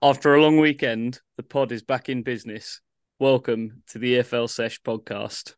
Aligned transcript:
After 0.00 0.32
a 0.32 0.40
long 0.40 0.58
weekend, 0.58 1.18
the 1.36 1.42
pod 1.42 1.72
is 1.72 1.82
back 1.82 2.08
in 2.08 2.22
business. 2.22 2.80
Welcome 3.18 3.82
to 3.88 3.98
the 3.98 4.18
EFL 4.18 4.48
Sesh 4.48 4.80
podcast. 4.80 5.56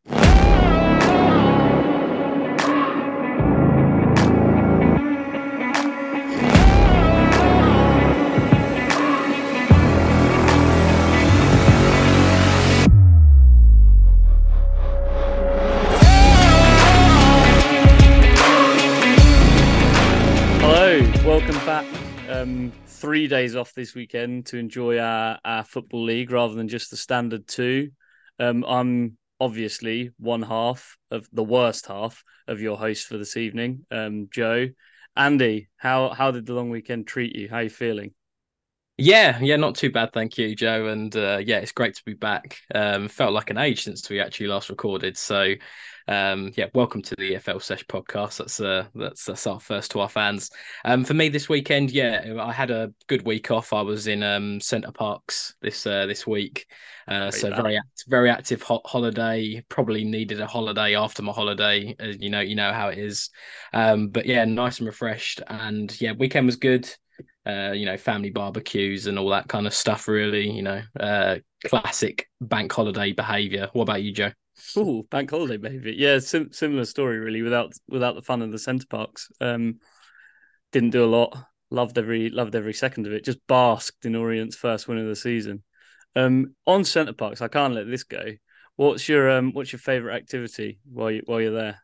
Three 23.01 23.27
days 23.27 23.55
off 23.55 23.73
this 23.73 23.95
weekend 23.95 24.45
to 24.45 24.57
enjoy 24.57 24.99
our, 24.99 25.39
our 25.43 25.63
football 25.63 26.03
league 26.03 26.31
rather 26.31 26.53
than 26.53 26.67
just 26.67 26.91
the 26.91 26.97
standard 26.97 27.47
two. 27.47 27.89
Um, 28.39 28.63
I'm 28.67 29.17
obviously 29.39 30.11
one 30.19 30.43
half 30.43 30.97
of 31.09 31.27
the 31.33 31.43
worst 31.43 31.87
half 31.87 32.23
of 32.47 32.61
your 32.61 32.77
host 32.77 33.07
for 33.07 33.17
this 33.17 33.37
evening, 33.37 33.85
um, 33.89 34.27
Joe. 34.31 34.67
Andy, 35.15 35.69
how 35.77 36.09
how 36.09 36.29
did 36.29 36.45
the 36.45 36.53
long 36.53 36.69
weekend 36.69 37.07
treat 37.07 37.35
you? 37.35 37.49
How 37.49 37.57
are 37.57 37.63
you 37.63 37.69
feeling? 37.69 38.13
Yeah, 39.03 39.39
yeah, 39.41 39.55
not 39.55 39.73
too 39.73 39.89
bad, 39.89 40.13
thank 40.13 40.37
you, 40.37 40.55
Joe. 40.55 40.85
And 40.85 41.15
uh, 41.15 41.39
yeah, 41.43 41.57
it's 41.57 41.71
great 41.71 41.95
to 41.95 42.03
be 42.05 42.13
back. 42.13 42.59
Um, 42.75 43.07
felt 43.07 43.33
like 43.33 43.49
an 43.49 43.57
age 43.57 43.83
since 43.83 44.07
we 44.07 44.19
actually 44.19 44.45
last 44.45 44.69
recorded. 44.69 45.17
So 45.17 45.55
um, 46.07 46.51
yeah, 46.55 46.67
welcome 46.75 47.01
to 47.01 47.15
the 47.15 47.33
EFL 47.33 47.59
Sesh 47.59 47.83
podcast. 47.87 48.37
That's 48.37 48.59
uh, 48.59 48.85
that's 48.93 49.25
that's 49.25 49.47
our 49.47 49.59
first 49.59 49.89
to 49.91 50.01
our 50.01 50.09
fans. 50.09 50.51
Um, 50.85 51.03
for 51.03 51.15
me 51.15 51.29
this 51.29 51.49
weekend, 51.49 51.89
yeah, 51.89 52.35
I 52.39 52.51
had 52.53 52.69
a 52.69 52.93
good 53.07 53.25
week 53.25 53.49
off. 53.49 53.73
I 53.73 53.81
was 53.81 54.05
in 54.05 54.21
um 54.21 54.61
Center 54.61 54.91
Parcs 54.91 55.55
this 55.63 55.87
uh, 55.87 56.05
this 56.05 56.27
week, 56.27 56.67
uh, 57.07 57.31
so 57.31 57.49
very 57.55 57.77
act- 57.77 58.03
very 58.07 58.29
active 58.29 58.61
ho- 58.61 58.83
holiday. 58.85 59.63
Probably 59.67 60.03
needed 60.03 60.39
a 60.41 60.45
holiday 60.47 60.95
after 60.95 61.23
my 61.23 61.31
holiday. 61.31 61.95
Uh, 61.99 62.13
you 62.19 62.29
know, 62.29 62.41
you 62.41 62.53
know 62.53 62.71
how 62.71 62.89
it 62.89 62.99
is. 62.99 63.31
Um, 63.73 64.09
but 64.09 64.27
yeah, 64.27 64.45
nice 64.45 64.77
and 64.77 64.85
refreshed, 64.85 65.41
and 65.47 65.99
yeah, 65.99 66.11
weekend 66.11 66.45
was 66.45 66.57
good. 66.57 66.87
Uh, 67.45 67.71
you 67.71 67.85
know, 67.85 67.97
family 67.97 68.29
barbecues 68.29 69.07
and 69.07 69.17
all 69.17 69.29
that 69.29 69.47
kind 69.47 69.67
of 69.67 69.73
stuff. 69.73 70.07
Really, 70.07 70.49
you 70.49 70.61
know, 70.61 70.81
uh, 70.99 71.37
classic 71.65 72.27
bank 72.39 72.71
holiday 72.71 73.13
behaviour. 73.13 73.69
What 73.73 73.83
about 73.83 74.03
you, 74.03 74.13
Joe? 74.13 74.31
Ooh, 74.77 75.03
bank 75.09 75.29
holiday, 75.29 75.57
behaviour. 75.57 75.91
Yeah, 75.91 76.19
sim- 76.19 76.51
similar 76.51 76.85
story 76.85 77.19
really. 77.19 77.41
Without 77.41 77.73
without 77.87 78.15
the 78.15 78.21
fun 78.21 78.41
of 78.41 78.51
the 78.51 78.59
Center 78.59 78.85
Parcs, 78.89 79.31
um, 79.41 79.79
didn't 80.71 80.91
do 80.91 81.03
a 81.03 81.07
lot. 81.07 81.35
Loved 81.69 81.97
every 81.97 82.29
loved 82.29 82.55
every 82.55 82.73
second 82.73 83.07
of 83.07 83.13
it. 83.13 83.25
Just 83.25 83.45
basked 83.47 84.05
in 84.05 84.15
Orient's 84.15 84.55
first 84.55 84.87
win 84.87 84.97
of 84.97 85.07
the 85.07 85.15
season. 85.15 85.63
Um, 86.15 86.55
on 86.67 86.83
Center 86.83 87.13
Parcs, 87.13 87.41
I 87.41 87.47
can't 87.47 87.73
let 87.73 87.87
this 87.87 88.03
go. 88.03 88.23
What's 88.75 89.07
your 89.07 89.29
um, 89.29 89.51
what's 89.53 89.71
your 89.71 89.79
favorite 89.79 90.15
activity 90.15 90.79
while 90.91 91.11
you 91.11 91.21
while 91.25 91.41
you're 91.41 91.53
there? 91.53 91.81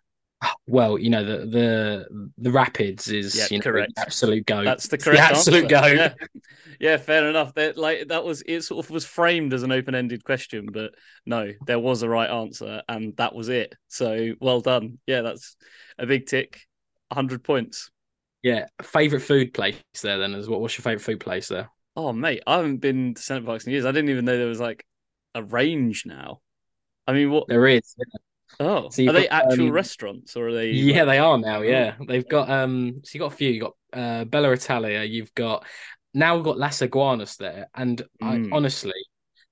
Well, 0.67 0.99
you 0.99 1.09
know 1.09 1.23
the 1.23 1.45
the 1.47 2.31
the 2.37 2.51
rapids 2.51 3.07
is 3.09 3.35
Yeah, 3.35 3.47
you 3.49 3.57
know, 3.57 3.63
correct. 3.63 3.93
absolute 3.97 4.45
go. 4.45 4.63
That's 4.63 4.87
the 4.87 4.97
correct 4.97 5.19
absolute 5.19 5.71
answer. 5.71 5.81
go. 5.81 5.85
Yeah. 5.87 6.13
yeah, 6.79 6.97
fair 6.97 7.29
enough. 7.29 7.53
That 7.55 7.77
like 7.77 8.09
that 8.09 8.23
was 8.23 8.43
it. 8.45 8.61
Sort 8.61 8.85
of 8.85 8.91
was 8.91 9.05
framed 9.05 9.53
as 9.53 9.63
an 9.63 9.71
open-ended 9.71 10.23
question, 10.23 10.67
but 10.71 10.93
no, 11.25 11.53
there 11.65 11.79
was 11.79 12.03
a 12.03 12.09
right 12.09 12.29
answer, 12.29 12.81
and 12.87 13.15
that 13.17 13.33
was 13.33 13.49
it. 13.49 13.75
So 13.87 14.33
well 14.39 14.61
done. 14.61 14.99
Yeah, 15.07 15.21
that's 15.21 15.55
a 15.97 16.05
big 16.05 16.27
tick. 16.27 16.61
hundred 17.11 17.43
points. 17.43 17.89
Yeah, 18.43 18.67
favorite 18.83 19.21
food 19.21 19.53
place 19.53 19.77
there. 20.01 20.19
Then 20.19 20.33
is 20.35 20.47
what? 20.47 20.61
What's 20.61 20.77
your 20.77 20.83
favorite 20.83 21.01
food 21.03 21.19
place 21.19 21.47
there? 21.47 21.69
Oh 21.95 22.13
mate, 22.13 22.43
I 22.45 22.57
haven't 22.57 22.77
been 22.77 23.15
to 23.15 23.21
Center 23.21 23.45
Parcs 23.45 23.65
in 23.65 23.71
years. 23.71 23.85
I 23.85 23.91
didn't 23.91 24.09
even 24.11 24.25
know 24.25 24.37
there 24.37 24.47
was 24.47 24.59
like 24.59 24.85
a 25.33 25.43
range 25.43 26.05
now. 26.05 26.41
I 27.07 27.13
mean, 27.13 27.31
what? 27.31 27.47
There 27.47 27.67
is. 27.67 27.95
Oh, 28.59 28.89
So 28.89 29.03
are 29.07 29.13
they 29.13 29.27
got, 29.27 29.45
actual 29.45 29.67
um, 29.67 29.71
restaurants 29.71 30.35
or 30.35 30.47
are 30.49 30.53
they? 30.53 30.71
Yeah, 30.71 31.03
like- 31.03 31.05
they 31.07 31.19
are 31.19 31.37
now. 31.37 31.61
Yeah, 31.61 31.95
they've 32.07 32.27
got 32.27 32.49
um. 32.49 33.01
So 33.03 33.11
you 33.13 33.19
got 33.19 33.33
a 33.33 33.35
few. 33.35 33.49
You 33.51 33.61
got 33.61 33.73
uh 33.93 34.25
Bella 34.25 34.51
Italia. 34.51 35.03
You've 35.03 35.33
got 35.35 35.65
now 36.13 36.35
we've 36.35 36.43
got 36.45 36.57
Las 36.57 36.81
Iguanas 36.81 37.35
there, 37.37 37.67
and 37.75 38.01
I 38.21 38.37
Mm. 38.37 38.53
honestly. 38.53 38.93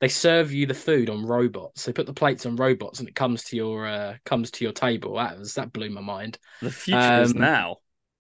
They 0.02 0.10
serve 0.10 0.52
you 0.52 0.66
the 0.66 0.74
food 0.74 1.10
on 1.10 1.26
robots. 1.26 1.86
They 1.86 1.94
put 1.94 2.06
the 2.06 2.14
plates 2.14 2.46
on 2.46 2.58
robots, 2.58 3.00
and 3.00 3.08
it 3.08 3.16
comes 3.16 3.46
to 3.46 3.56
your 3.56 3.86
uh, 3.88 4.18
comes 4.26 4.52
to 4.52 4.66
your 4.66 4.74
table. 4.74 5.16
That 5.16 5.40
was 5.40 5.54
that 5.54 5.72
blew 5.72 5.90
my 5.90 6.02
mind. 6.02 6.38
the 6.62 6.70
future 6.70 7.22
is 7.22 7.34
Um, 7.34 7.40
now. 7.40 7.78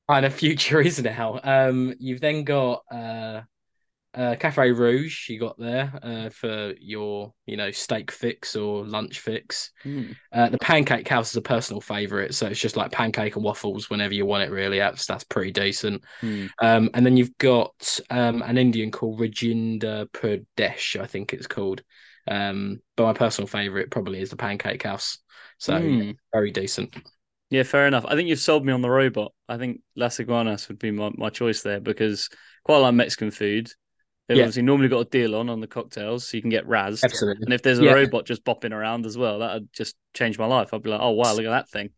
And 0.07 0.25
a 0.25 0.29
future 0.29 0.79
is 0.89 1.01
now. 1.03 1.39
Um, 1.43 1.93
you've 1.99 2.21
then 2.21 2.45
got 2.45 2.83
uh, 2.89 3.41
uh, 4.15 4.35
Cafe 4.39 4.71
Rouge. 4.71 5.29
You 5.29 5.39
got 5.39 5.59
there 5.59 5.91
uh, 6.01 6.29
for 6.29 6.73
your, 6.79 7.33
you 7.45 7.57
know, 7.57 7.71
steak 7.71 8.11
fix 8.11 8.55
or 8.55 8.85
lunch 8.85 9.19
fix. 9.19 9.71
Hmm. 9.83 10.13
Uh, 10.31 10.49
the 10.49 10.57
Pancake 10.57 11.07
House 11.07 11.29
is 11.29 11.35
a 11.37 11.41
personal 11.41 11.81
favorite, 11.81 12.33
so 12.33 12.47
it's 12.47 12.59
just 12.59 12.77
like 12.77 12.91
pancake 12.91 13.35
and 13.35 13.43
waffles 13.43 13.89
whenever 13.89 14.13
you 14.13 14.25
want 14.25 14.43
it. 14.43 14.51
Really, 14.51 14.79
that's 14.79 15.05
that's 15.05 15.23
pretty 15.23 15.51
decent. 15.51 16.03
Hmm. 16.21 16.45
Um, 16.61 16.89
and 16.93 17.05
then 17.05 17.17
you've 17.17 17.37
got 17.37 17.99
um, 18.09 18.41
an 18.41 18.57
Indian 18.57 18.91
called 18.91 19.19
Rajinda 19.19 20.07
Pradesh, 20.11 20.99
I 20.99 21.05
think 21.05 21.33
it's 21.33 21.47
called. 21.47 21.83
Um, 22.27 22.81
but 22.95 23.03
my 23.03 23.13
personal 23.13 23.47
favorite 23.47 23.91
probably 23.91 24.19
is 24.21 24.29
the 24.31 24.35
Pancake 24.37 24.83
House. 24.83 25.19
So 25.57 25.77
Hmm. 25.77 25.99
yeah, 25.99 26.13
very 26.33 26.51
decent. 26.51 26.95
Yeah, 27.49 27.63
fair 27.63 27.87
enough. 27.87 28.05
I 28.07 28.15
think 28.15 28.27
you've 28.27 28.39
sold 28.39 28.65
me 28.65 28.73
on 28.73 28.81
the 28.81 28.89
robot. 28.89 29.31
I 29.47 29.57
think 29.57 29.81
Las 29.95 30.19
Iguanas 30.19 30.67
would 30.67 30.79
be 30.79 30.91
my, 30.91 31.11
my 31.15 31.29
choice 31.29 31.61
there 31.61 31.79
because 31.79 32.29
quite 32.63 32.77
a 32.77 32.79
like 32.79 32.95
Mexican 32.95 33.31
food. 33.31 33.69
They've 34.27 34.37
Yeah. 34.37 34.43
obviously 34.43 34.63
normally 34.63 34.87
got 34.87 34.99
a 35.01 35.09
deal 35.09 35.35
on 35.35 35.49
on 35.49 35.59
the 35.61 35.67
cocktails, 35.67 36.27
so 36.27 36.35
you 36.37 36.41
can 36.41 36.49
get 36.49 36.65
razzed. 36.67 37.03
Absolutely. 37.03 37.43
And 37.45 37.53
if 37.53 37.61
there's 37.61 37.79
a 37.79 37.83
Yeah. 37.83 37.93
robot 37.93 38.25
just 38.25 38.43
bopping 38.43 38.71
around 38.73 39.05
as 39.05 39.17
well, 39.17 39.39
that'd 39.39 39.67
just 39.71 39.95
change 40.13 40.39
my 40.39 40.45
life. 40.47 40.73
I'd 40.73 40.81
be 40.81 40.89
like, 40.89 41.01
oh 41.01 41.11
wow, 41.11 41.33
look 41.35 41.45
at 41.45 41.49
that 41.51 41.69
thing. 41.69 41.91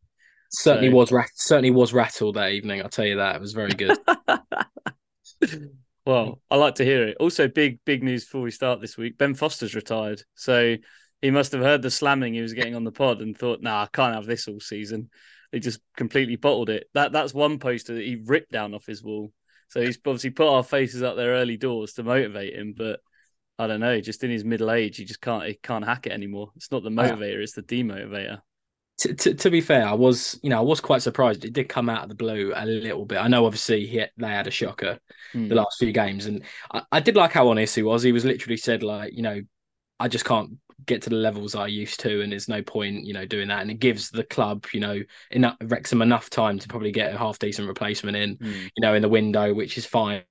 Certainly 0.52 0.90
So- 0.90 0.96
was 0.96 1.12
rat- 1.12 1.30
certainly 1.36 1.72
was 1.72 1.94
rattled 1.94 2.36
that 2.36 2.52
evening. 2.52 2.82
I'll 2.82 2.90
tell 2.90 3.06
you 3.06 3.18
that 3.18 3.36
it 3.36 3.42
was 3.42 3.54
very 3.54 3.72
good. 3.72 3.98
well, 6.06 6.42
I 6.50 6.56
like 6.56 6.76
to 6.76 6.86
hear 6.86 7.08
it. 7.08 7.18
Also, 7.20 7.48
big 7.48 7.80
big 7.86 8.04
news 8.04 8.24
before 8.26 8.42
we 8.42 8.52
start 8.52 8.82
this 8.82 8.98
week. 8.98 9.18
Ben 9.18 9.34
Foster's 9.34 9.76
retired, 9.76 10.22
so 10.36 10.76
he 11.22 11.32
must 11.32 11.52
have 11.52 11.62
heard 11.62 11.82
the 11.82 11.92
slamming 11.92 12.34
he 12.34 12.42
was 12.42 12.54
getting 12.54 12.76
on 12.76 12.84
the 12.84 12.92
pod 12.92 13.22
and 13.22 13.38
thought, 13.38 13.62
"Nah, 13.62 13.84
I 13.84 13.88
can't 13.92 14.16
have 14.16 14.26
this 14.26 14.48
all 14.48 14.60
season." 14.60 15.10
He 15.52 15.60
just 15.60 15.80
completely 15.96 16.36
bottled 16.36 16.70
it. 16.70 16.90
That 16.94 17.12
that's 17.12 17.34
one 17.34 17.60
poster 17.60 17.96
that 17.96 18.04
he 18.06 18.16
ripped 18.26 18.52
down 18.52 18.74
off 18.74 18.86
his 18.86 19.04
wall. 19.04 19.32
So 19.70 19.82
he's 19.82 19.98
obviously 20.06 20.32
put 20.32 20.48
our 20.48 20.64
faces 20.64 21.04
up 21.04 21.16
there 21.16 21.32
early 21.32 21.58
doors 21.58 21.94
to 21.94 22.04
motivate 22.04 22.56
him, 22.56 22.74
but 22.78 23.02
I 23.60 23.68
don't 23.68 23.82
know. 23.82 24.00
Just 24.02 24.24
in 24.24 24.32
his 24.32 24.46
middle 24.46 24.72
age, 24.72 24.98
he 24.98 25.06
just 25.06 25.22
can't 25.22 25.46
he 25.46 25.56
can't 25.56 25.86
hack 25.86 26.08
it 26.08 26.14
anymore. 26.14 26.52
It's 26.56 26.72
not 26.72 26.84
the 26.84 26.90
motivator; 26.90 27.42
it's 27.44 27.54
the 27.54 27.64
demotivator. 27.64 28.42
to, 29.00 29.14
to, 29.14 29.34
to 29.36 29.50
be 29.52 29.62
fair, 29.62 29.86
I 29.86 29.94
was 29.94 30.40
you 30.42 30.50
know 30.50 30.58
I 30.58 30.62
was 30.62 30.80
quite 30.82 31.02
surprised. 31.02 31.46
It 31.46 31.54
did 31.54 31.70
come 31.70 31.90
out 31.90 32.04
of 32.04 32.10
the 32.10 32.16
blue 32.16 32.52
a 32.56 32.66
little 32.66 33.06
bit. 33.06 33.18
I 33.20 33.28
know 33.28 33.46
obviously 33.46 33.86
he 33.86 34.04
they 34.18 34.28
had 34.28 34.48
a 34.48 34.52
shocker 34.52 35.00
Hmm. 35.34 35.50
the 35.50 35.56
last 35.56 35.78
few 35.80 35.92
games, 35.92 36.26
and 36.26 36.44
I, 36.72 36.82
I 36.92 37.00
did 37.00 37.16
like 37.16 37.32
how 37.32 37.48
honest 37.50 37.76
he 37.76 37.84
was. 37.84 38.04
He 38.04 38.12
was 38.12 38.26
literally 38.26 38.58
said 38.58 38.84
like 38.84 39.14
you 39.14 39.22
know 39.22 39.42
I 40.00 40.08
just 40.08 40.26
can't 40.26 40.58
get 40.86 41.02
to 41.04 41.10
the 41.10 41.16
levels 41.16 41.56
I 41.56 41.68
used 41.68 42.00
to, 42.02 42.22
and 42.22 42.32
there's 42.32 42.48
no 42.48 42.62
point 42.62 43.06
you 43.06 43.14
know 43.14 43.26
doing 43.26 43.48
that. 43.50 43.62
And 43.62 43.72
it 43.72 43.80
gives 43.80 44.10
the 44.10 44.24
club 44.24 44.66
you 44.74 44.80
know 44.80 45.02
enough 45.32 45.58
Wrexham 45.64 46.02
enough 46.02 46.30
time 46.30 46.60
to 46.60 46.68
probably 46.68 46.92
get 46.92 47.14
a 47.14 47.18
half 47.18 47.40
decent 47.40 47.68
replacement 47.68 48.18
in 48.18 48.40
Hmm. 48.42 48.68
you 48.76 48.82
know 48.82 48.94
in 48.94 49.02
the 49.02 49.10
window, 49.10 49.54
which 49.54 49.78
is 49.78 49.86
fine. 49.86 50.24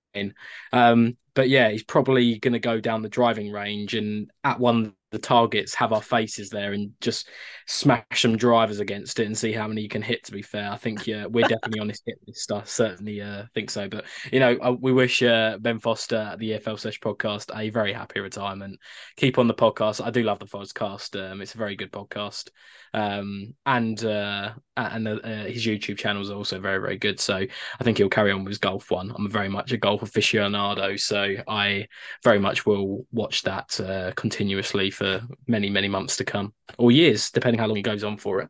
Um, 0.72 1.16
but 1.36 1.50
yeah, 1.50 1.68
he's 1.68 1.84
probably 1.84 2.38
going 2.38 2.54
to 2.54 2.58
go 2.58 2.80
down 2.80 3.02
the 3.02 3.08
driving 3.10 3.52
range 3.52 3.94
and 3.94 4.30
at 4.42 4.58
one 4.58 4.86
of 4.86 4.94
the 5.12 5.18
targets 5.18 5.74
have 5.74 5.92
our 5.92 6.02
faces 6.02 6.48
there 6.48 6.72
and 6.72 6.90
just 7.00 7.28
smash 7.66 8.04
some 8.14 8.36
drivers 8.38 8.80
against 8.80 9.20
it 9.20 9.26
and 9.26 9.36
see 9.36 9.52
how 9.52 9.68
many 9.68 9.82
you 9.82 9.88
can 9.88 10.02
hit. 10.02 10.24
To 10.24 10.32
be 10.32 10.40
fair, 10.40 10.70
I 10.70 10.76
think 10.76 11.06
yeah, 11.06 11.26
we're 11.26 11.46
definitely 11.46 11.80
on 11.80 11.90
his 11.90 12.02
hit 12.04 12.16
list. 12.26 12.50
I 12.50 12.62
certainly 12.64 13.20
uh, 13.20 13.44
think 13.54 13.70
so. 13.70 13.86
But 13.86 14.06
you 14.32 14.40
know, 14.40 14.56
uh, 14.62 14.74
we 14.80 14.92
wish 14.92 15.22
uh, 15.22 15.58
Ben 15.60 15.78
Foster 15.78 16.16
at 16.16 16.38
the 16.38 16.52
EFL 16.52 16.78
Sesh 16.78 17.00
podcast 17.00 17.56
a 17.56 17.68
very 17.68 17.92
happy 17.92 18.20
retirement. 18.20 18.78
Keep 19.16 19.38
on 19.38 19.46
the 19.46 19.54
podcast. 19.54 20.04
I 20.04 20.10
do 20.10 20.22
love 20.22 20.38
the 20.38 20.46
podcast. 20.46 21.20
Um, 21.20 21.42
it's 21.42 21.54
a 21.54 21.58
very 21.58 21.76
good 21.76 21.92
podcast. 21.92 22.48
Um, 22.94 23.54
and 23.66 24.02
uh, 24.04 24.52
and 24.76 25.06
uh, 25.06 25.44
his 25.44 25.66
YouTube 25.66 25.98
channel 25.98 26.22
is 26.22 26.30
also 26.30 26.58
very 26.58 26.78
very 26.78 26.96
good. 26.96 27.20
So 27.20 27.36
I 27.36 27.84
think 27.84 27.98
he'll 27.98 28.08
carry 28.08 28.32
on 28.32 28.42
with 28.44 28.52
his 28.52 28.58
golf 28.58 28.90
one. 28.90 29.12
I'm 29.14 29.30
very 29.30 29.48
much 29.48 29.72
a 29.72 29.76
golf 29.76 30.00
aficionado, 30.00 30.98
so 30.98 31.25
I 31.48 31.86
very 32.22 32.38
much 32.38 32.66
will 32.66 33.06
watch 33.12 33.42
that 33.42 33.78
uh, 33.80 34.12
continuously 34.16 34.90
for 34.90 35.22
many 35.46 35.70
many 35.70 35.88
months 35.88 36.16
to 36.16 36.24
come 36.24 36.52
or 36.78 36.90
years, 36.92 37.30
depending 37.30 37.58
how 37.58 37.66
long 37.66 37.78
it 37.78 37.82
goes 37.82 38.04
on 38.04 38.16
for 38.16 38.40
it. 38.40 38.48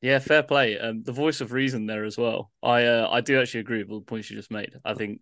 Yeah, 0.00 0.20
fair 0.20 0.42
play. 0.42 0.78
Um, 0.78 1.02
the 1.02 1.12
voice 1.12 1.40
of 1.40 1.52
reason 1.52 1.86
there 1.86 2.04
as 2.04 2.16
well. 2.16 2.50
I 2.62 2.84
uh, 2.84 3.08
I 3.10 3.20
do 3.20 3.40
actually 3.40 3.60
agree 3.60 3.82
with 3.82 3.90
all 3.90 4.00
the 4.00 4.06
points 4.06 4.30
you 4.30 4.36
just 4.36 4.50
made. 4.50 4.72
I 4.84 4.94
think 4.94 5.20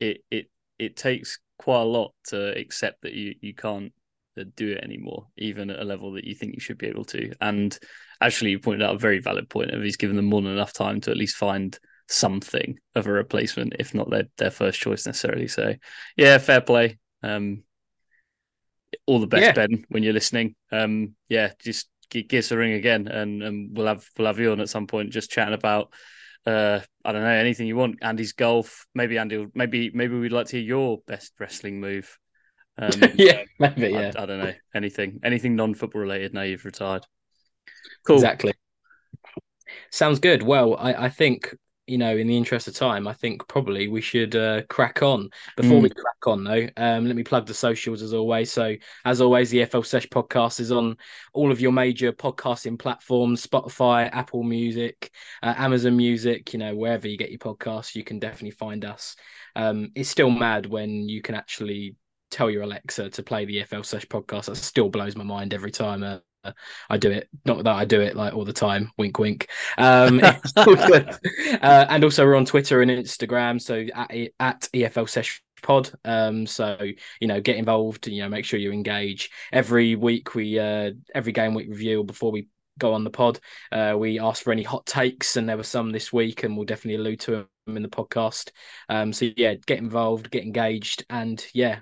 it 0.00 0.18
it 0.30 0.46
it 0.78 0.96
takes 0.96 1.38
quite 1.58 1.80
a 1.80 1.84
lot 1.84 2.12
to 2.28 2.56
accept 2.56 3.02
that 3.02 3.12
you 3.12 3.34
you 3.40 3.54
can't 3.54 3.92
uh, 4.38 4.44
do 4.56 4.72
it 4.72 4.84
anymore, 4.84 5.26
even 5.36 5.70
at 5.70 5.80
a 5.80 5.84
level 5.84 6.12
that 6.12 6.24
you 6.24 6.34
think 6.34 6.54
you 6.54 6.60
should 6.60 6.78
be 6.78 6.86
able 6.86 7.04
to. 7.06 7.32
And 7.40 7.76
actually, 8.20 8.52
you 8.52 8.60
pointed 8.60 8.84
out 8.84 8.94
a 8.94 8.98
very 8.98 9.18
valid 9.18 9.48
point 9.48 9.70
of 9.70 9.82
he's 9.82 9.96
given 9.96 10.16
them 10.16 10.26
more 10.26 10.42
than 10.42 10.52
enough 10.52 10.72
time 10.72 11.00
to 11.02 11.10
at 11.10 11.16
least 11.16 11.36
find 11.36 11.76
something 12.08 12.78
of 12.94 13.06
a 13.06 13.12
replacement, 13.12 13.74
if 13.78 13.94
not 13.94 14.10
their 14.10 14.24
their 14.38 14.50
first 14.50 14.80
choice 14.80 15.06
necessarily. 15.06 15.48
So, 15.48 15.74
yeah, 16.16 16.38
fair 16.38 16.60
play. 16.60 16.98
Um, 17.22 17.62
all 19.06 19.18
the 19.20 19.26
best, 19.26 19.42
Yeah. 19.42 19.52
Ben, 19.52 19.84
when 19.88 20.02
you're 20.02 20.12
listening. 20.12 20.54
Um, 20.70 21.14
yeah, 21.28 21.52
just 21.60 21.88
gi- 22.10 22.22
give 22.24 22.40
us 22.40 22.50
a 22.52 22.56
ring 22.56 22.72
again, 22.72 23.08
and, 23.08 23.42
and 23.42 23.76
we'll 23.76 23.86
have 23.86 24.06
we'll 24.16 24.26
have 24.26 24.38
you 24.38 24.52
on 24.52 24.60
at 24.60 24.68
some 24.68 24.86
point, 24.86 25.10
just 25.10 25.30
chatting 25.30 25.54
about 25.54 25.92
uh, 26.46 26.80
I 27.04 27.12
don't 27.12 27.22
know 27.22 27.28
anything 27.28 27.66
you 27.66 27.76
want. 27.76 27.98
Andy's 28.02 28.32
golf, 28.32 28.86
maybe 28.94 29.18
Andy, 29.18 29.46
maybe 29.54 29.90
maybe 29.94 30.18
we'd 30.18 30.32
like 30.32 30.46
to 30.46 30.56
hear 30.56 30.66
your 30.66 30.98
best 31.06 31.32
wrestling 31.38 31.80
move. 31.80 32.18
Um, 32.76 32.90
yeah, 33.14 33.42
maybe, 33.58 33.96
I, 33.96 34.00
yeah, 34.00 34.12
I 34.16 34.26
don't 34.26 34.40
know 34.40 34.52
anything 34.74 35.20
anything 35.22 35.56
non 35.56 35.74
football 35.74 36.02
related. 36.02 36.34
Now 36.34 36.42
you've 36.42 36.64
retired. 36.64 37.06
Cool. 38.06 38.16
exactly. 38.16 38.52
Sounds 39.90 40.18
good. 40.18 40.42
Well, 40.42 40.76
I, 40.76 41.06
I 41.06 41.08
think 41.08 41.54
you 41.86 41.98
know, 41.98 42.16
in 42.16 42.26
the 42.26 42.36
interest 42.36 42.66
of 42.68 42.74
time, 42.74 43.06
I 43.06 43.12
think 43.12 43.46
probably 43.48 43.88
we 43.88 44.00
should 44.00 44.34
uh, 44.34 44.62
crack 44.68 45.02
on. 45.02 45.28
Before 45.56 45.78
Mm. 45.78 45.82
we 45.82 45.90
crack 45.90 46.26
on, 46.26 46.44
though, 46.44 46.68
um, 46.76 47.06
let 47.06 47.16
me 47.16 47.22
plug 47.22 47.46
the 47.46 47.54
socials 47.54 48.00
as 48.02 48.14
always. 48.14 48.50
So, 48.50 48.74
as 49.04 49.20
always, 49.20 49.50
the 49.50 49.58
EFL 49.58 49.82
Sesh 49.82 50.06
podcast 50.08 50.60
is 50.60 50.72
on 50.72 50.96
all 51.34 51.52
of 51.52 51.60
your 51.60 51.72
major 51.72 52.12
podcasting 52.12 52.78
platforms: 52.78 53.46
Spotify, 53.46 54.08
Apple 54.12 54.42
Music, 54.42 55.10
uh, 55.42 55.54
Amazon 55.58 55.96
Music. 55.96 56.52
You 56.52 56.58
know, 56.58 56.74
wherever 56.74 57.06
you 57.06 57.18
get 57.18 57.30
your 57.30 57.38
podcasts, 57.38 57.94
you 57.94 58.04
can 58.04 58.18
definitely 58.18 58.52
find 58.52 58.84
us. 58.84 59.16
Um, 59.54 59.90
it's 59.94 60.08
still 60.08 60.30
mad 60.30 60.66
when 60.66 61.08
you 61.08 61.20
can 61.22 61.34
actually 61.34 61.96
tell 62.30 62.50
your 62.50 62.62
Alexa 62.62 63.10
to 63.10 63.22
play 63.22 63.44
the 63.44 63.58
EFL 63.58 63.84
Sesh 63.84 64.06
podcast. 64.06 64.46
That 64.46 64.56
still 64.56 64.88
blows 64.88 65.16
my 65.16 65.24
mind 65.24 65.52
every 65.54 65.70
time. 65.70 66.02
Uh, 66.02 66.18
I 66.90 66.96
do 66.96 67.10
it. 67.10 67.28
Not 67.44 67.64
that 67.64 67.74
I 67.74 67.84
do 67.84 68.00
it 68.00 68.16
like 68.16 68.34
all 68.34 68.44
the 68.44 68.52
time. 68.52 68.90
Wink, 68.98 69.18
wink. 69.18 69.48
Um, 69.78 70.20
uh, 70.56 71.86
and 71.88 72.04
also 72.04 72.24
we're 72.24 72.36
on 72.36 72.44
Twitter 72.44 72.82
and 72.82 72.90
Instagram. 72.90 73.60
So 73.60 73.86
at, 73.94 74.10
at 74.40 74.68
EFL 74.74 75.08
Sesh 75.08 75.42
Pod. 75.62 75.90
Um, 76.04 76.46
so 76.46 76.78
you 77.20 77.26
know, 77.28 77.40
get 77.40 77.56
involved. 77.56 78.06
You 78.06 78.22
know, 78.22 78.28
make 78.28 78.44
sure 78.44 78.60
you 78.60 78.72
engage. 78.72 79.30
Every 79.52 79.96
week 79.96 80.34
we 80.34 80.58
uh, 80.58 80.92
every 81.14 81.32
game 81.32 81.54
week 81.54 81.68
review 81.68 82.04
before 82.04 82.30
we 82.30 82.48
go 82.78 82.92
on 82.94 83.04
the 83.04 83.10
pod. 83.10 83.40
Uh, 83.72 83.94
we 83.98 84.18
ask 84.18 84.42
for 84.42 84.52
any 84.52 84.62
hot 84.62 84.86
takes, 84.86 85.36
and 85.36 85.48
there 85.48 85.56
were 85.56 85.62
some 85.62 85.90
this 85.90 86.12
week, 86.12 86.42
and 86.44 86.56
we'll 86.56 86.66
definitely 86.66 87.00
allude 87.00 87.20
to 87.20 87.30
them 87.66 87.76
in 87.76 87.82
the 87.82 87.88
podcast. 87.88 88.50
Um, 88.88 89.12
so 89.12 89.30
yeah, 89.36 89.54
get 89.66 89.78
involved, 89.78 90.30
get 90.30 90.44
engaged, 90.44 91.04
and 91.10 91.44
yeah, 91.54 91.80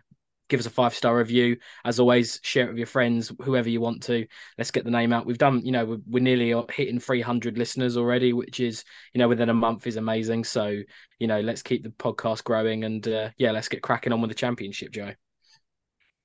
give 0.52 0.60
us 0.60 0.66
a 0.66 0.70
five 0.70 0.94
star 0.94 1.16
review. 1.16 1.56
As 1.84 1.98
always, 1.98 2.38
share 2.42 2.66
it 2.66 2.68
with 2.68 2.76
your 2.76 2.86
friends, 2.86 3.32
whoever 3.40 3.70
you 3.70 3.80
want 3.80 4.02
to. 4.04 4.26
Let's 4.58 4.70
get 4.70 4.84
the 4.84 4.90
name 4.90 5.10
out. 5.10 5.24
We've 5.24 5.38
done, 5.38 5.64
you 5.64 5.72
know, 5.72 5.86
we're, 5.86 5.98
we're 6.06 6.22
nearly 6.22 6.54
hitting 6.70 7.00
300 7.00 7.56
listeners 7.56 7.96
already, 7.96 8.34
which 8.34 8.60
is, 8.60 8.84
you 9.14 9.18
know, 9.18 9.28
within 9.28 9.48
a 9.48 9.54
month 9.54 9.86
is 9.86 9.96
amazing. 9.96 10.44
So, 10.44 10.82
you 11.18 11.26
know, 11.26 11.40
let's 11.40 11.62
keep 11.62 11.82
the 11.82 11.88
podcast 11.88 12.44
growing 12.44 12.84
and 12.84 13.08
uh, 13.08 13.30
yeah, 13.38 13.50
let's 13.50 13.68
get 13.68 13.82
cracking 13.82 14.12
on 14.12 14.20
with 14.20 14.30
the 14.30 14.34
championship, 14.34 14.92
Joe. 14.92 15.12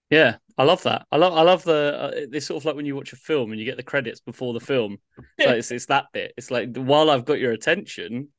Yeah, 0.09 0.35
I 0.57 0.65
love 0.65 0.83
that. 0.83 1.05
I 1.09 1.17
love 1.17 1.33
I 1.33 1.41
love 1.41 1.63
the 1.63 1.99
uh, 1.99 2.11
it's 2.13 2.45
sort 2.45 2.61
of 2.61 2.65
like 2.65 2.75
when 2.75 2.85
you 2.85 2.95
watch 2.95 3.11
a 3.11 3.17
film 3.17 3.51
and 3.51 3.59
you 3.59 3.65
get 3.65 3.77
the 3.77 3.83
credits 3.83 4.19
before 4.19 4.53
the 4.53 4.59
film. 4.59 4.97
Yeah. 5.37 5.47
like, 5.47 5.57
it's, 5.57 5.71
it's 5.71 5.85
that 5.87 6.05
bit. 6.13 6.33
It's 6.35 6.51
like 6.51 6.75
while 6.75 7.09
I've 7.09 7.25
got 7.25 7.39
your 7.39 7.53
attention, 7.53 8.29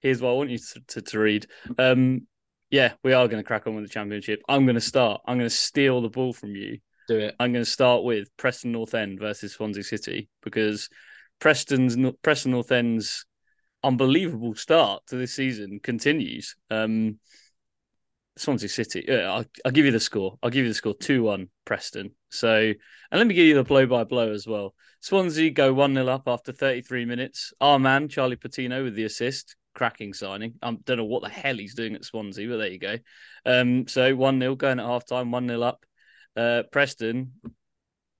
here's 0.00 0.20
what 0.20 0.30
I 0.30 0.34
want 0.34 0.50
you 0.50 0.58
to, 0.58 0.80
to, 0.88 1.02
to 1.02 1.18
read. 1.18 1.46
Um, 1.78 2.26
yeah, 2.70 2.92
we 3.02 3.12
are 3.12 3.28
going 3.28 3.42
to 3.42 3.46
crack 3.46 3.66
on 3.66 3.74
with 3.74 3.84
the 3.84 3.90
championship. 3.90 4.40
I'm 4.48 4.64
going 4.64 4.74
to 4.74 4.80
start. 4.80 5.22
I'm 5.26 5.38
going 5.38 5.48
to 5.48 5.54
steal 5.54 6.00
the 6.02 6.10
ball 6.10 6.32
from 6.32 6.54
you. 6.54 6.78
Do 7.08 7.18
it. 7.18 7.34
I'm 7.40 7.52
going 7.52 7.64
to 7.64 7.70
start 7.70 8.04
with 8.04 8.28
Preston 8.36 8.72
North 8.72 8.94
End 8.94 9.18
versus 9.18 9.54
Swansea 9.54 9.82
City 9.82 10.28
because 10.42 10.90
Preston's 11.38 11.96
Preston 12.22 12.52
North 12.52 12.70
End's 12.70 13.24
unbelievable 13.82 14.54
start 14.54 15.06
to 15.06 15.16
this 15.16 15.34
season 15.34 15.80
continues. 15.82 16.56
Um, 16.70 17.18
Swansea 18.36 18.68
City. 18.68 19.04
Yeah, 19.08 19.32
I'll, 19.32 19.44
I'll 19.64 19.72
give 19.72 19.86
you 19.86 19.90
the 19.90 20.00
score. 20.00 20.38
I'll 20.42 20.50
give 20.50 20.64
you 20.64 20.70
the 20.70 20.74
score 20.74 20.94
two 20.94 21.22
one 21.22 21.48
Preston. 21.64 22.10
So, 22.28 22.58
and 22.58 23.18
let 23.18 23.26
me 23.26 23.34
give 23.34 23.46
you 23.46 23.54
the 23.54 23.64
blow 23.64 23.86
by 23.86 24.04
blow 24.04 24.32
as 24.32 24.46
well. 24.46 24.74
Swansea 25.00 25.50
go 25.50 25.72
one 25.72 25.94
0 25.94 26.08
up 26.08 26.24
after 26.26 26.52
33 26.52 27.04
minutes. 27.04 27.52
Our 27.60 27.78
man 27.78 28.08
Charlie 28.08 28.36
Patino 28.36 28.84
with 28.84 28.94
the 28.94 29.04
assist. 29.04 29.56
Cracking 29.78 30.12
signing. 30.12 30.54
I 30.60 30.72
don't 30.84 30.96
know 30.96 31.04
what 31.04 31.22
the 31.22 31.28
hell 31.28 31.54
he's 31.54 31.76
doing 31.76 31.94
at 31.94 32.04
Swansea, 32.04 32.48
but 32.48 32.56
there 32.56 32.66
you 32.72 32.80
go. 32.80 32.96
Um, 33.46 33.86
so 33.86 34.16
one 34.16 34.40
0 34.40 34.56
going 34.56 34.80
at 34.80 34.84
half 34.86 35.06
time, 35.06 35.30
one 35.30 35.46
0 35.46 35.62
up. 35.62 35.86
Uh, 36.36 36.64
Preston, 36.72 37.30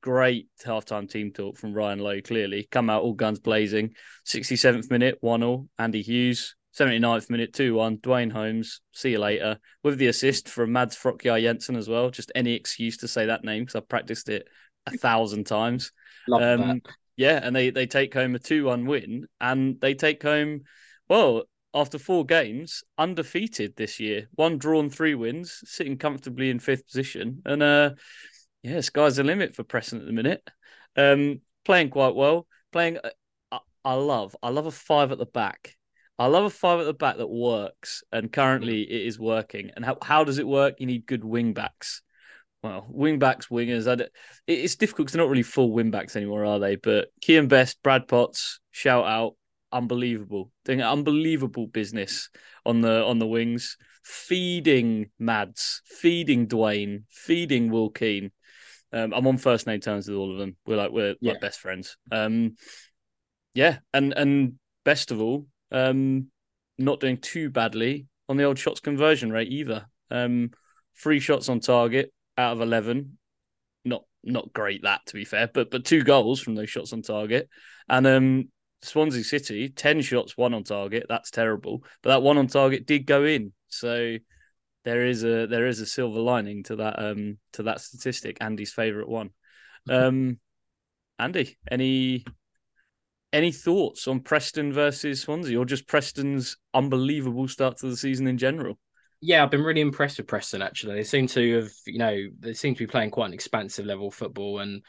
great 0.01 0.47
halftime 0.65 1.11
team 1.11 1.33
talk 1.33 1.57
from 1.59 1.75
Ryan 1.75 1.99
Lowe. 1.99 2.21
Clearly, 2.21 2.69
come 2.71 2.89
out 2.89 3.03
all 3.03 3.13
guns 3.13 3.41
blazing. 3.41 3.95
67th 4.25 4.89
minute, 4.89 5.19
one 5.21 5.41
0 5.41 5.67
Andy 5.81 6.03
Hughes. 6.03 6.55
79th 6.79 7.29
minute, 7.29 7.53
2 7.55 7.75
1. 7.75 7.97
Duane 7.97 8.31
Holmes, 8.31 8.81
see 8.93 9.11
you 9.11 9.19
later. 9.19 9.59
With 9.83 9.99
the 9.99 10.07
assist 10.07 10.49
from 10.49 10.71
Mads 10.71 10.97
Frokjar 10.97 11.41
Jensen 11.43 11.75
as 11.75 11.89
well. 11.89 12.09
Just 12.11 12.31
any 12.37 12.55
excuse 12.55 12.99
to 12.99 13.09
say 13.09 13.27
that 13.27 13.43
name 13.43 13.63
because 13.63 13.75
I've 13.75 13.89
practiced 13.89 14.29
it 14.29 14.47
a 14.87 14.97
thousand 14.97 15.49
times. 15.49 15.91
Love 16.29 16.61
Um, 16.61 16.69
that. 16.85 16.93
yeah, 17.17 17.41
and 17.43 17.57
they, 17.57 17.71
they 17.71 17.87
take 17.87 18.15
home 18.15 18.37
a 18.37 18.39
2 18.39 18.65
1 18.67 18.87
win 18.87 19.27
and 19.41 19.81
they 19.81 19.95
take 19.95 20.23
home, 20.23 20.61
well, 21.09 21.45
after 21.75 21.99
four 21.99 22.25
games, 22.25 22.83
undefeated 22.97 23.75
this 23.77 24.01
year. 24.01 24.29
One 24.35 24.59
drawn, 24.59 24.91
three 24.91 25.15
wins, 25.15 25.61
sitting 25.65 25.99
comfortably 25.99 26.51
in 26.51 26.59
fifth 26.59 26.87
position. 26.87 27.43
And 27.45 27.63
uh, 27.63 27.91
yeah, 28.63 28.81
sky's 28.81 29.17
the 29.17 29.25
limit 29.25 29.55
for 29.55 29.65
Preston 29.65 30.01
at 30.01 30.07
the 30.07 30.13
minute. 30.13 30.43
Um, 30.97 31.41
playing 31.65 31.91
quite 31.91 32.15
well. 32.15 32.47
Playing, 32.73 32.99
uh, 32.99 33.11
I, 33.53 33.59
I 33.85 33.95
love, 33.95 34.35
I 34.43 34.51
love 34.51 34.67
a 34.67 34.71
five 34.71 35.13
at 35.13 35.19
the 35.19 35.27
back. 35.27 35.75
I 36.19 36.27
love 36.27 36.45
a 36.45 36.51
five 36.51 36.81
at 36.81 36.87
the 36.87 36.95
back 36.95 37.19
that 37.19 37.29
works, 37.29 38.03
and 38.11 38.33
currently 38.33 38.83
it 38.83 39.07
is 39.07 39.21
working. 39.21 39.71
And 39.77 39.85
how, 39.85 39.99
how 40.03 40.25
does 40.25 40.39
it 40.39 40.49
work? 40.49 40.75
You 40.79 40.87
need 40.87 41.07
good 41.07 41.23
wing 41.23 41.53
backs. 41.53 42.03
Well, 42.63 42.87
wing 42.91 43.21
backs, 43.21 43.47
wingers. 43.47 43.87
It- 43.87 44.11
it's 44.49 44.75
difficult 44.75 45.07
because 45.07 45.13
they're 45.13 45.23
not 45.23 45.31
really 45.31 45.45
full 45.45 45.73
wing 45.73 45.93
backs 45.93 46.17
anymore, 46.17 46.45
are 46.45 46.59
they? 46.59 46.75
But 46.75 47.09
Kian 47.23 47.49
Best, 47.49 47.81
Brad 47.85 48.09
Potts, 48.09 48.59
shout 48.73 49.07
out, 49.07 49.37
unbelievable, 49.73 50.51
doing 50.65 50.83
unbelievable 50.83 51.67
business 51.67 52.31
on 52.65 52.81
the 52.81 53.05
on 53.05 53.19
the 53.19 53.27
wings, 53.27 53.77
feeding 54.03 55.11
Mads, 55.19 55.83
feeding 55.85 56.47
Duane, 56.47 57.05
feeding 57.11 57.71
Will 57.71 57.91
Keane. 57.91 58.31
Um, 58.93 59.13
I'm 59.13 59.27
on 59.27 59.37
first 59.37 59.67
name 59.67 59.81
terms 59.81 60.09
with 60.09 60.17
all 60.17 60.33
of 60.33 60.39
them. 60.39 60.57
We're 60.67 60.77
like 60.77 60.91
we're 60.91 61.15
Yeah. 61.21 61.33
like 61.33 61.41
best 61.41 61.61
friends. 61.61 61.97
Um, 62.11 62.57
yeah, 63.55 63.79
and 63.93 64.13
and 64.15 64.55
best 64.85 65.11
of 65.11 65.21
all, 65.21 65.47
um, 65.71 66.31
not 66.79 67.01
doing 67.01 67.19
too 67.19 67.51
badly 67.51 68.07
on 68.29 68.37
the 68.37 68.45
old 68.45 68.59
shots 68.59 68.81
conversion 68.81 69.31
rate 69.31 69.51
either. 69.51 69.87
Um, 70.11 70.53
three 70.97 71.21
shots 71.21 71.49
on 71.49 71.61
target 71.61 72.13
out 72.37 72.53
of 72.53 72.61
eleven. 72.61 73.19
Not 73.85 74.05
not 74.25 74.53
great 74.53 74.83
that 74.83 75.01
to 75.07 75.15
be 75.15 75.25
fair, 75.25 75.49
but 75.53 75.71
but 75.71 75.85
two 75.85 76.03
goals 76.03 76.41
from 76.41 76.55
those 76.55 76.71
shots 76.71 76.93
on 76.93 77.03
target. 77.03 77.49
And 77.89 78.07
um 78.07 78.49
Swansea 78.83 79.25
City, 79.25 79.69
ten 79.69 80.01
shots, 80.01 80.37
one 80.37 80.55
on 80.55 80.65
target. 80.65 81.07
That's 81.09 81.31
terrible. 81.31 81.85
But 82.03 82.11
that 82.11 82.23
one 82.23 82.39
on 82.39 82.47
target 82.47 82.87
did 82.87 83.07
go 83.07 83.25
in. 83.25 83.53
So 83.69 84.17
there 84.85 85.07
is 85.07 85.25
a 85.25 85.47
there 85.47 85.67
is 85.67 85.81
a 85.81 85.87
silver 85.87 86.21
lining 86.21 86.63
to 86.65 86.77
that 86.77 86.99
um 86.99 87.39
to 87.55 87.65
that 87.65 87.81
statistic. 87.81 88.39
Andy's 88.41 88.73
favourite 88.73 89.09
one. 89.09 89.31
Um 89.89 90.39
Andy, 91.19 91.59
any 91.71 92.25
any 93.33 93.53
thoughts 93.53 94.09
on 94.09 94.21
Preston 94.21 94.73
versus 94.73 95.21
Swansea 95.23 95.59
or 95.59 95.65
just 95.65 95.87
Preston's 95.87 96.57
unbelievable 96.73 97.49
start 97.49 97.79
to 97.79 97.89
the 97.89 97.97
season 97.97 98.27
in 98.27 98.39
general? 98.39 98.79
Yeah, 99.21 99.43
I've 99.43 99.51
been 99.51 99.65
really 99.65 99.81
impressed 99.81 100.19
with 100.19 100.29
Preston. 100.29 100.63
Actually, 100.63 100.95
they 100.95 101.03
seem 101.03 101.27
to 101.29 101.57
have, 101.57 101.71
you 101.87 101.99
know, 101.99 102.29
they 102.39 102.53
seem 102.53 102.75
to 102.75 102.79
be 102.79 102.87
playing 102.87 103.11
quite 103.11 103.27
an 103.27 103.35
expansive 103.35 103.85
level 103.85 104.09
of 104.09 104.15
football, 104.15 104.61
and 104.61 104.83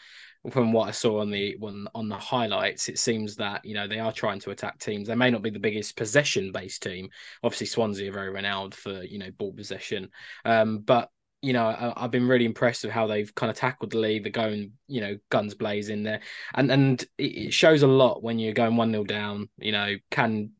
from 0.51 0.71
what 0.71 0.87
I 0.87 0.91
saw 0.91 1.19
on 1.19 1.31
the 1.31 1.57
on, 1.61 1.87
on 1.93 2.07
the 2.07 2.15
highlights, 2.15 2.87
it 2.87 2.97
seems 2.97 3.35
that 3.35 3.63
you 3.65 3.73
know 3.73 3.87
they 3.87 3.99
are 3.99 4.11
trying 4.11 4.39
to 4.41 4.51
attack 4.51 4.79
teams. 4.79 5.07
They 5.07 5.15
may 5.15 5.29
not 5.29 5.41
be 5.41 5.49
the 5.49 5.59
biggest 5.59 5.97
possession 5.97 6.51
based 6.51 6.81
team. 6.81 7.09
Obviously, 7.43 7.67
Swansea 7.67 8.09
are 8.09 8.13
very 8.13 8.29
renowned 8.29 8.73
for 8.73 9.03
you 9.03 9.19
know 9.19 9.31
ball 9.31 9.51
possession, 9.51 10.09
um, 10.45 10.79
but 10.79 11.09
you 11.41 11.53
know 11.53 11.65
I, 11.67 11.93
I've 11.95 12.11
been 12.11 12.27
really 12.27 12.45
impressed 12.45 12.83
with 12.83 12.93
how 12.93 13.07
they've 13.07 13.33
kind 13.35 13.49
of 13.49 13.57
tackled 13.57 13.91
the 13.91 13.97
lead. 13.97 14.23
They're 14.23 14.31
going 14.31 14.73
you 14.87 15.01
know 15.01 15.17
guns 15.29 15.55
blazing 15.55 16.03
there, 16.03 16.21
and 16.53 16.71
and 16.71 17.01
it 17.17 17.23
it 17.47 17.53
shows 17.53 17.83
a 17.83 17.87
lot 17.87 18.23
when 18.23 18.39
you're 18.39 18.53
going 18.53 18.77
one 18.77 18.91
0 18.91 19.03
down. 19.03 19.49
You 19.57 19.73
know 19.73 19.95
can 20.09 20.51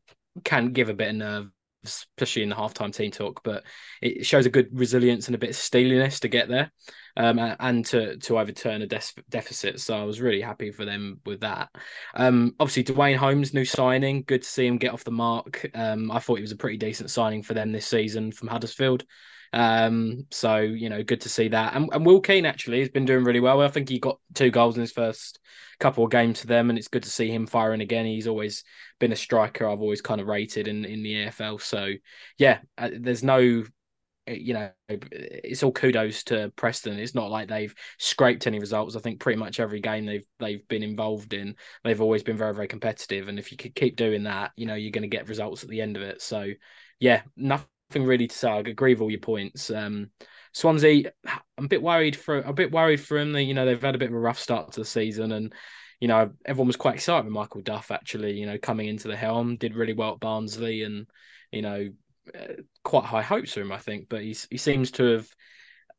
can 0.44 0.72
give 0.72 0.90
a 0.90 0.94
bit 0.94 1.08
of 1.08 1.16
nerve 1.16 1.50
especially 1.84 2.42
in 2.42 2.48
the 2.48 2.56
halftime 2.56 2.94
team 2.94 3.10
talk, 3.10 3.42
but 3.42 3.64
it 4.02 4.26
shows 4.26 4.46
a 4.46 4.50
good 4.50 4.68
resilience 4.72 5.26
and 5.26 5.34
a 5.34 5.38
bit 5.38 5.50
of 5.50 5.56
steeliness 5.56 6.20
to 6.20 6.28
get 6.28 6.48
there 6.48 6.70
um, 7.16 7.38
and 7.38 7.84
to 7.86 8.16
to 8.18 8.38
overturn 8.38 8.82
a 8.82 8.86
deficit. 8.86 9.80
So 9.80 9.96
I 9.96 10.04
was 10.04 10.20
really 10.20 10.40
happy 10.40 10.70
for 10.70 10.84
them 10.84 11.20
with 11.24 11.40
that. 11.40 11.68
Um, 12.14 12.54
obviously, 12.60 12.84
Duane 12.84 13.16
Holmes, 13.16 13.54
new 13.54 13.64
signing, 13.64 14.22
good 14.26 14.42
to 14.42 14.48
see 14.48 14.66
him 14.66 14.78
get 14.78 14.92
off 14.92 15.04
the 15.04 15.10
mark. 15.10 15.68
Um, 15.74 16.10
I 16.10 16.18
thought 16.18 16.36
he 16.36 16.42
was 16.42 16.52
a 16.52 16.56
pretty 16.56 16.78
decent 16.78 17.10
signing 17.10 17.42
for 17.42 17.54
them 17.54 17.72
this 17.72 17.86
season 17.86 18.32
from 18.32 18.48
Huddersfield. 18.48 19.04
Um, 19.52 20.26
so 20.30 20.58
you 20.58 20.88
know, 20.88 21.02
good 21.02 21.22
to 21.22 21.28
see 21.28 21.48
that. 21.48 21.74
And, 21.74 21.88
and 21.92 22.06
Will 22.06 22.20
Keane 22.20 22.46
actually 22.46 22.80
has 22.80 22.88
been 22.88 23.04
doing 23.04 23.24
really 23.24 23.40
well. 23.40 23.60
I 23.60 23.68
think 23.68 23.88
he 23.88 23.98
got 23.98 24.20
two 24.34 24.50
goals 24.50 24.76
in 24.76 24.82
his 24.82 24.92
first 24.92 25.40
couple 25.80 26.04
of 26.04 26.10
games 26.10 26.40
for 26.40 26.46
them, 26.46 26.70
and 26.70 26.78
it's 26.78 26.88
good 26.88 27.02
to 27.02 27.10
see 27.10 27.30
him 27.30 27.46
firing 27.46 27.80
again. 27.80 28.06
He's 28.06 28.28
always 28.28 28.64
been 29.00 29.12
a 29.12 29.16
striker 29.16 29.68
I've 29.68 29.80
always 29.80 30.00
kind 30.00 30.20
of 30.20 30.28
rated 30.28 30.68
in 30.68 30.84
in 30.84 31.02
the 31.02 31.26
EFL. 31.26 31.60
So 31.60 31.92
yeah, 32.38 32.58
uh, 32.78 32.90
there's 32.96 33.24
no 33.24 33.64
you 34.26 34.54
know, 34.54 34.70
it's 34.88 35.62
all 35.62 35.72
kudos 35.72 36.22
to 36.24 36.52
Preston. 36.56 36.98
It's 36.98 37.14
not 37.14 37.30
like 37.30 37.48
they've 37.48 37.74
scraped 37.98 38.46
any 38.46 38.58
results. 38.58 38.94
I 38.94 39.00
think 39.00 39.20
pretty 39.20 39.38
much 39.38 39.60
every 39.60 39.80
game 39.80 40.06
they've 40.06 40.26
they've 40.38 40.66
been 40.68 40.82
involved 40.82 41.32
in, 41.34 41.56
they've 41.84 42.00
always 42.00 42.22
been 42.22 42.36
very 42.36 42.54
very 42.54 42.68
competitive. 42.68 43.28
And 43.28 43.38
if 43.38 43.50
you 43.50 43.58
could 43.58 43.74
keep 43.74 43.96
doing 43.96 44.24
that, 44.24 44.52
you 44.56 44.66
know, 44.66 44.74
you're 44.74 44.92
going 44.92 45.02
to 45.02 45.08
get 45.08 45.28
results 45.28 45.62
at 45.62 45.68
the 45.68 45.80
end 45.80 45.96
of 45.96 46.02
it. 46.02 46.22
So, 46.22 46.50
yeah, 46.98 47.22
nothing 47.36 47.66
really 47.94 48.28
to 48.28 48.36
say. 48.36 48.48
I 48.48 48.58
agree 48.58 48.94
with 48.94 49.02
all 49.02 49.10
your 49.10 49.20
points. 49.20 49.70
Um, 49.70 50.10
Swansea, 50.52 51.12
I'm 51.58 51.64
a 51.64 51.68
bit 51.68 51.82
worried 51.82 52.16
for 52.16 52.38
a 52.38 52.52
bit 52.52 52.72
worried 52.72 53.00
for 53.00 53.18
them. 53.18 53.32
That 53.32 53.44
you 53.44 53.54
know 53.54 53.66
they've 53.66 53.80
had 53.80 53.94
a 53.94 53.98
bit 53.98 54.10
of 54.10 54.14
a 54.14 54.20
rough 54.20 54.38
start 54.38 54.72
to 54.72 54.80
the 54.80 54.86
season, 54.86 55.32
and 55.32 55.54
you 56.00 56.08
know 56.08 56.30
everyone 56.44 56.66
was 56.66 56.76
quite 56.76 56.94
excited 56.94 57.24
with 57.24 57.34
Michael 57.34 57.60
Duff 57.60 57.90
actually. 57.90 58.32
You 58.38 58.46
know 58.46 58.58
coming 58.58 58.88
into 58.88 59.08
the 59.08 59.16
helm, 59.16 59.56
did 59.56 59.74
really 59.74 59.92
well 59.92 60.14
at 60.14 60.20
Barnsley, 60.20 60.82
and 60.82 61.06
you 61.52 61.62
know 61.62 61.88
uh, 62.34 62.54
quite 62.84 63.04
high 63.04 63.22
hopes 63.22 63.52
for 63.52 63.60
him, 63.60 63.72
I 63.72 63.78
think. 63.78 64.08
But 64.08 64.22
he 64.22 64.36
he 64.50 64.56
seems 64.56 64.90
to 64.92 65.04
have, 65.04 65.28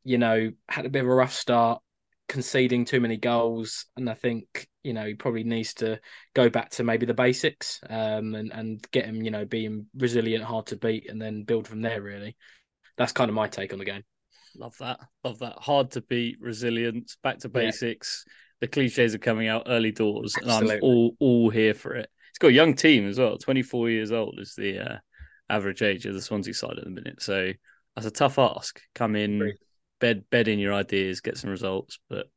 you 0.04 0.18
know, 0.18 0.52
had 0.68 0.86
a 0.86 0.90
bit 0.90 1.04
of 1.04 1.08
a 1.10 1.14
rough 1.14 1.34
start, 1.34 1.82
conceding 2.28 2.86
too 2.86 3.00
many 3.00 3.18
goals, 3.18 3.86
and 3.98 4.10
I 4.10 4.14
think 4.14 4.68
you 4.84 4.94
know 4.94 5.06
he 5.06 5.14
probably 5.14 5.44
needs 5.44 5.74
to 5.76 6.00
go 6.34 6.50
back 6.50 6.72
to 6.72 6.84
maybe 6.84 7.06
the 7.06 7.14
basics, 7.14 7.80
um, 7.90 8.36
and 8.36 8.52
and 8.52 8.86
get 8.92 9.06
him, 9.06 9.22
you 9.22 9.32
know, 9.32 9.46
being 9.46 9.86
resilient, 9.98 10.44
hard 10.44 10.68
to 10.68 10.78
beat, 10.78 11.10
and 11.10 11.22
then 11.22 11.44
build 11.44 11.68
from 11.68 11.82
there. 11.82 12.02
Really, 12.02 12.36
that's 12.98 13.12
kind 13.12 13.30
of 13.30 13.36
my 13.36 13.48
take 13.48 13.74
on 13.74 13.80
the 13.80 13.86
game. 13.86 14.04
Love 14.58 14.78
that. 14.80 15.00
Love 15.24 15.40
that. 15.40 15.58
Hard 15.60 15.92
to 15.92 16.02
beat, 16.02 16.38
resilience, 16.42 17.18
back 17.24 17.40
to 17.40 17.50
basics. 17.50 18.26
Yeah. 18.28 18.34
The 18.62 18.68
cliches 18.68 19.16
are 19.16 19.20
coming 19.20 19.48
out 19.48 19.64
early 19.68 19.92
doors, 19.92 20.36
Absolutely. 20.38 20.76
and 20.76 20.78
I'm 20.78 20.84
all 20.84 21.16
all 21.20 21.50
here 21.50 21.74
for 21.74 21.96
it. 21.96 22.10
It's 22.30 22.40
got 22.40 22.50
a 22.50 22.54
young 22.54 22.76
team 22.76 23.08
as 23.08 23.20
well. 23.20 23.38
24 23.38 23.90
years 23.90 24.12
old 24.12 24.40
is 24.40 24.56
the 24.56 24.80
uh, 24.80 24.98
average 25.50 25.82
age 25.82 26.06
of 26.06 26.14
the 26.14 26.22
Swansea 26.22 26.54
side 26.54 26.78
at 26.78 26.84
the 26.84 26.90
minute. 26.90 27.22
So 27.22 27.52
that's 27.96 28.08
a 28.08 28.12
tough 28.12 28.40
ask. 28.40 28.80
Come 28.96 29.16
in, 29.16 29.40
Great. 29.40 29.56
bed 30.00 30.24
bed 30.30 30.48
in 30.48 30.60
your 30.60 30.74
ideas, 30.74 31.22
get 31.22 31.38
some 31.38 31.50
results. 31.50 32.00
But 32.08 32.28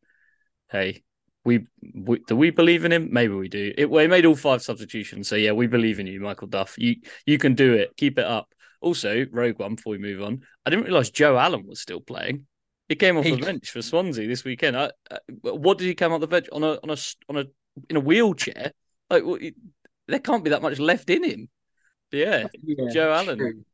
hey, 0.71 1.05
we, 1.45 1.67
we, 1.95 2.21
do 2.27 2.37
we 2.37 2.51
believe 2.51 2.85
in 2.85 2.93
him? 2.93 3.11
Maybe 3.13 3.35
we 3.35 3.49
do. 3.49 3.73
It, 3.77 3.91
well, 3.91 4.09
made 4.09 4.27
all 4.27 4.35
five 4.35 4.63
substitutions, 4.63 5.29
so 5.29 5.37
yeah, 5.37 5.53
we 5.53 5.67
believe 5.67 6.01
in 6.01 6.07
you, 6.07 6.21
Michael 6.21 6.49
Duff. 6.49 6.75
You 6.79 6.97
you 7.27 7.39
can 7.39 7.55
do 7.55 7.75
it. 7.75 7.97
Keep 7.97 8.19
it 8.19 8.25
up. 8.25 8.49
Also, 8.81 9.27
Rogue 9.31 9.59
One. 9.59 9.75
Before 9.75 9.93
we 9.93 9.99
move 9.99 10.23
on, 10.23 10.41
I 10.65 10.71
didn't 10.71 10.87
realize 10.87 11.11
Joe 11.11 11.37
Allen 11.39 11.67
was 11.67 11.81
still 11.81 12.01
playing. 12.01 12.47
He 12.89 12.97
came 12.97 13.17
off 13.17 13.25
he... 13.25 13.33
the 13.33 13.39
bench 13.39 13.71
for 13.71 13.83
Swansea 13.83 14.29
this 14.29 14.45
weekend. 14.45 14.77
I, 14.77 14.91
I, 15.11 15.19
what 15.41 15.79
did 15.79 15.87
he 15.87 15.95
come 15.95 16.13
off 16.13 16.21
the 16.21 16.27
bench 16.27 16.49
on 16.53 16.63
a 16.63 16.79
on 16.83 16.91
a 16.91 16.97
on 17.29 17.37
a 17.39 17.45
in 17.89 17.97
a 17.97 18.01
wheelchair? 18.01 18.73
Like 19.11 19.25
well, 19.25 19.37
he, 19.37 19.55
there 20.07 20.19
can't 20.19 20.45
be 20.45 20.51
that 20.51 20.63
much 20.63 20.79
left 20.79 21.11
in 21.11 21.25
him. 21.25 21.49
Yeah, 22.13 22.47
yeah 22.63 22.91
Joe 22.93 23.13
Allen. 23.13 23.39
True. 23.39 23.65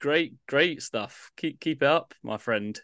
Great, 0.00 0.34
great 0.46 0.82
stuff. 0.82 1.30
Keep 1.36 1.60
keep 1.60 1.82
it 1.82 1.88
up, 1.88 2.14
my 2.22 2.36
friend. 2.36 2.78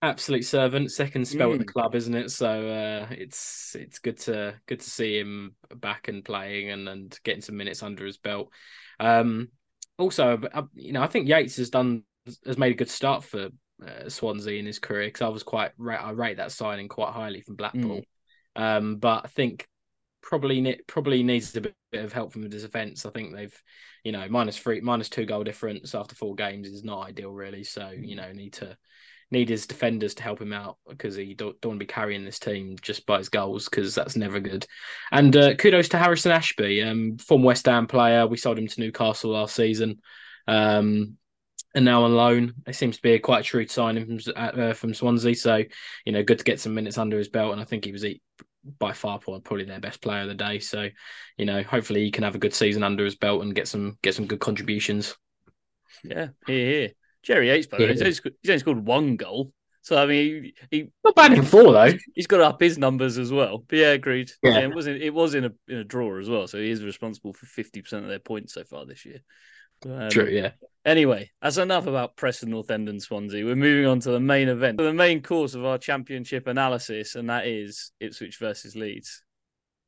Absolute 0.00 0.44
servant, 0.44 0.90
second 0.90 1.26
spell 1.26 1.50
mm. 1.50 1.54
at 1.54 1.58
the 1.60 1.64
mm. 1.64 1.72
club, 1.72 1.94
isn't 1.94 2.14
it? 2.14 2.30
So 2.30 2.68
uh, 2.68 3.06
it's 3.12 3.76
it's 3.78 4.00
good 4.00 4.18
to 4.20 4.54
good 4.66 4.80
to 4.80 4.90
see 4.90 5.18
him 5.18 5.54
back 5.76 6.08
and 6.08 6.24
playing 6.24 6.70
and, 6.70 6.88
and 6.88 7.18
getting 7.24 7.40
some 7.40 7.56
minutes 7.56 7.82
under 7.82 8.04
his 8.04 8.18
belt. 8.18 8.52
Um, 8.98 9.48
also, 9.98 10.40
uh, 10.52 10.62
you 10.74 10.92
know, 10.92 11.02
I 11.02 11.06
think 11.06 11.28
Yates 11.28 11.56
has 11.56 11.70
done 11.70 12.02
has 12.46 12.58
made 12.58 12.72
a 12.72 12.76
good 12.76 12.90
start 12.90 13.24
for 13.24 13.48
uh, 13.86 14.08
Swansea 14.08 14.58
in 14.58 14.66
his 14.66 14.78
career 14.78 15.06
because 15.06 15.22
I 15.22 15.28
was 15.28 15.42
quite 15.42 15.72
I 15.80 16.10
rate 16.10 16.38
that 16.38 16.52
signing 16.52 16.88
quite 16.88 17.12
highly 17.12 17.40
from 17.40 17.56
Blackpool. 17.56 18.02
Mm. 18.56 18.62
Um, 18.78 18.96
but 18.96 19.24
I 19.24 19.28
think 19.28 19.66
probably 20.22 20.80
probably 20.86 21.22
needs 21.22 21.56
a 21.56 21.60
bit, 21.60 21.74
bit 21.90 22.04
of 22.04 22.12
help 22.12 22.32
from 22.32 22.42
the 22.42 22.48
defence. 22.48 23.06
I 23.06 23.10
think 23.10 23.34
they've 23.34 23.62
you 24.04 24.12
know, 24.12 24.26
minus 24.28 24.58
three, 24.58 24.80
minus 24.80 25.08
two 25.08 25.24
goal 25.24 25.44
difference 25.44 25.94
after 25.94 26.14
four 26.14 26.34
games 26.34 26.68
is 26.68 26.84
not 26.84 27.08
ideal, 27.08 27.32
really. 27.32 27.64
So 27.64 27.90
you 27.90 28.16
know, 28.16 28.32
need 28.32 28.54
to 28.54 28.76
need 29.30 29.48
his 29.48 29.66
defenders 29.66 30.14
to 30.14 30.22
help 30.22 30.42
him 30.42 30.52
out 30.52 30.76
because 30.86 31.16
he 31.16 31.32
don't, 31.32 31.58
don't 31.60 31.70
want 31.70 31.80
to 31.80 31.86
be 31.86 31.92
carrying 31.92 32.24
this 32.24 32.38
team 32.38 32.76
just 32.82 33.06
by 33.06 33.16
his 33.16 33.30
goals 33.30 33.66
because 33.66 33.94
that's 33.94 34.16
never 34.16 34.40
good. 34.40 34.66
And 35.10 35.34
uh, 35.34 35.54
kudos 35.54 35.88
to 35.90 35.98
Harrison 35.98 36.32
Ashby, 36.32 36.82
um, 36.82 37.16
from 37.16 37.42
West 37.42 37.66
Ham 37.66 37.86
player. 37.86 38.26
We 38.26 38.36
sold 38.36 38.58
him 38.58 38.66
to 38.66 38.80
Newcastle 38.80 39.30
last 39.30 39.54
season. 39.54 40.00
Um, 40.46 41.16
and 41.74 41.84
now 41.84 42.04
on 42.04 42.14
loan. 42.14 42.54
It 42.66 42.74
seems 42.74 42.96
to 42.96 43.02
be 43.02 43.14
a 43.14 43.18
quite 43.18 43.40
a 43.40 43.44
true 43.44 43.66
signing 43.66 44.06
from 44.06 44.32
uh, 44.36 44.72
from 44.72 44.94
Swansea. 44.94 45.34
So, 45.34 45.62
you 46.04 46.12
know, 46.12 46.22
good 46.22 46.38
to 46.38 46.44
get 46.44 46.60
some 46.60 46.74
minutes 46.74 46.98
under 46.98 47.18
his 47.18 47.28
belt. 47.28 47.52
And 47.52 47.60
I 47.60 47.64
think 47.64 47.84
he 47.84 47.92
was 47.92 48.04
by 48.78 48.92
far 48.92 49.18
probably 49.18 49.64
their 49.64 49.80
best 49.80 50.00
player 50.00 50.22
of 50.22 50.28
the 50.28 50.34
day. 50.34 50.58
So, 50.58 50.88
you 51.36 51.46
know, 51.46 51.62
hopefully 51.62 52.04
he 52.04 52.10
can 52.10 52.24
have 52.24 52.34
a 52.34 52.38
good 52.38 52.54
season 52.54 52.82
under 52.82 53.04
his 53.04 53.16
belt 53.16 53.42
and 53.42 53.54
get 53.54 53.68
some 53.68 53.98
get 54.02 54.14
some 54.14 54.26
good 54.26 54.40
contributions. 54.40 55.16
Yeah, 56.04 56.28
here, 56.46 56.66
here. 56.66 56.90
Jerry 57.22 57.48
Yates, 57.48 57.66
by 57.66 57.78
the 57.78 57.84
way, 57.84 57.94
he's 57.94 58.20
only 58.48 58.58
scored 58.58 58.84
one 58.84 59.16
goal. 59.16 59.52
So 59.82 60.00
I 60.00 60.06
mean, 60.06 60.52
he, 60.70 60.76
he 60.76 60.92
not 61.04 61.16
bad 61.16 61.32
in 61.32 61.42
four 61.42 61.72
though. 61.72 61.92
He's 62.14 62.28
got 62.28 62.40
up 62.40 62.60
his 62.60 62.78
numbers 62.78 63.18
as 63.18 63.32
well. 63.32 63.64
But 63.66 63.78
yeah, 63.78 63.90
agreed. 63.90 64.30
Yeah, 64.42 64.58
yeah 64.58 64.60
it 64.60 64.74
was 64.74 64.86
in, 64.86 65.02
it 65.02 65.12
was 65.12 65.34
in 65.34 65.44
a 65.44 65.52
in 65.68 65.78
a 65.78 65.84
draw 65.84 66.18
as 66.18 66.28
well. 66.28 66.46
So 66.46 66.58
he 66.58 66.70
is 66.70 66.84
responsible 66.84 67.32
for 67.32 67.46
fifty 67.46 67.82
percent 67.82 68.04
of 68.04 68.08
their 68.08 68.20
points 68.20 68.54
so 68.54 68.62
far 68.64 68.86
this 68.86 69.04
year. 69.04 69.20
Um, 69.84 70.10
True, 70.10 70.28
yeah. 70.28 70.52
Anyway, 70.84 71.30
that's 71.40 71.58
enough 71.58 71.86
about 71.86 72.16
Preston 72.16 72.50
North 72.50 72.70
End 72.70 72.88
and 72.88 73.00
Swansea. 73.00 73.44
We're 73.44 73.54
moving 73.54 73.86
on 73.86 74.00
to 74.00 74.10
the 74.10 74.20
main 74.20 74.48
event, 74.48 74.78
the 74.78 74.92
main 74.92 75.22
course 75.22 75.54
of 75.54 75.64
our 75.64 75.78
championship 75.78 76.48
analysis, 76.48 77.14
and 77.14 77.30
that 77.30 77.46
is 77.46 77.92
Ipswich 78.00 78.38
versus 78.38 78.74
Leeds. 78.74 79.22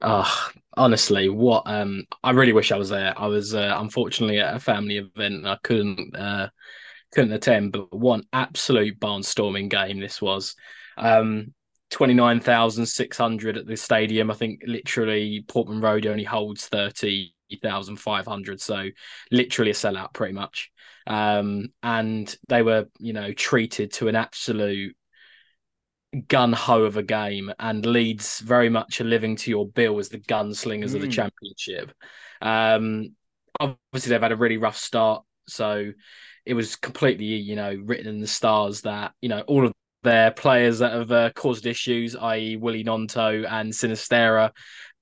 Oh, 0.00 0.50
honestly, 0.76 1.28
what 1.28 1.64
um 1.66 2.04
I 2.22 2.30
really 2.30 2.52
wish 2.52 2.70
I 2.70 2.76
was 2.76 2.90
there. 2.90 3.18
I 3.18 3.26
was 3.26 3.54
uh, 3.54 3.74
unfortunately 3.78 4.38
at 4.38 4.54
a 4.54 4.60
family 4.60 4.98
event 4.98 5.34
and 5.34 5.48
I 5.48 5.58
couldn't 5.62 6.14
uh 6.14 6.48
couldn't 7.12 7.32
attend, 7.32 7.72
but 7.72 7.92
one 7.96 8.22
absolute 8.32 9.00
barnstorming 9.00 9.70
game 9.70 9.98
this 9.98 10.22
was. 10.22 10.54
Um 10.96 11.54
29,600 11.90 13.56
at 13.56 13.66
the 13.66 13.76
stadium. 13.76 14.30
I 14.30 14.34
think 14.34 14.62
literally 14.66 15.44
Portman 15.46 15.80
Road 15.80 16.06
only 16.06 16.24
holds 16.24 16.66
30 16.66 17.33
thousand 17.62 17.98
So 17.98 18.88
literally 19.30 19.70
a 19.70 19.74
sellout, 19.74 20.12
pretty 20.12 20.34
much. 20.34 20.70
Um, 21.06 21.68
and 21.82 22.34
they 22.48 22.62
were, 22.62 22.86
you 22.98 23.12
know, 23.12 23.32
treated 23.32 23.92
to 23.94 24.08
an 24.08 24.16
absolute 24.16 24.96
gun 26.28 26.52
ho 26.52 26.84
of 26.84 26.96
a 26.96 27.02
game, 27.02 27.52
and 27.58 27.84
Leeds 27.84 28.40
very 28.40 28.68
much 28.68 29.00
are 29.00 29.04
living 29.04 29.36
to 29.36 29.50
your 29.50 29.66
bill 29.66 29.98
as 29.98 30.08
the 30.08 30.18
gunslingers 30.18 30.90
mm. 30.90 30.94
of 30.94 31.00
the 31.00 31.06
hmm. 31.06 31.10
championship. 31.10 31.92
Um, 32.40 33.14
obviously, 33.60 34.10
they've 34.10 34.22
had 34.22 34.32
a 34.32 34.36
really 34.36 34.58
rough 34.58 34.76
start, 34.76 35.24
so 35.48 35.92
it 36.46 36.54
was 36.54 36.76
completely, 36.76 37.26
you 37.26 37.56
know, 37.56 37.74
written 37.84 38.06
in 38.06 38.20
the 38.20 38.26
stars 38.26 38.82
that 38.82 39.12
you 39.20 39.28
know 39.28 39.42
all 39.42 39.66
of 39.66 39.72
their 40.02 40.30
players 40.30 40.78
that 40.78 40.92
have 40.92 41.10
uh, 41.10 41.30
caused 41.30 41.66
issues, 41.66 42.14
i.e., 42.14 42.56
Willie 42.56 42.84
Gnonto 42.84 43.50
and 43.50 43.72
Sinisterra, 43.72 44.50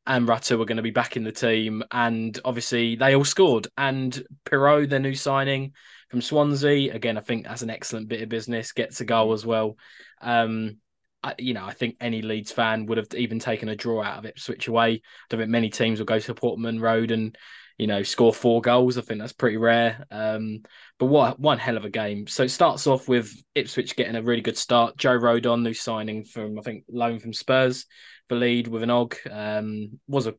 and 0.06 0.26
Rutter 0.26 0.59
were 0.59 0.64
going 0.64 0.76
to 0.76 0.82
be 0.82 0.90
back 0.90 1.16
in 1.16 1.25
the 1.25 1.32
team, 1.32 1.82
and 1.90 2.38
obviously 2.44 2.97
they 2.97 3.14
all 3.14 3.25
scored. 3.25 3.68
And 3.76 4.23
Piroe, 4.44 4.88
their 4.88 4.99
new 4.99 5.14
signing 5.14 5.75
from 6.11 6.21
Swansea, 6.21 6.92
again, 6.92 7.16
I 7.16 7.21
think 7.21 7.44
that's 7.44 7.62
an 7.62 7.71
excellent 7.71 8.09
bit 8.09 8.23
of 8.23 8.28
business. 8.28 8.73
Gets 8.73 9.00
a 9.00 9.04
goal 9.04 9.32
as 9.32 9.47
well. 9.47 9.76
Um, 10.21 10.78
I, 11.23 11.35
you 11.38 11.54
know, 11.54 11.64
I 11.64 11.73
think 11.73 11.97
any 12.00 12.21
Leeds 12.21 12.50
fan 12.50 12.87
would 12.87 12.99
have 12.99 13.09
even 13.14 13.38
taken 13.38 13.68
a 13.68 13.76
draw 13.76 14.02
out 14.02 14.18
of 14.18 14.26
Ipswich 14.26 14.66
away. 14.66 14.94
I 14.94 15.00
don't 15.28 15.40
think 15.40 15.50
many 15.50 15.71
teams 15.71 15.99
will 15.99 16.06
go 16.06 16.18
to 16.18 16.35
Portman 16.35 16.80
Road 16.80 17.12
and 17.12 17.37
you 17.79 17.87
know 17.87 18.02
score 18.02 18.33
four 18.33 18.61
goals. 18.61 18.99
I 18.99 19.02
think 19.02 19.21
that's 19.21 19.33
pretty 19.33 19.57
rare. 19.57 20.05
Um, 20.11 20.62
but 20.99 21.07
what 21.07 21.38
one 21.38 21.59
hell 21.59 21.76
of 21.76 21.85
a 21.85 21.91
game! 21.91 22.26
So 22.26 22.45
it 22.45 22.50
starts 22.50 22.87
off 22.87 23.09
with 23.09 23.33
Ipswich 23.55 23.97
getting 23.97 24.17
a 24.17 24.23
really 24.23 24.43
good 24.43 24.59
start. 24.59 24.97
Joe 24.97 25.19
Rodon, 25.19 25.62
new 25.62 25.75
signing 25.75 26.25
from 26.25 26.59
I 26.59 26.62
think 26.62 26.85
loan 26.88 27.19
from 27.19 27.33
Spurs, 27.33 27.87
the 28.29 28.37
lead 28.37 28.69
with 28.69 28.83
an 28.83 28.91
og. 28.91 29.17
Um, 29.31 30.00
was 30.07 30.26
a 30.26 30.35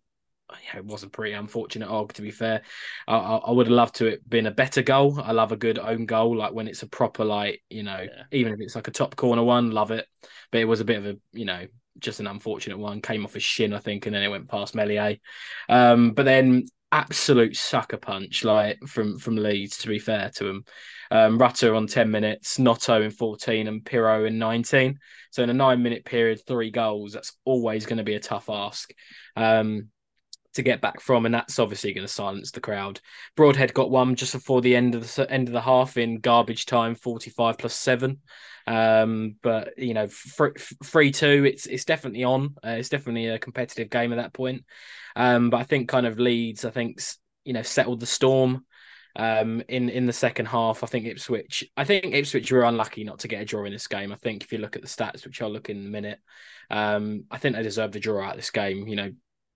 yeah, 0.66 0.80
it 0.80 0.86
was 0.86 1.04
a 1.04 1.10
pretty 1.10 1.34
unfortunate 1.34 1.90
og 1.90 2.14
to 2.14 2.22
be 2.22 2.32
fair. 2.32 2.62
I, 3.08 3.16
I, 3.16 3.52
would 3.52 3.68
have 3.68 3.74
loved 3.74 3.96
to 3.96 4.08
it 4.08 4.28
been 4.30 4.46
a 4.46 4.52
better 4.52 4.82
goal. 4.82 5.20
I 5.22 5.32
love 5.32 5.52
a 5.52 5.58
good 5.58 5.80
own 5.80 6.06
goal, 6.06 6.38
like 6.38 6.54
when 6.54 6.68
it's 6.68 6.84
a 6.84 6.88
proper 6.88 7.26
like 7.26 7.62
you 7.70 7.84
know, 7.84 8.02
yeah. 8.02 8.24
even 8.32 8.54
if 8.54 8.60
it's 8.62 8.76
like 8.76 8.88
a 8.88 8.92
top 8.92 9.16
corner 9.16 9.44
one, 9.44 9.72
love 9.72 9.92
it. 9.92 10.08
But 10.52 10.62
it 10.62 10.66
was 10.66 10.82
a 10.82 10.86
bit 10.86 10.98
of 10.98 11.06
a 11.06 11.18
you 11.32 11.46
know 11.46 11.66
just 12.00 12.20
an 12.20 12.28
unfortunate 12.28 12.78
one. 12.78 13.02
Came 13.02 13.26
off 13.26 13.34
his 13.34 13.44
shin, 13.44 13.74
I 13.74 13.80
think, 13.80 14.06
and 14.06 14.16
then 14.16 14.24
it 14.24 14.30
went 14.30 14.50
past 14.50 14.76
Meslier. 14.76 15.18
Um, 15.70 16.12
but 16.12 16.26
then 16.26 16.66
absolute 16.94 17.58
sucker 17.58 17.98
punch, 17.98 18.44
like 18.44 18.80
from 18.88 19.18
from 19.18 19.36
Leeds. 19.36 19.80
To 19.80 19.88
be 19.88 20.00
fair 20.00 20.32
to 20.36 20.48
him, 20.48 20.66
um, 21.12 21.38
Rutter 21.38 21.74
on 21.76 21.88
ten 21.88 22.12
minutes, 22.12 22.58
Gnonto 22.58 23.04
in 23.04 23.12
fourteen, 23.12 23.68
and 23.68 23.84
Piroe 23.84 24.28
in 24.28 24.38
nineteen. 24.38 25.00
So 25.32 25.42
in 25.42 25.50
a 25.50 25.54
nine 25.54 25.82
minute 25.82 26.06
period, 26.06 26.40
three 26.46 26.72
goals. 26.72 27.14
That's 27.14 27.36
always 27.44 27.86
going 27.86 27.98
to 27.98 28.04
be 28.04 28.16
a 28.16 28.20
tough 28.20 28.50
ask. 28.50 28.94
Um, 29.36 29.90
to 30.54 30.62
get 30.62 30.82
back 30.82 31.02
from, 31.02 31.26
and 31.26 31.34
that's 31.34 31.60
obviously 31.60 31.94
going 31.94 32.06
to 32.06 32.12
silence 32.14 32.52
the 32.52 32.62
crowd. 32.62 33.00
Broadhead 33.36 33.74
got 33.74 33.92
one 33.92 34.16
just 34.16 34.34
before 34.34 34.62
the 34.62 34.76
end 34.76 34.96
of 34.96 35.14
the 35.16 35.30
end 35.30 35.48
of 35.48 35.54
the 35.54 35.62
half 35.62 35.98
in 35.98 36.20
garbage 36.20 36.66
time, 36.66 36.96
forty 36.96 37.30
five 37.30 37.58
plus 37.58 37.74
seven. 37.74 38.20
Um, 38.66 39.36
but 39.42 39.78
you 39.78 39.94
know, 39.94 40.08
three 40.08 41.12
two, 41.12 41.46
it's 41.46 41.66
it's 41.66 41.86
definitely 41.86 42.24
on. 42.24 42.56
Uh, 42.66 42.72
it's 42.72 42.90
definitely 42.90 43.28
a 43.28 43.40
competitive 43.40 43.90
game 43.90 44.14
at 44.14 44.18
that 44.18 44.34
point. 44.34 44.64
Um, 45.16 45.50
but 45.50 45.58
I 45.58 45.64
think 45.64 45.90
kind 45.90 46.06
of 46.06 46.20
Leeds, 46.20 46.66
I 46.66 46.70
think 46.72 47.00
you 47.44 47.54
know, 47.54 47.62
settled 47.64 48.00
the 48.00 48.06
storm. 48.06 48.66
Um, 49.16 49.62
in 49.68 49.90
in 49.90 50.08
the 50.08 50.14
second 50.14 50.48
half, 50.48 50.84
I 50.84 50.88
think 50.88 51.06
Ipswich. 51.06 51.70
I 51.78 51.84
think 51.84 52.16
Ipswich 52.16 52.52
were 52.52 52.64
unlucky 52.64 53.04
not 53.04 53.20
to 53.20 53.28
get 53.28 53.42
a 53.42 53.46
draw 53.46 53.66
in 53.66 53.72
this 53.72 53.88
game. 53.88 54.12
I 54.12 54.16
think 54.16 54.44
if 54.44 54.52
you 54.52 54.58
look 54.58 54.76
at 54.76 54.82
the 54.82 54.88
stats, 54.88 55.24
which 55.24 55.42
I'll 55.42 55.52
look 55.52 55.70
in 55.70 55.86
a 55.86 55.90
minute, 55.90 56.20
um, 56.72 57.26
I 57.30 57.38
think 57.38 57.56
they 57.56 57.62
deserve 57.62 57.92
the 57.92 58.00
draw 58.00 58.24
out 58.24 58.32
of 58.32 58.38
this 58.38 58.50
game. 58.50 58.88
You 58.88 58.96
know, 58.96 59.12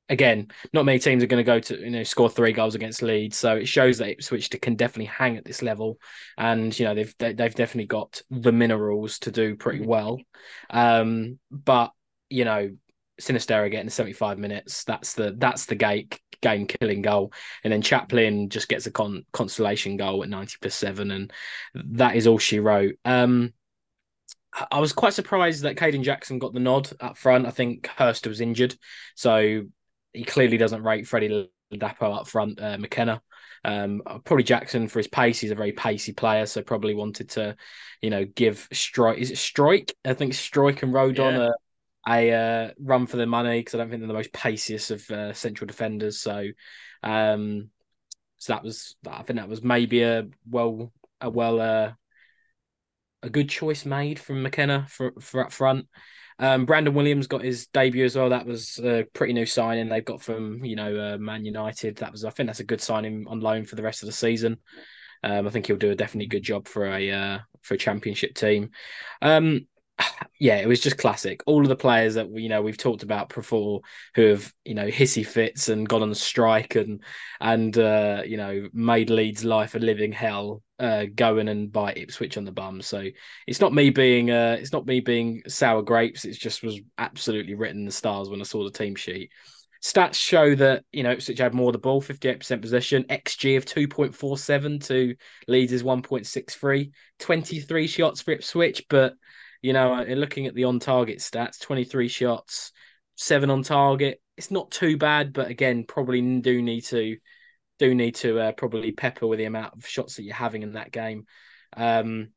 again, 0.09 0.47
not 0.73 0.85
many 0.85 0.99
teams 0.99 1.23
are 1.23 1.27
going 1.27 1.43
to 1.43 1.51
go 1.51 1.59
to 1.59 1.79
you 1.79 1.91
know 1.91 2.03
score 2.03 2.29
three 2.29 2.53
goals 2.53 2.75
against 2.75 3.01
Leeds, 3.01 3.37
so 3.37 3.55
it 3.55 3.67
shows 3.67 3.97
that 3.97 4.11
Ipswich 4.11 4.49
can 4.61 4.75
definitely 4.75 5.05
hang 5.05 5.37
at 5.37 5.45
this 5.45 5.61
level, 5.61 5.99
and 6.37 6.77
you 6.77 6.85
know 6.85 6.95
they've 6.95 7.15
they've 7.17 7.35
definitely 7.55 7.85
got 7.85 8.21
the 8.29 8.51
minerals 8.51 9.19
to 9.19 9.31
do 9.31 9.55
pretty 9.55 9.85
well. 9.85 10.19
Um, 10.69 11.39
but 11.51 11.91
you 12.29 12.45
know 12.45 12.71
Sinisterra 13.21 13.71
getting 13.71 13.89
75 13.89 14.37
minutes. 14.37 14.83
That's 14.83 15.13
the 15.13 15.35
that's 15.37 15.65
the 15.65 15.75
gate 15.75 16.19
game 16.41 16.67
killing 16.67 17.01
goal, 17.01 17.33
and 17.63 17.73
then 17.73 17.81
Chaplin 17.81 18.49
just 18.49 18.69
gets 18.69 18.85
a 18.85 18.91
con- 18.91 19.25
consolation 19.33 19.97
goal 19.97 20.23
at 20.23 20.29
90 20.29 20.57
plus 20.61 20.75
seven, 20.75 21.11
and 21.11 21.33
that 21.73 22.15
is 22.15 22.27
all 22.27 22.37
she 22.37 22.59
wrote. 22.59 22.95
Um, 23.05 23.53
I 24.71 24.79
was 24.79 24.93
quite 24.93 25.13
surprised 25.13 25.63
that 25.63 25.75
Kayden 25.75 26.03
Jackson 26.03 26.39
got 26.39 26.53
the 26.53 26.59
nod 26.59 26.89
up 26.99 27.17
front. 27.17 27.45
I 27.45 27.51
think 27.51 27.87
Hirst 27.87 28.25
was 28.27 28.41
injured, 28.41 28.75
so 29.15 29.63
he 30.13 30.23
clearly 30.23 30.57
doesn't 30.57 30.83
rate 30.83 31.07
Freddie 31.07 31.49
Ladapo 31.73 32.19
up 32.19 32.27
front. 32.27 32.61
Uh, 32.61 32.77
McKenna, 32.77 33.21
um, 33.63 34.01
probably 34.23 34.43
Jackson 34.43 34.87
for 34.87 34.99
his 34.99 35.07
pace. 35.07 35.39
He's 35.39 35.51
a 35.51 35.55
very 35.55 35.71
pacey 35.71 36.13
player, 36.13 36.45
so 36.45 36.61
probably 36.61 36.95
wanted 36.95 37.29
to, 37.31 37.55
you 38.01 38.09
know, 38.09 38.25
give 38.25 38.67
Struijk. 38.73 39.17
Is 39.17 39.31
it 39.31 39.37
Struijk? 39.37 39.91
I 40.05 40.13
think 40.13 40.33
Struijk 40.33 40.83
and 40.83 40.93
Rodon 40.93 41.37
yeah. 41.37 41.47
a 41.47 41.51
a 42.07 42.31
uh, 42.31 42.71
run 42.79 43.05
for 43.05 43.17
their 43.17 43.27
money 43.27 43.59
because 43.59 43.75
I 43.75 43.79
don't 43.79 43.89
think 43.89 44.01
they're 44.01 44.07
the 44.07 44.13
most 44.13 44.31
paciest 44.31 44.91
of 44.91 45.09
uh, 45.11 45.33
central 45.33 45.67
defenders. 45.67 46.19
So, 46.19 46.47
um, 47.03 47.69
so 48.37 48.53
that 48.53 48.63
was 48.63 48.95
I 49.07 49.23
think 49.23 49.39
that 49.39 49.49
was 49.49 49.61
maybe 49.61 50.03
a 50.03 50.27
well 50.49 50.93
a 51.19 51.29
well 51.29 51.59
uh, 51.59 51.91
a 53.23 53.29
good 53.29 53.49
choice 53.49 53.85
made 53.85 54.19
from 54.19 54.41
McKenna 54.41 54.85
for 54.89 55.11
for 55.19 55.45
up 55.45 55.51
front. 55.51 55.87
Um, 56.39 56.65
Brandon 56.65 56.93
Williams 56.93 57.27
got 57.27 57.43
his 57.43 57.67
debut 57.67 58.05
as 58.05 58.15
well. 58.15 58.29
That 58.29 58.45
was 58.45 58.79
a 58.79 59.05
pretty 59.13 59.33
new 59.33 59.45
signing 59.45 59.89
they've 59.89 60.05
got 60.05 60.21
from 60.21 60.63
you 60.63 60.75
know 60.75 61.13
uh, 61.13 61.17
Man 61.17 61.45
United. 61.45 61.97
That 61.97 62.11
was 62.11 62.25
I 62.25 62.29
think 62.29 62.47
that's 62.47 62.59
a 62.59 62.65
good 62.65 62.81
signing 62.81 63.25
on 63.27 63.39
loan 63.39 63.65
for 63.65 63.75
the 63.75 63.83
rest 63.83 64.03
of 64.03 64.07
the 64.07 64.13
season. 64.13 64.57
Um, 65.23 65.47
I 65.47 65.49
think 65.49 65.65
he'll 65.65 65.77
do 65.77 65.91
a 65.91 65.95
definitely 65.95 66.27
good 66.27 66.43
job 66.43 66.67
for 66.67 66.85
a 66.85 67.11
uh, 67.11 67.39
for 67.61 67.73
a 67.73 67.77
championship 67.77 68.35
team. 68.35 68.69
Um, 69.21 69.67
yeah, 70.39 70.57
it 70.57 70.67
was 70.67 70.79
just 70.79 70.97
classic. 70.97 71.41
All 71.45 71.61
of 71.61 71.69
the 71.69 71.75
players 71.75 72.15
that 72.15 72.29
you 72.31 72.49
know 72.49 72.61
we've 72.61 72.77
talked 72.77 73.03
about 73.03 73.33
before, 73.33 73.81
who 74.15 74.27
have 74.27 74.53
you 74.65 74.75
know 74.75 74.87
hissy 74.87 75.25
fits 75.25 75.69
and 75.69 75.87
gone 75.87 76.03
on 76.03 76.13
strike 76.13 76.75
and 76.75 77.03
and 77.41 77.77
uh, 77.77 78.21
you 78.25 78.37
know 78.37 78.67
made 78.73 79.09
Leeds' 79.09 79.43
life 79.43 79.75
a 79.75 79.79
living 79.79 80.11
hell, 80.11 80.61
uh, 80.79 81.05
going 81.15 81.47
and 81.47 81.71
bite 81.71 81.97
Ipswich 81.97 82.37
on 82.37 82.45
the 82.45 82.51
bum. 82.51 82.81
So 82.81 83.05
it's 83.47 83.61
not 83.61 83.73
me 83.73 83.89
being 83.89 84.29
uh, 84.29 84.57
it's 84.59 84.73
not 84.73 84.85
me 84.85 84.99
being 84.99 85.41
sour 85.47 85.81
grapes. 85.81 86.25
It 86.25 86.33
just 86.33 86.63
was 86.63 86.79
absolutely 86.97 87.55
written 87.55 87.79
in 87.79 87.85
the 87.85 87.91
stars 87.91 88.29
when 88.29 88.41
I 88.41 88.45
saw 88.45 88.63
the 88.63 88.71
team 88.71 88.95
sheet. 88.95 89.31
Stats 89.83 90.15
show 90.15 90.55
that 90.55 90.83
you 90.91 91.03
know 91.03 91.11
Ipswich 91.11 91.39
had 91.39 91.53
more 91.53 91.69
of 91.69 91.73
the 91.73 91.79
ball, 91.79 92.01
fifty 92.01 92.29
eight 92.29 92.39
percent 92.39 92.61
possession, 92.61 93.03
xG 93.05 93.57
of 93.57 93.65
two 93.65 93.87
point 93.87 94.13
four 94.13 94.37
seven 94.37 94.79
to 94.79 95.15
Leeds 95.47 95.71
is 95.73 95.83
one 95.83 96.01
point 96.01 96.25
six 96.25 96.55
three, 96.55 96.91
23 97.19 97.87
shots 97.87 98.21
for 98.21 98.31
Ipswich, 98.31 98.85
but 98.89 99.13
you 99.67 99.73
know, 99.73 99.95
uh, 99.95 100.05
looking 100.05 100.47
at 100.47 100.55
the 100.55 100.63
on 100.63 100.79
target 100.79 101.19
stats, 101.19 101.59
23 101.59 102.07
shots, 102.07 102.71
seven 103.15 103.49
on 103.49 103.63
target. 103.63 104.21
It's 104.37 104.49
not 104.49 104.71
too 104.71 104.95
bad, 104.95 105.33
but 105.33 105.49
again, 105.49 105.83
probably 105.85 106.21
do 106.39 106.61
need 106.61 106.85
to 106.85 107.17
do 107.77 107.93
need 107.93 108.15
to 108.15 108.39
uh, 108.39 108.51
probably 108.53 108.93
pepper 108.93 109.27
with 109.27 109.39
the 109.39 109.45
amount 109.45 109.73
of 109.73 109.85
shots 109.85 110.15
that 110.15 110.23
you're 110.23 110.33
having 110.33 110.63
in 110.63 110.71
that 110.73 110.93
game. 110.93 111.25
Um, 111.75 112.29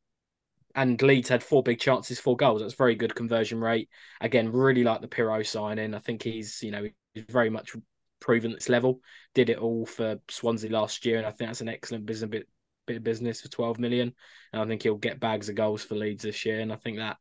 and 0.75 1.01
Leeds 1.01 1.29
had 1.29 1.45
four 1.45 1.63
big 1.63 1.79
chances, 1.79 2.19
four 2.19 2.37
goals. 2.37 2.63
That's 2.63 2.75
very 2.75 2.97
good 2.97 3.15
conversion 3.15 3.61
rate. 3.61 3.89
Again, 4.21 4.51
really 4.51 4.83
like 4.83 5.01
the 5.01 5.07
Piroe 5.07 5.47
signing. 5.47 5.95
I 5.95 6.01
think 6.01 6.25
he's, 6.25 6.61
you 6.65 6.73
know, 6.73 6.89
he's 7.15 7.25
very 7.29 7.49
much 7.49 7.77
proven 8.19 8.51
its 8.51 8.69
level. 8.69 9.03
Did 9.35 9.51
it 9.51 9.59
all 9.59 9.87
for 9.87 10.19
Swansea 10.29 10.71
last 10.71 11.07
year, 11.07 11.19
and 11.19 11.27
I 11.27 11.31
think 11.31 11.49
that's 11.49 11.61
an 11.61 11.69
excellent 11.69 12.07
business 12.07 12.43
bit 12.87 12.97
of 12.97 13.05
business 13.05 13.41
for 13.41 13.49
12 13.49 13.79
million. 13.79 14.13
And 14.53 14.63
I 14.63 14.67
think 14.67 14.83
he'll 14.83 14.97
get 14.97 15.21
bags 15.21 15.49
of 15.49 15.55
goals 15.55 15.83
for 15.83 15.95
Leeds 15.95 16.23
this 16.23 16.45
year. 16.45 16.61
And 16.61 16.73
I 16.73 16.77
think 16.77 16.99
that 16.99 17.17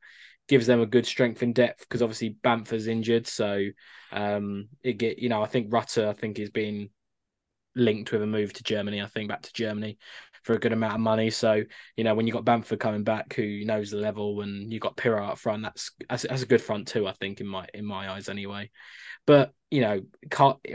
gives 0.48 0.66
them 0.66 0.82
a 0.82 0.86
good 0.86 1.06
strength 1.06 1.44
in 1.44 1.54
depth 1.54 1.82
because 1.82 2.02
obviously 2.02 2.30
Bamford's 2.30 2.88
injured. 2.88 3.28
So 3.28 3.66
um, 4.12 4.70
it 4.84 4.94
get, 4.94 5.20
you 5.20 5.30
know, 5.30 5.44
I 5.44 5.48
think 5.48 5.72
Rutter, 5.72 6.08
I 6.08 6.14
think, 6.14 6.40
is 6.40 6.50
being 6.50 6.90
linked 7.76 8.12
with 8.12 8.24
a 8.24 8.28
move 8.28 8.54
to 8.54 8.64
Germany, 8.64 9.02
I 9.02 9.06
think, 9.06 9.30
back 9.30 9.44
to 9.44 9.54
Germany 9.54 9.98
for 10.44 10.54
a 10.54 10.60
good 10.60 10.74
amount 10.74 10.96
of 10.96 11.02
money. 11.02 11.30
So, 11.30 11.64
you 11.96 12.04
know, 12.04 12.16
when 12.16 12.26
you 12.26 12.34
got 12.34 12.46
Bamford 12.46 12.80
coming 12.80 13.04
back 13.04 13.34
who 13.34 13.64
knows 13.66 13.92
the 13.92 13.98
level 13.98 14.42
and 14.42 14.72
you 14.72 14.80
got 14.80 14.98
Piroe 14.98 15.30
up 15.30 15.38
front, 15.38 15.64
that's, 15.64 15.92
that's 16.10 16.24
that's 16.24 16.42
a 16.42 16.48
good 16.48 16.62
front 16.62 16.88
too, 16.88 17.08
I 17.08 17.14
think, 17.14 17.42
in 17.42 17.48
my 17.48 17.68
in 17.74 17.86
my 17.86 18.12
eyes 18.12 18.30
anyway. 18.30 18.72
But, 19.28 19.54
you 19.70 19.82
know, 19.82 20.02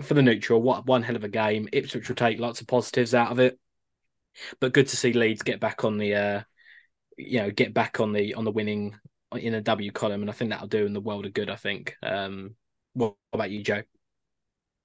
for 0.03 0.15
the 0.15 0.23
neutral, 0.23 0.63
what 0.63 0.87
one 0.87 1.03
hell 1.03 1.17
of 1.17 1.25
a 1.25 1.29
game. 1.29 1.69
Ipswich 1.73 2.09
will 2.09 2.17
take 2.17 2.39
lots 2.39 2.61
of 2.61 2.69
positives 2.69 3.15
out 3.15 3.33
of 3.33 3.41
it. 3.41 3.59
But 4.61 4.73
good 4.73 4.89
to 4.89 4.97
see 4.97 5.13
Leeds 5.13 5.43
get 5.43 5.61
back 5.61 5.85
on 5.85 5.99
the, 5.99 6.15
uh, 6.15 6.43
you 7.17 7.41
know, 7.41 7.51
get 7.51 7.75
back 7.75 8.01
on 8.01 8.13
the 8.13 8.35
on 8.35 8.45
the 8.45 8.51
winning 8.51 8.97
in 9.35 9.55
a 9.55 9.61
W 9.61 9.91
column, 9.91 10.23
and 10.23 10.31
I 10.31 10.33
think 10.33 10.51
that'll 10.51 10.69
do 10.69 10.87
in 10.87 10.93
the 10.93 11.01
world 11.01 11.27
of 11.27 11.33
good. 11.33 11.51
I 11.51 11.57
think. 11.57 11.97
Um, 12.03 12.57
what 12.95 13.15
about 13.33 13.51
you, 13.51 13.63
Joe? 13.63 13.83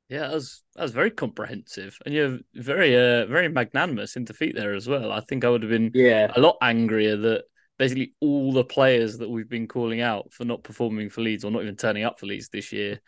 Yeah, 0.09 0.21
that 0.21 0.33
was 0.33 0.63
that 0.75 0.81
was 0.83 0.91
very 0.91 1.11
comprehensive, 1.11 1.97
and 2.05 2.13
you're 2.13 2.39
very 2.55 2.95
uh 2.95 3.27
very 3.27 3.47
magnanimous 3.47 4.15
in 4.15 4.25
defeat 4.25 4.55
there 4.55 4.73
as 4.73 4.87
well. 4.87 5.11
I 5.11 5.21
think 5.21 5.45
I 5.45 5.49
would 5.49 5.61
have 5.61 5.71
been 5.71 5.91
yeah 5.93 6.31
a 6.35 6.41
lot 6.41 6.57
angrier 6.61 7.15
that 7.15 7.43
basically 7.77 8.13
all 8.19 8.51
the 8.51 8.63
players 8.63 9.19
that 9.19 9.29
we've 9.29 9.49
been 9.49 9.67
calling 9.67 10.01
out 10.01 10.33
for 10.33 10.45
not 10.45 10.63
performing 10.63 11.09
for 11.09 11.21
Leeds 11.21 11.43
or 11.43 11.51
not 11.51 11.61
even 11.61 11.75
turning 11.75 12.03
up 12.03 12.19
for 12.19 12.25
Leeds 12.25 12.49
this 12.49 12.73
year 12.73 12.99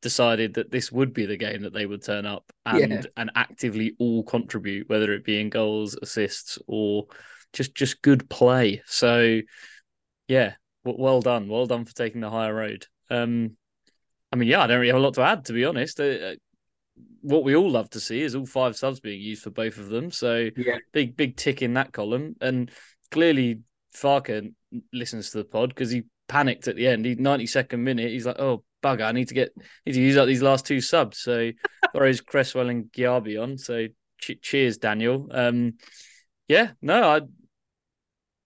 decided 0.00 0.54
that 0.54 0.70
this 0.70 0.92
would 0.92 1.12
be 1.12 1.26
the 1.26 1.36
game 1.36 1.62
that 1.62 1.72
they 1.72 1.86
would 1.86 2.02
turn 2.02 2.26
up 2.26 2.50
and 2.64 2.92
yeah. 2.92 3.02
and 3.16 3.30
actively 3.34 3.94
all 3.98 4.22
contribute, 4.22 4.88
whether 4.88 5.12
it 5.12 5.24
be 5.24 5.40
in 5.40 5.50
goals, 5.50 5.96
assists, 6.00 6.58
or 6.66 7.06
just 7.52 7.74
just 7.74 8.02
good 8.02 8.28
play. 8.30 8.82
So, 8.86 9.40
yeah, 10.28 10.54
well 10.84 11.20
done, 11.20 11.48
well 11.48 11.66
done 11.66 11.84
for 11.84 11.94
taking 11.94 12.20
the 12.20 12.30
higher 12.30 12.54
road. 12.54 12.86
Um, 13.10 13.56
I 14.32 14.36
mean, 14.36 14.48
yeah, 14.48 14.62
I 14.62 14.66
don't 14.66 14.78
really 14.78 14.92
have 14.92 15.00
a 15.00 15.02
lot 15.02 15.14
to 15.14 15.22
add 15.22 15.46
to 15.46 15.52
be 15.52 15.64
honest. 15.64 16.00
Uh, 16.00 16.04
uh, 16.04 16.34
what 17.20 17.44
we 17.44 17.56
all 17.56 17.70
love 17.70 17.90
to 17.90 18.00
see 18.00 18.22
is 18.22 18.34
all 18.34 18.46
five 18.46 18.76
subs 18.76 19.00
being 19.00 19.20
used 19.20 19.42
for 19.42 19.50
both 19.50 19.78
of 19.78 19.88
them. 19.88 20.10
So, 20.10 20.50
yeah. 20.56 20.78
big 20.92 21.16
big 21.16 21.36
tick 21.36 21.62
in 21.62 21.74
that 21.74 21.92
column, 21.92 22.36
and 22.40 22.70
clearly 23.10 23.60
Farke 23.94 24.52
listens 24.92 25.30
to 25.30 25.38
the 25.38 25.44
pod 25.44 25.70
because 25.70 25.90
he 25.90 26.04
panicked 26.28 26.68
at 26.68 26.76
the 26.76 26.86
end. 26.86 27.04
He 27.04 27.16
92nd 27.16 27.80
minute, 27.80 28.10
he's 28.10 28.26
like, 28.26 28.38
"Oh 28.38 28.62
bugger, 28.82 29.02
I 29.02 29.12
need 29.12 29.28
to 29.28 29.34
get 29.34 29.52
need 29.86 29.92
to 29.92 30.00
use 30.00 30.16
up 30.16 30.26
these 30.26 30.42
last 30.42 30.66
two 30.66 30.80
subs." 30.80 31.18
So 31.18 31.50
throws 31.92 32.20
Cresswell 32.20 32.68
and 32.68 32.84
Gyabi 32.92 33.40
on. 33.42 33.58
So 33.58 33.86
ch- 34.18 34.40
cheers, 34.42 34.78
Daniel. 34.78 35.28
Um, 35.30 35.74
yeah, 36.48 36.70
no, 36.80 37.20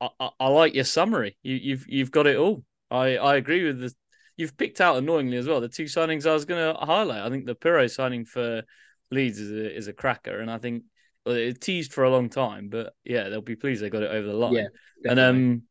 I, 0.01 0.09
I, 0.21 0.31
I 0.41 0.49
like 0.49 0.75
your 0.75 0.85
summary. 0.85 1.37
You, 1.43 1.57
you've 1.57 1.85
you've 1.89 2.11
got 2.11 2.27
it 2.27 2.37
all. 2.37 2.65
I 2.91 3.17
I 3.17 3.37
agree 3.37 3.65
with 3.65 3.81
the. 3.81 3.95
You've 4.37 4.57
picked 4.57 4.81
out 4.81 4.97
annoyingly 4.97 5.37
as 5.37 5.47
well 5.47 5.61
the 5.61 5.69
two 5.69 5.85
signings 5.85 6.27
I 6.27 6.33
was 6.33 6.47
going 6.47 6.75
to 6.75 6.81
highlight. 6.81 7.23
I 7.23 7.29
think 7.29 7.45
the 7.45 7.55
Piroe 7.55 7.89
signing 7.89 8.25
for 8.25 8.63
Leeds 9.11 9.39
is 9.39 9.51
a, 9.53 9.77
is 9.77 9.89
a 9.89 9.93
cracker, 9.93 10.41
and 10.41 10.51
I 10.51 10.59
think 10.59 10.85
well, 11.25 11.37
it 11.37 11.61
teased 11.61 11.93
for 11.93 12.05
a 12.05 12.11
long 12.11 12.29
time, 12.29 12.69
but 12.69 12.95
yeah, 13.05 13.29
they'll 13.29 13.41
be 13.41 13.57
pleased 13.57 13.83
they 13.83 13.91
got 13.91 14.03
it 14.03 14.11
over 14.11 14.27
the 14.27 14.33
line. 14.33 14.55
Yeah, 14.55 14.67
and 15.05 15.21
um, 15.21 15.63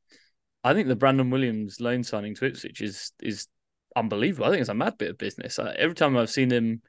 I 0.64 0.74
think 0.74 0.88
the 0.88 0.96
Brandon 0.96 1.30
Williams 1.30 1.82
loan 1.82 2.04
signing 2.04 2.36
to 2.36 2.46
Ipswich 2.46 2.82
is 2.82 3.12
is 3.22 3.48
unbelievable. 3.96 4.46
I 4.46 4.50
think 4.50 4.62
it's 4.62 4.70
a 4.70 4.74
mad 4.74 4.98
bit 4.98 5.12
of 5.12 5.18
business. 5.18 5.60
every 5.60 5.96
time 5.96 6.18
I've 6.18 6.30
seen 6.30 6.52
him 6.52 6.82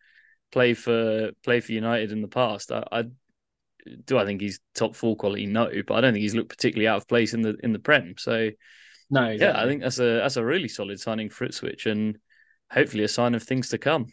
play 0.51 0.75
for 0.75 1.31
play 1.43 1.61
for 1.61 1.73
United 1.73 2.13
in 2.13 2.23
the 2.23 2.29
past, 2.29 2.73
I, 2.73 2.85
I 2.93 3.05
do 4.05 4.19
I 4.19 4.25
think 4.25 4.41
he's 4.41 4.61
top 4.75 4.95
four 4.95 5.17
quality. 5.17 5.47
No, 5.47 5.71
but 5.87 5.95
I 5.95 6.01
don't 6.01 6.13
think 6.13 6.23
he's 6.23 6.35
looked 6.35 6.51
particularly 6.51 6.89
out 6.89 6.99
of 6.99 7.09
place 7.09 7.35
in 7.35 7.43
the 7.43 7.57
in 7.63 7.73
the 7.73 7.79
Prem. 7.79 8.15
So 8.19 8.51
no, 9.11 9.25
exactly. 9.25 9.47
yeah, 9.47 9.63
I 9.63 9.67
think 9.69 9.83
that's 9.83 9.99
a 9.99 10.21
that's 10.21 10.37
a 10.37 10.45
really 10.45 10.69
solid 10.69 11.01
signing 11.01 11.31
for 11.31 11.45
Ipswich 11.45 11.87
and 11.87 12.19
hopefully 12.71 13.05
a 13.05 13.09
sign 13.09 13.35
of 13.35 13.43
things 13.43 13.71
to 13.71 13.79
come. 13.79 14.07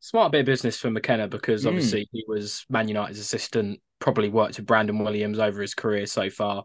Smart 0.00 0.32
bit 0.32 0.40
of 0.40 0.46
business 0.46 0.78
for 0.78 0.90
McKenna 0.90 1.28
because 1.28 1.62
hmm. 1.62 1.68
obviously 1.68 2.02
mm. 2.02 2.08
he 2.12 2.24
was 2.28 2.66
Man 2.68 2.88
United's 2.88 3.18
assistant, 3.18 3.80
probably 4.04 4.28
worked 4.28 4.58
with 4.58 4.66
Brandon 4.66 4.98
Williams 4.98 5.40
over 5.40 5.60
his 5.60 5.74
career 5.74 6.06
so 6.06 6.30
far 6.30 6.64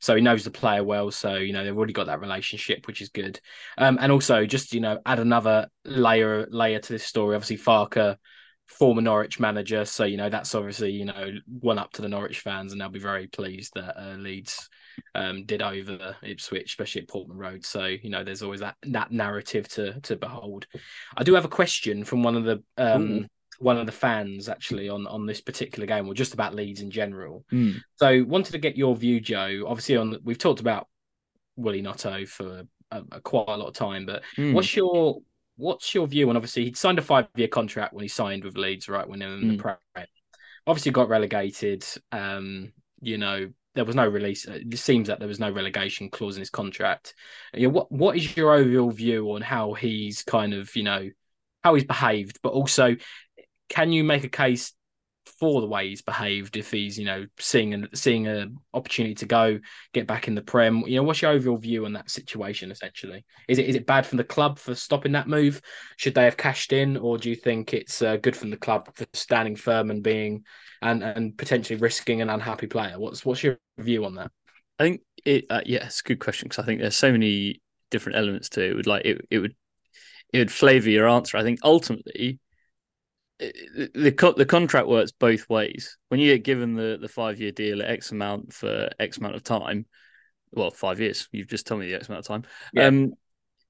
so 0.00 0.16
he 0.16 0.22
knows 0.22 0.44
the 0.44 0.50
player 0.50 0.82
well. 0.82 1.10
So 1.10 1.36
you 1.36 1.52
know 1.52 1.62
they've 1.62 1.76
already 1.76 1.92
got 1.92 2.06
that 2.06 2.20
relationship, 2.20 2.86
which 2.86 3.00
is 3.02 3.10
good. 3.10 3.38
Um, 3.78 3.98
and 4.00 4.10
also 4.10 4.46
just 4.46 4.74
you 4.74 4.80
know 4.80 4.98
add 5.06 5.20
another 5.20 5.68
layer 5.84 6.46
layer 6.50 6.80
to 6.80 6.92
this 6.92 7.04
story. 7.04 7.36
Obviously, 7.36 7.58
Farke, 7.58 8.16
former 8.66 9.02
Norwich 9.02 9.38
manager, 9.38 9.84
so 9.84 10.04
you 10.04 10.16
know 10.16 10.30
that's 10.30 10.54
obviously 10.54 10.90
you 10.90 11.04
know 11.04 11.30
one 11.46 11.78
up 11.78 11.92
to 11.92 12.02
the 12.02 12.08
Norwich 12.08 12.40
fans, 12.40 12.72
and 12.72 12.80
they'll 12.80 12.88
be 12.88 12.98
very 12.98 13.26
pleased 13.26 13.72
that 13.74 14.00
uh, 14.00 14.16
Leeds 14.16 14.68
um, 15.14 15.44
did 15.44 15.62
over 15.62 16.16
Ipswich, 16.22 16.70
especially 16.70 17.02
at 17.02 17.08
Portman 17.08 17.36
Road. 17.36 17.64
So 17.64 17.84
you 17.84 18.08
know 18.08 18.24
there's 18.24 18.42
always 18.42 18.60
that 18.60 18.76
that 18.84 19.12
narrative 19.12 19.68
to 19.68 20.00
to 20.00 20.16
behold. 20.16 20.66
I 21.14 21.24
do 21.24 21.34
have 21.34 21.44
a 21.44 21.48
question 21.48 22.04
from 22.04 22.22
one 22.22 22.36
of 22.36 22.44
the 22.44 22.62
um, 22.78 23.28
one 23.60 23.76
of 23.78 23.86
the 23.86 23.92
fans 23.92 24.48
actually 24.48 24.88
on 24.88 25.06
on 25.06 25.26
this 25.26 25.40
particular 25.40 25.86
game, 25.86 26.08
or 26.08 26.14
just 26.14 26.34
about 26.34 26.54
Leeds 26.54 26.80
in 26.80 26.90
general. 26.90 27.44
Mm. 27.52 27.80
So, 27.96 28.24
wanted 28.26 28.52
to 28.52 28.58
get 28.58 28.76
your 28.76 28.96
view, 28.96 29.20
Joe. 29.20 29.64
Obviously, 29.66 29.96
on 29.96 30.18
we've 30.24 30.38
talked 30.38 30.60
about 30.60 30.88
Willie 31.56 31.82
Gnonto 31.82 32.26
for 32.26 32.64
a, 32.90 33.02
a 33.12 33.20
quite 33.20 33.48
a 33.48 33.56
lot 33.56 33.68
of 33.68 33.74
time, 33.74 34.06
but 34.06 34.22
Mm. 34.36 34.54
what's 34.54 34.74
your 34.74 35.20
what's 35.56 35.94
your 35.94 36.06
view 36.06 36.30
on? 36.30 36.36
Obviously, 36.36 36.64
he'd 36.64 36.76
signed 36.76 36.98
a 36.98 37.02
five 37.02 37.28
year 37.36 37.48
contract 37.48 37.92
when 37.92 38.02
he 38.02 38.08
signed 38.08 38.44
with 38.44 38.56
Leeds, 38.56 38.88
right? 38.88 39.06
When 39.06 39.22
in 39.22 39.42
Mm. 39.42 39.56
the 39.56 39.62
Prem. 39.62 40.06
Obviously, 40.66 40.92
got 40.92 41.08
relegated. 41.08 41.84
Um, 42.12 42.72
you 43.00 43.18
know, 43.18 43.50
there 43.74 43.84
was 43.84 43.96
no 43.96 44.06
release. 44.06 44.46
It 44.46 44.78
seems 44.78 45.08
that 45.08 45.18
there 45.18 45.28
was 45.28 45.40
no 45.40 45.50
relegation 45.50 46.10
clause 46.10 46.36
in 46.36 46.40
his 46.40 46.50
contract. 46.50 47.14
You 47.54 47.68
know, 47.68 47.74
what 47.74 47.92
what 47.92 48.16
is 48.16 48.36
your 48.36 48.52
overall 48.52 48.90
view 48.90 49.32
on 49.32 49.42
how 49.42 49.74
he's 49.74 50.22
kind 50.22 50.54
of 50.54 50.74
you 50.76 50.82
know 50.82 51.10
how 51.62 51.74
he's 51.74 51.84
behaved, 51.84 52.40
but 52.42 52.52
also 52.52 52.96
can 53.70 53.92
you 53.92 54.04
make 54.04 54.24
a 54.24 54.28
case 54.28 54.74
for 55.38 55.60
the 55.62 55.66
way 55.66 55.88
he's 55.88 56.02
behaved 56.02 56.56
if 56.56 56.70
he's 56.70 56.98
you 56.98 57.04
know 57.04 57.24
seeing 57.38 57.72
an 57.72 57.88
seeing 57.94 58.26
a 58.26 58.46
opportunity 58.74 59.14
to 59.14 59.26
go 59.26 59.58
get 59.94 60.06
back 60.06 60.28
in 60.28 60.34
the 60.34 60.42
prem 60.42 60.80
you 60.86 60.96
know 60.96 61.02
what's 61.02 61.22
your 61.22 61.30
overall 61.30 61.56
view 61.56 61.86
on 61.86 61.92
that 61.92 62.10
situation 62.10 62.70
essentially 62.70 63.24
is 63.48 63.58
it 63.58 63.66
is 63.66 63.76
it 63.76 63.86
bad 63.86 64.04
from 64.04 64.18
the 64.18 64.24
club 64.24 64.58
for 64.58 64.74
stopping 64.74 65.12
that 65.12 65.28
move 65.28 65.60
should 65.96 66.14
they 66.14 66.24
have 66.24 66.36
cashed 66.36 66.72
in 66.72 66.96
or 66.96 67.16
do 67.16 67.30
you 67.30 67.36
think 67.36 67.72
it's 67.72 68.02
uh, 68.02 68.16
good 68.16 68.36
from 68.36 68.50
the 68.50 68.56
club 68.56 68.88
for 68.94 69.06
standing 69.14 69.56
firm 69.56 69.90
and 69.90 70.02
being 70.02 70.42
and 70.82 71.02
and 71.02 71.38
potentially 71.38 71.78
risking 71.78 72.20
an 72.20 72.30
unhappy 72.30 72.66
player 72.66 72.98
what's 72.98 73.24
what's 73.24 73.42
your 73.42 73.58
view 73.78 74.04
on 74.04 74.14
that 74.14 74.30
I 74.80 74.84
think 74.84 75.02
it. 75.26 75.44
Uh, 75.50 75.60
yeah, 75.66 75.84
it's 75.84 76.00
a 76.00 76.04
good 76.04 76.20
question 76.20 76.48
because 76.48 76.62
I 76.62 76.66
think 76.66 76.80
there's 76.80 76.96
so 76.96 77.12
many 77.12 77.60
different 77.90 78.16
elements 78.16 78.48
to 78.50 78.64
it. 78.64 78.70
it. 78.70 78.74
Would 78.76 78.86
like 78.86 79.04
it. 79.04 79.26
It 79.30 79.38
would. 79.38 79.54
It 80.32 80.38
would 80.38 80.52
flavour 80.52 80.88
your 80.88 81.06
answer. 81.06 81.36
I 81.36 81.42
think 81.42 81.58
ultimately, 81.62 82.38
the 83.40 84.14
co- 84.16 84.32
the 84.32 84.44
contract 84.44 84.86
works 84.86 85.12
both 85.12 85.48
ways. 85.48 85.96
When 86.08 86.20
you 86.20 86.34
get 86.34 86.44
given 86.44 86.74
the 86.74 86.98
the 87.00 87.08
five 87.08 87.40
year 87.40 87.52
deal 87.52 87.82
at 87.82 87.90
X 87.90 88.12
amount 88.12 88.52
for 88.52 88.90
X 88.98 89.18
amount 89.18 89.36
of 89.36 89.42
time, 89.42 89.86
well, 90.52 90.70
five 90.70 91.00
years. 91.00 91.28
You've 91.32 91.48
just 91.48 91.66
told 91.66 91.80
me 91.80 91.88
the 91.88 91.96
X 91.96 92.08
amount 92.08 92.20
of 92.20 92.26
time. 92.26 92.50
Yeah. 92.72 92.86
Um, 92.86 93.12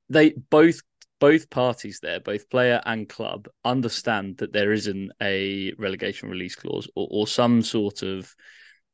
they 0.08 0.30
both 0.30 0.80
both 1.20 1.50
parties 1.50 2.00
there, 2.00 2.18
both 2.18 2.48
player 2.50 2.80
and 2.84 3.08
club, 3.08 3.46
understand 3.64 4.38
that 4.38 4.52
there 4.52 4.72
isn't 4.72 5.12
a 5.22 5.72
relegation 5.78 6.30
release 6.30 6.56
clause 6.56 6.88
or, 6.96 7.06
or 7.10 7.26
some 7.26 7.62
sort 7.62 8.02
of 8.02 8.34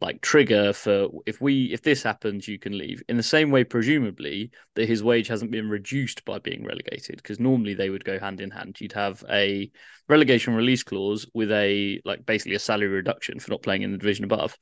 like 0.01 0.21
trigger 0.21 0.73
for 0.73 1.09
if 1.25 1.41
we 1.41 1.73
if 1.73 1.83
this 1.83 2.03
happens 2.03 2.47
you 2.47 2.59
can 2.59 2.77
leave. 2.77 3.03
In 3.09 3.17
the 3.17 3.23
same 3.23 3.51
way 3.51 3.65
presumably 3.65 4.51
that 4.75 4.89
his 4.89 5.03
wage 5.03 5.29
hasn't 5.29 5.51
been 5.51 5.71
reduced 5.71 6.25
by 6.25 6.39
being 6.39 6.65
relegated 6.65 7.17
because 7.17 7.41
normally 7.41 7.75
they 7.75 7.89
would 7.89 8.05
go 8.05 8.19
hand 8.19 8.41
in 8.41 8.51
hand. 8.51 8.81
You'd 8.81 8.93
have 8.93 9.25
a 9.31 9.71
relegation 10.09 10.55
release 10.55 10.83
clause 10.83 11.27
with 11.33 11.51
a 11.51 12.01
like 12.05 12.27
basically 12.27 12.57
a 12.57 12.61
salary 12.61 12.89
reduction 12.89 13.39
for 13.39 13.51
not 13.51 13.63
playing 13.63 13.83
in 13.83 13.93
the 13.93 13.99
division 13.99 14.25
above. 14.25 14.57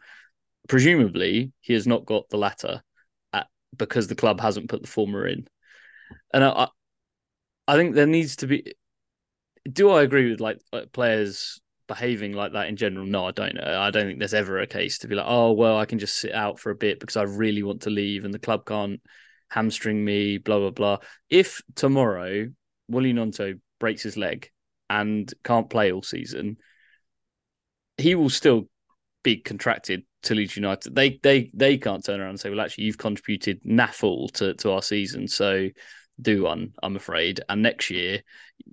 Presumably 0.68 1.52
he 1.60 1.72
has 1.74 1.86
not 1.86 2.06
got 2.06 2.28
the 2.28 2.38
latter 2.38 2.82
at, 3.32 3.48
because 3.76 4.06
the 4.06 4.14
club 4.14 4.40
hasn't 4.40 4.68
put 4.68 4.82
the 4.82 4.88
former 4.88 5.26
in. 5.26 5.48
And 6.32 6.44
I, 6.44 6.68
I 7.66 7.76
think 7.76 7.94
there 7.94 8.06
needs 8.06 8.36
to 8.36 8.46
be 8.46 8.74
do 9.70 9.90
I 9.90 10.02
agree 10.02 10.30
with 10.30 10.40
like, 10.40 10.60
like 10.72 10.92
players 10.92 11.60
behaving 11.86 12.32
like 12.32 12.52
that 12.52 12.68
in 12.68 12.76
general? 12.76 13.06
No, 13.06 13.26
I 13.26 13.30
don't. 13.32 13.58
Uh, 13.58 13.78
I 13.80 13.90
don't 13.90 14.06
think 14.06 14.18
there's 14.18 14.34
ever 14.34 14.60
a 14.60 14.66
case 14.66 14.98
to 14.98 15.08
be 15.08 15.14
like, 15.14 15.26
oh 15.28 15.52
well, 15.52 15.78
I 15.78 15.86
can 15.86 15.98
just 15.98 16.16
sit 16.16 16.32
out 16.32 16.58
for 16.58 16.70
a 16.70 16.76
bit 16.76 17.00
because 17.00 17.16
I 17.16 17.22
really 17.22 17.62
want 17.62 17.82
to 17.82 17.90
leave, 17.90 18.24
and 18.24 18.32
the 18.32 18.38
club 18.38 18.66
can't 18.66 19.00
hamstring 19.48 20.04
me. 20.04 20.38
Blah 20.38 20.58
blah 20.58 20.70
blah. 20.70 20.98
If 21.30 21.62
tomorrow 21.74 22.48
Willie 22.88 23.12
Gnonto 23.12 23.60
breaks 23.80 24.02
his 24.02 24.16
leg 24.16 24.50
and 24.90 25.32
can't 25.44 25.70
play 25.70 25.92
all 25.92 26.02
season, 26.02 26.56
he 27.96 28.14
will 28.14 28.30
still 28.30 28.68
be 29.22 29.38
contracted 29.38 30.04
to 30.22 30.34
Leeds 30.34 30.56
United. 30.56 30.94
They 30.94 31.18
they 31.22 31.50
they 31.54 31.78
can't 31.78 32.04
turn 32.04 32.20
around 32.20 32.30
and 32.30 32.40
say, 32.40 32.50
well, 32.50 32.60
actually, 32.60 32.84
you've 32.84 32.98
contributed 32.98 33.62
naffle 33.62 34.30
to 34.32 34.54
to 34.54 34.72
our 34.72 34.82
season, 34.82 35.28
so 35.28 35.68
do 36.20 36.44
one. 36.44 36.72
I'm 36.82 36.96
afraid, 36.96 37.40
and 37.48 37.62
next 37.62 37.90
year 37.90 38.22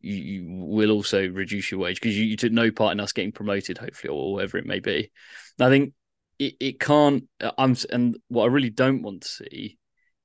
you, 0.02 0.16
you 0.16 0.46
will 0.48 0.92
also 0.92 1.28
reduce 1.28 1.72
your 1.72 1.80
wage 1.80 2.00
because 2.00 2.18
you, 2.18 2.26
you 2.26 2.38
took 2.38 2.52
no 2.52 2.72
part 2.72 2.92
in 2.92 3.00
us 3.00 3.14
getting 3.14 3.32
promoted, 3.32 3.78
hopefully, 3.78 4.12
or 4.14 4.34
whatever 4.34 4.58
it 4.58 4.66
may 4.66 4.80
be. 4.80 5.12
I 5.60 5.70
think 5.70 5.94
it, 6.40 6.56
it 6.60 6.80
can't. 6.80 7.28
I'm 7.58 7.76
and 7.90 8.18
what 8.28 8.44
I 8.44 8.48
really 8.48 8.70
don't 8.70 9.02
want 9.02 9.22
to 9.22 9.28
see 9.28 9.78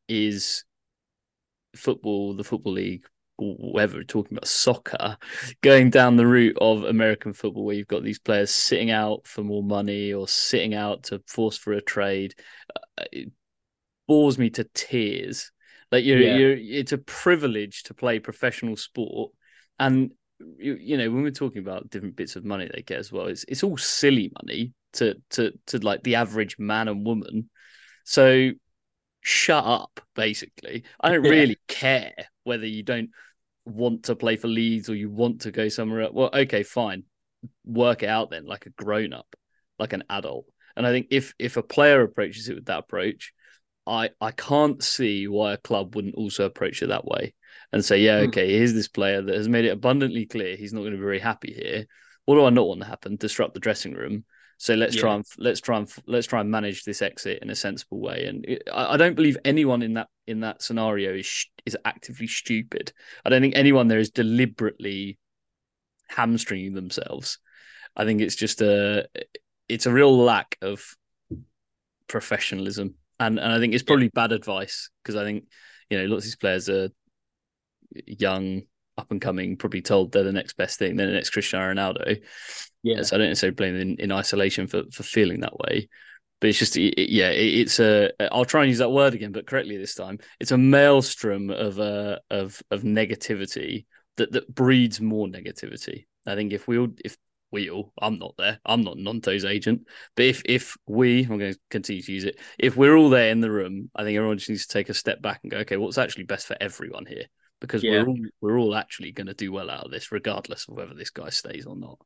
is 0.09 0.65
football, 1.75 2.35
the 2.35 2.45
football 2.45 2.75
league, 2.75 3.05
or 3.39 3.55
whatever, 3.55 4.03
talking 4.03 4.37
about 4.37 4.49
soccer, 4.49 5.19
going 5.63 5.91
down 5.91 6.17
the 6.17 6.27
route 6.27 6.57
of 6.61 6.85
American 6.85 7.33
football, 7.33 7.65
where 7.65 7.77
you've 7.77 7.87
got 7.87 8.03
these 8.03 8.19
players 8.19 8.51
sitting 8.51 8.91
out 8.91 9.27
for 9.27 9.43
more 9.43 9.63
money 9.63 10.13
or 10.13 10.27
sitting 10.29 10.75
out 10.75 11.05
to 11.05 11.23
force 11.27 11.59
for 11.59 11.73
a 11.73 11.83
trade. 11.83 12.35
Uh, 12.99 13.05
It 13.13 13.33
bores 14.07 14.39
me 14.39 14.51
to 14.51 14.65
tears. 14.75 15.53
Like 15.93 16.05
you're, 16.05 16.21
Yeah. 16.21 16.37
you're, 16.39 16.57
it's 16.57 16.93
a 16.93 16.99
privilege 16.99 17.85
to 17.85 17.95
play 17.95 18.19
professional 18.19 18.77
sport, 18.77 19.33
and 19.79 20.11
you, 20.59 20.77
you 20.81 20.97
know 20.97 21.11
when 21.11 21.23
we're 21.23 21.31
talking 21.31 21.59
about 21.61 21.91
different 21.91 22.17
bits 22.17 22.37
of 22.37 22.45
money 22.45 22.69
they 22.73 22.83
get 22.83 22.99
as 22.99 23.13
well, 23.13 23.27
it's 23.27 23.45
it's 23.49 23.63
all 23.63 23.77
silly 23.77 24.33
money 24.43 24.73
to 24.95 25.15
to 25.31 25.53
to 25.67 25.79
like 25.79 26.03
the 26.03 26.17
average 26.17 26.59
man 26.59 26.89
and 26.89 27.07
woman. 27.07 27.51
So 28.05 28.51
shut 29.21 29.65
up, 29.65 30.01
basically. 30.15 30.85
I 31.01 31.11
don't 31.11 31.23
Yeah. 31.25 31.31
really 31.31 31.59
care 31.69 32.15
whether 32.45 32.67
you 32.67 32.83
don't 32.83 33.11
want 33.65 34.05
to 34.05 34.17
play 34.17 34.37
for 34.37 34.49
Leeds 34.49 34.89
or 34.89 34.95
you 34.95 35.11
want 35.11 35.43
to 35.43 35.51
go 35.51 35.69
somewhere 35.69 36.03
else. 36.03 36.13
Well, 36.15 36.31
okay, 36.33 36.63
fine. 36.63 37.05
Work 37.65 38.03
it 38.03 38.09
out 38.09 38.31
then, 38.31 38.47
like 38.47 38.67
a 38.67 38.71
grown 38.71 39.13
up, 39.13 39.35
like 39.79 39.93
an 39.93 40.05
adult. 40.09 40.47
And 40.77 40.87
I 40.87 40.91
think 40.93 41.09
if 41.11 41.35
if 41.39 41.57
a 41.57 41.63
player 41.63 42.03
approaches 42.03 42.49
it 42.49 42.55
with 42.55 42.67
that 42.67 42.81
approach, 42.81 43.33
I 43.87 44.11
I 44.21 44.31
can't 44.33 44.83
see 44.83 45.29
why 45.29 45.53
a 45.53 45.59
club 45.59 45.95
wouldn't 45.95 46.17
also 46.17 46.45
approach 46.45 46.83
it 46.83 46.89
that 46.89 47.05
way 47.05 47.35
and 47.73 47.85
say, 47.85 48.01
yeah, 48.01 48.21
Hmm. 48.21 48.29
okay, 48.29 48.51
here's 48.51 48.75
this 48.75 48.89
player 48.89 49.23
that 49.23 49.35
has 49.35 49.49
made 49.49 49.65
it 49.65 49.71
abundantly 49.71 50.27
clear 50.27 50.57
he's 50.57 50.73
not 50.73 50.81
going 50.81 50.93
to 50.93 50.99
be 50.99 51.03
very 51.03 51.21
happy 51.21 51.53
here. 51.53 51.87
What 52.25 52.37
do 52.37 52.45
I 52.45 52.51
not 52.51 52.67
want 52.69 52.81
to 52.81 52.87
happen? 52.87 53.17
Disrupt 53.17 53.55
the 53.55 53.61
dressing 53.61 53.95
room. 53.95 54.25
So 54.59 54.75
let's 54.75 54.97
try 55.01 55.15
and 55.15 55.25
let's 55.39 55.61
try 55.61 55.77
and 55.79 55.93
let's 56.07 56.27
try 56.27 56.41
and 56.41 56.51
manage 56.51 56.85
this 56.85 57.03
exit 57.03 57.41
in 57.43 57.51
a 57.51 57.55
sensible 57.55 58.01
way. 58.01 58.25
And 58.27 58.45
it, 58.47 58.63
I, 58.73 58.95
I 58.95 58.97
don't 58.97 59.15
believe 59.15 59.37
anyone 59.45 59.83
in 59.83 59.95
that 59.95 60.09
in 60.27 60.41
that 60.41 60.63
scenario 60.63 61.15
is 61.15 61.27
sh- 61.27 61.47
is 61.67 61.77
actively 61.85 62.27
stupid. 62.27 62.93
I 63.25 63.29
don't 63.29 63.43
think 63.43 63.55
anyone 63.55 63.89
there 63.89 63.99
is 63.99 64.11
deliberately 64.11 65.19
hamstringing 66.09 66.73
themselves. 66.75 67.39
I 67.95 68.05
think 68.05 68.23
it's 68.23 68.37
just 68.37 68.63
a 68.63 69.09
it's 69.69 69.87
a 69.87 69.93
real 69.93 70.17
lack 70.17 70.57
of 70.63 70.97
professionalism, 72.09 72.95
and 73.19 73.39
and 73.39 73.53
I 73.53 73.59
think 73.59 73.75
it's 73.75 73.83
probably 73.83 74.09
bad 74.09 74.33
advice 74.33 74.91
because 75.03 75.17
I 75.17 75.25
think 75.25 75.45
you 75.91 75.99
know 75.99 76.05
lots 76.07 76.21
of 76.21 76.25
these 76.25 76.37
players 76.37 76.69
are 76.69 76.89
young, 78.07 78.63
up 78.99 79.11
and 79.11 79.21
coming, 79.21 79.57
probably 79.57 79.83
told 79.83 80.13
they're 80.13 80.23
the 80.23 80.33
next 80.33 80.57
best 80.57 80.79
thing, 80.79 80.97
they're 80.97 81.07
the 81.07 81.13
next 81.13 81.31
Cristiano 81.31 81.73
Ronaldo. 81.73 82.23
yeah 82.83 83.03
So 83.03 83.17
I 83.17 83.19
don't 83.19 83.29
necessarily 83.29 83.55
blame 83.55 83.75
them 83.75 83.83
in, 83.91 83.97
in 84.01 84.13
isolation 84.13 84.67
for 84.67 84.83
for 84.93 85.03
feeling 85.03 85.41
that 85.41 85.59
way. 85.59 85.89
But 86.41 86.51
it's 86.51 86.59
just, 86.59 86.77
it, 86.77 87.11
yeah, 87.11 87.31
it, 87.31 87.61
it's 87.61 87.81
a. 87.81 88.11
I'll 88.31 88.45
try 88.45 88.63
and 88.63 88.69
use 88.69 88.79
that 88.79 88.91
word 88.91 89.15
again, 89.15 89.33
but 89.33 89.47
correctly 89.47 89.79
this 89.79 89.95
time. 89.95 90.19
It's 90.39 90.51
a 90.51 90.59
maelstrom 90.59 91.51
of 91.51 91.81
uh, 91.81 92.19
of 92.31 92.63
of 92.71 92.83
negativity 92.83 93.87
that 94.17 94.33
that 94.33 94.55
breeds 94.55 95.01
more 95.01 95.27
negativity. 95.29 96.07
I 96.27 96.35
think 96.35 96.53
if 96.53 96.69
we 96.69 96.79
all, 96.79 96.89
if 97.05 97.17
we 97.51 97.71
all, 97.71 97.93
I'm 98.01 98.19
not 98.19 98.35
there, 98.37 98.59
I'm 98.65 98.83
not 98.83 98.97
Gnonto's 98.97 99.45
agent, 99.45 99.87
but 100.15 100.25
if 100.27 100.43
if 100.45 100.77
we, 100.87 101.21
I'm 101.23 101.39
going 101.39 101.53
to 101.55 101.59
continue 101.71 102.03
to 102.03 102.13
use 102.13 102.25
it. 102.25 102.39
If 102.59 102.77
we're 102.77 102.97
all 102.97 103.11
there 103.11 103.31
in 103.31 103.41
the 103.41 103.51
room, 103.51 103.91
I 103.95 104.03
think 104.05 104.17
everyone 104.17 104.39
just 104.39 104.51
needs 104.51 104.67
to 104.67 104.73
take 104.73 104.89
a 104.89 104.95
step 104.95 105.23
back 105.23 105.41
and 105.43 105.51
go, 105.51 105.59
okay, 105.59 105.77
what's 105.77 105.99
actually 105.99 106.25
best 106.25 106.47
for 106.47 106.57
everyone 106.61 107.07
here? 107.07 107.25
Because 107.61 107.83
Yeah. 107.83 108.03
we're 108.03 108.09
all 108.09 108.19
we're 108.41 108.59
all 108.59 108.75
actually 108.77 109.13
going 109.13 109.29
to 109.29 109.35
do 109.35 109.53
well 109.53 109.71
out 109.71 109.85
of 109.85 109.91
this, 109.91 110.13
regardless 110.13 110.69
of 110.69 110.77
whether 110.77 110.95
this 110.95 111.11
guy 111.11 111.31
stays 111.31 111.67
or 111.67 111.77
not. 111.77 111.99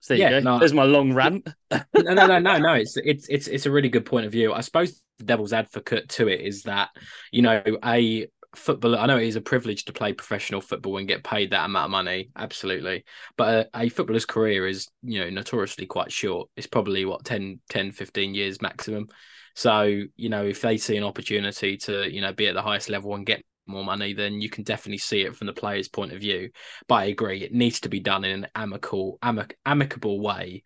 So 0.00 0.14
there 0.14 0.20
Yeah, 0.30 0.36
you 0.36 0.44
go. 0.44 0.50
no. 0.52 0.58
There's 0.58 0.72
my 0.72 0.84
long 0.84 1.12
rant. 1.12 1.48
no, 1.70 1.80
no, 1.94 2.26
no, 2.26 2.38
no, 2.38 2.58
no. 2.58 2.74
It's 2.80 2.96
it's 2.96 3.26
it's 3.28 3.46
it's 3.48 3.66
a 3.66 3.70
really 3.70 3.88
good 3.88 4.04
point 4.04 4.26
of 4.26 4.32
view. 4.32 4.52
I 4.52 4.60
suppose 4.60 5.00
the 5.18 5.24
devil's 5.24 5.52
advocate 5.52 6.08
to 6.10 6.28
it 6.28 6.40
is 6.42 6.64
that 6.64 6.90
you 7.32 7.42
know 7.42 7.62
a 7.84 8.28
footballer. 8.56 8.98
I 8.98 9.06
know 9.06 9.18
it 9.18 9.26
is 9.26 9.36
a 9.36 9.40
privilege 9.40 9.84
to 9.84 9.92
play 9.92 10.12
professional 10.12 10.60
football 10.60 10.98
and 10.98 11.08
get 11.08 11.24
paid 11.24 11.50
that 11.50 11.64
amount 11.64 11.86
of 11.86 11.90
money. 11.90 12.30
Absolutely, 12.36 13.04
but 13.36 13.68
a, 13.74 13.84
a 13.84 13.88
footballer's 13.88 14.26
career 14.26 14.66
is 14.66 14.88
you 15.02 15.20
know 15.20 15.30
notoriously 15.30 15.86
quite 15.86 16.12
short. 16.12 16.48
It's 16.56 16.66
probably 16.66 17.04
what 17.04 17.24
10, 17.24 17.60
10, 17.68 17.92
15 17.92 18.34
years 18.34 18.60
maximum. 18.62 19.08
So 19.54 20.02
you 20.16 20.28
know 20.28 20.44
if 20.44 20.60
they 20.60 20.76
see 20.76 20.96
an 20.96 21.04
opportunity 21.04 21.76
to 21.78 22.12
you 22.12 22.20
know 22.20 22.32
be 22.32 22.48
at 22.48 22.54
the 22.54 22.62
highest 22.62 22.88
level 22.88 23.14
and 23.14 23.26
get 23.26 23.42
more 23.66 23.84
money, 23.84 24.12
then 24.12 24.40
you 24.40 24.48
can 24.48 24.64
definitely 24.64 24.98
see 24.98 25.22
it 25.22 25.36
from 25.36 25.46
the 25.46 25.52
player's 25.52 25.88
point 25.88 26.12
of 26.12 26.20
view. 26.20 26.50
But 26.88 26.94
I 26.96 27.04
agree, 27.06 27.42
it 27.42 27.52
needs 27.52 27.80
to 27.80 27.88
be 27.88 28.00
done 28.00 28.24
in 28.24 28.44
an 28.44 28.50
amicable, 28.54 29.18
amic- 29.22 29.54
amicable 29.64 30.20
way 30.20 30.62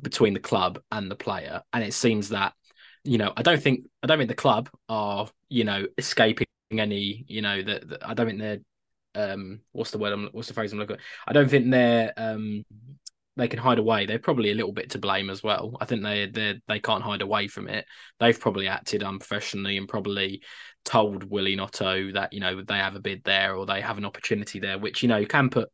between 0.00 0.34
the 0.34 0.40
club 0.40 0.80
and 0.92 1.10
the 1.10 1.16
player. 1.16 1.62
And 1.72 1.82
it 1.82 1.94
seems 1.94 2.30
that, 2.30 2.52
you 3.04 3.18
know, 3.18 3.32
I 3.36 3.42
don't 3.42 3.62
think 3.62 3.86
I 4.02 4.06
don't 4.06 4.18
think 4.18 4.28
the 4.28 4.34
club 4.34 4.68
are, 4.88 5.28
you 5.48 5.64
know, 5.64 5.86
escaping 5.96 6.46
any, 6.70 7.24
you 7.28 7.42
know, 7.42 7.62
that 7.62 7.98
I 8.04 8.14
don't 8.14 8.26
think 8.26 8.38
they're 8.38 8.60
um 9.14 9.60
what's 9.72 9.90
the 9.90 9.98
word 9.98 10.12
I'm 10.12 10.28
what's 10.32 10.48
the 10.48 10.54
phrase 10.54 10.72
I'm 10.72 10.78
looking 10.78 10.96
at? 10.96 11.02
I 11.26 11.32
don't 11.32 11.48
think 11.48 11.70
they're 11.70 12.12
um 12.16 12.64
they 13.36 13.48
can 13.48 13.60
hide 13.60 13.78
away. 13.78 14.04
They're 14.04 14.18
probably 14.18 14.50
a 14.50 14.54
little 14.54 14.72
bit 14.72 14.90
to 14.90 14.98
blame 14.98 15.30
as 15.30 15.42
well. 15.42 15.76
I 15.80 15.84
think 15.84 16.02
they 16.02 16.26
they 16.26 16.60
they 16.66 16.80
can't 16.80 17.04
hide 17.04 17.22
away 17.22 17.48
from 17.48 17.68
it. 17.68 17.86
They've 18.18 18.38
probably 18.38 18.68
acted 18.68 19.02
unprofessionally 19.02 19.76
and 19.76 19.88
probably 19.88 20.42
told 20.84 21.24
Willie 21.24 21.56
Gnonto 21.56 22.14
that 22.14 22.32
you 22.32 22.40
know 22.40 22.62
they 22.62 22.78
have 22.78 22.96
a 22.96 23.00
bid 23.00 23.22
there 23.24 23.54
or 23.54 23.64
they 23.64 23.80
have 23.80 23.96
an 23.96 24.04
opportunity 24.04 24.58
there, 24.58 24.78
which 24.78 25.02
you 25.02 25.08
know 25.08 25.24
can 25.24 25.50
put 25.50 25.70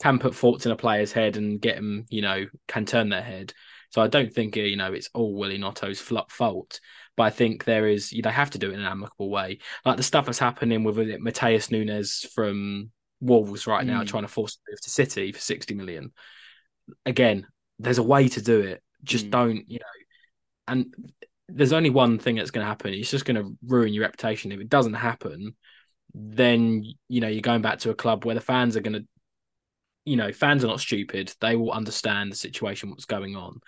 can 0.00 0.20
put 0.20 0.34
thoughts 0.34 0.64
in 0.64 0.72
a 0.72 0.76
player's 0.76 1.12
head 1.12 1.36
and 1.36 1.60
get 1.60 1.74
them 1.74 2.06
you 2.08 2.22
know 2.22 2.46
can 2.68 2.86
turn 2.86 3.08
their 3.08 3.22
head. 3.22 3.52
So 3.90 4.00
I 4.00 4.06
don't 4.06 4.32
think 4.32 4.56
you 4.56 4.76
know 4.76 4.92
it's 4.92 5.10
all 5.12 5.34
Willie 5.34 5.58
Gnonto's 5.58 6.00
fault, 6.00 6.80
but 7.18 7.24
I 7.24 7.30
think 7.30 7.64
there 7.64 7.86
is 7.86 8.12
you 8.12 8.22
they 8.22 8.30
have 8.30 8.50
to 8.50 8.58
do 8.58 8.70
it 8.70 8.74
in 8.74 8.80
an 8.80 8.86
amicable 8.86 9.28
way. 9.28 9.58
Like 9.84 9.98
the 9.98 10.02
stuff 10.02 10.24
that's 10.24 10.38
happening 10.38 10.84
with 10.84 10.98
it, 10.98 11.20
Matheus 11.20 11.70
Nunes 11.70 12.26
from 12.34 12.90
Wolves 13.20 13.66
right 13.66 13.84
now, 13.84 14.02
mm. 14.02 14.06
trying 14.06 14.22
to 14.22 14.28
force 14.28 14.56
a 14.56 14.72
move 14.72 14.80
to 14.80 14.90
City 14.90 15.32
for 15.32 15.40
sixty 15.40 15.74
million 15.74 16.12
again, 17.06 17.46
there's 17.78 17.98
a 17.98 18.02
way 18.02 18.28
to 18.28 18.42
do 18.42 18.60
it. 18.60 18.82
Just 19.02 19.26
mm. 19.26 19.30
don't, 19.30 19.70
you 19.70 19.78
know. 19.78 19.84
And 20.68 20.94
there's 21.48 21.72
only 21.72 21.90
one 21.90 22.18
thing 22.18 22.36
that's 22.36 22.50
going 22.50 22.64
to 22.64 22.68
happen. 22.68 22.92
It's 22.92 23.10
just 23.10 23.24
going 23.24 23.42
to 23.42 23.56
ruin 23.66 23.92
your 23.92 24.02
reputation. 24.02 24.52
If 24.52 24.60
it 24.60 24.68
doesn't 24.68 24.94
happen, 24.94 25.54
then 26.14 26.84
you 27.08 27.20
know 27.20 27.28
you're 27.28 27.42
going 27.42 27.62
back 27.62 27.80
to 27.80 27.90
a 27.90 27.94
club 27.94 28.24
where 28.24 28.34
the 28.34 28.40
fans 28.40 28.76
are 28.76 28.80
going 28.80 28.94
to, 28.94 29.06
you 30.04 30.16
know, 30.16 30.32
fans 30.32 30.64
are 30.64 30.68
not 30.68 30.80
stupid. 30.80 31.32
They 31.40 31.56
will 31.56 31.72
understand 31.72 32.32
the 32.32 32.36
situation, 32.36 32.90
what's 32.90 33.04
going 33.04 33.36
on, 33.36 33.60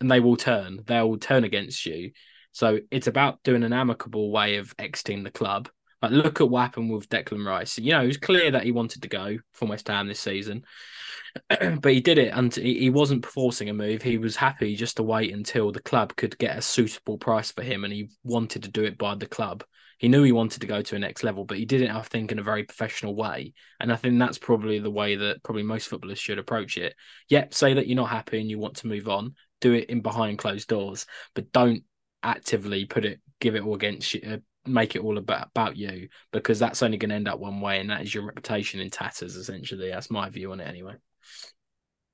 and 0.00 0.10
they 0.10 0.20
will 0.20 0.36
turn. 0.36 0.80
They 0.86 1.00
will 1.02 1.18
turn 1.18 1.44
against 1.44 1.84
you. 1.86 2.12
So 2.56 2.78
it's 2.90 3.06
about 3.06 3.42
doing 3.42 3.64
an 3.64 3.74
amicable 3.74 4.32
way 4.32 4.56
of 4.56 4.74
exiting 4.78 5.22
the 5.22 5.30
club. 5.30 5.68
Like 6.00 6.12
look 6.12 6.40
at 6.40 6.48
what 6.48 6.62
happened 6.62 6.90
with 6.90 7.06
Declan 7.10 7.44
Rice. 7.44 7.76
You 7.76 7.92
know, 7.92 8.02
it 8.02 8.06
was 8.06 8.16
clear 8.16 8.50
that 8.50 8.64
he 8.64 8.72
wanted 8.72 9.02
to 9.02 9.10
go 9.10 9.36
from 9.52 9.68
West 9.68 9.88
Ham 9.88 10.08
this 10.08 10.20
season. 10.20 10.64
but 11.50 11.92
he 11.92 12.00
did 12.00 12.16
it 12.16 12.32
and 12.32 12.54
he 12.54 12.88
wasn't 12.88 13.26
forcing 13.26 13.68
a 13.68 13.74
move. 13.74 14.00
He 14.00 14.16
was 14.16 14.36
happy 14.36 14.74
just 14.74 14.96
to 14.96 15.02
wait 15.02 15.34
until 15.34 15.70
the 15.70 15.82
club 15.82 16.16
could 16.16 16.38
get 16.38 16.56
a 16.56 16.62
suitable 16.62 17.18
price 17.18 17.52
for 17.52 17.62
him, 17.62 17.84
and 17.84 17.92
he 17.92 18.08
wanted 18.24 18.62
to 18.62 18.70
do 18.70 18.84
it 18.84 18.96
by 18.96 19.14
the 19.16 19.26
club. 19.26 19.62
He 19.98 20.08
knew 20.08 20.22
he 20.22 20.32
wanted 20.32 20.62
to 20.62 20.66
go 20.66 20.80
to 20.80 20.96
a 20.96 20.98
next 20.98 21.24
level, 21.24 21.44
but 21.44 21.58
he 21.58 21.66
did 21.66 21.82
it, 21.82 21.90
I 21.90 22.00
think, 22.00 22.32
in 22.32 22.38
a 22.38 22.42
very 22.42 22.64
professional 22.64 23.14
way. 23.14 23.52
And 23.80 23.92
I 23.92 23.96
think 23.96 24.18
that's 24.18 24.38
probably 24.38 24.78
the 24.78 24.90
way 24.90 25.16
that 25.16 25.42
probably 25.42 25.62
most 25.62 25.88
footballers 25.88 26.18
should 26.18 26.38
approach 26.38 26.78
it. 26.78 26.94
Yep, 27.28 27.52
say 27.52 27.74
that 27.74 27.86
you're 27.86 27.96
not 27.96 28.08
happy 28.08 28.40
and 28.40 28.48
you 28.48 28.58
want 28.58 28.76
to 28.76 28.86
move 28.86 29.10
on. 29.10 29.34
Do 29.60 29.74
it 29.74 29.90
in 29.90 30.00
behind 30.00 30.38
closed 30.38 30.68
doors, 30.68 31.04
but 31.34 31.52
don't 31.52 31.82
actively 32.26 32.84
put 32.84 33.04
it, 33.04 33.20
give 33.40 33.54
it 33.54 33.62
all 33.62 33.74
against 33.74 34.12
you, 34.14 34.20
uh, 34.28 34.36
make 34.66 34.96
it 34.96 35.02
all 35.02 35.16
about 35.16 35.48
about 35.48 35.76
you, 35.76 36.08
because 36.32 36.58
that's 36.58 36.82
only 36.82 36.98
going 36.98 37.10
to 37.10 37.16
end 37.16 37.28
up 37.28 37.38
one 37.38 37.60
way, 37.60 37.80
and 37.80 37.90
that 37.90 38.02
is 38.02 38.14
your 38.14 38.26
reputation 38.26 38.80
in 38.80 38.90
tatters. 38.90 39.36
Essentially, 39.36 39.90
that's 39.90 40.10
my 40.10 40.28
view 40.28 40.52
on 40.52 40.60
it, 40.60 40.68
anyway. 40.68 40.94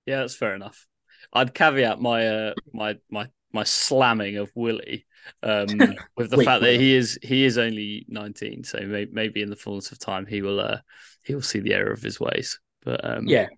Yeah, 0.07 0.20
that's 0.20 0.37
fair 0.37 0.55
enough. 0.55 0.87
I'd 1.33 1.55
caveat 1.55 2.01
my 2.01 2.27
uh, 2.27 2.55
my 2.72 2.98
my 3.11 3.29
my 3.53 3.64
slamming 3.64 4.37
of 4.37 4.51
Willie 4.55 5.07
um, 5.42 5.66
with 6.16 6.31
the 6.31 6.37
Wait, 6.37 6.44
fact 6.44 6.62
that 6.62 6.75
he 6.75 6.94
is 6.94 7.18
he 7.22 7.44
is 7.44 7.59
only 7.59 8.05
19, 8.09 8.64
so 8.64 8.81
may, 8.81 9.07
maybe 9.11 9.42
in 9.42 9.51
the 9.51 9.57
fullness 9.57 9.92
of 9.92 9.98
time 9.98 10.27
he 10.27 10.42
will 10.42 10.61
uh, 10.61 10.79
he 11.22 11.35
will 11.35 11.42
see 11.42 11.61
the 11.61 11.75
error 11.75 11.92
of 11.92 12.03
his 12.03 12.20
ways. 12.20 12.61
But 12.85 13.05
um, 13.05 13.29
yeah, 13.29 13.48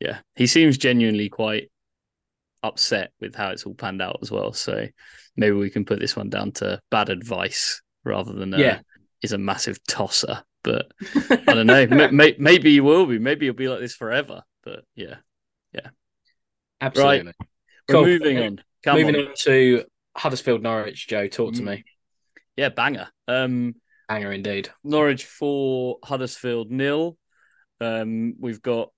yeah, 0.00 0.18
he 0.34 0.46
seems 0.46 0.78
genuinely 0.78 1.28
quite 1.28 1.70
upset 2.62 3.12
with 3.20 3.34
how 3.34 3.50
it's 3.50 3.64
all 3.64 3.74
panned 3.74 4.02
out 4.02 4.18
as 4.22 4.30
well. 4.30 4.52
So 4.52 4.86
maybe 5.36 5.54
we 5.54 5.70
can 5.70 5.84
put 5.84 6.00
this 6.00 6.16
one 6.16 6.30
down 6.30 6.52
to 6.52 6.80
bad 6.90 7.08
advice 7.08 7.82
rather 8.04 8.32
than 8.32 8.54
uh, 8.54 8.58
yeah, 8.58 8.80
is 9.22 9.32
a 9.32 9.38
massive 9.38 9.78
tosser. 9.86 10.42
But 10.62 10.90
I 11.30 11.54
don't 11.54 11.66
know. 11.66 11.86
maybe 12.10 12.70
he 12.72 12.80
will 12.80 13.06
be. 13.06 13.18
Maybe 13.18 13.46
he'll 13.46 13.54
be 13.54 13.68
like 13.68 13.80
this 13.80 13.94
forever. 13.94 14.42
But 14.64 14.84
yeah. 14.94 15.16
Yeah. 15.72 15.88
Absolutely. 16.80 17.26
Right. 17.26 17.34
Cool. 17.88 18.02
We're 18.02 18.18
moving 18.18 18.38
on. 18.38 18.60
Come 18.84 18.96
moving 18.98 19.16
on. 19.16 19.28
on. 19.28 19.34
to 19.42 19.84
Huddersfield 20.16 20.62
Norwich, 20.62 21.06
Joe. 21.06 21.28
Talk 21.28 21.54
to 21.54 21.62
mm. 21.62 21.66
me. 21.66 21.84
Yeah, 22.56 22.70
banger. 22.70 23.08
Um 23.28 23.76
banger 24.08 24.32
indeed. 24.32 24.70
Norwich 24.82 25.24
for 25.24 25.98
Huddersfield 26.02 26.70
nil. 26.70 27.16
Um 27.80 28.34
we've 28.40 28.62
got 28.62 28.90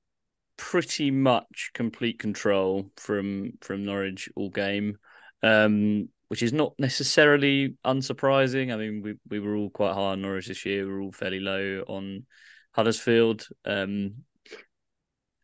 pretty 0.58 1.10
much 1.10 1.70
complete 1.72 2.18
control 2.18 2.90
from 2.96 3.52
from 3.62 3.84
Norwich 3.84 4.28
all 4.36 4.50
game. 4.50 4.98
Um 5.42 6.10
which 6.28 6.42
is 6.42 6.52
not 6.52 6.74
necessarily 6.78 7.74
unsurprising. 7.86 8.70
I 8.70 8.76
mean, 8.76 9.00
we, 9.02 9.14
we 9.30 9.40
were 9.40 9.56
all 9.56 9.70
quite 9.70 9.94
high 9.94 10.12
on 10.12 10.20
Norwich 10.20 10.48
this 10.48 10.66
year. 10.66 10.86
We 10.86 10.92
are 10.92 11.00
all 11.00 11.10
fairly 11.10 11.40
low 11.40 11.84
on 11.88 12.26
Huddersfield. 12.72 13.48
Um, 13.64 14.24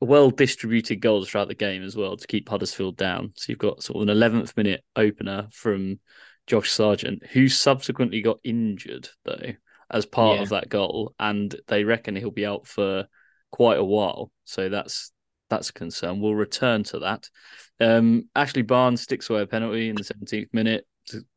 well 0.01 0.31
distributed 0.31 0.97
goals 0.97 1.29
throughout 1.29 1.49
the 1.49 1.55
game 1.55 1.83
as 1.83 1.97
well 1.97 2.17
to 2.17 2.27
keep 2.27 2.49
Huddersfield 2.49 2.97
down. 2.97 3.33
So 3.37 3.47
you've 3.49 3.59
got 3.59 3.83
sort 3.83 4.03
of 4.03 4.09
an 4.09 4.17
11th 4.17 4.57
minute 4.57 4.85
opener 4.95 5.49
from 5.51 6.01
Josh 6.47 6.71
Sargent, 6.71 7.25
who 7.27 7.49
subsequently 7.49 8.21
got 8.21 8.39
injured 8.45 9.09
though 9.25 9.53
as 9.91 10.07
part 10.07 10.37
yeah. 10.37 10.43
of 10.43 10.49
that 10.51 10.69
goal, 10.69 11.15
and 11.19 11.55
they 11.69 11.85
reckon 11.85 12.17
he'll 12.17 12.31
be 12.31 12.47
out 12.47 12.67
for 12.67 13.07
quite 13.55 13.79
a 13.79 13.85
while. 13.85 14.33
So 14.45 14.69
that's 14.69 15.13
that's 15.49 15.71
a 15.71 15.73
concern. 15.73 16.21
We'll 16.21 16.35
return 16.35 16.83
to 16.85 16.99
that. 17.01 17.31
Um, 17.79 18.29
Ashley 18.35 18.63
Barnes 18.63 19.03
sticks 19.03 19.31
away 19.31 19.43
a 19.43 19.47
penalty 19.47 19.89
in 19.91 19.95
the 19.95 20.03
17th 20.03 20.53
minute. 20.53 20.85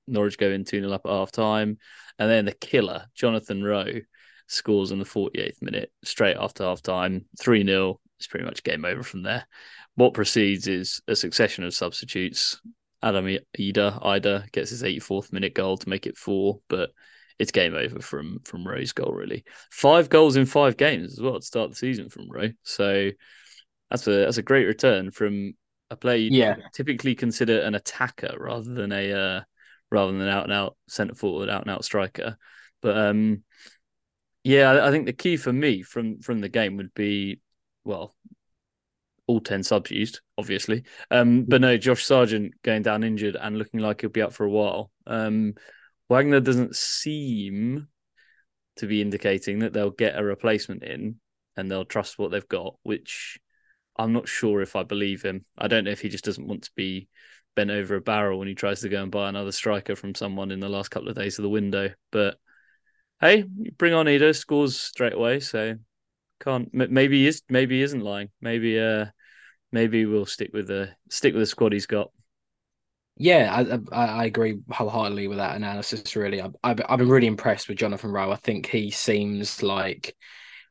Norwich 0.07 0.39
go 0.39 0.49
in 0.49 0.65
2 0.65 0.79
0 0.79 0.91
up 0.91 1.05
at 1.05 1.11
half 1.11 1.31
time. 1.31 1.77
And 2.17 2.27
then 2.27 2.45
the 2.45 2.53
killer, 2.53 3.05
Jonathan 3.13 3.63
Rowe, 3.63 4.01
scores 4.47 4.91
in 4.91 4.97
the 4.97 5.05
48th 5.05 5.61
minute, 5.61 5.91
straight 6.03 6.37
after 6.37 6.63
half 6.63 6.81
time, 6.81 7.25
3 7.39 7.63
0 7.63 7.99
it's 8.17 8.25
pretty 8.25 8.45
much 8.45 8.63
game 8.63 8.83
over 8.83 9.03
from 9.03 9.21
there. 9.21 9.45
What 9.93 10.15
proceeds 10.15 10.67
is 10.67 11.01
a 11.07 11.15
succession 11.15 11.65
of 11.65 11.75
substitutes. 11.75 12.59
Adam 13.03 13.25
Idah 13.25 14.03
Idah 14.03 14.51
gets 14.51 14.71
his 14.71 14.81
84th 14.81 15.31
minute 15.31 15.53
goal 15.53 15.77
to 15.77 15.89
make 15.89 16.07
it 16.07 16.17
four, 16.17 16.61
but 16.67 16.89
it's 17.39 17.51
game 17.51 17.75
over 17.75 17.99
from 17.99 18.39
from 18.43 18.67
Rowe's 18.67 18.93
goal. 18.93 19.11
Really, 19.11 19.43
five 19.71 20.09
goals 20.09 20.35
in 20.35 20.45
five 20.45 20.77
games 20.77 21.13
as 21.13 21.21
well 21.21 21.39
to 21.39 21.45
start 21.45 21.69
the 21.69 21.75
season 21.75 22.09
from 22.09 22.29
Rowe. 22.29 22.51
So 22.63 23.11
that's 23.89 24.07
a 24.07 24.11
that's 24.11 24.37
a 24.37 24.43
great 24.43 24.65
return 24.65 25.11
from 25.11 25.53
a 25.89 25.95
player 25.95 26.17
you 26.17 26.31
yeah. 26.31 26.55
typically 26.73 27.15
consider 27.15 27.61
an 27.61 27.75
attacker 27.75 28.35
rather 28.37 28.73
than 28.73 28.91
a 28.91 29.11
uh, 29.11 29.41
rather 29.91 30.11
than 30.11 30.21
an 30.21 30.29
out 30.29 30.45
and 30.45 30.53
out 30.53 30.77
centre 30.87 31.15
forward, 31.15 31.49
out 31.49 31.61
and 31.61 31.71
out 31.71 31.85
striker. 31.85 32.37
But 32.81 32.97
um, 32.97 33.43
yeah, 34.43 34.85
I 34.85 34.91
think 34.91 35.05
the 35.05 35.13
key 35.13 35.37
for 35.37 35.53
me 35.53 35.83
from 35.83 36.19
from 36.19 36.39
the 36.39 36.49
game 36.49 36.77
would 36.77 36.93
be 36.93 37.39
well, 37.83 38.13
all 39.27 39.39
10 39.39 39.63
subs 39.63 39.91
used, 39.91 40.21
obviously. 40.37 40.83
Um, 41.09 41.43
but 41.43 41.61
no, 41.61 41.77
Josh 41.77 42.05
Sargent 42.05 42.53
going 42.63 42.81
down 42.81 43.03
injured 43.03 43.37
and 43.39 43.57
looking 43.57 43.79
like 43.79 44.01
he'll 44.01 44.09
be 44.09 44.21
out 44.21 44.33
for 44.33 44.45
a 44.45 44.49
while. 44.49 44.91
Um, 45.05 45.53
Wagner 46.09 46.39
doesn't 46.39 46.75
seem 46.75 47.87
to 48.77 48.87
be 48.87 49.01
indicating 49.01 49.59
that 49.59 49.73
they'll 49.73 49.89
get 49.89 50.17
a 50.17 50.23
replacement 50.23 50.83
in 50.83 51.19
and 51.55 51.69
they'll 51.69 51.85
trust 51.85 52.17
what 52.17 52.31
they've 52.31 52.47
got, 52.47 52.75
which 52.83 53.39
I'm 53.97 54.13
not 54.13 54.27
sure 54.27 54.61
if 54.61 54.75
I 54.75 54.83
believe 54.83 55.23
him. 55.23 55.45
I 55.57 55.67
don't 55.67 55.83
know 55.83 55.91
if 55.91 56.01
he 56.01 56.09
just 56.09 56.23
doesn't 56.23 56.47
want 56.47 56.63
to 56.63 56.71
be 56.75 57.09
bent 57.55 57.71
over 57.71 57.95
a 57.95 58.01
barrel 58.01 58.39
when 58.39 58.47
he 58.47 58.53
tries 58.53 58.81
to 58.81 58.89
go 58.89 59.01
and 59.01 59.11
buy 59.11 59.27
another 59.27 59.51
striker 59.51 59.95
from 59.95 60.13
someone 60.13 60.51
in 60.51 60.59
the 60.59 60.69
last 60.69 60.89
couple 60.89 61.09
of 61.09 61.15
days 61.15 61.39
of 61.39 61.43
the 61.43 61.49
window. 61.49 61.89
But 62.11 62.37
hey, 63.19 63.43
bring 63.77 63.93
on 63.93 64.05
Idah, 64.05 64.35
scores 64.35 64.79
straight 64.79 65.13
away. 65.13 65.39
So 65.39 65.75
can't 66.39 66.71
maybe 66.71 67.21
he 67.21 67.27
is 67.27 67.41
maybe 67.49 67.77
he 67.77 67.81
isn't 67.81 68.01
lying. 68.01 68.29
Maybe 68.41 68.79
uh 68.79 69.05
maybe 69.71 70.05
we'll 70.05 70.27
stick 70.27 70.51
with 70.53 70.67
the 70.67 70.89
stick 71.09 71.33
with 71.33 71.41
the 71.41 71.47
squad 71.47 71.73
he's 71.73 71.87
got. 71.87 72.11
Yeah, 73.19 73.79
I, 73.91 73.95
I, 73.95 74.25
agree 74.25 74.59
wholeheartedly 74.69 75.27
with 75.27 75.39
that 75.39 75.55
analysis. 75.55 76.15
Really, 76.15 76.39
I've, 76.39 76.53
I've 76.63 76.99
been 76.99 77.09
really 77.09 77.27
impressed 77.27 77.67
with 77.67 77.79
Jonathan 77.79 78.11
Rowe. 78.11 78.31
I 78.31 78.35
think 78.35 78.67
he 78.67 78.91
seems 78.91 79.63
like, 79.63 80.15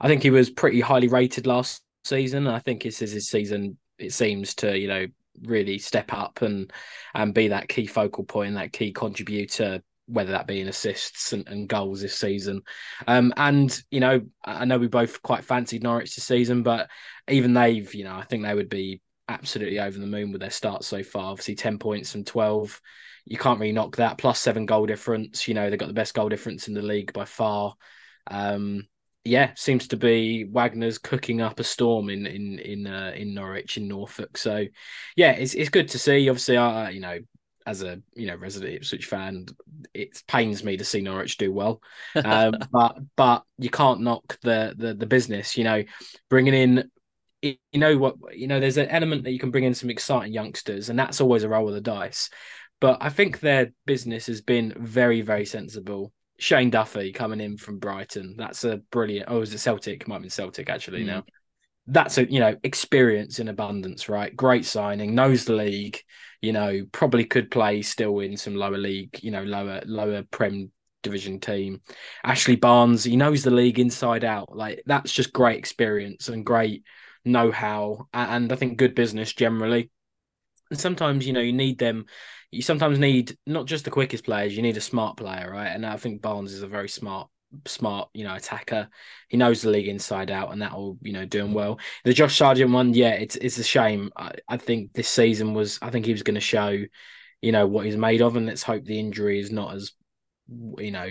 I 0.00 0.06
think 0.06 0.22
he 0.22 0.30
was 0.30 0.48
pretty 0.48 0.80
highly 0.80 1.09
rated 1.09 1.46
last 1.46 1.82
season. 2.04 2.46
I 2.46 2.61
think 2.61 2.85
this 2.85 3.02
is 3.02 3.11
his 3.11 3.28
season. 3.28 3.78
It 3.98 4.12
seems 4.12 4.54
to 4.56 4.78
you 4.78 4.87
know 4.87 5.06
really 5.42 5.78
step 5.78 6.12
up 6.12 6.40
and 6.42 6.72
and 7.14 7.35
be 7.35 7.48
that 7.48 7.68
key 7.68 7.87
focal 7.87 8.24
point 8.24 8.48
and 8.48 8.56
that 8.59 8.72
key 8.72 8.92
contributor 8.92 9.82
whether 10.06 10.30
that 10.32 10.46
be 10.46 10.61
in 10.61 10.68
assists 10.68 11.32
and, 11.32 11.46
and 11.48 11.68
goals 11.68 12.00
this 12.00 12.14
season. 12.14 12.62
Um, 13.09 13.35
and 13.37 13.76
you 13.90 14.00
know, 14.00 14.22
I 14.44 14.64
know 14.64 14.78
we 14.78 14.87
both 14.87 15.20
quite 15.22 15.44
fancied 15.44 15.82
Norwich 15.82 16.14
this 16.14 16.24
season, 16.24 16.62
but 16.62 16.88
even 17.28 17.54
they've, 17.54 17.92
you 17.92 18.04
know, 18.04 18.14
I 18.14 18.22
think 18.22 18.44
they 18.44 18.54
would 18.54 18.68
be 18.68 19.00
absolutely 19.29 19.81
over 19.81 19.99
the 19.99 20.07
moon 20.07 20.33
with 20.33 20.41
their 20.41 20.51
start 20.51 20.85
so 20.85 21.03
far. 21.03 21.31
Obviously, 21.31 21.55
ten 21.55 21.79
points 21.79 22.12
from 22.12 22.25
twelve. 22.25 22.81
You 23.25 23.39
can't 23.39 23.59
really 23.59 23.73
knock 23.73 23.97
that. 23.97 24.19
Plus 24.19 24.39
seven 24.39 24.67
goal 24.67 24.87
difference. 24.87 25.49
You 25.49 25.55
know, 25.55 25.69
they've 25.69 25.79
got 25.79 25.89
the 25.89 25.95
best 25.95 26.15
goal 26.15 26.29
difference 26.29 26.69
in 26.69 26.75
the 26.75 26.83
league 26.83 27.12
by 27.12 27.25
far. 27.25 27.75
Um, 28.29 28.87
yeah, 29.25 29.53
seems 29.57 29.89
to 29.89 29.97
be 29.97 30.45
Wagner's 30.45 30.99
cooking 30.99 31.41
up 31.41 31.59
a 31.59 31.65
storm 31.65 32.09
in 32.11 32.27
in 32.27 32.59
in 32.59 32.87
uh, 32.87 33.12
in 33.15 33.35
Norwich 33.35 33.77
in 33.77 33.89
Norfolk. 33.89 34.37
So, 34.39 34.65
yeah, 35.17 35.33
it's 35.33 35.55
it's 35.55 35.71
good 35.71 35.89
to 35.89 35.99
see. 35.99 36.29
Obviously, 36.29 36.57
I 36.57 36.91
you 36.91 37.01
know 37.01 37.19
as 37.67 37.83
a 37.83 38.01
you 38.15 38.27
know 38.27 38.37
resident 38.37 38.75
Ipswich 38.75 39.07
fan, 39.07 39.47
it 39.93 40.23
pains 40.29 40.62
me 40.62 40.77
to 40.77 40.85
see 40.85 41.01
Norwich 41.01 41.37
do 41.37 41.53
well. 41.53 41.83
Um, 42.15 42.55
but 42.71 42.99
but 43.17 43.43
you 43.59 43.71
can't 43.71 44.01
knock 44.01 44.39
the, 44.43 44.75
the 44.77 44.95
the 44.95 45.07
business. 45.07 45.57
You 45.57 45.65
know, 45.65 45.85
bringing 46.31 46.55
in 46.55 46.91
you 47.42 47.57
know 47.75 47.96
what 47.99 48.16
you 48.35 48.46
know. 48.46 48.61
There's 48.61 48.77
an 48.77 48.88
element 48.88 49.25
that 49.25 49.33
you 49.33 49.38
can 49.38 49.51
bring 49.51 49.64
in 49.64 49.75
some 49.75 49.90
exciting 49.90 50.33
youngsters, 50.33 50.88
and 50.88 50.99
that's 50.99 51.20
always 51.20 51.44
a 51.44 51.49
roll 51.49 51.68
of 51.68 51.75
the 51.75 51.81
dice. 51.81 52.31
But 52.81 52.99
I 53.01 53.09
think 53.09 53.40
their 53.40 53.72
business 53.85 54.27
has 54.27 54.40
been 54.40 54.75
very 54.77 55.22
very 55.22 55.44
sensible. 55.44 56.12
Shane 56.38 56.70
Duffy 56.70 57.12
coming 57.12 57.40
in 57.40 57.57
from 57.57 57.79
Brighton. 57.79 58.35
That's 58.37 58.64
a 58.64 58.79
brilliant. 58.90 59.31
Oh, 59.31 59.40
is 59.40 59.55
it 59.55 59.59
Celtic? 59.59 60.07
Might 60.07 60.16
have 60.16 60.22
been 60.22 60.31
Celtic 60.31 60.68
actually 60.68 61.03
mm. 61.03 61.07
now. 61.07 61.25
That's 61.87 62.18
a 62.18 62.31
you 62.31 62.40
know 62.40 62.57
experience 62.62 63.38
in 63.38 63.49
abundance, 63.49 64.09
right? 64.09 64.35
Great 64.35 64.64
signing, 64.64 65.14
knows 65.14 65.44
the 65.44 65.55
league. 65.55 66.01
You 66.42 66.53
know, 66.53 66.85
probably 66.92 67.25
could 67.25 67.51
play 67.51 67.83
still 67.83 68.20
in 68.20 68.37
some 68.37 68.55
lower 68.55 68.77
league, 68.77 69.18
you 69.22 69.31
know, 69.31 69.42
lower 69.42 69.83
lower 69.87 70.22
prem 70.31 70.70
division 71.03 71.38
team. 71.38 71.81
Ashley 72.25 72.57
Barnes, 72.57 73.05
he 73.05 73.16
knows 73.16 73.42
the 73.42 73.51
league 73.51 73.79
inside 73.79 74.25
out. 74.25 74.55
Like 74.55 74.83
that's 74.87 75.12
just 75.12 75.33
great 75.33 75.59
experience 75.59 76.29
and 76.29 76.44
great 76.44 76.83
know-how, 77.27 78.09
and 78.15 78.53
I 78.53 78.57
think 78.57 78.79
good 78.79 78.95
business 78.95 79.33
generally. 79.33 79.91
And 80.71 80.81
sometimes 80.81 81.27
you 81.27 81.33
know 81.33 81.41
you 81.41 81.53
need 81.53 81.79
them 81.79 82.07
you 82.51 82.62
sometimes 82.62 82.99
need 82.99 83.37
not 83.47 83.67
just 83.67 83.85
the 83.85 83.91
quickest 83.91 84.25
players, 84.25 84.57
you 84.57 84.62
need 84.62 84.77
a 84.77 84.81
smart 84.81 85.17
player, 85.17 85.51
right? 85.51 85.69
And 85.69 85.85
I 85.85 85.97
think 85.97 86.23
Barnes 86.23 86.53
is 86.53 86.62
a 86.62 86.69
very 86.69 86.89
smart, 86.89 87.29
smart, 87.67 88.09
you 88.15 88.25
know, 88.25 88.35
attacker. 88.35 88.89
He 89.29 89.37
knows 89.37 89.62
the 89.62 89.71
league 89.71 89.89
inside 89.89 90.31
out, 90.31 90.53
and 90.53 90.62
that 90.62 90.73
will, 90.73 90.99
you 91.03 91.12
know, 91.12 91.25
doing 91.25 91.53
well. 91.53 91.79
The 92.05 92.12
Josh 92.12 92.37
Sargent 92.37 92.73
one, 92.73 92.95
yeah, 92.95 93.11
it's 93.11 93.37
it's 93.37 93.59
a 93.59 93.65
shame. 93.65 94.11
I, 94.17 94.33
I 94.49 94.57
think 94.57 94.93
this 94.93 95.09
season 95.09 95.55
was, 95.55 95.79
I 95.83 95.91
think 95.91 96.07
he 96.07 96.12
was 96.12 96.23
going 96.23 96.37
to 96.37 96.41
show, 96.41 96.83
you 97.43 97.53
know, 97.53 97.67
what 97.67 97.85
he's 97.85 97.97
made 97.97 98.23
of, 98.23 98.37
and 98.37 98.47
let's 98.47 98.62
hope 98.62 98.85
the 98.85 99.01
injury 99.01 99.41
is 99.41 99.51
not 99.51 99.75
as 99.75 99.93
you 100.78 100.92
know 100.92 101.11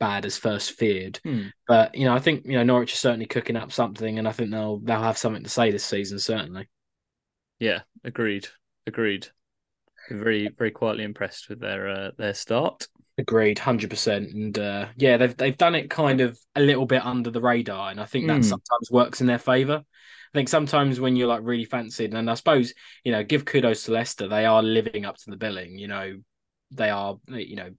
bad 0.00 0.26
as 0.26 0.36
first 0.36 0.72
feared 0.72 1.18
hmm. 1.22 1.42
but 1.68 1.94
you 1.94 2.04
know 2.04 2.14
i 2.14 2.18
think 2.18 2.44
you 2.44 2.54
know 2.54 2.64
norwich 2.64 2.92
is 2.92 2.98
certainly 2.98 3.26
cooking 3.26 3.54
up 3.56 3.70
something 3.70 4.18
and 4.18 4.26
i 4.26 4.32
think 4.32 4.50
they'll 4.50 4.80
they'll 4.80 5.00
have 5.00 5.16
something 5.16 5.44
to 5.44 5.48
say 5.48 5.70
this 5.70 5.84
season 5.84 6.18
certainly 6.18 6.68
yeah 7.60 7.80
agreed 8.04 8.48
agreed 8.88 9.28
very 10.10 10.48
very 10.56 10.70
quietly 10.70 11.04
impressed 11.04 11.48
with 11.48 11.60
their 11.60 11.88
uh, 11.88 12.10
their 12.18 12.34
start. 12.34 12.86
Agreed, 13.18 13.58
hundred 13.58 13.90
percent. 13.90 14.30
And 14.32 14.58
uh, 14.58 14.86
yeah, 14.96 15.16
they've 15.16 15.36
they've 15.36 15.56
done 15.56 15.74
it 15.74 15.90
kind 15.90 16.20
of 16.20 16.38
a 16.54 16.60
little 16.60 16.86
bit 16.86 17.04
under 17.04 17.30
the 17.30 17.40
radar, 17.40 17.90
and 17.90 18.00
I 18.00 18.04
think 18.04 18.26
that 18.26 18.40
mm. 18.40 18.44
sometimes 18.44 18.90
works 18.90 19.20
in 19.20 19.26
their 19.26 19.38
favour. 19.38 19.82
I 19.82 20.38
think 20.38 20.48
sometimes 20.48 21.00
when 21.00 21.16
you're 21.16 21.28
like 21.28 21.40
really 21.42 21.64
fancied, 21.64 22.12
and 22.12 22.30
I 22.30 22.34
suppose 22.34 22.74
you 23.04 23.12
know, 23.12 23.24
give 23.24 23.44
kudos 23.44 23.84
to 23.84 23.92
Leicester, 23.92 24.28
they 24.28 24.44
are 24.44 24.62
living 24.62 25.04
up 25.04 25.16
to 25.16 25.30
the 25.30 25.36
billing. 25.36 25.78
You 25.78 25.88
know, 25.88 26.16
they 26.70 26.90
are 26.90 27.16
you 27.28 27.56
know, 27.56 27.70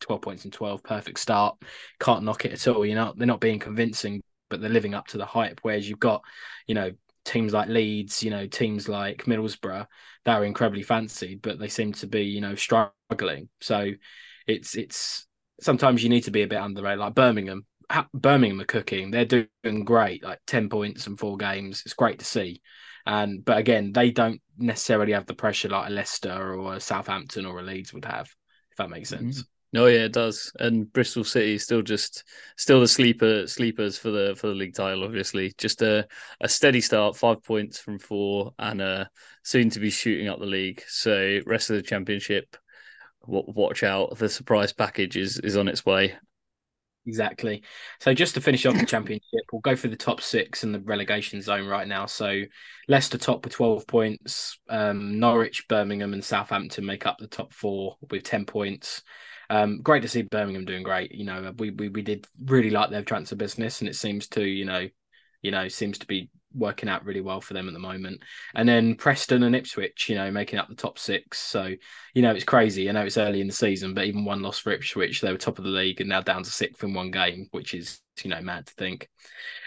twelve 0.00 0.22
points 0.22 0.44
and 0.44 0.52
twelve, 0.52 0.82
perfect 0.82 1.18
start, 1.18 1.56
can't 2.00 2.24
knock 2.24 2.44
it 2.44 2.52
at 2.52 2.68
all. 2.68 2.84
You 2.84 2.94
know, 2.94 3.14
they're 3.16 3.26
not 3.26 3.40
being 3.40 3.58
convincing, 3.58 4.22
but 4.50 4.60
they're 4.60 4.70
living 4.70 4.94
up 4.94 5.06
to 5.08 5.18
the 5.18 5.26
hype. 5.26 5.60
Whereas 5.62 5.88
you've 5.88 6.00
got 6.00 6.22
you 6.66 6.74
know 6.74 6.92
teams 7.24 7.52
like 7.52 7.68
Leeds, 7.68 8.22
you 8.22 8.30
know, 8.30 8.46
teams 8.46 8.88
like 8.88 9.24
Middlesbrough, 9.24 9.86
that 10.24 10.34
are 10.34 10.44
incredibly 10.44 10.82
fancied, 10.82 11.42
but 11.42 11.58
they 11.58 11.68
seem 11.68 11.92
to 11.94 12.06
be, 12.06 12.22
you 12.22 12.40
know, 12.40 12.54
struggling. 12.54 13.48
So 13.60 13.90
it's 14.46 14.74
it's 14.74 15.26
sometimes 15.60 16.02
you 16.02 16.08
need 16.08 16.24
to 16.24 16.30
be 16.30 16.42
a 16.42 16.48
bit 16.48 16.58
under 16.58 16.80
the 16.80 16.96
Like 16.96 17.14
Birmingham, 17.14 17.66
Birmingham 18.14 18.60
are 18.60 18.64
cooking. 18.64 19.10
They're 19.10 19.24
doing 19.24 19.84
great, 19.84 20.24
like 20.24 20.40
ten 20.46 20.68
points 20.68 21.06
and 21.06 21.18
four 21.18 21.36
games. 21.36 21.82
It's 21.84 21.94
great 21.94 22.18
to 22.20 22.24
see. 22.24 22.62
And 23.06 23.44
but 23.44 23.58
again, 23.58 23.92
they 23.92 24.10
don't 24.10 24.40
necessarily 24.58 25.12
have 25.12 25.26
the 25.26 25.34
pressure 25.34 25.68
like 25.68 25.88
a 25.88 25.92
Leicester 25.92 26.54
or 26.54 26.74
a 26.74 26.80
Southampton 26.80 27.46
or 27.46 27.60
a 27.60 27.62
Leeds 27.62 27.92
would 27.92 28.04
have, 28.04 28.26
if 28.70 28.76
that 28.78 28.90
makes 28.90 29.08
sense. 29.10 29.42
Mm-hmm. 29.42 29.57
Oh 29.74 29.86
yeah, 29.86 30.04
it 30.06 30.12
does. 30.12 30.50
And 30.58 30.90
Bristol 30.92 31.24
City 31.24 31.58
still 31.58 31.82
just 31.82 32.24
still 32.56 32.80
the 32.80 32.88
sleeper 32.88 33.46
sleepers 33.46 33.98
for 33.98 34.10
the 34.10 34.34
for 34.36 34.46
the 34.46 34.54
league 34.54 34.74
title. 34.74 35.04
Obviously, 35.04 35.52
just 35.58 35.82
a 35.82 36.06
a 36.40 36.48
steady 36.48 36.80
start, 36.80 37.16
five 37.16 37.42
points 37.42 37.78
from 37.78 37.98
four, 37.98 38.54
and 38.58 38.80
uh, 38.80 39.04
soon 39.42 39.68
to 39.70 39.80
be 39.80 39.90
shooting 39.90 40.28
up 40.28 40.38
the 40.40 40.46
league. 40.46 40.82
So 40.88 41.40
rest 41.44 41.68
of 41.68 41.76
the 41.76 41.82
championship, 41.82 42.56
watch 43.26 43.82
out. 43.82 44.16
The 44.16 44.30
surprise 44.30 44.72
package 44.72 45.18
is 45.18 45.38
is 45.38 45.56
on 45.56 45.68
its 45.68 45.84
way. 45.84 46.16
Exactly. 47.06 47.62
So 48.00 48.12
just 48.12 48.34
to 48.34 48.40
finish 48.42 48.66
off 48.66 48.78
the 48.78 48.84
championship, 48.84 49.40
we'll 49.50 49.62
go 49.62 49.76
for 49.76 49.88
the 49.88 49.96
top 49.96 50.20
six 50.20 50.62
in 50.62 50.72
the 50.72 50.80
relegation 50.80 51.40
zone 51.40 51.66
right 51.66 51.88
now. 51.88 52.04
So 52.04 52.42
Leicester 52.86 53.16
top 53.16 53.44
with 53.44 53.54
twelve 53.54 53.86
points. 53.86 54.58
Um, 54.68 55.18
Norwich, 55.18 55.68
Birmingham, 55.68 56.12
and 56.12 56.22
Southampton 56.22 56.84
make 56.84 57.06
up 57.06 57.16
the 57.18 57.26
top 57.26 57.54
four 57.54 57.96
with 58.10 58.24
ten 58.24 58.44
points. 58.44 59.02
Um, 59.50 59.80
great 59.80 60.02
to 60.02 60.08
see 60.08 60.22
Birmingham 60.22 60.64
doing 60.64 60.82
great. 60.82 61.12
You 61.12 61.24
know, 61.24 61.52
we, 61.58 61.70
we 61.70 61.88
we 61.88 62.02
did 62.02 62.26
really 62.44 62.70
like 62.70 62.90
their 62.90 63.02
transfer 63.02 63.36
business, 63.36 63.80
and 63.80 63.88
it 63.88 63.96
seems 63.96 64.28
to 64.28 64.44
you 64.44 64.64
know, 64.64 64.88
you 65.42 65.50
know, 65.50 65.68
seems 65.68 65.98
to 65.98 66.06
be 66.06 66.30
working 66.54 66.88
out 66.88 67.04
really 67.04 67.20
well 67.20 67.40
for 67.40 67.54
them 67.54 67.68
at 67.68 67.74
the 67.74 67.78
moment. 67.78 68.22
And 68.54 68.68
then 68.68 68.94
Preston 68.94 69.42
and 69.42 69.54
Ipswich, 69.54 70.08
you 70.08 70.14
know, 70.14 70.30
making 70.30 70.58
up 70.58 70.68
the 70.68 70.74
top 70.74 70.98
six. 70.98 71.38
So 71.38 71.74
you 72.14 72.22
know, 72.22 72.32
it's 72.32 72.44
crazy. 72.44 72.88
I 72.88 72.92
know 72.92 73.04
it's 73.04 73.18
early 73.18 73.40
in 73.40 73.46
the 73.46 73.52
season, 73.52 73.94
but 73.94 74.04
even 74.04 74.24
one 74.24 74.42
loss 74.42 74.58
for 74.58 74.72
Ipswich, 74.72 75.20
they 75.20 75.32
were 75.32 75.38
top 75.38 75.58
of 75.58 75.64
the 75.64 75.70
league 75.70 76.00
and 76.00 76.08
now 76.08 76.20
down 76.20 76.42
to 76.42 76.50
sixth 76.50 76.82
in 76.84 76.94
one 76.94 77.10
game, 77.10 77.48
which 77.50 77.74
is 77.74 78.00
you 78.22 78.30
know 78.30 78.40
mad 78.40 78.66
to 78.66 78.74
think. 78.74 79.08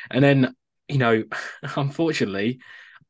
And 0.10 0.24
then 0.24 0.56
you 0.88 0.98
know, 0.98 1.24
unfortunately, 1.76 2.60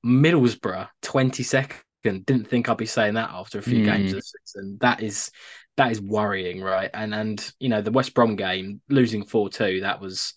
Middlesbrough 0.05 0.87
twenty 1.01 1.43
second. 1.43 1.81
Didn't 2.03 2.47
think 2.47 2.67
I'd 2.67 2.77
be 2.77 2.87
saying 2.87 3.13
that 3.13 3.29
after 3.31 3.59
a 3.59 3.61
few 3.61 3.83
mm. 3.83 3.85
games 3.85 4.11
this 4.11 4.33
season. 4.47 4.79
That 4.81 5.03
is 5.03 5.29
that 5.77 5.91
is 5.91 6.01
worrying, 6.01 6.61
right? 6.61 6.89
And 6.93 7.13
and 7.13 7.51
you 7.59 7.69
know 7.69 7.81
the 7.81 7.91
West 7.91 8.13
Brom 8.13 8.35
game 8.35 8.81
losing 8.89 9.23
four 9.23 9.49
two 9.49 9.81
that 9.81 10.01
was 10.01 10.33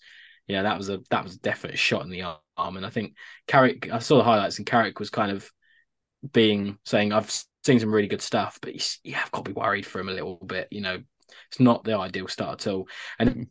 you 0.47 0.55
know 0.55 0.63
that 0.63 0.77
was 0.77 0.89
a 0.89 1.01
that 1.09 1.23
was 1.23 1.35
a 1.35 1.39
definite 1.39 1.77
shot 1.77 2.03
in 2.03 2.09
the 2.09 2.23
arm. 2.23 2.77
And 2.77 2.85
I 2.85 2.89
think 2.89 3.15
Carrick, 3.47 3.91
I 3.91 3.99
saw 3.99 4.17
the 4.17 4.23
highlights 4.23 4.57
and 4.57 4.65
Carrick 4.65 4.99
was 4.99 5.09
kind 5.09 5.31
of 5.31 5.49
being 6.31 6.77
saying 6.85 7.11
I've 7.11 7.31
seen 7.63 7.79
some 7.79 7.93
really 7.93 8.07
good 8.07 8.21
stuff, 8.21 8.59
but 8.61 8.73
you, 8.73 8.81
you 9.03 9.13
have 9.13 9.31
got 9.31 9.45
to 9.45 9.51
be 9.51 9.59
worried 9.59 9.85
for 9.85 9.99
him 9.99 10.09
a 10.09 10.13
little 10.13 10.35
bit. 10.37 10.67
You 10.71 10.81
know, 10.81 11.01
it's 11.49 11.59
not 11.59 11.83
the 11.83 11.97
ideal 11.97 12.27
start 12.27 12.65
at 12.65 12.71
all. 12.71 12.87
And 13.19 13.29
mm-hmm. 13.29 13.43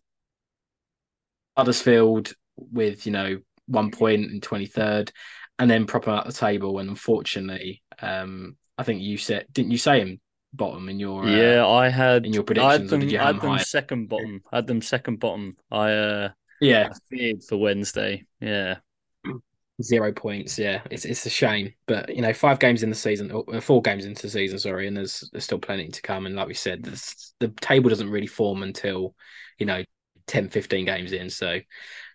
Huddersfield 1.57 2.33
with 2.57 3.07
you 3.07 3.13
know 3.13 3.39
one 3.67 3.91
point 3.91 4.31
in 4.31 4.41
twenty 4.41 4.67
third, 4.67 5.13
and 5.59 5.71
then 5.71 5.87
propping 5.87 6.15
up 6.15 6.27
the 6.27 6.33
table. 6.33 6.79
And 6.79 6.89
unfortunately, 6.89 7.83
um, 8.01 8.57
I 8.79 8.85
think 8.85 9.03
you 9.03 9.19
said 9.19 9.47
didn't 9.53 9.73
you 9.73 9.79
say 9.79 10.01
him 10.01 10.21
bottom 10.57 10.89
in 10.89 11.01
your 11.01 11.25
uh, 11.25 11.29
yeah 11.29 11.67
I 11.67 11.89
had 11.89 12.27
in 12.27 12.33
your 12.33 12.43
predictions 12.43 12.93
I 12.93 12.97
had 12.97 13.03
them, 13.03 13.21
I 13.21 13.27
had 13.27 13.41
them 13.41 13.59
second 13.59 14.09
bottom. 14.09 14.43
I 14.53 14.57
had 14.57 14.67
them 14.67 14.83
second 14.83 15.21
bottom. 15.21 15.57
I 15.71 15.93
uh 15.93 16.29
yeah. 16.61 16.91
I 16.91 16.97
feared 17.11 17.45
for 17.45 17.57
Wednesday. 17.57 18.25
Yeah. 18.41 18.77
Zero 19.83 20.13
points 20.13 20.59
yeah. 20.59 20.83
It's 20.91 21.05
it's 21.05 21.27
a 21.27 21.31
shame 21.31 21.73
but 21.87 22.15
you 22.15 22.23
know 22.23 22.33
five 22.33 22.61
games 22.61 22.83
in 22.83 22.91
the 22.91 22.97
season 22.97 23.31
or 23.31 23.61
four 23.61 23.83
games 23.83 24.05
into 24.05 24.23
the 24.23 24.31
season 24.31 24.59
sorry 24.59 24.87
and 24.87 24.97
there's 24.97 25.29
there's 25.33 25.45
still 25.45 25.59
plenty 25.59 25.89
to 25.89 26.03
come. 26.03 26.27
And 26.27 26.37
like 26.37 26.49
we 26.49 26.55
said 26.55 26.85
the 26.85 27.49
table 27.61 27.91
doesn't 27.91 28.11
really 28.11 28.27
form 28.27 28.63
until 28.63 29.15
you 29.59 29.67
know 29.67 29.83
10 30.27 30.49
15 30.49 30.85
games 30.85 31.13
in. 31.13 31.31
So 31.31 31.59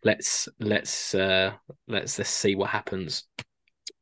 let's 0.03 0.47
let's 0.59 1.13
uh 1.13 1.51
let's 1.87 2.17
let's 2.17 2.29
see 2.29 2.55
what 2.55 2.69
happens. 2.69 3.23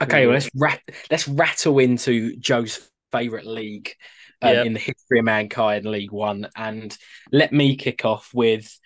Okay 0.01 0.27
well, 0.27 0.35
let's 0.35 0.49
rat 0.55 0.81
let's 1.09 1.27
rattle 1.27 1.79
into 1.79 2.35
Joe's 2.37 2.87
favorite 3.11 3.47
league 3.47 3.93
uh, 4.43 4.49
yep. 4.49 4.65
in 4.65 4.73
the 4.73 4.79
history 4.79 5.19
of 5.19 5.25
mankind, 5.25 5.85
League 5.85 6.11
One. 6.11 6.47
And 6.55 6.95
let 7.31 7.51
me 7.51 7.75
kick 7.75 8.05
off 8.05 8.31
with 8.33 8.77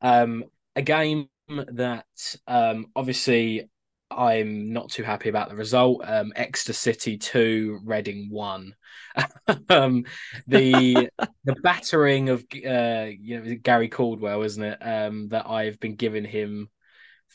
um, 0.00 0.44
a 0.76 0.82
game 0.82 1.28
that 1.48 2.06
um, 2.46 2.86
obviously 2.94 3.68
I'm 4.10 4.72
not 4.72 4.90
too 4.90 5.02
happy 5.02 5.28
about 5.28 5.48
the 5.48 5.56
result. 5.56 6.02
Um, 6.04 6.32
Exeter 6.36 6.72
City 6.72 7.18
two, 7.18 7.80
Reading 7.84 8.28
one. 8.30 8.74
um, 9.68 10.04
the 10.46 11.10
the 11.44 11.56
battering 11.62 12.28
of 12.28 12.44
uh, 12.54 13.08
you 13.18 13.40
know 13.40 13.54
Gary 13.62 13.88
Caldwell, 13.88 14.42
isn't 14.42 14.62
it? 14.62 14.78
Um, 14.80 15.28
that 15.28 15.48
I've 15.48 15.80
been 15.80 15.96
giving 15.96 16.24
him 16.24 16.68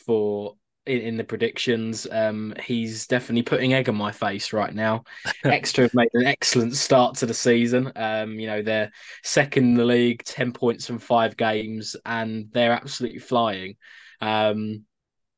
for 0.05 0.55
in, 0.87 1.01
in 1.01 1.17
the 1.17 1.23
predictions. 1.23 2.07
Um, 2.09 2.53
he's 2.63 3.07
definitely 3.07 3.43
putting 3.43 3.73
egg 3.73 3.89
on 3.89 3.95
my 3.95 4.11
face 4.11 4.53
right 4.53 4.73
now. 4.73 5.03
Exeter 5.43 5.83
have 5.83 5.93
made 5.93 6.09
an 6.13 6.25
excellent 6.25 6.75
start 6.75 7.15
to 7.15 7.25
the 7.25 7.33
season. 7.33 7.91
Um, 7.95 8.39
you 8.39 8.47
know, 8.47 8.61
they're 8.61 8.91
second 9.23 9.65
in 9.65 9.73
the 9.75 9.85
league, 9.85 10.23
10 10.23 10.53
points 10.53 10.87
from 10.87 10.99
five 10.99 11.37
games, 11.37 11.95
and 12.05 12.47
they're 12.51 12.71
absolutely 12.71 13.19
flying. 13.19 13.75
Um, 14.21 14.85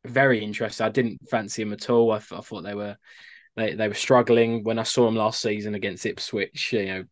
very 0.05 0.43
interesting. 0.43 0.86
I 0.86 0.89
didn't 0.89 1.30
fancy 1.30 1.63
them 1.63 1.74
at 1.74 1.89
all. 1.89 2.11
I, 2.11 2.17
I 2.17 2.19
thought 2.19 2.63
they 2.63 2.76
were 2.76 2.97
they, 3.55 3.74
they 3.74 3.88
were 3.88 3.93
struggling 3.93 4.63
when 4.63 4.80
I 4.80 4.84
saw 4.84 5.05
them 5.05 5.15
last 5.15 5.41
season 5.41 5.76
against 5.76 6.05
Ipswich. 6.05 6.71
You 6.71 6.86
know, 6.86 7.03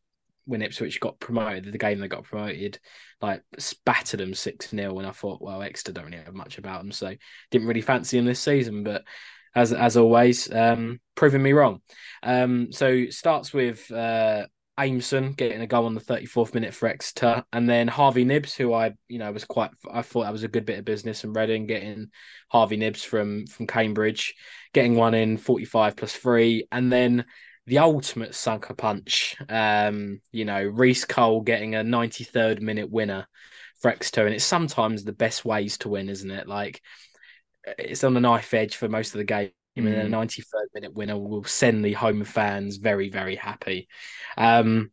when 0.46 0.62
Ipswich 0.62 1.00
got 1.00 1.20
promoted, 1.20 1.72
the 1.72 1.78
game 1.78 2.00
they 2.00 2.08
got 2.08 2.24
promoted, 2.24 2.80
like 3.22 3.42
spattered 3.58 4.20
them 4.20 4.34
6 4.34 4.70
0. 4.70 4.98
And 5.00 5.08
I 5.08 5.12
thought, 5.12 5.42
well, 5.42 5.62
Exeter 5.62 5.92
don't 5.92 6.06
really 6.06 6.18
have 6.18 6.34
much 6.34 6.58
about 6.58 6.82
them. 6.82 6.92
So 6.92 7.14
didn't 7.52 7.68
really 7.68 7.82
fancy 7.82 8.18
them 8.18 8.26
this 8.26 8.40
season. 8.40 8.84
But 8.84 9.04
as 9.56 9.74
as 9.74 9.98
always, 9.98 10.52
um, 10.54 11.00
proving 11.16 11.42
me 11.42 11.54
wrong. 11.54 11.82
Um, 12.24 12.72
so 12.72 13.08
starts 13.10 13.54
with 13.54 13.90
uh, 13.92 14.46
Aimson 14.80 15.36
getting 15.36 15.62
a 15.62 15.68
goal 15.68 15.86
on 15.86 15.96
the 15.96 16.02
34th 16.02 16.54
minute 16.54 16.74
for 16.74 16.88
Exeter, 16.88 17.44
and 17.52 17.68
then 17.68 17.88
Harvey 17.88 18.24
Knibbs, 18.24 18.56
who 18.56 18.74
I 18.74 18.94
you 19.08 19.18
know 19.18 19.32
was 19.32 19.46
quite 19.46 19.72
I 19.92 20.04
thought 20.04 20.24
that 20.24 20.32
was 20.32 20.44
a 20.44 20.48
good 20.48 20.66
bit 20.66 20.78
of 20.78 20.86
business 20.86 21.24
and 21.24 21.36
Reading 21.36 21.66
getting 21.66 22.08
Harvey 22.50 22.78
Knibbs 22.78 23.04
from 23.04 23.48
from 23.48 23.66
Cambridge, 23.66 24.36
getting 24.74 24.96
one 24.96 25.16
in 25.16 25.38
45 25.38 25.96
plus 25.96 26.16
three, 26.16 26.68
and 26.72 26.92
then 26.92 27.26
the 27.68 27.80
ultimate 27.80 28.34
sucker 28.34 28.74
punch. 28.74 29.36
Um, 29.48 30.22
you 30.32 30.46
know, 30.46 30.64
Reece 30.64 31.06
Cole 31.06 31.42
getting 31.42 31.76
a 31.76 31.84
93rd 31.84 32.62
minute 32.62 32.90
winner 32.90 33.28
for 33.82 33.92
Exeter, 33.92 34.26
and 34.26 34.34
it's 34.34 34.46
sometimes 34.46 35.04
the 35.04 35.14
best 35.14 35.46
ways 35.46 35.78
to 35.80 35.90
win, 35.90 36.10
isn't 36.10 36.32
it? 36.32 36.48
Like 36.48 36.82
it's 37.78 38.04
on 38.04 38.14
the 38.14 38.22
knife 38.22 38.54
edge 38.54 38.78
for 38.78 38.88
most 38.88 39.14
of 39.14 39.20
the 39.20 39.26
game 39.26 39.52
mm. 39.78 39.86
and 39.88 40.14
a 40.14 40.18
93rd 40.18 40.68
minute 40.74 40.94
winner 40.94 41.18
will 41.18 41.44
send 41.44 41.84
the 41.84 41.94
home 41.94 42.24
fans 42.24 42.78
very, 42.78 43.10
very 43.10 43.36
happy. 43.36 43.88
Um, 44.38 44.92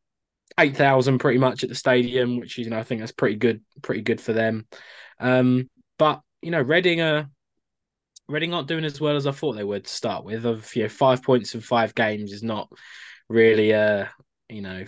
8,000 0.58 1.18
pretty 1.18 1.38
much 1.38 1.62
at 1.62 1.68
the 1.68 1.74
stadium, 1.74 2.38
which 2.38 2.58
is, 2.58 2.66
you 2.66 2.70
know, 2.70 2.78
I 2.78 2.82
think 2.82 3.00
that's 3.00 3.12
pretty 3.12 3.36
good, 3.36 3.62
pretty 3.82 4.02
good 4.02 4.20
for 4.20 4.32
them. 4.32 4.66
Um, 5.18 5.70
but, 5.98 6.20
you 6.42 6.50
know, 6.50 6.60
Reading 6.60 7.00
are, 7.00 7.28
Reading 8.28 8.54
aren't 8.54 8.68
doing 8.68 8.84
as 8.84 9.00
well 9.00 9.16
as 9.16 9.26
I 9.26 9.32
thought 9.32 9.52
they 9.52 9.64
would 9.64 9.84
to 9.84 9.92
start 9.92 10.24
with. 10.24 10.46
Of, 10.46 10.74
you 10.74 10.84
know, 10.84 10.88
five 10.88 11.22
points 11.22 11.54
in 11.54 11.60
five 11.60 11.94
games 11.94 12.32
is 12.32 12.42
not 12.42 12.70
really, 13.28 13.74
uh, 13.74 14.06
you 14.48 14.62
know, 14.62 14.84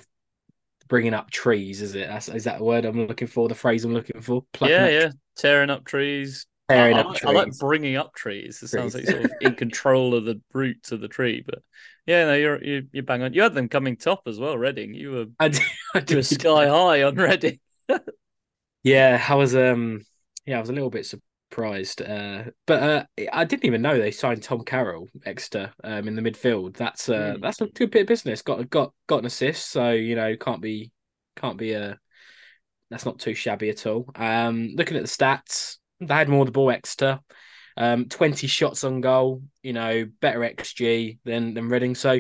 bringing 0.88 1.14
up 1.14 1.30
trees, 1.30 1.82
is 1.82 1.94
it? 1.94 2.08
That's, 2.08 2.28
is 2.28 2.44
that 2.44 2.58
the 2.58 2.64
word 2.64 2.84
I'm 2.84 3.06
looking 3.06 3.28
for? 3.28 3.48
The 3.48 3.54
phrase 3.54 3.84
I'm 3.84 3.94
looking 3.94 4.20
for? 4.20 4.44
Plucking 4.52 4.74
yeah, 4.74 4.88
yeah. 4.88 5.10
Tearing 5.36 5.70
up 5.70 5.84
trees, 5.84 6.46
I, 6.68 6.74
I, 6.74 7.02
like, 7.02 7.24
I, 7.24 7.30
like, 7.30 7.58
bringing 7.58 7.96
up 7.96 8.14
trees. 8.14 8.56
It 8.56 8.58
trees. 8.58 8.70
sounds 8.70 8.94
like 8.94 9.06
sort 9.06 9.24
of 9.24 9.32
in 9.40 9.54
control 9.54 10.14
of 10.14 10.24
the 10.24 10.40
roots 10.52 10.90
of 10.90 11.00
the 11.00 11.08
tree. 11.08 11.44
But 11.46 11.60
yeah, 12.06 12.24
no, 12.24 12.34
you're 12.34 12.62
you, 12.62 12.88
you're 12.92 13.04
bang 13.04 13.22
on. 13.22 13.34
You 13.34 13.42
had 13.42 13.54
them 13.54 13.68
coming 13.68 13.96
top 13.96 14.22
as 14.26 14.40
well, 14.40 14.58
Reading. 14.58 14.92
You 14.92 15.10
were 15.12 15.26
I 15.38 15.48
did, 15.48 15.62
I 15.94 16.00
did. 16.00 16.10
You 16.10 16.16
were 16.16 16.22
sky 16.22 16.66
high 16.66 17.02
on 17.04 17.14
Reading. 17.16 17.60
yeah, 18.82 19.24
I 19.28 19.34
was 19.34 19.54
um 19.54 20.02
yeah, 20.44 20.56
I 20.56 20.60
was 20.60 20.70
a 20.70 20.72
little 20.72 20.90
bit 20.90 21.06
surprised. 21.50 22.02
Uh, 22.02 22.44
but 22.66 22.82
uh, 22.82 23.04
I 23.32 23.44
didn't 23.44 23.64
even 23.64 23.82
know 23.82 23.98
they 23.98 24.10
signed 24.10 24.42
Tom 24.42 24.62
Carroll 24.64 25.08
Exeter 25.24 25.72
um 25.84 26.08
in 26.08 26.14
the 26.14 26.22
midfield. 26.22 26.76
That's 26.76 27.08
uh 27.08 27.34
mm. 27.36 27.40
that's 27.40 27.60
a 27.60 27.66
good 27.66 27.90
bit 27.90 28.02
of 28.02 28.08
business. 28.08 28.42
Got 28.42 28.68
got 28.70 28.92
got 29.06 29.20
an 29.20 29.26
assist, 29.26 29.70
so 29.70 29.92
you 29.92 30.16
know 30.16 30.36
can't 30.36 30.60
be 30.60 30.92
can't 31.36 31.58
be 31.58 31.72
a. 31.72 31.90
Uh, 31.90 31.94
that's 32.90 33.04
not 33.04 33.18
too 33.18 33.34
shabby 33.34 33.68
at 33.68 33.84
all. 33.84 34.08
Um, 34.14 34.70
looking 34.76 34.96
at 34.96 35.02
the 35.02 35.08
stats, 35.08 35.78
they 35.98 36.14
had 36.14 36.28
more 36.28 36.44
the 36.44 36.52
ball 36.52 36.70
Exeter. 36.70 37.18
Um, 37.78 38.06
20 38.06 38.46
shots 38.46 38.84
on 38.84 39.02
goal, 39.02 39.42
you 39.62 39.74
know, 39.74 40.06
better 40.20 40.38
XG 40.40 41.18
than 41.24 41.52
than 41.52 41.68
Reading. 41.68 41.94
So, 41.94 42.12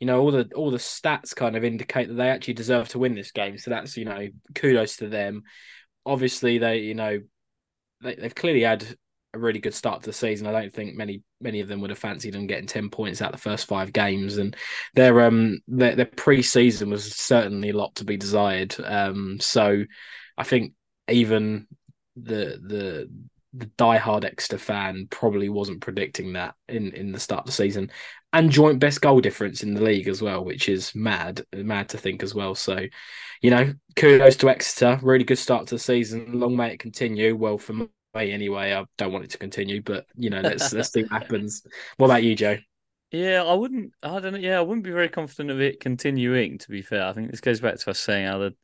you 0.00 0.06
know, 0.06 0.20
all 0.20 0.32
the 0.32 0.50
all 0.56 0.70
the 0.72 0.78
stats 0.78 1.36
kind 1.36 1.56
of 1.56 1.62
indicate 1.62 2.08
that 2.08 2.14
they 2.14 2.30
actually 2.30 2.54
deserve 2.54 2.88
to 2.88 2.98
win 2.98 3.14
this 3.14 3.30
game. 3.30 3.58
So 3.58 3.70
that's, 3.70 3.96
you 3.96 4.06
know, 4.06 4.28
kudos 4.54 4.96
to 4.96 5.08
them. 5.08 5.42
Obviously, 6.04 6.58
they, 6.58 6.78
you 6.78 6.94
know, 6.94 7.20
they, 8.04 8.14
they've 8.14 8.34
clearly 8.34 8.62
had 8.62 8.86
a 9.34 9.38
really 9.38 9.58
good 9.58 9.74
start 9.74 10.02
to 10.02 10.10
the 10.10 10.12
season. 10.12 10.46
I 10.46 10.52
don't 10.52 10.72
think 10.72 10.94
many 10.94 11.22
many 11.40 11.60
of 11.60 11.68
them 11.68 11.80
would 11.80 11.90
have 11.90 11.98
fancied 11.98 12.34
them 12.34 12.46
getting 12.46 12.66
ten 12.66 12.88
points 12.88 13.20
out 13.20 13.32
the 13.32 13.38
first 13.38 13.66
five 13.66 13.92
games, 13.92 14.38
and 14.38 14.56
their 14.94 15.22
um 15.22 15.58
their, 15.66 15.96
their 15.96 16.06
pre-season 16.06 16.90
was 16.90 17.14
certainly 17.14 17.70
a 17.70 17.76
lot 17.76 17.94
to 17.96 18.04
be 18.04 18.16
desired. 18.16 18.74
Um, 18.84 19.38
so 19.40 19.84
I 20.38 20.44
think 20.44 20.72
even 21.08 21.66
the 22.16 22.60
the 22.62 23.10
the 23.54 23.66
diehard 23.78 24.24
Exeter 24.24 24.58
fan 24.58 25.06
probably 25.10 25.48
wasn't 25.48 25.80
predicting 25.80 26.34
that 26.34 26.54
in 26.68 26.92
in 26.92 27.12
the 27.12 27.20
start 27.20 27.40
of 27.40 27.46
the 27.46 27.52
season, 27.52 27.90
and 28.34 28.50
joint 28.50 28.80
best 28.80 29.00
goal 29.00 29.20
difference 29.20 29.62
in 29.62 29.74
the 29.74 29.82
league 29.82 30.08
as 30.08 30.20
well, 30.20 30.44
which 30.44 30.68
is 30.68 30.94
mad 30.94 31.42
mad 31.54 31.88
to 31.90 31.98
think 31.98 32.22
as 32.22 32.34
well. 32.34 32.54
So, 32.54 32.80
you 33.40 33.50
know, 33.50 33.72
kudos 33.96 34.36
to 34.36 34.50
Exeter, 34.50 34.98
really 35.02 35.24
good 35.24 35.38
start 35.38 35.68
to 35.68 35.76
the 35.76 35.78
season. 35.78 36.38
Long 36.38 36.56
may 36.56 36.74
it 36.74 36.80
continue. 36.80 37.36
Well, 37.36 37.56
for 37.56 37.72
me 37.72 37.88
anyway, 38.14 38.74
I 38.74 38.84
don't 38.98 39.12
want 39.12 39.24
it 39.24 39.30
to 39.30 39.38
continue, 39.38 39.80
but 39.80 40.04
you 40.16 40.30
know, 40.30 40.40
let's 40.40 40.72
let's 40.72 40.92
see 40.92 41.02
what 41.02 41.12
happens. 41.22 41.62
What 41.96 42.06
about 42.06 42.24
you, 42.24 42.34
Joe? 42.34 42.58
Yeah, 43.12 43.44
I 43.44 43.54
wouldn't. 43.54 43.92
I 44.02 44.18
don't 44.18 44.32
know. 44.32 44.38
Yeah, 44.38 44.58
I 44.58 44.62
wouldn't 44.62 44.84
be 44.84 44.90
very 44.90 45.08
confident 45.08 45.50
of 45.50 45.60
it 45.60 45.80
continuing. 45.80 46.58
To 46.58 46.68
be 46.68 46.82
fair, 46.82 47.06
I 47.06 47.12
think 47.12 47.30
this 47.30 47.40
goes 47.40 47.60
back 47.60 47.78
to 47.78 47.90
us 47.90 48.00
saying 48.00 48.26
how 48.26 48.38
the 48.38 48.54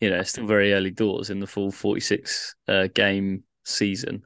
you 0.00 0.10
know, 0.10 0.20
it's 0.20 0.30
still 0.30 0.46
very 0.46 0.72
early 0.72 0.90
doors 0.90 1.30
in 1.30 1.40
the 1.40 1.46
full 1.46 1.70
46 1.70 2.54
uh, 2.68 2.88
game 2.94 3.44
season. 3.64 4.22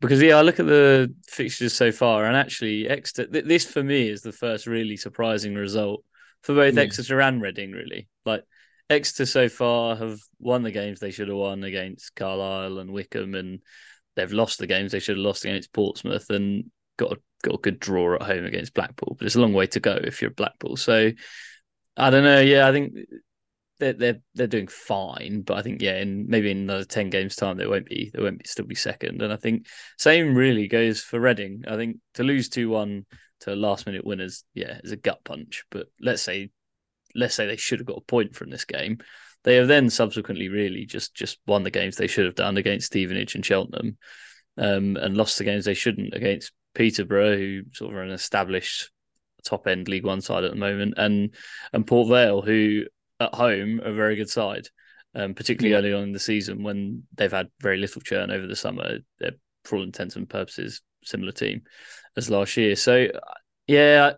Because 0.00 0.22
yeah, 0.22 0.36
I 0.36 0.42
look 0.42 0.60
at 0.60 0.66
the 0.66 1.12
fixtures 1.26 1.74
so 1.74 1.90
far, 1.90 2.24
and 2.24 2.36
actually, 2.36 2.88
Exeter. 2.88 3.30
Th- 3.30 3.44
this 3.44 3.64
for 3.64 3.82
me 3.82 4.08
is 4.08 4.22
the 4.22 4.32
first 4.32 4.66
really 4.66 4.96
surprising 4.96 5.54
result 5.54 6.04
for 6.42 6.54
both 6.54 6.76
yeah. 6.76 6.82
Exeter 6.82 7.20
and 7.20 7.42
Reading. 7.42 7.72
Really, 7.72 8.08
like 8.24 8.44
Exeter 8.88 9.26
so 9.26 9.48
far 9.48 9.96
have 9.96 10.20
won 10.38 10.62
the 10.62 10.70
games 10.70 11.00
they 11.00 11.10
should 11.10 11.28
have 11.28 11.36
won 11.36 11.64
against 11.64 12.14
Carlisle 12.14 12.78
and 12.78 12.92
Wycombe, 12.92 13.34
and 13.34 13.60
they've 14.14 14.32
lost 14.32 14.58
the 14.58 14.68
games 14.68 14.92
they 14.92 15.00
should 15.00 15.16
have 15.16 15.24
lost 15.24 15.44
against 15.44 15.72
Portsmouth, 15.72 16.30
and 16.30 16.70
got 16.96 17.12
a, 17.12 17.16
got 17.42 17.56
a 17.56 17.62
good 17.62 17.80
draw 17.80 18.14
at 18.14 18.22
home 18.22 18.44
against 18.44 18.74
Blackpool. 18.74 19.16
But 19.18 19.26
it's 19.26 19.36
a 19.36 19.40
long 19.40 19.52
way 19.52 19.66
to 19.66 19.80
go 19.80 19.98
if 20.00 20.22
you're 20.22 20.30
Blackpool. 20.30 20.76
So 20.76 21.10
I 21.96 22.10
don't 22.10 22.24
know. 22.24 22.40
Yeah, 22.40 22.68
I 22.68 22.72
think 22.72 22.94
they're 23.78 23.92
they're 23.92 24.20
they're 24.34 24.46
doing 24.46 24.68
fine, 24.68 25.42
but 25.42 25.56
I 25.56 25.62
think 25.62 25.80
yeah, 25.80 25.98
in 25.98 26.28
maybe 26.28 26.50
in 26.50 26.58
another 26.58 26.84
ten 26.84 27.10
games 27.10 27.36
time 27.36 27.56
they 27.56 27.66
won't 27.66 27.86
be 27.86 28.10
they 28.12 28.22
won't 28.22 28.38
be, 28.38 28.48
still 28.48 28.66
be 28.66 28.74
second. 28.74 29.22
And 29.22 29.32
I 29.32 29.36
think 29.36 29.66
same 29.96 30.34
really 30.34 30.68
goes 30.68 31.00
for 31.00 31.20
Reading. 31.20 31.64
I 31.68 31.76
think 31.76 31.98
to 32.14 32.24
lose 32.24 32.48
two 32.48 32.68
one 32.68 33.06
to 33.40 33.54
last 33.54 33.86
minute 33.86 34.04
winners, 34.04 34.44
yeah, 34.54 34.80
is 34.82 34.92
a 34.92 34.96
gut 34.96 35.22
punch. 35.24 35.64
But 35.70 35.86
let's 36.00 36.22
say 36.22 36.50
let's 37.14 37.34
say 37.34 37.46
they 37.46 37.56
should 37.56 37.80
have 37.80 37.86
got 37.86 37.98
a 37.98 38.02
point 38.02 38.34
from 38.34 38.50
this 38.50 38.64
game. 38.64 38.98
They 39.44 39.56
have 39.56 39.68
then 39.68 39.90
subsequently 39.90 40.48
really 40.48 40.84
just 40.84 41.14
just 41.14 41.38
won 41.46 41.62
the 41.62 41.70
games 41.70 41.96
they 41.96 42.06
should 42.06 42.26
have 42.26 42.34
done 42.34 42.56
against 42.56 42.88
Stevenage 42.88 43.34
and 43.34 43.46
Cheltenham, 43.46 43.96
um, 44.56 44.96
and 44.96 45.16
lost 45.16 45.38
the 45.38 45.44
games 45.44 45.64
they 45.64 45.74
shouldn't 45.74 46.14
against 46.14 46.52
Peterborough, 46.74 47.36
who 47.36 47.62
sort 47.72 47.92
of 47.92 47.98
are 47.98 48.02
an 48.02 48.10
established 48.10 48.90
top 49.44 49.66
end 49.66 49.88
League 49.88 50.04
One 50.04 50.20
side 50.20 50.44
at 50.44 50.50
the 50.50 50.56
moment, 50.56 50.94
and 50.96 51.34
and 51.72 51.86
Port 51.86 52.08
Vale, 52.08 52.42
who 52.42 52.84
at 53.20 53.34
home 53.34 53.80
a 53.82 53.92
very 53.92 54.16
good 54.16 54.30
side, 54.30 54.68
um, 55.14 55.34
particularly 55.34 55.72
yeah. 55.72 55.78
early 55.78 55.92
on 55.92 56.08
in 56.08 56.12
the 56.12 56.18
season 56.18 56.62
when 56.62 57.02
they've 57.14 57.32
had 57.32 57.48
very 57.60 57.76
little 57.76 58.00
churn 58.00 58.30
over 58.30 58.46
the 58.46 58.56
summer. 58.56 58.98
They're, 59.18 59.32
for 59.64 59.76
all 59.76 59.82
intents 59.82 60.16
and 60.16 60.28
purposes, 60.28 60.82
similar 61.04 61.32
team 61.32 61.62
as 62.16 62.30
last 62.30 62.56
year. 62.56 62.76
So, 62.76 63.08
yeah, 63.66 64.12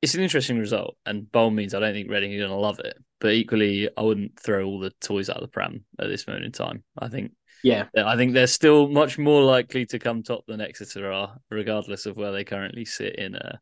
it's 0.00 0.14
an 0.14 0.22
interesting 0.22 0.58
result. 0.58 0.96
And 1.04 1.30
by 1.30 1.40
all 1.40 1.50
means, 1.50 1.74
I 1.74 1.80
don't 1.80 1.92
think 1.92 2.10
Reading 2.10 2.34
are 2.34 2.38
going 2.38 2.50
to 2.50 2.56
love 2.56 2.78
it. 2.80 2.96
But 3.20 3.32
equally, 3.32 3.88
I 3.96 4.02
wouldn't 4.02 4.38
throw 4.38 4.64
all 4.64 4.78
the 4.78 4.92
toys 5.00 5.28
out 5.28 5.36
of 5.36 5.42
the 5.42 5.48
pram 5.48 5.84
at 5.98 6.08
this 6.08 6.26
moment 6.26 6.44
in 6.44 6.52
time. 6.52 6.84
I 6.96 7.08
think. 7.08 7.32
Yeah, 7.64 7.86
I 7.96 8.16
think 8.16 8.32
they're 8.32 8.46
still 8.46 8.88
much 8.88 9.18
more 9.18 9.42
likely 9.42 9.84
to 9.86 9.98
come 9.98 10.22
top 10.22 10.44
than 10.46 10.60
Exeter 10.60 11.10
are, 11.10 11.38
regardless 11.50 12.06
of 12.06 12.16
where 12.16 12.30
they 12.30 12.44
currently 12.44 12.84
sit 12.84 13.16
in 13.16 13.34
uh, 13.34 13.56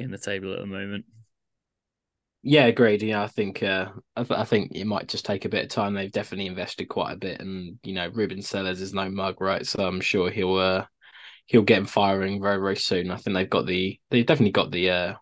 in 0.00 0.10
the 0.10 0.18
table 0.18 0.52
at 0.52 0.58
the 0.58 0.66
moment. 0.66 1.04
Yeah, 2.50 2.64
agreed. 2.64 3.02
Yeah, 3.02 3.22
I 3.22 3.26
think 3.26 3.62
uh, 3.62 3.90
I, 4.16 4.22
th- 4.24 4.40
I, 4.40 4.44
think 4.44 4.72
it 4.74 4.86
might 4.86 5.06
just 5.06 5.26
take 5.26 5.44
a 5.44 5.50
bit 5.50 5.64
of 5.64 5.68
time. 5.68 5.92
They've 5.92 6.10
definitely 6.10 6.46
invested 6.46 6.86
quite 6.88 7.12
a 7.12 7.16
bit, 7.16 7.42
and 7.42 7.78
you 7.82 7.92
know, 7.92 8.08
Ruben 8.08 8.38
Sellés 8.38 8.80
is 8.80 8.94
no 8.94 9.10
mug, 9.10 9.42
right? 9.42 9.66
So 9.66 9.86
I'm 9.86 10.00
sure 10.00 10.30
he'll 10.30 10.56
uh, 10.56 10.86
he'll 11.44 11.60
get 11.60 11.76
him 11.76 11.84
firing 11.84 12.40
very 12.40 12.56
very 12.56 12.76
soon. 12.76 13.10
I 13.10 13.16
think 13.16 13.34
they've 13.34 13.50
got 13.50 13.66
the 13.66 14.00
they've 14.08 14.24
definitely 14.24 14.52
got 14.52 14.70
the 14.70 14.90
uh, 14.90 15.14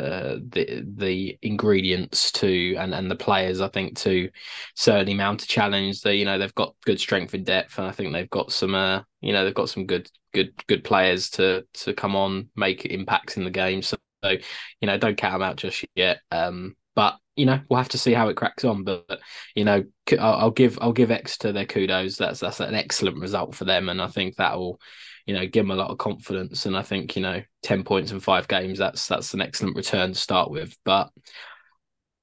uh, 0.00 0.38
the 0.48 0.84
the 0.96 1.38
ingredients 1.42 2.32
to 2.32 2.74
and 2.74 2.92
and 2.92 3.08
the 3.08 3.14
players 3.14 3.60
I 3.60 3.68
think 3.68 3.96
to 3.98 4.28
certainly 4.74 5.14
mount 5.14 5.44
a 5.44 5.46
challenge. 5.46 6.00
They 6.00 6.16
you 6.16 6.24
know 6.24 6.40
they've 6.40 6.54
got 6.56 6.74
good 6.84 6.98
strength 6.98 7.34
and 7.34 7.46
depth, 7.46 7.78
and 7.78 7.86
I 7.86 7.92
think 7.92 8.12
they've 8.12 8.30
got 8.30 8.50
some 8.50 8.74
uh 8.74 9.02
you 9.20 9.32
know 9.32 9.44
they've 9.44 9.54
got 9.54 9.70
some 9.70 9.86
good 9.86 10.10
good 10.32 10.52
good 10.66 10.82
players 10.82 11.30
to 11.30 11.64
to 11.74 11.94
come 11.94 12.16
on 12.16 12.48
make 12.56 12.84
impacts 12.86 13.36
in 13.36 13.44
the 13.44 13.50
game. 13.50 13.80
So 13.80 13.96
so, 14.24 14.36
you 14.80 14.86
know, 14.86 14.96
don't 14.96 15.16
count 15.16 15.34
them 15.34 15.42
out 15.42 15.56
just 15.56 15.84
yet. 15.94 16.20
Um, 16.30 16.74
but 16.94 17.16
you 17.36 17.46
know, 17.46 17.60
we'll 17.68 17.78
have 17.78 17.88
to 17.90 17.98
see 17.98 18.12
how 18.12 18.28
it 18.28 18.36
cracks 18.36 18.64
on. 18.64 18.84
But 18.84 19.20
you 19.54 19.64
know, 19.64 19.84
I'll, 20.12 20.34
I'll 20.34 20.50
give 20.50 20.78
I'll 20.80 20.92
give 20.92 21.10
Exeter 21.10 21.52
their 21.52 21.66
kudos. 21.66 22.16
That's 22.16 22.40
that's 22.40 22.60
an 22.60 22.74
excellent 22.74 23.18
result 23.18 23.54
for 23.54 23.64
them, 23.64 23.88
and 23.88 24.00
I 24.00 24.08
think 24.08 24.36
that 24.36 24.56
will, 24.56 24.80
you 25.26 25.34
know, 25.34 25.46
give 25.46 25.64
them 25.64 25.72
a 25.72 25.76
lot 25.76 25.90
of 25.90 25.98
confidence. 25.98 26.66
And 26.66 26.76
I 26.76 26.82
think 26.82 27.16
you 27.16 27.22
know, 27.22 27.42
ten 27.62 27.82
points 27.82 28.12
in 28.12 28.20
five 28.20 28.48
games. 28.48 28.78
That's 28.78 29.06
that's 29.08 29.34
an 29.34 29.40
excellent 29.40 29.76
return 29.76 30.12
to 30.12 30.18
start 30.18 30.50
with. 30.50 30.76
But 30.84 31.10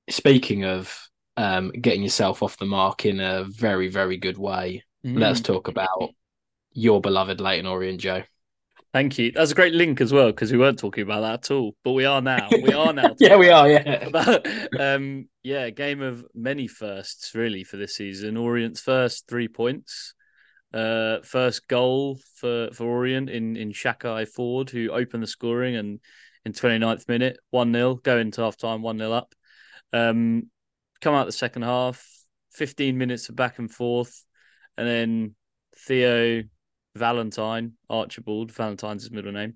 speaking 0.09 0.63
of 0.63 0.97
um, 1.37 1.71
getting 1.71 2.03
yourself 2.03 2.41
off 2.41 2.57
the 2.57 2.65
mark 2.65 3.05
in 3.05 3.19
a 3.19 3.43
very 3.43 3.89
very 3.89 4.17
good 4.17 4.37
way, 4.37 4.83
mm. 5.05 5.19
let's 5.19 5.41
talk 5.41 5.67
about 5.67 6.13
your 6.73 7.01
beloved 7.01 7.41
Leyton 7.41 7.65
Orient, 7.65 7.99
Joe. 7.99 8.23
Thank 8.93 9.17
you. 9.17 9.31
That's 9.31 9.51
a 9.51 9.55
great 9.55 9.73
link 9.73 10.01
as 10.01 10.11
well 10.11 10.27
because 10.27 10.51
we 10.51 10.57
weren't 10.57 10.79
talking 10.79 11.03
about 11.03 11.21
that 11.21 11.33
at 11.33 11.55
all, 11.55 11.75
but 11.83 11.93
we 11.93 12.03
are 12.03 12.21
now. 12.21 12.49
We 12.51 12.73
are 12.73 12.91
now. 12.91 13.15
yeah, 13.19 13.37
we 13.37 13.49
are. 13.49 13.69
Yeah. 13.69 14.07
About, 14.07 14.45
um, 14.79 15.29
yeah, 15.43 15.69
game 15.69 16.01
of 16.01 16.25
many 16.35 16.67
firsts 16.67 17.33
really 17.33 17.63
for 17.63 17.77
this 17.77 17.95
season. 17.95 18.35
Orient's 18.35 18.81
first 18.81 19.29
three 19.29 19.47
points, 19.47 20.13
uh, 20.73 21.19
first 21.23 21.69
goal 21.69 22.19
for 22.35 22.69
for 22.73 22.85
Orient 22.85 23.29
in 23.29 23.55
in 23.55 23.71
Shaqai 23.71 24.27
Forde, 24.27 24.71
who 24.71 24.89
opened 24.89 25.23
the 25.23 25.27
scoring 25.27 25.77
and 25.77 26.01
in 26.43 26.51
29th 26.51 27.07
minute, 27.07 27.37
one 27.49 27.71
0 27.71 27.95
going 27.95 28.31
to 28.31 28.41
half 28.41 28.57
time, 28.57 28.81
one 28.81 28.97
0 28.97 29.11
up. 29.13 29.33
Um, 29.93 30.49
come 30.99 31.15
out 31.15 31.27
the 31.27 31.31
second 31.31 31.61
half, 31.61 32.05
15 32.53 32.97
minutes 32.97 33.29
of 33.29 33.37
back 33.37 33.57
and 33.59 33.71
forth, 33.71 34.25
and 34.77 34.87
then 34.87 35.35
Theo 35.77 36.43
Valentine, 36.95 37.73
Archibald, 37.89 38.51
Valentine's 38.51 39.03
his 39.03 39.11
middle 39.11 39.31
name, 39.31 39.55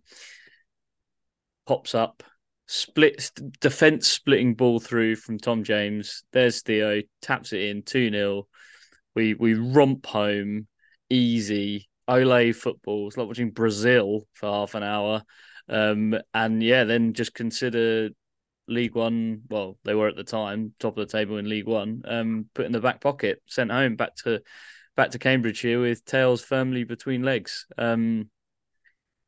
pops 1.66 1.96
up, 1.96 2.24
splits 2.68 3.32
defense 3.60 4.08
splitting 4.08 4.56
ball 4.56 4.80
through 4.80 5.16
from 5.16 5.38
Tom 5.38 5.64
James. 5.64 6.24
There's 6.32 6.62
Theo, 6.62 7.02
taps 7.22 7.54
it 7.54 7.62
in 7.62 7.84
2 7.84 8.10
0. 8.10 8.48
We 9.16 9.34
we 9.34 9.54
romp 9.54 10.06
home 10.06 10.68
easy. 11.10 11.90
Ole 12.08 12.54
football. 12.54 13.08
It's 13.08 13.18
like 13.18 13.28
watching 13.28 13.52
Brazil 13.52 14.28
for 14.34 14.48
half 14.48 14.76
an 14.76 14.84
hour. 14.84 15.24
Um, 15.68 16.16
and 16.34 16.62
yeah, 16.62 16.84
then 16.84 17.14
just 17.14 17.34
consider 17.34 18.10
League 18.68 18.96
One. 18.96 19.42
Well, 19.50 19.78
they 19.84 19.96
were 19.96 20.08
at 20.08 20.16
the 20.16 20.24
time 20.24 20.74
top 20.80 20.98
of 20.98 21.08
the 21.08 21.12
table 21.12 21.38
in 21.38 21.50
League 21.50 21.68
One. 21.68 22.04
Um, 22.06 22.50
put 22.54 22.66
in 22.66 22.72
the 22.72 22.80
back 22.80 23.02
pocket, 23.02 23.42
sent 23.48 23.72
home 23.72 23.96
back 23.96 24.16
to 24.18 24.42
back 24.96 25.12
to 25.12 25.20
Cambridge 25.20 25.60
here 25.60 25.80
with 25.80 26.06
tails 26.06 26.42
firmly 26.42 26.84
between 26.84 27.24
legs. 27.24 27.66
Um, 27.78 28.30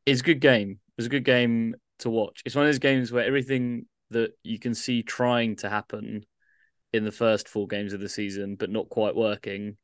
it's 0.06 0.22
a 0.22 0.24
good 0.24 0.40
game. 0.40 0.72
It 0.72 0.98
was 0.98 1.06
a 1.08 1.10
good 1.10 1.26
game 1.26 1.76
to 2.00 2.10
watch. 2.10 2.42
It's 2.46 2.56
one 2.56 2.66
of 2.66 2.70
those 2.70 2.80
games 2.80 3.12
where 3.12 3.26
everything 3.26 3.86
that 4.12 4.32
you 4.44 4.60
can 4.60 4.74
see 4.74 5.04
trying 5.04 5.58
to 5.58 5.70
happen 5.70 6.26
in 6.94 7.04
the 7.04 7.12
first 7.12 7.50
four 7.50 7.68
games 7.68 7.94
of 7.94 8.00
the 8.00 8.10
season, 8.10 8.56
but 8.56 8.70
not 8.70 8.90
quite 8.90 9.16
working, 9.16 9.78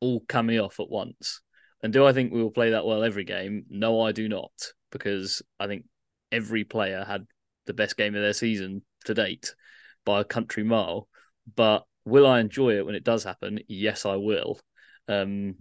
all 0.00 0.20
coming 0.28 0.60
off 0.60 0.80
at 0.80 0.90
once. 0.90 1.40
And 1.82 1.92
do 1.92 2.04
I 2.04 2.12
think 2.12 2.32
we 2.32 2.42
will 2.42 2.50
play 2.50 2.70
that 2.70 2.84
well 2.84 3.02
every 3.02 3.24
game? 3.24 3.64
No, 3.70 4.02
I 4.02 4.12
do 4.12 4.28
not, 4.28 4.52
because 4.92 5.42
I 5.58 5.66
think 5.66 5.86
every 6.30 6.64
player 6.64 7.04
had 7.04 7.26
the 7.66 7.72
best 7.72 7.96
game 7.96 8.14
of 8.14 8.20
their 8.20 8.34
season 8.34 8.82
to 9.06 9.14
date 9.14 9.54
by 10.04 10.20
a 10.20 10.24
country 10.24 10.62
mile. 10.62 11.08
But 11.56 11.84
will 12.04 12.26
I 12.26 12.40
enjoy 12.40 12.76
it 12.76 12.84
when 12.84 12.94
it 12.94 13.04
does 13.04 13.24
happen? 13.24 13.60
Yes, 13.66 14.04
I 14.04 14.16
will. 14.16 14.60
Um, 15.10 15.56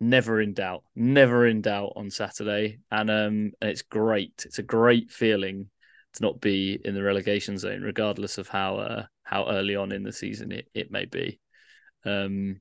never 0.00 0.40
in 0.40 0.52
doubt, 0.52 0.82
never 0.94 1.46
in 1.46 1.62
doubt 1.62 1.92
on 1.96 2.10
Saturday, 2.10 2.80
and 2.90 3.10
um, 3.10 3.52
and 3.60 3.70
it's 3.70 3.82
great. 3.82 4.42
It's 4.44 4.58
a 4.58 4.62
great 4.62 5.10
feeling 5.10 5.70
to 6.14 6.22
not 6.22 6.40
be 6.40 6.78
in 6.84 6.94
the 6.94 7.02
relegation 7.02 7.58
zone, 7.58 7.82
regardless 7.82 8.38
of 8.38 8.48
how 8.48 8.76
uh, 8.76 9.06
how 9.22 9.48
early 9.48 9.76
on 9.76 9.92
in 9.92 10.02
the 10.02 10.12
season 10.12 10.52
it, 10.52 10.68
it 10.74 10.90
may 10.90 11.04
be. 11.04 11.40
Um, 12.04 12.60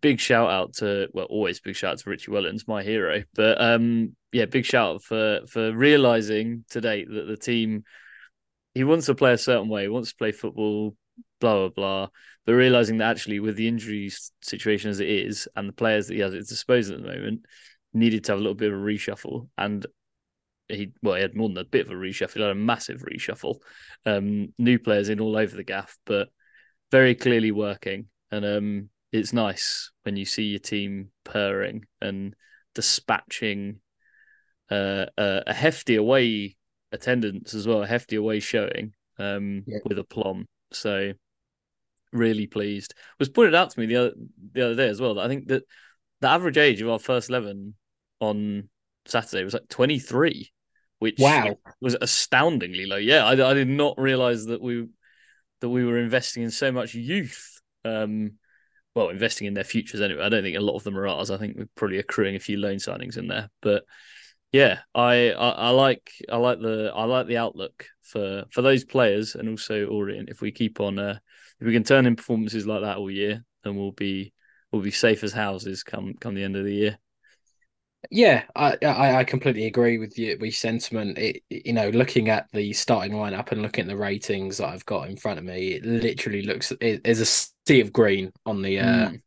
big 0.00 0.20
shout 0.20 0.50
out 0.50 0.74
to 0.74 1.08
well, 1.12 1.26
always 1.26 1.60
big 1.60 1.76
shout 1.76 1.92
out 1.92 1.98
to 1.98 2.10
Richie 2.10 2.30
Wellens, 2.30 2.66
my 2.66 2.82
hero. 2.82 3.22
But 3.34 3.60
um, 3.60 4.16
yeah, 4.32 4.46
big 4.46 4.64
shout 4.64 4.96
out 4.96 5.02
for 5.02 5.40
for 5.48 5.72
realizing 5.74 6.64
today 6.68 7.04
that 7.04 7.26
the 7.26 7.36
team 7.36 7.84
he 8.74 8.84
wants 8.84 9.06
to 9.06 9.14
play 9.14 9.32
a 9.32 9.38
certain 9.38 9.68
way, 9.68 9.82
he 9.82 9.88
wants 9.88 10.10
to 10.10 10.16
play 10.16 10.32
football, 10.32 10.94
blah 11.40 11.54
blah 11.54 11.68
blah. 11.68 12.08
But 12.48 12.54
realizing 12.54 12.96
that 12.96 13.10
actually, 13.10 13.40
with 13.40 13.56
the 13.56 13.68
injury 13.68 14.10
situation 14.40 14.88
as 14.88 15.00
it 15.00 15.08
is, 15.10 15.46
and 15.54 15.68
the 15.68 15.72
players 15.74 16.06
that 16.06 16.14
he 16.14 16.20
has 16.20 16.32
at 16.32 16.38
his 16.38 16.48
disposal 16.48 16.96
at 16.96 17.02
the 17.02 17.08
moment, 17.08 17.44
needed 17.92 18.24
to 18.24 18.32
have 18.32 18.38
a 18.38 18.40
little 18.40 18.54
bit 18.54 18.72
of 18.72 18.78
a 18.78 18.82
reshuffle. 18.82 19.48
And 19.58 19.84
he 20.66 20.92
well, 21.02 21.16
he 21.16 21.20
had 21.20 21.36
more 21.36 21.50
than 21.50 21.58
a 21.58 21.64
bit 21.64 21.84
of 21.84 21.92
a 21.92 21.94
reshuffle. 21.94 22.32
He 22.32 22.40
had 22.40 22.52
a 22.52 22.54
massive 22.54 23.02
reshuffle. 23.02 23.56
Um, 24.06 24.54
new 24.58 24.78
players 24.78 25.10
in 25.10 25.20
all 25.20 25.36
over 25.36 25.54
the 25.54 25.62
gaff, 25.62 25.98
but 26.06 26.30
very 26.90 27.14
clearly 27.14 27.50
working. 27.52 28.06
And 28.30 28.46
um, 28.46 28.88
it's 29.12 29.34
nice 29.34 29.90
when 30.04 30.16
you 30.16 30.24
see 30.24 30.44
your 30.44 30.58
team 30.58 31.10
purring 31.24 31.84
and 32.00 32.34
dispatching 32.74 33.80
uh, 34.70 35.04
a, 35.18 35.42
a 35.48 35.52
hefty 35.52 35.96
away 35.96 36.56
attendance 36.92 37.52
as 37.52 37.68
well, 37.68 37.82
a 37.82 37.86
hefty 37.86 38.16
away 38.16 38.40
showing 38.40 38.94
um, 39.18 39.64
yeah. 39.66 39.80
with 39.84 39.98
aplomb. 39.98 40.46
So 40.72 41.12
really 42.12 42.46
pleased. 42.46 42.92
It 42.92 43.18
was 43.18 43.28
pointed 43.28 43.54
out 43.54 43.70
to 43.70 43.80
me 43.80 43.86
the 43.86 43.96
other 43.96 44.12
the 44.52 44.64
other 44.66 44.74
day 44.74 44.88
as 44.88 45.00
well 45.00 45.14
that 45.14 45.24
I 45.24 45.28
think 45.28 45.48
that 45.48 45.64
the 46.20 46.28
average 46.28 46.58
age 46.58 46.80
of 46.82 46.88
our 46.88 46.98
first 46.98 47.30
eleven 47.30 47.74
on 48.20 48.68
Saturday 49.06 49.44
was 49.44 49.54
like 49.54 49.68
twenty 49.68 49.98
three, 49.98 50.50
which 50.98 51.18
wow 51.18 51.56
was 51.80 51.96
astoundingly 52.00 52.86
low. 52.86 52.96
Yeah, 52.96 53.24
I, 53.24 53.32
I 53.32 53.54
did 53.54 53.68
not 53.68 53.98
realize 53.98 54.46
that 54.46 54.60
we 54.60 54.88
that 55.60 55.68
we 55.68 55.84
were 55.84 55.98
investing 55.98 56.42
in 56.42 56.50
so 56.50 56.72
much 56.72 56.94
youth. 56.94 57.60
Um, 57.84 58.32
well, 58.94 59.10
investing 59.10 59.46
in 59.46 59.54
their 59.54 59.64
futures 59.64 60.00
anyway. 60.00 60.24
I 60.24 60.28
don't 60.28 60.42
think 60.42 60.56
a 60.56 60.60
lot 60.60 60.76
of 60.76 60.84
them 60.84 60.98
are 60.98 61.06
ours. 61.06 61.30
I 61.30 61.36
think 61.36 61.56
we're 61.56 61.68
probably 61.76 61.98
accruing 61.98 62.34
a 62.34 62.40
few 62.40 62.56
loan 62.56 62.76
signings 62.76 63.16
in 63.16 63.28
there, 63.28 63.48
but 63.62 63.84
yeah, 64.52 64.78
I, 64.94 65.30
I, 65.32 65.50
I 65.50 65.70
like 65.70 66.10
I 66.30 66.36
like 66.36 66.60
the 66.60 66.90
I 66.94 67.04
like 67.04 67.26
the 67.26 67.36
outlook 67.36 67.86
for 68.02 68.44
for 68.50 68.62
those 68.62 68.84
players 68.84 69.34
and 69.34 69.48
also 69.48 69.86
Orient. 69.86 70.30
If 70.30 70.40
we 70.40 70.52
keep 70.52 70.80
on, 70.80 70.98
uh, 70.98 71.18
if 71.60 71.66
we 71.66 71.72
can 71.72 71.84
turn 71.84 72.06
in 72.06 72.16
performances 72.16 72.66
like 72.66 72.82
that 72.82 72.98
all 72.98 73.10
year, 73.10 73.44
then 73.64 73.76
we'll 73.76 73.92
be 73.92 74.32
we'll 74.70 74.82
be 74.82 74.90
safe 74.90 75.24
as 75.24 75.32
houses 75.32 75.82
come 75.82 76.14
come 76.20 76.34
the 76.34 76.44
end 76.44 76.56
of 76.56 76.64
the 76.64 76.74
year. 76.74 76.98
Yeah, 78.10 78.44
I 78.54 78.76
I, 78.84 79.24
completely 79.24 79.66
agree 79.66 79.98
with 79.98 80.18
you. 80.18 80.38
With 80.40 80.54
sentiment, 80.54 81.18
it 81.18 81.42
you 81.50 81.72
know, 81.72 81.88
looking 81.90 82.28
at 82.28 82.46
the 82.52 82.72
starting 82.72 83.12
lineup 83.12 83.50
and 83.50 83.60
looking 83.60 83.82
at 83.82 83.88
the 83.88 83.96
ratings 83.96 84.58
that 84.58 84.68
I've 84.68 84.86
got 84.86 85.08
in 85.08 85.16
front 85.16 85.38
of 85.38 85.44
me, 85.44 85.72
it 85.72 85.84
literally 85.84 86.42
looks 86.42 86.72
it 86.80 87.00
is 87.04 87.20
a 87.20 87.26
sea 87.66 87.80
of 87.80 87.92
green 87.92 88.32
on 88.46 88.62
the 88.62 88.78
uh, 88.78 89.08
mm. 89.08 89.20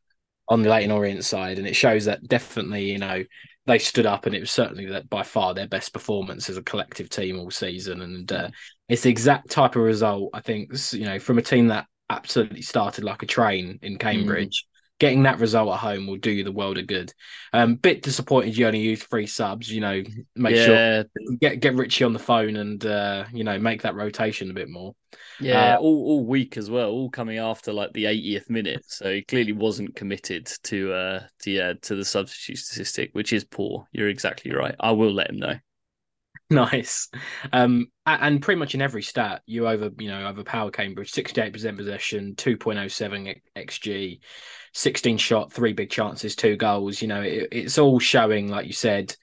on 0.48 0.62
the 0.62 0.70
Leyton 0.70 0.92
Orient 0.92 1.26
side, 1.26 1.58
and 1.58 1.68
it 1.68 1.76
shows 1.76 2.06
that 2.06 2.28
definitely 2.28 2.90
you 2.90 2.98
know 2.98 3.24
they 3.66 3.78
stood 3.78 4.06
up, 4.06 4.26
and 4.26 4.34
it 4.34 4.40
was 4.40 4.52
certainly 4.52 4.86
that 4.86 5.10
by 5.10 5.24
far 5.24 5.54
their 5.54 5.68
best 5.68 5.92
performance 5.92 6.50
as 6.50 6.56
a 6.56 6.64
collective 6.64 7.10
team 7.10 7.38
all 7.38 7.52
season, 7.52 8.02
and 8.02 8.32
uh, 8.32 8.50
it's 8.88 9.04
the 9.04 9.10
exact 9.10 9.50
type 9.50 9.76
of 9.76 9.82
result 9.82 10.30
I 10.34 10.40
think 10.40 10.72
you 10.94 11.06
know 11.06 11.20
from 11.20 11.38
a 11.38 11.44
team 11.44 11.68
that 11.68 11.88
absolutely 12.18 12.62
started 12.62 13.04
like 13.04 13.24
a 13.24 13.28
train 13.28 13.80
in 13.82 13.98
Cambridge. 13.98 14.66
Mm 14.66 14.72
getting 15.02 15.24
that 15.24 15.40
result 15.40 15.74
at 15.74 15.80
home 15.80 16.06
will 16.06 16.16
do 16.16 16.30
you 16.30 16.44
the 16.44 16.52
world 16.52 16.78
of 16.78 16.86
good. 16.86 17.12
Um, 17.54 17.74
bit 17.74 18.04
disappointed 18.04 18.56
you 18.56 18.68
only 18.68 18.82
used 18.82 19.02
three 19.02 19.26
subs. 19.26 19.70
You 19.70 19.82
know, 19.82 20.04
make 20.36 20.56
yeah. 20.56 20.66
sure 20.66 21.06
get 21.42 21.60
get 21.60 21.74
Richie 21.74 22.04
on 22.04 22.14
the 22.14 22.20
phone 22.20 22.56
and 22.56 22.86
uh, 22.86 23.26
you 23.34 23.44
know 23.44 23.58
make 23.58 23.82
that 23.82 23.96
rotation 23.96 24.52
a 24.52 24.54
bit 24.54 24.70
more. 24.70 24.94
Yeah, 25.40 25.74
uh, 25.76 25.80
all 25.80 26.06
all 26.06 26.24
week 26.24 26.56
as 26.56 26.70
well, 26.70 26.92
all 26.92 27.10
coming 27.10 27.40
after 27.40 27.74
like 27.74 27.92
the 27.94 28.06
80th 28.06 28.48
minute. 28.50 28.86
So 28.88 29.12
he 29.12 29.24
clearly 29.24 29.54
wasn't 29.54 29.96
committed 29.96 30.48
to 30.66 30.94
uh 30.94 31.24
to 31.42 31.52
yeah 31.52 31.74
to 31.82 31.96
the 31.96 32.06
substitute 32.06 32.60
statistic, 32.60 33.10
which 33.14 33.34
is 33.34 33.44
poor. 33.44 33.88
You're 33.92 34.10
exactly 34.10 34.54
right. 34.54 34.76
I 34.80 34.92
will 34.92 35.12
let 35.12 35.32
him 35.32 35.38
know. 35.38 35.56
Nice. 36.56 37.08
Um, 37.54 37.88
and 38.06 38.42
pretty 38.42 38.60
much 38.60 38.76
in 38.76 38.82
every 38.82 39.04
stat, 39.04 39.42
you 39.46 39.68
over, 39.68 39.90
you 39.98 40.10
know, 40.10 40.28
overpower 40.28 40.70
Cambridge. 40.70 41.12
Sixty-eight 41.12 41.54
percent 41.54 41.78
possession, 41.78 42.36
two 42.36 42.58
point 42.58 42.78
oh 42.78 42.90
seven 42.90 43.34
xG, 43.56 44.20
sixteen 44.74 45.18
shot, 45.18 45.54
three 45.54 45.72
big 45.72 45.90
chances, 45.90 46.36
two 46.36 46.58
goals. 46.58 47.02
You 47.02 47.08
know, 47.08 47.22
it, 47.22 47.48
it's 47.54 47.78
all 47.78 48.00
showing, 48.00 48.50
like 48.50 48.68
you 48.68 48.74
said, 48.74 49.16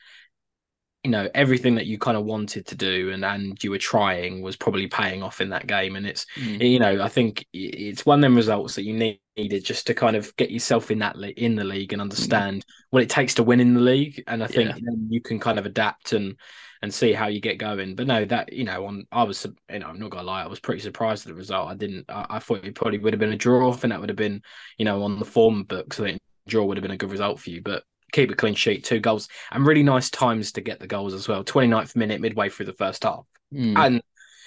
you 1.04 1.10
know, 1.10 1.28
everything 1.34 1.74
that 1.74 1.86
you 1.86 1.98
kind 1.98 2.16
of 2.16 2.24
wanted 2.24 2.66
to 2.68 2.76
do 2.76 3.10
and 3.10 3.24
and 3.24 3.62
you 3.62 3.70
were 3.70 3.78
trying 3.78 4.40
was 4.40 4.56
probably 4.56 4.86
paying 4.86 5.22
off 5.22 5.42
in 5.42 5.50
that 5.50 5.66
game. 5.66 5.96
And 5.96 6.06
it's, 6.06 6.24
mm. 6.34 6.66
you 6.66 6.78
know, 6.78 7.02
I 7.02 7.08
think 7.08 7.44
it's 7.52 8.06
one 8.06 8.20
of 8.20 8.22
them 8.22 8.36
results 8.36 8.74
that 8.76 8.84
you 8.84 8.94
need 8.94 9.20
needed 9.36 9.64
just 9.64 9.86
to 9.86 9.94
kind 9.94 10.16
of 10.16 10.34
get 10.36 10.50
yourself 10.50 10.90
in 10.90 10.98
that 10.98 11.16
in 11.36 11.54
the 11.54 11.62
league 11.64 11.92
and 11.92 12.02
understand 12.02 12.62
mm. 12.62 12.70
what 12.90 13.02
it 13.02 13.10
takes 13.10 13.34
to 13.34 13.42
win 13.42 13.60
in 13.60 13.74
the 13.74 13.80
league. 13.80 14.24
And 14.26 14.42
I 14.42 14.46
think 14.46 14.70
yeah. 14.70 14.92
you 15.08 15.20
can 15.20 15.38
kind 15.38 15.58
of 15.58 15.66
adapt 15.66 16.12
and 16.12 16.36
and 16.82 16.92
see 16.92 17.12
how 17.12 17.26
you 17.26 17.40
get 17.40 17.58
going. 17.58 17.94
But 17.94 18.06
no, 18.06 18.24
that 18.26 18.52
you 18.52 18.64
know, 18.64 18.86
on 18.86 19.06
I 19.12 19.22
was 19.22 19.46
you 19.70 19.78
know, 19.78 19.88
I'm 19.88 19.98
not 19.98 20.10
gonna 20.10 20.24
lie, 20.24 20.42
I 20.42 20.46
was 20.46 20.60
pretty 20.60 20.80
surprised 20.80 21.26
at 21.26 21.30
the 21.30 21.38
result. 21.38 21.68
I 21.68 21.74
didn't, 21.74 22.06
I, 22.08 22.26
I 22.30 22.38
thought 22.38 22.64
it 22.64 22.74
probably 22.74 22.98
would 22.98 23.12
have 23.12 23.20
been 23.20 23.32
a 23.32 23.36
draw, 23.36 23.76
and 23.82 23.92
that 23.92 24.00
would 24.00 24.08
have 24.08 24.16
been 24.16 24.42
you 24.78 24.84
know 24.84 25.02
on 25.02 25.18
the 25.18 25.24
form 25.24 25.64
books. 25.64 26.00
I 26.00 26.04
think 26.04 26.20
draw 26.46 26.64
would 26.64 26.76
have 26.76 26.82
been 26.82 26.90
a 26.90 26.96
good 26.96 27.10
result 27.10 27.40
for 27.40 27.50
you, 27.50 27.62
but 27.62 27.82
keep 28.12 28.30
a 28.30 28.34
clean 28.34 28.54
sheet, 28.54 28.84
two 28.84 29.00
goals, 29.00 29.28
and 29.52 29.66
really 29.66 29.82
nice 29.82 30.10
times 30.10 30.52
to 30.52 30.60
get 30.60 30.80
the 30.80 30.86
goals 30.86 31.14
as 31.14 31.28
well. 31.28 31.44
29th 31.44 31.94
minute, 31.96 32.20
midway 32.20 32.48
through 32.48 32.66
the 32.66 32.72
first 32.72 33.04
half, 33.04 33.24
mm. 33.52 33.76
and 33.76 34.02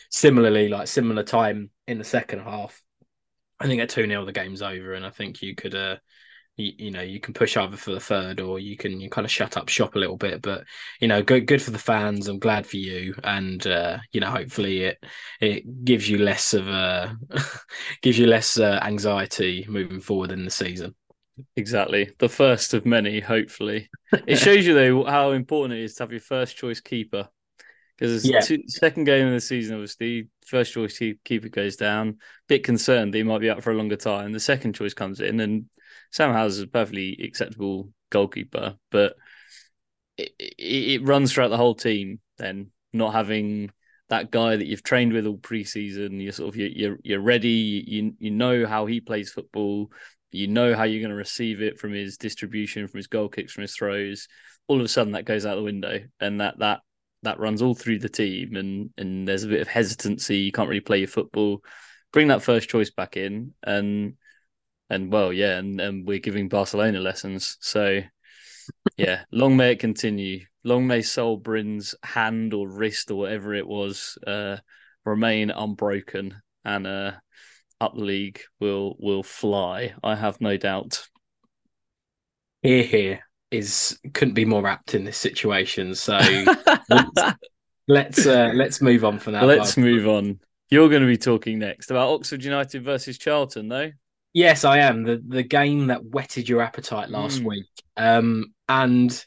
similarly, 0.10 0.70
like 0.70 0.88
similar 0.88 1.24
time 1.24 1.70
in 1.88 1.98
the 1.98 2.04
second 2.04 2.40
half. 2.40 2.82
I 3.60 3.68
think 3.68 3.80
at 3.82 3.90
2 3.90 4.08
0, 4.08 4.26
the 4.26 4.32
game's 4.32 4.62
over, 4.62 4.94
and 4.94 5.06
I 5.06 5.12
think 5.12 5.42
you 5.42 5.56
could, 5.56 5.76
uh, 5.76 5.98
you, 6.58 6.74
you, 6.78 6.92
know, 6.92 7.02
you 7.02 7.20
can 7.20 7.34
push 7.34 7.58
either 7.58 7.78
for 7.78 7.92
the 7.92 8.00
third 8.00 8.40
or 8.40 8.60
you 8.60 8.78
can 8.78 9.00
you 9.00 9.10
kind 9.10 9.26
of 9.26 9.32
shut 9.32 9.58
up 9.58 9.70
shop 9.70 9.96
a 9.96 10.00
little 10.00 10.18
bit. 10.18 10.42
But 10.42 10.66
you 11.00 11.08
know, 11.08 11.22
good 11.24 11.48
good 11.48 11.62
for 11.62 11.72
the 11.72 11.80
fans. 11.80 12.28
I'm 12.28 12.40
glad 12.40 12.66
for 12.66 12.78
you, 12.78 13.16
and 13.24 13.66
uh, 13.66 14.00
you 14.12 14.22
know, 14.22 14.30
hopefully 14.30 14.84
it 14.84 15.04
it 15.40 15.86
gives 15.86 16.10
you 16.10 16.18
less 16.18 16.54
of 16.54 16.68
a 16.68 17.18
gives 18.02 18.18
you 18.18 18.28
less 18.28 18.58
uh, 18.58 18.80
anxiety 18.84 19.66
moving 19.68 20.02
forward 20.02 20.32
in 20.32 20.46
the 20.46 20.52
season. 20.52 20.96
Exactly, 21.56 22.12
the 22.20 22.30
first 22.30 22.74
of 22.74 22.86
many. 22.86 23.20
Hopefully, 23.20 23.90
it 24.28 24.36
shows 24.38 24.66
you 24.66 24.74
though 24.74 25.04
how 25.06 25.32
important 25.32 25.80
it 25.80 25.84
is 25.84 25.96
to 25.96 26.04
have 26.04 26.12
your 26.12 26.20
first 26.20 26.58
choice 26.58 26.82
keeper 26.82 27.30
because 28.02 28.26
yeah. 28.28 28.40
two, 28.40 28.64
second 28.66 29.04
game 29.04 29.28
of 29.28 29.34
the 29.34 29.40
season, 29.40 29.76
obviously, 29.76 30.28
first 30.48 30.74
choice 30.74 31.00
keeper 31.24 31.50
goes 31.50 31.76
down. 31.76 32.18
Bit 32.48 32.64
concerned 32.64 33.14
that 33.14 33.20
he 33.20 33.24
might 33.24 33.42
be 33.42 33.50
out 33.52 33.62
for 33.62 33.72
a 33.72 33.76
longer 33.76 33.96
time. 33.96 34.32
The 34.32 34.40
second 34.40 34.74
choice 34.74 34.96
comes 34.96 35.20
in, 35.20 35.40
and 35.40 35.66
Sam 36.12 36.34
Howes 36.34 36.58
is 36.58 36.64
a 36.64 36.68
perfectly 36.68 37.18
acceptable 37.24 37.90
goalkeeper, 38.10 38.76
but 38.92 39.16
it, 40.18 40.32
it, 40.40 40.54
it 40.58 41.04
runs 41.04 41.34
throughout 41.34 41.50
the 41.50 41.58
whole 41.58 41.76
team. 41.76 42.20
Then 42.38 42.72
not 42.94 43.14
having 43.14 43.72
that 44.10 44.30
guy 44.30 44.58
that 44.58 44.68
you've 44.68 44.84
trained 44.84 45.14
with 45.14 45.26
all 45.26 45.38
preseason. 45.38 46.22
You're 46.22 46.34
sort 46.34 46.50
of 46.50 46.56
you're 46.58 46.98
you're, 47.04 47.22
ready. 47.22 47.84
You 47.88 48.14
you 48.20 48.32
know 48.32 48.66
how 48.66 48.86
he 48.86 49.00
plays 49.00 49.32
football. 49.32 49.92
You 50.32 50.48
know 50.48 50.76
how 50.76 50.84
you're 50.84 51.02
going 51.02 51.10
to 51.10 51.16
receive 51.16 51.62
it 51.62 51.80
from 51.80 51.94
his 51.94 52.18
distribution, 52.18 52.88
from 52.88 53.00
his 53.00 53.08
goal 53.08 53.30
kicks, 53.30 53.54
from 53.54 53.64
his 53.64 53.76
throws. 53.76 54.28
All 54.68 54.80
of 54.80 54.86
a 54.86 54.90
sudden, 54.90 55.14
that 55.14 55.26
goes 55.26 55.46
out 55.46 55.56
the 55.56 55.64
window, 55.64 56.00
and 56.20 56.42
that 56.42 56.60
that 56.60 56.82
that 57.24 57.40
runs 57.40 57.62
all 57.62 57.74
through 57.76 58.00
the 58.00 58.10
team. 58.10 58.56
And 58.56 58.90
and 58.98 59.28
there's 59.28 59.44
a 59.44 59.50
bit 59.50 59.62
of 59.62 59.68
hesitancy. 59.68 60.38
You 60.38 60.52
can't 60.52 60.70
really 60.70 60.82
play 60.82 61.00
your 61.00 61.08
football. 61.08 61.64
Bring 62.12 62.28
that 62.28 62.44
first 62.44 62.70
choice 62.70 62.92
back 62.92 63.16
in, 63.16 63.54
and 63.64 64.16
and 64.92 65.12
well, 65.12 65.32
yeah, 65.32 65.58
and, 65.58 65.80
and 65.80 66.06
we're 66.06 66.20
giving 66.20 66.50
Barcelona 66.50 67.00
lessons. 67.00 67.58
So 67.62 68.02
yeah, 68.98 69.24
long 69.32 69.56
may 69.56 69.72
it 69.72 69.80
continue. 69.80 70.42
Long 70.66 70.86
may 70.86 71.02
Sol 71.02 71.38
Brynn's 71.38 71.96
hand 72.04 72.54
or 72.54 72.70
wrist 72.70 73.10
or 73.10 73.16
whatever 73.16 73.56
it 73.56 73.66
was 73.66 74.18
uh, 74.28 74.58
remain 75.06 75.50
unbroken, 75.50 76.36
and 76.66 76.86
uh, 76.86 77.12
up 77.80 77.96
the 77.96 78.04
league 78.04 78.42
will 78.60 78.98
will 79.00 79.24
fly. 79.24 79.94
I 80.04 80.16
have 80.16 80.42
no 80.42 80.58
doubt. 80.58 81.08
Here, 82.62 82.84
here 82.84 83.20
is 83.50 83.98
couldn't 84.14 84.34
be 84.34 84.46
more 84.46 84.68
apt 84.68 84.94
in 84.94 85.06
this 85.06 85.18
situation. 85.18 85.96
So 85.96 86.20
let's 87.88 88.28
uh, 88.28 88.52
let's 88.54 88.82
move 88.82 89.06
on 89.06 89.20
from 89.20 89.34
that. 89.34 89.46
Let's 89.46 89.78
move 89.78 90.06
on. 90.06 90.42
You're 90.70 90.90
going 90.90 91.02
to 91.02 91.08
be 91.08 91.18
talking 91.18 91.60
next 91.60 91.92
about 91.92 92.10
Oxford 92.10 92.44
United 92.44 92.84
versus 92.84 93.18
Charlton, 93.18 93.70
though. 93.70 93.92
Yes, 94.34 94.64
I 94.64 94.80
am. 94.80 95.04
The 95.04 95.22
the 95.26 95.44
game 95.44 95.88
that 95.88 96.06
whetted 96.06 96.48
your 96.48 96.62
appetite 96.62 97.10
last 97.10 97.42
mm. 97.42 97.48
week. 97.48 97.66
Um, 97.98 98.54
and 98.70 99.26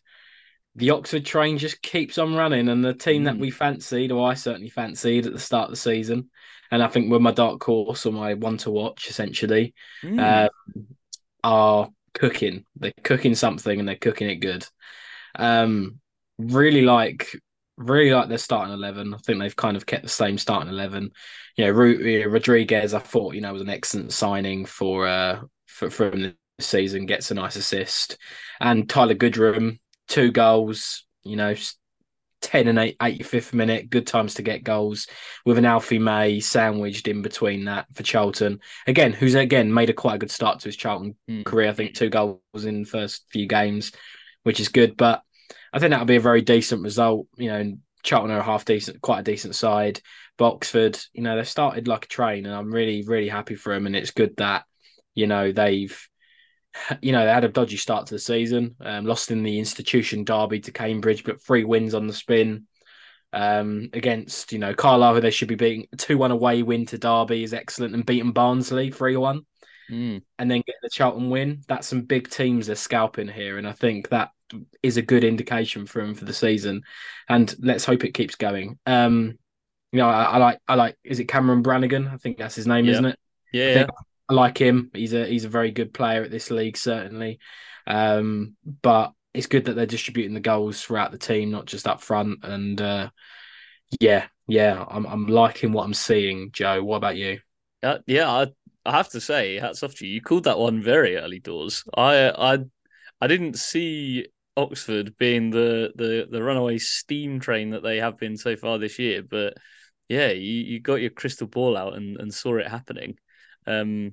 the 0.76 0.90
Oxford 0.90 1.24
train 1.24 1.58
just 1.58 1.82
keeps 1.82 2.18
on 2.18 2.34
running. 2.34 2.68
And 2.68 2.84
the 2.84 2.94
team 2.94 3.22
mm. 3.22 3.24
that 3.26 3.38
we 3.38 3.50
fancied, 3.50 4.12
or 4.12 4.28
I 4.28 4.34
certainly 4.34 4.70
fancied 4.70 5.26
at 5.26 5.32
the 5.32 5.38
start 5.38 5.66
of 5.66 5.70
the 5.72 5.76
season, 5.76 6.30
and 6.70 6.82
I 6.82 6.88
think 6.88 7.10
were 7.10 7.20
my 7.20 7.32
dark 7.32 7.62
horse 7.62 8.06
or 8.06 8.12
my 8.12 8.34
one 8.34 8.56
to 8.58 8.70
watch 8.70 9.08
essentially, 9.08 9.74
mm. 10.02 10.18
um, 10.20 10.86
are 11.42 11.90
cooking. 12.14 12.64
They're 12.76 12.92
cooking 13.02 13.34
something 13.34 13.78
and 13.78 13.88
they're 13.88 13.96
cooking 13.96 14.30
it 14.30 14.36
good. 14.36 14.66
Um, 15.34 16.00
really 16.38 16.82
like 16.82 17.28
really 17.76 18.12
like 18.12 18.28
their 18.28 18.38
starting 18.38 18.72
eleven. 18.72 19.14
I 19.14 19.18
think 19.18 19.38
they've 19.38 19.54
kind 19.54 19.76
of 19.76 19.86
kept 19.86 20.02
the 20.02 20.08
same 20.08 20.38
starting 20.38 20.70
eleven. 20.72 21.10
You 21.56 21.66
know, 21.66 21.70
Rodrigues, 21.72 22.94
I 22.94 22.98
thought 22.98 23.34
you 23.34 23.40
know 23.40 23.52
was 23.52 23.62
an 23.62 23.70
excellent 23.70 24.12
signing 24.12 24.64
for 24.66 25.06
uh 25.06 25.40
for 25.66 25.90
from 25.90 26.22
the 26.22 26.36
season. 26.60 27.06
Gets 27.06 27.30
a 27.30 27.34
nice 27.34 27.56
assist, 27.56 28.18
and 28.60 28.88
Tyler 28.88 29.14
Goodrum, 29.14 29.78
two 30.08 30.30
goals. 30.30 31.04
You 31.22 31.36
know, 31.36 31.54
10 32.44 32.68
and 32.68 32.78
8, 32.78 32.98
85th 32.98 33.54
minute, 33.54 33.88
good 33.88 34.06
times 34.06 34.34
to 34.34 34.42
get 34.42 34.62
goals 34.62 35.06
with 35.46 35.56
an 35.56 35.64
Alfie 35.64 35.98
May 35.98 36.40
sandwiched 36.40 37.08
in 37.08 37.22
between 37.22 37.64
that 37.64 37.86
for 37.94 38.02
Charlton. 38.02 38.60
Again, 38.86 39.14
who's 39.14 39.34
again 39.34 39.72
made 39.72 39.88
a 39.88 39.94
quite 39.94 40.16
a 40.16 40.18
good 40.18 40.30
start 40.30 40.60
to 40.60 40.68
his 40.68 40.76
Charlton 40.76 41.16
mm. 41.28 41.44
career. 41.44 41.70
I 41.70 41.72
think 41.72 41.94
two 41.94 42.10
goals 42.10 42.40
in 42.64 42.82
the 42.82 42.88
first 42.88 43.24
few 43.30 43.46
games, 43.46 43.92
which 44.42 44.60
is 44.60 44.68
good. 44.68 44.96
But 44.96 45.22
I 45.72 45.78
think 45.78 45.90
that'll 45.90 46.04
be 46.04 46.16
a 46.16 46.20
very 46.20 46.42
decent 46.42 46.82
result. 46.82 47.26
You 47.36 47.48
know, 47.48 47.72
Charlton 48.02 48.30
are 48.30 48.40
a 48.40 48.44
half 48.44 48.66
decent, 48.66 49.00
quite 49.00 49.20
a 49.20 49.24
decent 49.24 49.54
side. 49.54 50.00
Boxford, 50.38 50.98
you 51.12 51.22
know, 51.22 51.36
they've 51.36 51.48
started 51.48 51.88
like 51.88 52.06
a 52.06 52.08
train, 52.08 52.46
and 52.46 52.54
I'm 52.54 52.72
really, 52.72 53.04
really 53.06 53.28
happy 53.28 53.54
for 53.54 53.72
them. 53.72 53.86
And 53.86 53.96
it's 53.96 54.10
good 54.10 54.36
that, 54.36 54.64
you 55.14 55.26
know, 55.26 55.52
they've, 55.52 56.08
you 57.02 57.12
know, 57.12 57.24
they 57.24 57.32
had 57.32 57.44
a 57.44 57.48
dodgy 57.48 57.76
start 57.76 58.06
to 58.06 58.14
the 58.14 58.18
season, 58.18 58.76
um, 58.80 59.04
lost 59.04 59.30
in 59.30 59.42
the 59.42 59.58
institution 59.58 60.24
derby 60.24 60.60
to 60.60 60.72
Cambridge, 60.72 61.24
but 61.24 61.42
three 61.42 61.64
wins 61.64 61.94
on 61.94 62.06
the 62.06 62.12
spin. 62.12 62.66
Um, 63.32 63.88
against 63.92 64.52
you 64.52 64.60
know 64.60 64.74
Carlisle, 64.74 65.16
who 65.16 65.20
they 65.20 65.32
should 65.32 65.48
be 65.48 65.56
beating 65.56 65.88
two 65.98 66.16
one 66.16 66.30
away 66.30 66.62
win 66.62 66.86
to 66.86 66.98
Derby 66.98 67.42
is 67.42 67.52
excellent, 67.52 67.92
and 67.92 68.06
beating 68.06 68.30
Barnsley 68.30 68.92
three 68.92 69.16
one, 69.16 69.44
mm. 69.90 70.22
and 70.38 70.48
then 70.48 70.62
get 70.64 70.76
the 70.80 70.88
Charlton 70.88 71.30
win. 71.30 71.62
That's 71.66 71.88
some 71.88 72.02
big 72.02 72.30
teams 72.30 72.68
they're 72.68 72.76
scalping 72.76 73.26
here, 73.26 73.58
and 73.58 73.66
I 73.66 73.72
think 73.72 74.10
that 74.10 74.30
is 74.82 74.96
a 74.96 75.02
good 75.02 75.24
indication 75.24 75.86
for 75.86 76.00
him 76.00 76.14
for 76.14 76.24
the 76.24 76.32
season. 76.32 76.82
And 77.28 77.54
let's 77.58 77.84
hope 77.84 78.04
it 78.04 78.14
keeps 78.14 78.36
going. 78.36 78.78
Um, 78.86 79.38
you 79.94 80.00
know, 80.00 80.08
I, 80.08 80.24
I 80.24 80.36
like 80.38 80.58
I 80.66 80.74
like 80.74 80.96
is 81.04 81.20
it 81.20 81.28
Cameron 81.28 81.62
Brannagan? 81.62 82.12
I 82.12 82.16
think 82.16 82.36
that's 82.36 82.56
his 82.56 82.66
name, 82.66 82.84
yep. 82.84 82.94
isn't 82.94 83.04
it? 83.04 83.18
Yeah, 83.52 83.64
I, 83.64 83.68
yeah. 83.68 83.86
I, 84.28 84.34
like 84.34 84.58
him. 84.58 84.90
He's 84.92 85.14
a 85.14 85.24
he's 85.24 85.44
a 85.44 85.48
very 85.48 85.70
good 85.70 85.94
player 85.94 86.24
at 86.24 86.32
this 86.32 86.50
league, 86.50 86.76
certainly. 86.76 87.38
Um, 87.86 88.56
but 88.82 89.12
it's 89.34 89.46
good 89.46 89.66
that 89.66 89.74
they're 89.74 89.86
distributing 89.86 90.34
the 90.34 90.40
goals 90.40 90.82
throughout 90.82 91.12
the 91.12 91.18
team, 91.18 91.52
not 91.52 91.66
just 91.66 91.86
up 91.86 92.00
front. 92.00 92.40
And 92.42 92.80
uh, 92.80 93.10
yeah, 94.00 94.26
yeah, 94.48 94.84
I'm 94.88 95.06
I'm 95.06 95.28
liking 95.28 95.70
what 95.70 95.84
I'm 95.84 95.94
seeing. 95.94 96.50
Joe, 96.50 96.82
what 96.82 96.96
about 96.96 97.14
you? 97.14 97.38
Uh, 97.80 97.98
yeah, 98.08 98.28
I 98.28 98.48
I 98.84 98.96
have 98.96 99.10
to 99.10 99.20
say, 99.20 99.60
hats 99.60 99.84
off 99.84 99.94
to 99.94 100.08
you. 100.08 100.14
You 100.14 100.22
called 100.22 100.44
that 100.44 100.58
one 100.58 100.82
very 100.82 101.16
early 101.18 101.38
doors. 101.38 101.84
I 101.96 102.30
I 102.30 102.58
I 103.20 103.28
didn't 103.28 103.58
see 103.58 104.26
Oxford 104.56 105.16
being 105.18 105.50
the 105.50 105.92
the 105.94 106.26
the 106.28 106.42
runaway 106.42 106.78
steam 106.78 107.38
train 107.38 107.70
that 107.70 107.84
they 107.84 107.98
have 107.98 108.18
been 108.18 108.36
so 108.36 108.56
far 108.56 108.78
this 108.78 108.98
year. 108.98 109.22
But 109.22 109.54
yeah, 110.08 110.30
you, 110.30 110.62
you 110.64 110.80
got 110.80 110.96
your 110.96 111.10
crystal 111.10 111.46
ball 111.46 111.76
out 111.76 111.94
and, 111.94 112.18
and 112.18 112.32
saw 112.32 112.56
it 112.56 112.68
happening. 112.68 113.18
Um, 113.66 114.12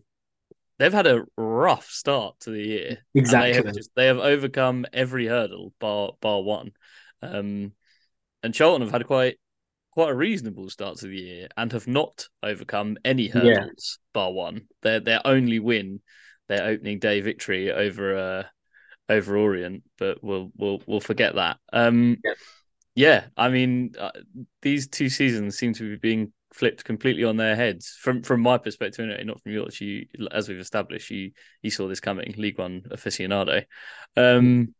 they've 0.79 0.93
had 0.93 1.07
a 1.07 1.25
rough 1.37 1.89
start 1.89 2.39
to 2.41 2.51
the 2.51 2.63
year. 2.63 2.97
Exactly. 3.13 3.51
They 3.51 3.55
have, 3.57 3.75
just, 3.75 3.91
they 3.95 4.05
have, 4.07 4.17
overcome 4.17 4.85
every 4.93 5.27
hurdle 5.27 5.73
bar 5.79 6.13
bar 6.21 6.41
one. 6.41 6.71
Um, 7.21 7.73
and 8.43 8.53
Charlton 8.53 8.81
have 8.81 8.91
had 8.91 9.05
quite 9.05 9.37
quite 9.91 10.09
a 10.09 10.15
reasonable 10.15 10.69
start 10.69 10.97
to 10.97 11.07
the 11.07 11.17
year 11.17 11.47
and 11.57 11.71
have 11.73 11.87
not 11.87 12.27
overcome 12.41 12.97
any 13.03 13.27
hurdles 13.27 13.99
yeah. 13.99 14.11
bar 14.13 14.31
one. 14.31 14.67
Their 14.81 14.99
their 15.01 15.21
only 15.25 15.59
win, 15.59 16.01
their 16.47 16.63
opening 16.63 16.99
day 16.99 17.21
victory 17.21 17.71
over 17.71 18.15
uh, 18.15 18.43
over 19.09 19.37
Orient, 19.37 19.83
but 19.99 20.23
we'll 20.23 20.51
we'll 20.55 20.81
we'll 20.87 21.01
forget 21.01 21.35
that. 21.35 21.57
Um, 21.71 22.17
yeah. 22.23 22.33
Yeah, 22.95 23.27
I 23.37 23.49
mean, 23.49 23.93
uh, 23.99 24.11
these 24.61 24.87
two 24.87 25.09
seasons 25.09 25.57
seem 25.57 25.73
to 25.73 25.91
be 25.91 25.95
being 25.97 26.33
flipped 26.53 26.83
completely 26.83 27.23
on 27.23 27.37
their 27.37 27.55
heads 27.55 27.97
from 27.99 28.23
from 28.23 28.41
my 28.41 28.57
perspective, 28.57 29.05
anyway, 29.05 29.23
not 29.23 29.41
from 29.41 29.53
yours. 29.53 29.79
You, 29.79 30.05
as 30.31 30.49
we've 30.49 30.59
established, 30.59 31.09
you 31.09 31.31
you 31.61 31.71
saw 31.71 31.87
this 31.87 31.99
coming, 31.99 32.33
League 32.37 32.57
One 32.57 32.81
aficionado. 32.91 33.63
Um, 34.17 34.75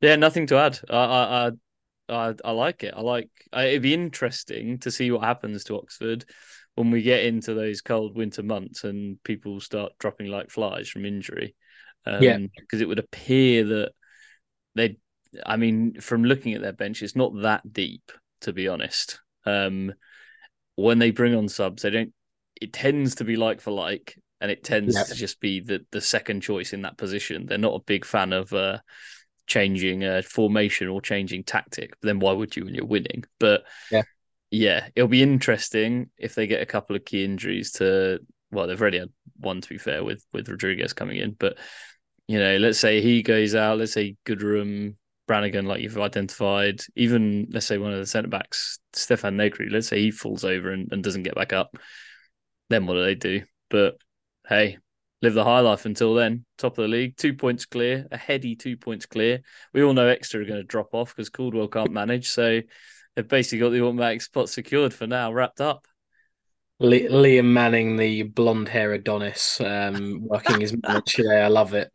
yeah, 0.00 0.16
nothing 0.16 0.46
to 0.48 0.56
add. 0.56 0.78
I 0.90 0.96
I 0.96 1.50
I, 2.08 2.34
I 2.44 2.50
like 2.50 2.84
it. 2.84 2.94
I 2.96 3.00
like. 3.00 3.30
I, 3.52 3.66
it'd 3.66 3.82
be 3.82 3.94
interesting 3.94 4.78
to 4.80 4.90
see 4.90 5.10
what 5.10 5.24
happens 5.24 5.64
to 5.64 5.76
Oxford 5.76 6.24
when 6.74 6.90
we 6.90 7.02
get 7.02 7.24
into 7.24 7.54
those 7.54 7.80
cold 7.82 8.16
winter 8.16 8.42
months 8.42 8.84
and 8.84 9.22
people 9.24 9.60
start 9.60 9.92
dropping 9.98 10.28
like 10.28 10.50
flies 10.50 10.88
from 10.88 11.04
injury. 11.04 11.54
Um, 12.04 12.22
yeah, 12.22 12.38
because 12.58 12.80
it 12.80 12.88
would 12.88 12.98
appear 12.98 13.64
that 13.64 13.92
they, 14.74 14.96
I 15.44 15.56
mean, 15.56 16.00
from 16.00 16.24
looking 16.24 16.54
at 16.54 16.62
their 16.62 16.72
bench, 16.72 17.02
it's 17.02 17.16
not 17.16 17.42
that 17.42 17.72
deep 17.72 18.12
to 18.42 18.52
be 18.52 18.68
honest. 18.68 19.20
Um, 19.46 19.92
when 20.76 20.98
they 20.98 21.10
bring 21.10 21.34
on 21.34 21.48
subs, 21.48 21.82
they 21.82 21.90
don't. 21.90 22.12
It 22.60 22.72
tends 22.72 23.16
to 23.16 23.24
be 23.24 23.36
like 23.36 23.60
for 23.60 23.70
like, 23.70 24.16
and 24.40 24.50
it 24.50 24.62
tends 24.62 24.94
yeah. 24.94 25.04
to 25.04 25.14
just 25.14 25.40
be 25.40 25.60
the 25.60 25.84
the 25.90 26.00
second 26.00 26.42
choice 26.42 26.72
in 26.72 26.82
that 26.82 26.98
position. 26.98 27.46
They're 27.46 27.58
not 27.58 27.74
a 27.74 27.84
big 27.84 28.04
fan 28.04 28.32
of 28.32 28.52
uh, 28.52 28.78
changing 29.46 30.04
a 30.04 30.22
formation 30.22 30.88
or 30.88 31.00
changing 31.00 31.44
tactic. 31.44 31.94
Then 32.02 32.20
why 32.20 32.32
would 32.32 32.54
you 32.54 32.64
when 32.64 32.74
you're 32.74 32.86
winning? 32.86 33.24
But 33.40 33.64
yeah, 33.90 34.02
yeah, 34.50 34.88
it'll 34.94 35.08
be 35.08 35.22
interesting 35.22 36.10
if 36.18 36.34
they 36.34 36.46
get 36.46 36.62
a 36.62 36.66
couple 36.66 36.94
of 36.94 37.04
key 37.04 37.24
injuries 37.24 37.72
to. 37.72 38.20
Well, 38.50 38.66
they've 38.66 38.80
already 38.80 38.98
had 38.98 39.08
one 39.38 39.60
to 39.62 39.68
be 39.68 39.78
fair 39.78 40.04
with 40.04 40.24
with 40.32 40.48
Rodrigues 40.48 40.92
coming 40.92 41.18
in, 41.18 41.32
but 41.38 41.56
you 42.28 42.38
know, 42.38 42.56
let's 42.58 42.78
say 42.78 43.00
he 43.00 43.22
goes 43.22 43.54
out, 43.54 43.78
let's 43.78 43.92
say 43.92 44.16
Goodrum, 44.24 44.94
Brannagan, 45.28 45.66
like 45.66 45.80
you've 45.80 45.98
identified, 45.98 46.80
even 46.96 47.48
let's 47.50 47.66
say 47.66 47.78
one 47.78 47.92
of 47.92 47.98
the 47.98 48.06
centre 48.06 48.28
backs, 48.28 48.78
Stephan 48.92 49.36
Negru, 49.36 49.70
let's 49.70 49.88
say 49.88 50.00
he 50.00 50.10
falls 50.10 50.44
over 50.44 50.70
and, 50.70 50.92
and 50.92 51.02
doesn't 51.02 51.22
get 51.22 51.34
back 51.34 51.52
up, 51.52 51.76
then 52.70 52.86
what 52.86 52.94
do 52.94 53.04
they 53.04 53.14
do? 53.14 53.42
But 53.70 53.96
hey, 54.48 54.78
live 55.22 55.34
the 55.34 55.44
high 55.44 55.60
life 55.60 55.86
until 55.86 56.14
then. 56.14 56.44
Top 56.58 56.78
of 56.78 56.82
the 56.82 56.88
league, 56.88 57.16
two 57.16 57.34
points 57.34 57.64
clear, 57.64 58.06
a 58.10 58.16
heady 58.16 58.56
two 58.56 58.76
points 58.76 59.06
clear. 59.06 59.40
We 59.72 59.82
all 59.82 59.94
know 59.94 60.08
Exeter 60.08 60.42
are 60.42 60.46
going 60.46 60.60
to 60.60 60.64
drop 60.64 60.92
off 60.92 61.14
because 61.14 61.30
Caldwell 61.30 61.68
can't 61.68 61.92
manage. 61.92 62.28
So 62.28 62.60
they've 63.14 63.28
basically 63.28 63.60
got 63.60 63.70
the 63.70 63.82
automatic 63.82 64.22
spot 64.22 64.48
secured 64.48 64.92
for 64.92 65.06
now, 65.06 65.32
wrapped 65.32 65.60
up. 65.60 65.86
Liam 66.82 67.46
Manning, 67.46 67.96
the 67.96 68.22
blonde 68.22 68.68
hair 68.68 68.92
Adonis, 68.92 69.60
um, 69.60 70.20
working 70.26 70.60
his 70.60 70.76
match 70.82 71.14
today. 71.14 71.42
I 71.42 71.48
love 71.48 71.74
it. 71.74 71.90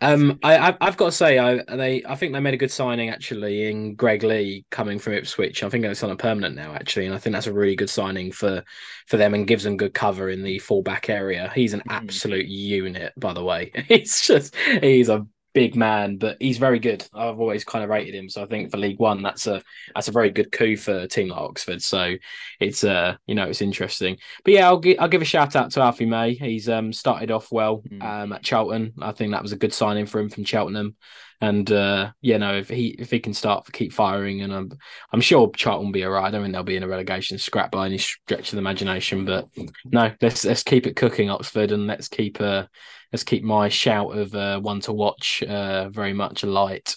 Um, 0.00 0.38
I, 0.42 0.76
have 0.80 0.96
got 0.96 1.06
to 1.06 1.12
say, 1.12 1.38
I 1.38 1.62
they 1.76 2.02
I 2.04 2.14
think 2.14 2.32
they 2.32 2.40
made 2.40 2.54
a 2.54 2.58
good 2.58 2.70
signing 2.70 3.10
actually 3.10 3.70
in 3.70 3.94
Greg 3.94 4.22
Leigh 4.22 4.64
coming 4.70 4.98
from 4.98 5.12
Ipswich. 5.12 5.62
I 5.62 5.68
think 5.68 5.84
it's 5.84 6.02
on 6.02 6.10
a 6.10 6.16
permanent 6.16 6.56
now 6.56 6.72
actually, 6.72 7.06
and 7.06 7.14
I 7.14 7.18
think 7.18 7.34
that's 7.34 7.46
a 7.46 7.52
really 7.52 7.76
good 7.76 7.90
signing 7.90 8.32
for 8.32 8.64
for 9.06 9.16
them 9.16 9.34
and 9.34 9.46
gives 9.46 9.64
them 9.64 9.76
good 9.76 9.94
cover 9.94 10.30
in 10.30 10.42
the 10.42 10.58
fullback 10.58 11.10
area. 11.10 11.52
He's 11.54 11.74
an 11.74 11.80
mm. 11.80 11.92
absolute 11.92 12.46
unit, 12.46 13.12
by 13.16 13.32
the 13.32 13.44
way. 13.44 13.72
He's 13.88 14.20
just 14.22 14.54
he's 14.80 15.08
a 15.08 15.26
big 15.52 15.74
man, 15.76 16.16
but 16.16 16.36
he's 16.40 16.58
very 16.58 16.78
good. 16.78 17.06
I've 17.14 17.40
always 17.40 17.64
kind 17.64 17.84
of 17.84 17.90
rated 17.90 18.14
him, 18.14 18.28
so 18.28 18.42
I 18.42 18.46
think 18.46 18.70
for 18.70 18.76
League 18.76 18.98
One, 18.98 19.22
that's 19.22 19.46
a 19.46 19.62
that's 19.94 20.08
a 20.08 20.12
very 20.12 20.30
good 20.30 20.52
coup 20.52 20.76
for 20.76 21.00
a 21.00 21.08
team 21.08 21.28
like 21.28 21.40
Oxford. 21.40 21.82
So 21.82 22.14
it's 22.60 22.84
uh 22.84 23.16
you 23.26 23.34
know 23.34 23.44
it's 23.44 23.62
interesting. 23.62 24.18
But 24.44 24.54
yeah, 24.54 24.66
I'll 24.66 24.78
give 24.78 24.98
I'll 25.00 25.08
give 25.08 25.22
a 25.22 25.26
shout 25.26 25.56
out 25.56 25.70
to 25.72 25.80
Alfie 25.80 26.06
May. 26.06 26.34
He's 26.34 26.68
um 26.68 26.92
started 26.92 27.30
off 27.30 27.50
well 27.52 27.82
Mm. 27.90 28.02
um 28.02 28.32
at 28.32 28.42
Charlton. 28.42 28.92
I 29.00 29.12
think 29.12 29.32
that 29.32 29.42
was 29.42 29.52
a 29.52 29.56
good 29.58 29.72
signing 29.74 30.06
for 30.06 30.20
him 30.20 30.28
from 30.28 30.44
Cheltenham. 30.44 30.96
And 31.42 31.72
uh, 31.72 32.10
you 32.20 32.36
know, 32.38 32.54
if 32.58 32.68
he 32.68 32.88
if 32.98 33.10
he 33.10 33.18
can 33.18 33.32
start 33.32 33.64
to 33.64 33.72
keep 33.72 33.94
firing, 33.94 34.42
and 34.42 34.52
I'm 34.52 34.70
I'm 35.10 35.22
sure 35.22 35.50
Charlton 35.56 35.86
will 35.86 35.92
be 35.92 36.04
alright. 36.04 36.26
I 36.26 36.30
don't 36.30 36.42
think 36.42 36.52
they'll 36.52 36.62
be 36.62 36.76
in 36.76 36.82
a 36.82 36.88
relegation 36.88 37.38
scrap 37.38 37.70
by 37.70 37.86
any 37.86 37.96
stretch 37.96 38.48
of 38.48 38.56
the 38.56 38.58
imagination. 38.58 39.24
But 39.24 39.48
no, 39.86 40.12
let's 40.20 40.44
let's 40.44 40.62
keep 40.62 40.86
it 40.86 40.96
cooking, 40.96 41.30
Oxford, 41.30 41.72
and 41.72 41.86
let's 41.86 42.08
keep 42.08 42.42
uh 42.42 42.66
let's 43.12 43.24
keep 43.24 43.42
my 43.42 43.68
shout 43.68 44.16
of 44.16 44.34
uh, 44.34 44.60
one 44.60 44.80
to 44.82 44.92
watch 44.92 45.42
uh, 45.42 45.88
very 45.88 46.12
much 46.12 46.42
alight. 46.42 46.96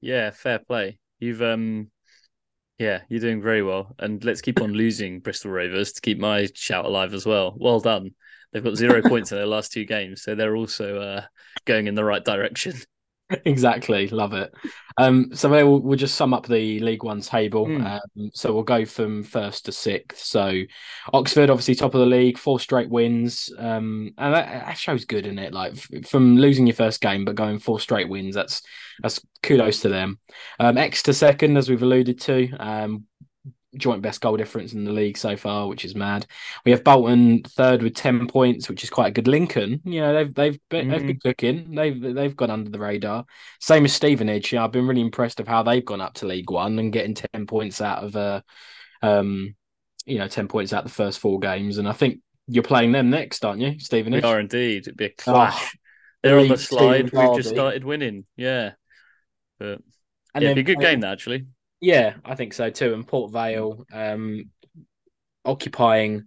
Yeah, 0.00 0.30
fair 0.30 0.58
play. 0.60 0.98
You've 1.18 1.42
um 1.42 1.90
yeah, 2.78 3.00
you're 3.08 3.20
doing 3.20 3.42
very 3.42 3.62
well. 3.62 3.94
And 3.98 4.24
let's 4.24 4.40
keep 4.40 4.60
on 4.60 4.72
losing 4.72 5.18
Bristol 5.18 5.50
Rovers 5.50 5.92
to 5.92 6.00
keep 6.00 6.18
my 6.18 6.48
shout 6.54 6.84
alive 6.84 7.12
as 7.12 7.26
well. 7.26 7.54
Well 7.56 7.80
done. 7.80 8.14
They've 8.52 8.62
got 8.62 8.76
zero 8.76 9.02
points 9.06 9.32
in 9.32 9.38
their 9.38 9.46
last 9.46 9.72
two 9.72 9.84
games, 9.84 10.22
so 10.22 10.34
they're 10.34 10.56
also 10.56 11.00
uh, 11.00 11.22
going 11.64 11.88
in 11.88 11.94
the 11.94 12.04
right 12.04 12.24
direction. 12.24 12.74
exactly, 13.44 14.08
love 14.08 14.32
it. 14.32 14.52
Um, 14.96 15.30
so 15.34 15.48
we'll, 15.50 15.80
we'll 15.80 15.98
just 15.98 16.14
sum 16.14 16.32
up 16.32 16.46
the 16.46 16.80
League 16.80 17.04
One 17.04 17.20
table. 17.20 17.66
Mm. 17.66 17.84
Um, 17.84 18.30
so 18.32 18.52
we'll 18.52 18.62
go 18.62 18.84
from 18.84 19.22
first 19.22 19.66
to 19.66 19.72
sixth. 19.72 20.24
So 20.24 20.62
Oxford, 21.12 21.50
obviously 21.50 21.74
top 21.74 21.94
of 21.94 22.00
the 22.00 22.06
league, 22.06 22.38
four 22.38 22.58
straight 22.58 22.88
wins. 22.88 23.52
Um, 23.58 24.14
and 24.18 24.34
that, 24.34 24.66
that 24.66 24.78
shows 24.78 25.04
good 25.04 25.26
in 25.26 25.38
it. 25.38 25.52
Like 25.52 25.76
from 26.06 26.36
losing 26.36 26.66
your 26.66 26.76
first 26.76 27.00
game 27.00 27.24
but 27.24 27.36
going 27.36 27.58
four 27.58 27.80
straight 27.80 28.08
wins, 28.08 28.34
that's 28.34 28.62
that's 29.00 29.20
kudos 29.42 29.80
to 29.80 29.88
them. 29.88 30.18
Um, 30.58 30.78
Exeter 30.78 31.12
second, 31.12 31.56
as 31.56 31.68
we've 31.68 31.82
alluded 31.82 32.20
to. 32.22 32.50
Um, 32.58 33.04
joint 33.76 34.02
best 34.02 34.20
goal 34.20 34.36
difference 34.36 34.72
in 34.72 34.84
the 34.84 34.92
league 34.92 35.18
so 35.18 35.36
far, 35.36 35.68
which 35.68 35.84
is 35.84 35.94
mad. 35.94 36.26
We 36.64 36.72
have 36.72 36.84
Bolton 36.84 37.42
third 37.42 37.82
with 37.82 37.94
ten 37.94 38.26
points, 38.26 38.68
which 38.68 38.82
is 38.82 38.90
quite 38.90 39.08
a 39.08 39.10
good. 39.10 39.28
Lincoln, 39.28 39.80
you 39.84 40.00
know, 40.00 40.14
they've 40.14 40.34
they've 40.34 40.60
been, 40.68 40.88
they've 40.88 41.06
been 41.06 41.20
cooking. 41.20 41.74
They've 41.74 42.00
they've 42.00 42.36
gone 42.36 42.50
under 42.50 42.70
the 42.70 42.78
radar. 42.78 43.24
Same 43.60 43.84
as 43.84 43.92
Stevenage. 43.92 44.52
You 44.52 44.58
know, 44.58 44.64
I've 44.64 44.72
been 44.72 44.86
really 44.86 45.00
impressed 45.00 45.40
of 45.40 45.48
how 45.48 45.62
they've 45.62 45.84
gone 45.84 46.00
up 46.00 46.14
to 46.14 46.26
League 46.26 46.50
One 46.50 46.78
and 46.78 46.92
getting 46.92 47.14
ten 47.14 47.46
points 47.46 47.80
out 47.80 48.04
of 48.04 48.16
uh, 48.16 48.40
um, 49.02 49.54
you 50.06 50.18
know, 50.18 50.28
ten 50.28 50.48
points 50.48 50.72
out 50.72 50.84
the 50.84 50.90
first 50.90 51.18
four 51.18 51.38
games. 51.38 51.78
And 51.78 51.88
I 51.88 51.92
think 51.92 52.20
you're 52.46 52.62
playing 52.62 52.92
them 52.92 53.10
next, 53.10 53.44
aren't 53.44 53.60
you, 53.60 53.78
Stevenage? 53.78 54.22
We 54.22 54.28
are 54.28 54.40
indeed. 54.40 54.84
It'd 54.84 54.96
be 54.96 55.06
a 55.06 55.10
clash. 55.10 55.74
Oh, 55.74 55.78
They're 56.22 56.38
on 56.38 56.48
the 56.48 56.56
slide. 56.56 57.12
We've 57.12 57.36
just 57.36 57.50
started 57.50 57.84
winning. 57.84 58.24
Yeah. 58.36 58.72
But 59.58 59.80
And 60.34 60.42
yeah, 60.42 60.50
it'd 60.50 60.64
be 60.64 60.72
a 60.72 60.74
then 60.74 60.76
good 60.76 60.82
game, 60.82 61.00
that, 61.00 61.12
actually. 61.12 61.46
Yeah, 61.80 62.14
I 62.24 62.34
think 62.34 62.52
so 62.54 62.70
too. 62.70 62.94
And 62.94 63.06
Port 63.06 63.32
Vale 63.32 63.86
um, 63.92 64.50
occupying 65.44 66.24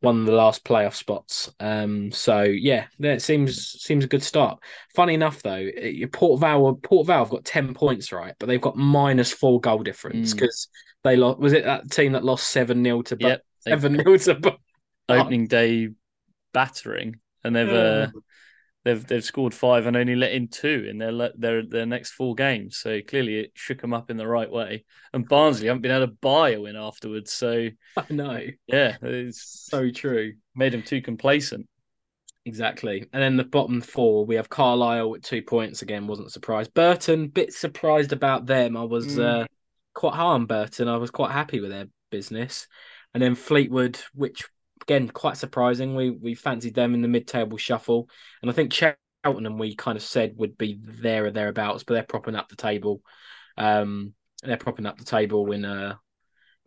one 0.00 0.20
of 0.20 0.26
the 0.26 0.32
last 0.32 0.64
playoff 0.64 0.94
spots. 0.94 1.52
Um, 1.60 2.10
so 2.12 2.42
yeah, 2.42 2.86
that 3.00 3.22
seems 3.22 3.82
seems 3.82 4.04
a 4.04 4.08
good 4.08 4.22
start. 4.22 4.58
Funny 4.94 5.14
enough, 5.14 5.42
though, 5.42 5.68
Port 6.12 6.40
Vale 6.40 6.74
Port 6.82 7.06
Vale 7.06 7.18
have 7.18 7.30
got 7.30 7.44
ten 7.44 7.74
points 7.74 8.12
right, 8.12 8.34
but 8.38 8.46
they've 8.46 8.60
got 8.60 8.76
minus 8.76 9.32
four 9.32 9.60
goal 9.60 9.82
difference 9.82 10.32
Mm. 10.32 10.36
because 10.36 10.68
they 11.04 11.16
lost. 11.16 11.38
Was 11.38 11.52
it 11.52 11.64
that 11.64 11.90
team 11.90 12.12
that 12.12 12.24
lost 12.24 12.48
seven 12.48 12.82
0 12.82 13.02
to 13.02 13.16
Yep. 13.18 13.42
seven 13.60 13.96
0 13.96 14.16
to 14.18 14.56
Opening 15.08 15.46
day 15.46 15.88
battering. 16.54 17.16
And 17.44 17.56
they've 17.56 17.68
uh, 17.68 18.06
they've 18.84 19.06
they've 19.06 19.24
scored 19.24 19.54
five 19.54 19.86
and 19.86 19.96
only 19.96 20.16
let 20.16 20.32
in 20.32 20.48
two 20.48 20.86
in 20.88 20.98
their 20.98 21.30
their 21.36 21.64
their 21.64 21.86
next 21.86 22.12
four 22.12 22.34
games. 22.34 22.76
So 22.78 23.00
clearly 23.02 23.40
it 23.40 23.52
shook 23.54 23.80
them 23.80 23.94
up 23.94 24.10
in 24.10 24.16
the 24.16 24.26
right 24.26 24.50
way. 24.50 24.84
And 25.12 25.28
Barnsley 25.28 25.66
haven't 25.68 25.82
been 25.82 25.92
able 25.92 26.06
to 26.08 26.12
buy 26.20 26.50
a 26.50 26.60
win 26.60 26.76
afterwards. 26.76 27.32
So 27.32 27.68
I 27.96 28.04
know, 28.10 28.40
yeah, 28.66 28.96
it's 29.02 29.66
so 29.70 29.90
true. 29.90 30.34
made 30.54 30.72
them 30.72 30.82
too 30.82 31.00
complacent. 31.02 31.66
Exactly. 32.44 33.06
And 33.12 33.22
then 33.22 33.36
the 33.36 33.44
bottom 33.44 33.80
four, 33.80 34.26
we 34.26 34.34
have 34.34 34.48
Carlisle 34.48 35.10
with 35.10 35.22
two 35.22 35.42
points 35.42 35.82
again. 35.82 36.08
Wasn't 36.08 36.32
surprised. 36.32 36.74
Burton, 36.74 37.28
bit 37.28 37.52
surprised 37.52 38.12
about 38.12 38.46
them. 38.46 38.76
I 38.76 38.82
was 38.82 39.06
Mm. 39.16 39.42
uh, 39.42 39.46
quite 39.94 40.14
high 40.14 40.24
on 40.24 40.46
Burton. 40.46 40.88
I 40.88 40.96
was 40.96 41.12
quite 41.12 41.30
happy 41.30 41.60
with 41.60 41.70
their 41.70 41.86
business. 42.10 42.66
And 43.14 43.22
then 43.22 43.36
Fleetwood, 43.36 44.00
which 44.14 44.44
again 44.82 45.08
quite 45.08 45.36
surprising. 45.36 45.94
We 45.94 46.10
we 46.10 46.34
fancied 46.34 46.74
them 46.74 46.94
in 46.94 47.02
the 47.02 47.08
mid-table 47.08 47.58
shuffle, 47.58 48.08
and 48.40 48.50
I 48.50 48.54
think 48.54 48.72
Cheltenham 48.72 49.58
we 49.58 49.74
kind 49.74 49.96
of 49.96 50.02
said 50.02 50.34
would 50.36 50.58
be 50.58 50.78
there 50.82 51.26
or 51.26 51.30
thereabouts, 51.30 51.84
but 51.84 51.94
they're 51.94 52.02
propping 52.02 52.36
up 52.36 52.48
the 52.48 52.56
table. 52.56 53.02
Um, 53.56 54.14
they're 54.42 54.56
propping 54.56 54.86
up 54.86 54.98
the 54.98 55.04
table 55.04 55.50
in 55.52 55.64
uh 55.64 55.94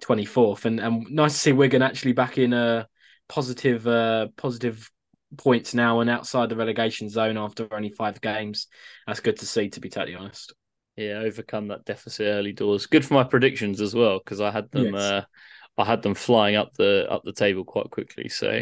24th, 0.03 0.65
and 0.65 0.79
and 0.79 1.09
nice 1.09 1.33
to 1.33 1.39
see 1.39 1.51
Wigan 1.51 1.81
actually 1.81 2.13
back 2.13 2.37
in 2.37 2.53
a 2.53 2.87
positive 3.27 3.87
uh 3.87 4.27
positive 4.37 4.89
points 5.37 5.73
now 5.73 5.99
and 5.99 6.09
outside 6.09 6.49
the 6.49 6.55
relegation 6.55 7.09
zone 7.09 7.37
after 7.37 7.67
only 7.73 7.89
five 7.89 8.21
games. 8.21 8.67
That's 9.07 9.19
good 9.19 9.39
to 9.39 9.45
see, 9.45 9.69
to 9.69 9.79
be 9.79 9.89
totally 9.89 10.15
honest. 10.15 10.53
Yeah, 10.95 11.19
overcome 11.19 11.67
that 11.69 11.83
deficit 11.83 12.27
early 12.27 12.53
doors. 12.53 12.85
Good 12.85 13.05
for 13.05 13.15
my 13.15 13.23
predictions 13.23 13.81
as 13.81 13.93
well 13.93 14.19
because 14.19 14.39
I 14.39 14.51
had 14.51 14.71
them. 14.71 14.93
Yes. 14.93 15.01
Uh, 15.01 15.25
I 15.77 15.85
had 15.85 16.01
them 16.01 16.15
flying 16.15 16.55
up 16.55 16.73
the 16.75 17.07
up 17.09 17.23
the 17.23 17.33
table 17.33 17.63
quite 17.63 17.89
quickly. 17.89 18.29
So 18.29 18.61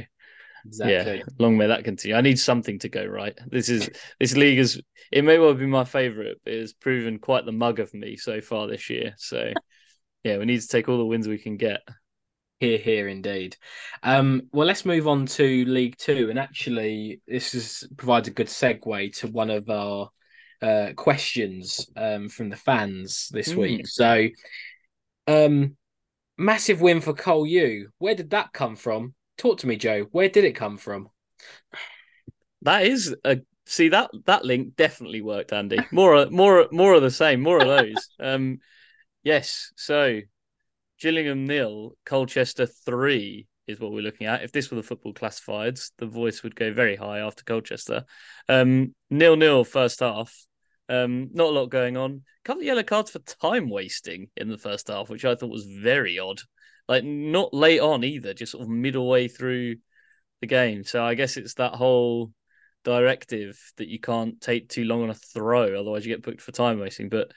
Exactly. 0.66 1.20
yeah, 1.20 1.24
long 1.40 1.58
may 1.58 1.68
that 1.68 1.84
continue. 1.84 2.16
I 2.16 2.22
need 2.22 2.40
something 2.40 2.80
to 2.80 2.90
go 2.90 3.06
right. 3.06 3.38
This 3.48 3.70
is 3.70 3.90
this 4.20 4.36
league 4.36 4.60
is 4.60 4.82
it 5.12 5.24
may 5.24 5.38
well 5.38 5.54
be 5.54 5.66
my 5.66 5.84
favourite, 5.86 6.38
but 6.44 6.54
it's 6.54 6.74
proven 6.74 7.20
quite 7.20 7.46
the 7.46 7.52
mug 7.52 7.80
of 7.80 7.94
me 7.94 8.18
so 8.18 8.42
far 8.42 8.68
this 8.68 8.90
year. 8.90 9.14
So 9.18 9.54
yeah, 10.24 10.38
we 10.38 10.46
need 10.46 10.62
to 10.62 10.68
take 10.68 10.90
all 10.90 10.98
the 10.98 11.06
wins 11.06 11.28
we 11.28 11.38
can 11.38 11.58
get. 11.58 11.82
Here, 12.60 12.78
here, 12.78 13.10
indeed. 13.10 13.58
Um, 14.04 14.44
well, 14.54 14.66
let's 14.66 14.86
move 14.86 15.06
on 15.08 15.26
to 15.26 15.66
League 15.66 15.98
Two, 15.98 16.30
and 16.30 16.40
actually, 16.40 17.20
this 17.28 17.54
is 17.54 17.86
provides 17.98 18.30
a 18.30 18.32
good 18.32 18.48
segue 18.48 19.18
to 19.18 19.28
one 19.28 19.50
of 19.50 19.70
our 19.70 20.10
uh, 20.62 20.94
questions 20.96 21.90
um, 21.98 22.30
from 22.30 22.50
the 22.50 22.56
fans 22.56 23.28
this 23.34 23.54
Hmm. 23.54 23.58
week. 23.58 23.86
So, 23.88 24.30
um, 25.28 25.76
massive 26.38 26.82
win 26.82 27.02
for 27.02 27.14
Cole 27.14 27.46
U. 27.46 27.90
Where 27.98 28.16
did 28.16 28.32
that 28.32 28.54
come 28.54 28.76
from? 28.76 29.14
Talk 29.38 29.60
to 29.60 29.68
me, 29.68 29.76
Joe. 29.76 30.08
Where 30.12 30.30
did 30.30 30.44
it 30.44 30.54
come 30.54 30.78
from? 30.78 31.10
That 32.62 32.84
is 32.84 33.16
a 33.26 33.40
see 33.66 33.90
that 33.90 34.12
that 34.26 34.46
link 34.46 34.76
definitely 34.76 35.22
worked, 35.22 35.54
Andy. 35.54 35.80
More 35.92 36.26
more 36.30 36.68
more 36.72 36.94
of 36.94 37.02
the 37.02 37.12
same, 37.12 37.42
more 37.42 37.60
of 37.62 37.68
those. 37.68 38.10
Um, 38.20 38.60
yes. 39.24 39.72
So 39.76 40.22
Gillingham 41.00 41.46
nil, 41.46 41.94
Colchester 42.06 42.66
three 42.66 43.48
is 43.68 43.80
what 43.80 43.92
we're 43.92 44.02
looking 44.02 44.28
at. 44.28 44.44
If 44.44 44.52
this 44.52 44.70
were 44.70 44.78
the 44.78 44.84
football 44.84 45.14
classifieds, 45.14 45.92
the 45.98 46.06
voice 46.06 46.44
would 46.44 46.56
go 46.56 46.74
very 46.74 46.96
high 46.96 47.20
after 47.20 47.44
Colchester. 47.44 48.04
Um, 48.50 48.94
nil 49.10 49.36
nil 49.36 49.64
first 49.64 50.00
half. 50.00 50.34
Um, 50.90 51.30
not 51.34 51.48
a 51.48 51.52
lot 51.52 51.70
going 51.70 51.98
on. 51.98 52.12
A 52.12 52.44
couple 52.44 52.62
of 52.62 52.66
yellow 52.66 52.84
cards 52.84 53.12
for 53.12 53.20
time 53.20 53.70
wasting 53.70 54.30
in 54.36 54.50
the 54.50 54.58
first 54.58 54.88
half, 54.88 55.10
which 55.10 55.26
I 55.26 55.36
thought 55.36 55.50
was 55.50 55.66
very 55.66 56.20
odd. 56.20 56.42
Like 56.88 57.04
not 57.04 57.54
late 57.54 57.80
on 57.80 58.04
either, 58.04 58.34
just 58.34 58.52
sort 58.52 58.64
of 58.64 58.70
middle 58.70 59.08
way 59.08 59.28
through 59.28 59.78
the 60.42 60.48
game. 60.48 60.84
So 60.84 61.04
I 61.04 61.14
guess 61.16 61.38
it's 61.38 61.54
that 61.56 61.74
whole 61.74 62.32
directive 62.84 63.58
that 63.78 63.88
you 63.88 64.00
can't 64.00 64.42
take 64.42 64.68
too 64.68 64.84
long 64.84 65.04
on 65.04 65.10
a 65.10 65.14
throw, 65.14 65.80
otherwise 65.80 66.06
you 66.06 66.14
get 66.14 66.24
booked 66.24 66.42
for 66.42 66.52
time 66.52 66.80
wasting. 66.80 67.10
But 67.10 67.32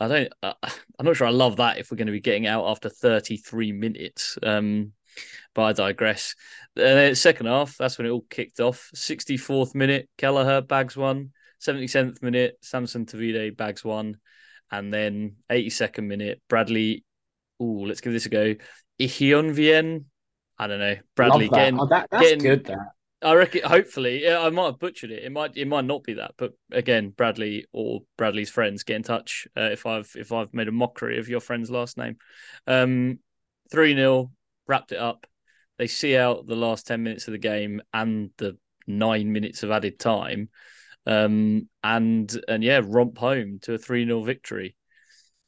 I 0.00 0.08
don't. 0.08 0.32
Uh, 0.42 0.54
I'm 0.98 1.06
not 1.06 1.16
sure. 1.16 1.26
I 1.26 1.30
love 1.30 1.56
that 1.56 1.78
if 1.78 1.90
we're 1.90 1.96
going 1.96 2.06
to 2.06 2.12
be 2.12 2.20
getting 2.20 2.46
out 2.46 2.66
after 2.66 2.88
33 2.88 3.72
minutes. 3.72 4.38
Um, 4.42 4.92
but 5.54 5.62
I 5.62 5.72
digress. 5.72 6.34
And 6.76 6.84
then 6.84 7.14
second 7.14 7.46
half, 7.46 7.76
that's 7.76 7.98
when 7.98 8.06
it 8.06 8.10
all 8.10 8.24
kicked 8.28 8.60
off. 8.60 8.90
64th 8.94 9.74
minute, 9.74 10.08
Kelleher 10.18 10.60
bags 10.60 10.96
one. 10.96 11.30
77th 11.66 12.22
minute, 12.22 12.58
Samson 12.62 13.06
Tovide 13.06 13.56
bags 13.56 13.84
one. 13.84 14.18
And 14.70 14.92
then 14.92 15.36
82nd 15.50 16.04
minute, 16.04 16.40
Bradley. 16.48 17.04
Oh, 17.60 17.64
let's 17.86 18.00
give 18.00 18.12
this 18.12 18.26
a 18.26 18.30
go. 18.30 18.54
Ihionvien. 19.00 20.04
I 20.58 20.66
don't 20.66 20.78
know. 20.80 20.96
Bradley 21.16 21.48
Love 21.48 21.50
that. 21.52 21.56
getting 21.58 21.80
Oh, 21.80 21.86
that, 21.86 22.08
that's 22.10 22.22
getting- 22.22 22.38
good. 22.38 22.64
That 22.66 22.78
I 23.22 23.34
reckon. 23.34 23.62
Hopefully, 23.64 24.28
I 24.28 24.50
might 24.50 24.66
have 24.66 24.78
butchered 24.78 25.10
it. 25.10 25.24
It 25.24 25.32
might. 25.32 25.56
It 25.56 25.66
might 25.66 25.86
not 25.86 26.02
be 26.04 26.14
that. 26.14 26.32
But 26.36 26.52
again, 26.70 27.08
Bradley 27.08 27.64
or 27.72 28.00
Bradley's 28.18 28.50
friends 28.50 28.82
get 28.82 28.96
in 28.96 29.02
touch 29.02 29.48
uh, 29.56 29.70
if 29.72 29.86
I've 29.86 30.10
if 30.14 30.30
I've 30.30 30.52
made 30.52 30.68
a 30.68 30.72
mockery 30.72 31.18
of 31.18 31.28
your 31.28 31.40
friend's 31.40 31.70
last 31.70 31.96
name. 31.96 32.16
Um, 32.66 33.20
three 33.70 33.94
0 33.94 34.30
wrapped 34.66 34.92
it 34.92 34.98
up. 34.98 35.26
They 35.78 35.86
see 35.86 36.16
out 36.18 36.46
the 36.46 36.54
last 36.56 36.86
ten 36.86 37.02
minutes 37.02 37.26
of 37.26 37.32
the 37.32 37.38
game 37.38 37.80
and 37.94 38.30
the 38.36 38.58
nine 38.86 39.32
minutes 39.32 39.62
of 39.62 39.70
added 39.70 39.98
time, 39.98 40.50
um, 41.06 41.68
and 41.82 42.40
and 42.48 42.62
yeah, 42.62 42.80
romp 42.84 43.18
home 43.18 43.58
to 43.62 43.74
a 43.74 43.78
three 43.78 44.04
0 44.04 44.22
victory. 44.22 44.76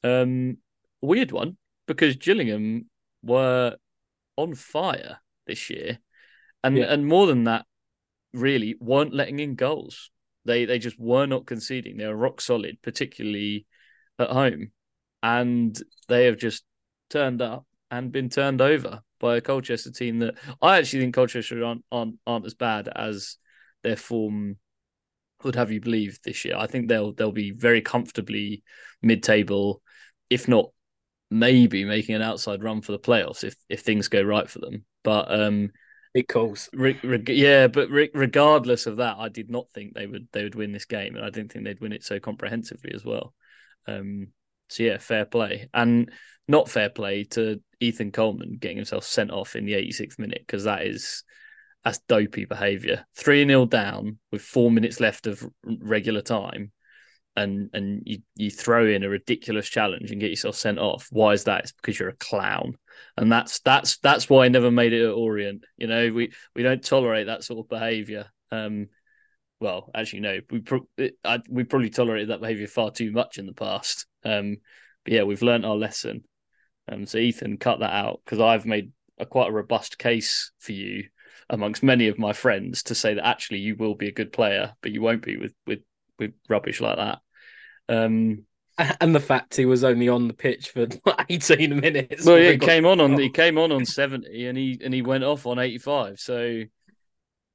Um, 0.04 0.58
weird 1.00 1.32
one 1.32 1.56
because 1.86 2.16
Gillingham 2.16 2.90
were 3.22 3.76
on 4.36 4.54
fire 4.54 5.18
this 5.46 5.70
year, 5.70 5.98
and 6.62 6.76
Yeah. 6.76 6.92
and 6.92 7.06
more 7.06 7.26
than 7.26 7.44
that, 7.44 7.66
really 8.32 8.76
weren't 8.80 9.14
letting 9.14 9.38
in 9.40 9.54
goals. 9.54 10.10
They 10.44 10.64
they 10.64 10.78
just 10.78 10.98
were 10.98 11.26
not 11.26 11.46
conceding. 11.46 11.96
They 11.96 12.06
were 12.06 12.16
rock 12.16 12.40
solid, 12.40 12.80
particularly 12.82 13.66
at 14.18 14.30
home, 14.30 14.72
and 15.22 15.76
they 16.08 16.26
have 16.26 16.36
just 16.38 16.64
turned 17.10 17.40
up 17.42 17.66
and 17.90 18.12
been 18.12 18.28
turned 18.28 18.60
over 18.60 19.00
by 19.18 19.36
a 19.36 19.40
Colchester 19.40 19.90
team 19.90 20.18
that 20.18 20.34
I 20.60 20.78
actually 20.78 21.00
think 21.00 21.14
Colchester 21.14 21.64
aren't 21.64 21.84
aren't, 21.90 22.16
aren't 22.26 22.46
as 22.46 22.54
bad 22.54 22.88
as 22.88 23.38
their 23.82 23.96
form 23.96 24.58
would 25.44 25.54
have 25.54 25.70
you 25.70 25.80
believe 25.80 26.18
this 26.24 26.44
year. 26.44 26.56
I 26.56 26.66
think 26.66 26.88
they'll 26.88 27.12
they'll 27.12 27.32
be 27.32 27.50
very 27.50 27.80
comfortably 27.80 28.62
mid 29.02 29.22
table, 29.22 29.82
if 30.30 30.48
not 30.48 30.70
maybe 31.30 31.84
making 31.84 32.14
an 32.14 32.22
outside 32.22 32.62
run 32.62 32.80
for 32.80 32.92
the 32.92 32.98
playoffs 32.98 33.44
if 33.44 33.56
if 33.68 33.80
things 33.80 34.08
go 34.08 34.22
right 34.22 34.48
for 34.48 34.60
them. 34.60 34.84
But 35.02 35.30
um, 35.30 35.70
big 36.14 36.28
calls. 36.28 36.68
Re- 36.72 36.98
re- 37.02 37.22
yeah, 37.28 37.68
but 37.68 37.90
re- 37.90 38.10
regardless 38.14 38.86
of 38.86 38.96
that, 38.98 39.16
I 39.18 39.28
did 39.28 39.50
not 39.50 39.66
think 39.74 39.94
they 39.94 40.06
would 40.06 40.28
they 40.32 40.42
would 40.42 40.54
win 40.54 40.72
this 40.72 40.86
game, 40.86 41.16
and 41.16 41.24
I 41.24 41.30
didn't 41.30 41.52
think 41.52 41.64
they'd 41.64 41.80
win 41.80 41.92
it 41.92 42.04
so 42.04 42.18
comprehensively 42.18 42.92
as 42.94 43.04
well. 43.04 43.34
Um, 43.86 44.28
so 44.68 44.82
yeah, 44.82 44.98
fair 44.98 45.24
play, 45.24 45.68
and 45.74 46.10
not 46.48 46.68
fair 46.68 46.90
play 46.90 47.24
to 47.24 47.60
Ethan 47.80 48.12
Coleman 48.12 48.58
getting 48.58 48.76
himself 48.76 49.04
sent 49.04 49.30
off 49.30 49.56
in 49.56 49.66
the 49.66 49.74
86th 49.74 50.18
minute 50.18 50.42
because 50.46 50.64
that 50.64 50.86
is 50.86 51.24
that's 51.86 52.00
dopey 52.08 52.46
behaviour. 52.46 53.06
Three 53.14 53.46
0 53.46 53.66
down 53.66 54.18
with 54.32 54.42
four 54.42 54.72
minutes 54.72 54.98
left 54.98 55.28
of 55.28 55.48
regular 55.64 56.20
time, 56.20 56.72
and 57.36 57.70
and 57.74 58.02
you 58.04 58.18
you 58.34 58.50
throw 58.50 58.88
in 58.88 59.04
a 59.04 59.08
ridiculous 59.08 59.68
challenge 59.68 60.10
and 60.10 60.20
get 60.20 60.30
yourself 60.30 60.56
sent 60.56 60.80
off. 60.80 61.06
Why 61.12 61.32
is 61.32 61.44
that? 61.44 61.60
It's 61.60 61.72
because 61.72 61.96
you're 61.96 62.08
a 62.08 62.16
clown, 62.16 62.76
and 63.16 63.30
that's 63.30 63.60
that's 63.60 63.98
that's 63.98 64.28
why 64.28 64.46
I 64.46 64.48
never 64.48 64.72
made 64.72 64.94
it 64.94 65.06
at 65.06 65.14
Orient. 65.14 65.64
You 65.76 65.86
know, 65.86 66.10
we 66.12 66.32
we 66.56 66.64
don't 66.64 66.82
tolerate 66.82 67.28
that 67.28 67.44
sort 67.44 67.60
of 67.60 67.68
behaviour. 67.68 68.26
Um, 68.50 68.88
well, 69.60 69.88
as 69.94 70.12
you 70.12 70.20
know, 70.20 70.40
we 70.50 70.58
pro- 70.62 70.88
I, 71.24 71.38
we 71.48 71.62
probably 71.62 71.90
tolerated 71.90 72.30
that 72.30 72.40
behaviour 72.40 72.66
far 72.66 72.90
too 72.90 73.12
much 73.12 73.38
in 73.38 73.46
the 73.46 73.52
past. 73.52 74.06
Um, 74.24 74.56
but 75.04 75.12
yeah, 75.12 75.22
we've 75.22 75.40
learnt 75.40 75.64
our 75.64 75.76
lesson. 75.76 76.24
Um, 76.90 77.06
so 77.06 77.18
Ethan, 77.18 77.58
cut 77.58 77.78
that 77.78 77.94
out 77.94 78.22
because 78.24 78.40
I've 78.40 78.66
made 78.66 78.90
a 79.18 79.24
quite 79.24 79.50
a 79.50 79.52
robust 79.52 79.98
case 79.98 80.50
for 80.58 80.72
you 80.72 81.04
amongst 81.48 81.82
many 81.82 82.08
of 82.08 82.18
my 82.18 82.32
friends 82.32 82.84
to 82.84 82.94
say 82.94 83.14
that 83.14 83.26
actually 83.26 83.58
you 83.58 83.76
will 83.76 83.94
be 83.94 84.08
a 84.08 84.12
good 84.12 84.32
player, 84.32 84.74
but 84.82 84.92
you 84.92 85.00
won't 85.00 85.22
be 85.22 85.36
with 85.36 85.54
with 85.66 85.80
with 86.18 86.32
rubbish 86.48 86.80
like 86.80 86.96
that. 86.96 87.20
Um, 87.88 88.44
and 88.78 89.14
the 89.14 89.20
fact 89.20 89.56
he 89.56 89.64
was 89.64 89.84
only 89.84 90.08
on 90.08 90.28
the 90.28 90.34
pitch 90.34 90.70
for 90.70 90.86
18 91.28 91.80
minutes. 91.80 92.24
Well, 92.26 92.38
yeah, 92.38 92.50
he 92.52 92.58
came 92.58 92.86
on 92.86 93.00
on 93.00 93.18
he 93.18 93.30
came 93.30 93.58
on 93.58 93.72
on 93.72 93.84
70 93.84 94.46
and 94.46 94.58
he 94.58 94.78
and 94.82 94.92
he 94.92 95.02
went 95.02 95.24
off 95.24 95.46
on 95.46 95.58
85. 95.58 96.18
So 96.20 96.62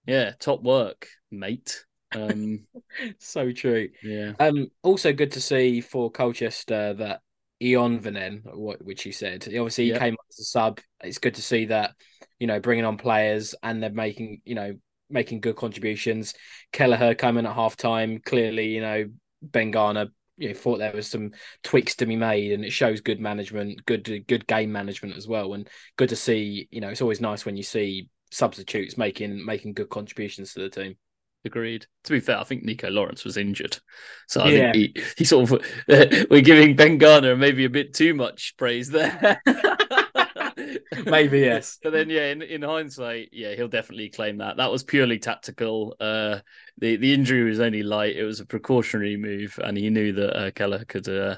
yeah, 0.05 0.31
top 0.39 0.63
work, 0.63 1.07
mate. 1.29 1.85
Um, 2.13 2.65
so 3.19 3.51
true. 3.51 3.89
Yeah. 4.03 4.33
Um, 4.39 4.69
also 4.81 5.13
good 5.13 5.33
to 5.33 5.41
see 5.41 5.81
for 5.81 6.09
Colchester 6.09 6.93
that 6.95 7.21
Ionvonen, 7.62 8.41
which 8.82 9.03
he 9.03 9.12
said, 9.12 9.43
obviously 9.45 9.86
he 9.86 9.89
yep. 9.91 9.99
came 9.99 10.16
as 10.30 10.39
a 10.39 10.43
sub. 10.43 10.80
It's 11.03 11.20
good 11.20 11.36
to 11.36 11.41
see 11.41 11.66
that, 11.66 11.91
you 12.39 12.47
know, 12.47 12.59
bringing 12.59 12.86
on 12.86 12.97
players 12.97 13.53
and 13.62 13.82
they're 13.82 13.89
making, 13.89 14.41
you 14.45 14.55
know, 14.55 14.76
making 15.09 15.41
good 15.41 15.55
contributions. 15.55 16.34
Kelleher 16.72 17.16
coming 17.16 17.45
at 17.45 17.53
half 17.53 17.78
time. 17.78 18.20
Clearly, 18.26 18.68
you 18.70 18.82
know, 18.82 19.05
Ben 19.41 19.72
Garner 19.72 20.07
you 20.38 20.49
know, 20.49 20.53
thought 20.55 20.80
there 20.80 20.93
was 20.93 21.07
some 21.07 21.32
tweaks 21.64 21.95
to 21.97 22.05
be 22.05 22.16
made, 22.16 22.51
and 22.51 22.66
it 22.66 22.72
shows 22.72 22.99
good 22.99 23.20
management, 23.20 23.86
good 23.86 24.26
good 24.28 24.47
game 24.47 24.72
management 24.72 25.16
as 25.16 25.28
well, 25.28 25.53
and 25.53 25.70
good 25.97 26.09
to 26.09 26.16
see. 26.16 26.68
You 26.72 26.82
know, 26.82 26.89
it's 26.89 27.01
always 27.01 27.22
nice 27.22 27.45
when 27.45 27.57
you 27.57 27.64
see 27.64 28.09
substitutes 28.32 28.97
making 28.97 29.45
making 29.45 29.74
good 29.74 29.89
contributions 29.89 30.53
to 30.53 30.62
the 30.62 30.70
team. 30.70 30.95
Agreed. 31.43 31.87
To 32.03 32.13
be 32.13 32.19
fair, 32.19 32.37
I 32.37 32.43
think 32.43 32.63
Nico 32.63 32.89
Lawrence 32.89 33.25
was 33.25 33.35
injured, 33.35 33.79
so 34.27 34.41
I 34.41 34.49
yeah. 34.49 34.71
think 34.71 34.95
he, 34.95 35.03
he 35.17 35.25
sort 35.25 35.51
of 35.51 35.61
uh, 35.89 36.25
we're 36.29 36.41
giving 36.41 36.75
Ben 36.75 36.99
Garner 36.99 37.35
maybe 37.35 37.65
a 37.65 37.69
bit 37.69 37.95
too 37.95 38.13
much 38.13 38.55
praise 38.57 38.91
there. 38.91 39.41
maybe 41.05 41.39
yes, 41.39 41.79
but 41.83 41.93
then 41.93 42.11
yeah, 42.11 42.27
in, 42.27 42.43
in 42.43 42.61
hindsight, 42.61 43.29
yeah, 43.31 43.55
he'll 43.55 43.67
definitely 43.67 44.09
claim 44.09 44.37
that 44.37 44.57
that 44.57 44.71
was 44.71 44.83
purely 44.83 45.17
tactical. 45.17 45.95
Uh, 45.99 46.39
the 46.77 46.97
the 46.97 47.11
injury 47.11 47.43
was 47.43 47.59
only 47.59 47.81
light; 47.81 48.15
it 48.15 48.23
was 48.23 48.39
a 48.39 48.45
precautionary 48.45 49.17
move, 49.17 49.59
and 49.63 49.75
he 49.77 49.89
knew 49.89 50.13
that 50.13 50.37
uh, 50.37 50.51
Kelleher 50.51 50.85
could 50.85 51.09
uh, 51.09 51.37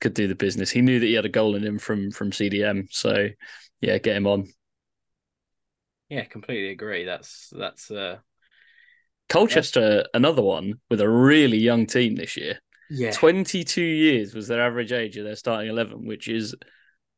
could 0.00 0.14
do 0.14 0.28
the 0.28 0.36
business. 0.36 0.70
He 0.70 0.80
knew 0.80 1.00
that 1.00 1.06
he 1.06 1.14
had 1.14 1.26
a 1.26 1.30
goal 1.30 1.56
in 1.56 1.64
him 1.64 1.80
from 1.80 2.12
from 2.12 2.30
CDM, 2.30 2.86
so 2.90 3.28
yeah, 3.80 3.98
get 3.98 4.16
him 4.16 4.28
on. 4.28 4.46
Yeah, 6.08 6.24
completely 6.24 6.70
agree. 6.70 7.04
That's 7.04 7.52
that's 7.56 7.90
uh 7.90 8.18
Colchester, 9.30 9.80
yeah. 9.98 10.02
another 10.12 10.42
one 10.42 10.74
with 10.90 11.00
a 11.00 11.08
really 11.08 11.56
young 11.56 11.86
team 11.86 12.16
this 12.16 12.36
year. 12.36 12.60
Yeah. 12.90 13.12
22 13.12 13.80
years 13.80 14.34
was 14.34 14.48
their 14.48 14.60
average 14.60 14.92
age 14.92 15.16
of 15.16 15.24
their 15.24 15.36
starting 15.36 15.70
11, 15.70 16.04
which 16.04 16.28
is 16.28 16.54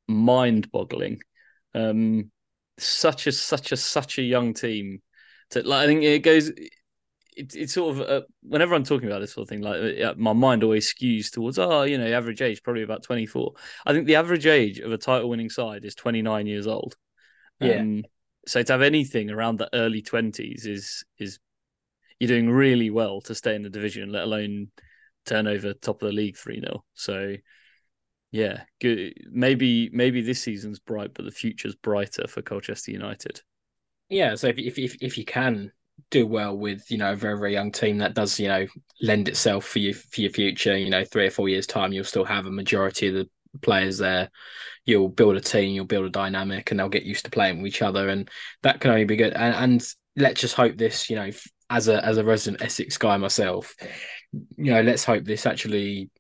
mind 0.07 0.71
boggling. 0.71 1.21
Um, 1.75 2.31
such 2.79 3.27
a, 3.27 3.33
such 3.33 3.73
a, 3.73 3.77
such 3.77 4.19
a 4.19 4.23
young 4.23 4.53
team. 4.53 5.01
To, 5.51 5.63
like, 5.63 5.85
I 5.85 5.87
think 5.87 6.03
it 6.03 6.23
goes, 6.23 6.49
it, 6.49 7.55
it's 7.55 7.73
sort 7.73 7.97
of, 7.97 8.01
uh, 8.03 8.21
whenever 8.43 8.75
I'm 8.75 8.85
talking 8.85 9.09
about 9.09 9.21
this 9.21 9.33
sort 9.33 9.47
of 9.47 9.49
thing, 9.49 9.63
like 9.63 9.99
uh, 9.99 10.15
my 10.19 10.35
mind 10.35 10.63
always 10.63 10.93
skews 10.93 11.31
towards, 11.31 11.59
oh, 11.59 11.85
you 11.85 11.97
know, 11.97 12.07
average 12.07 12.43
age, 12.43 12.63
probably 12.63 12.83
about 12.83 13.03
24. 13.03 13.55
I 13.87 13.95
think 13.95 14.07
the 14.07 14.17
average 14.17 14.47
age 14.47 14.79
of 14.81 14.93
a 14.93 14.99
title 14.99 15.31
winning 15.31 15.49
side 15.49 15.87
is 15.87 15.95
29 15.95 16.47
years 16.47 16.67
old. 16.67 16.95
Yeah. 17.59 17.77
Um, 17.77 18.05
so 18.47 18.63
to 18.63 18.73
have 18.73 18.83
anything 18.83 19.31
around 19.31 19.59
the 19.59 19.71
early 19.73 20.03
20s 20.03 20.67
is, 20.67 21.05
is 21.19 21.39
you're 22.23 22.29
doing 22.29 22.49
really 22.49 22.89
well 22.89 23.21
to 23.21 23.35
stay 23.35 23.57
in 23.57 23.65
the 23.65 23.69
division, 23.69 24.13
let 24.13 24.23
alone 24.23 24.69
turn 25.27 25.49
over 25.49 25.75
top 25.75 26.01
of 26.03 26.07
the 26.07 26.15
league 26.15 26.37
3 26.37 26.61
0. 26.61 26.85
So, 26.95 27.35
yeah, 28.31 28.63
good. 28.81 29.15
Maybe 29.29 29.91
maybe 29.93 30.23
this 30.23 30.41
season's 30.41 30.79
bright, 30.79 31.15
but 31.15 31.25
the 31.25 31.33
future's 31.33 31.75
brighter 31.75 32.29
for 32.29 32.41
Colchester 32.41 32.93
United. 32.93 33.41
Yeah, 34.09 34.37
so 34.37 34.47
if 34.47 34.59
if 34.59 34.79
if, 34.79 34.97
if 35.01 35.19
you 35.19 35.25
can 35.25 35.73
do 36.13 36.25
well 36.25 36.57
with 36.57 36.89
you 36.93 36.99
know 36.99 37.13
a 37.13 37.17
very 37.17 37.37
very 37.37 37.53
young 37.55 37.73
team 37.73 37.99
that 37.99 38.15
does 38.15 38.39
you 38.39 38.47
know 38.47 38.69
lend 39.01 39.29
itself 39.29 39.65
for 39.65 39.81
you 39.81 39.93
for 39.93 40.21
your 40.21 40.31
future, 40.31 40.79
you 40.79 40.91
know 40.91 41.05
three 41.05 41.27
or 41.27 41.31
four 41.33 41.49
years 41.49 41.67
time, 41.67 41.93
you'll 41.93 42.05
still 42.05 42.25
have 42.25 42.47
a 42.47 42.53
majority 42.53 43.09
of 43.09 43.15
the 43.15 43.29
players 43.63 43.99
there. 43.99 44.31
You'll 44.85 45.09
build 45.09 45.35
a 45.35 45.41
team, 45.41 45.75
you'll 45.75 45.87
build 45.87 46.07
a 46.07 46.11
dynamic, 46.11 46.71
and 46.71 46.79
they'll 46.79 46.89
get 46.89 47.03
used 47.03 47.25
to 47.25 47.33
playing 47.33 47.63
with 47.63 47.67
each 47.67 47.83
other, 47.83 48.09
and 48.11 48.31
that 48.63 48.79
can 48.79 48.93
only 48.93 49.07
be 49.07 49.17
good. 49.17 49.33
And, 49.33 49.57
and 49.57 49.95
let's 50.15 50.41
just 50.41 50.55
hope 50.55 50.77
this, 50.77 51.11
you 51.11 51.17
know, 51.17 51.31
as 51.73 51.89
a 51.89 52.05
as 52.05 52.19
a 52.19 52.25
resident 52.25 52.63
Essex 52.63 52.99
guy 52.99 53.17
myself, 53.17 53.75
you 54.33 54.73
know, 54.73 54.83
let's 54.83 55.05
hope 55.05 55.25
this 55.25 55.47
actually 55.47 56.11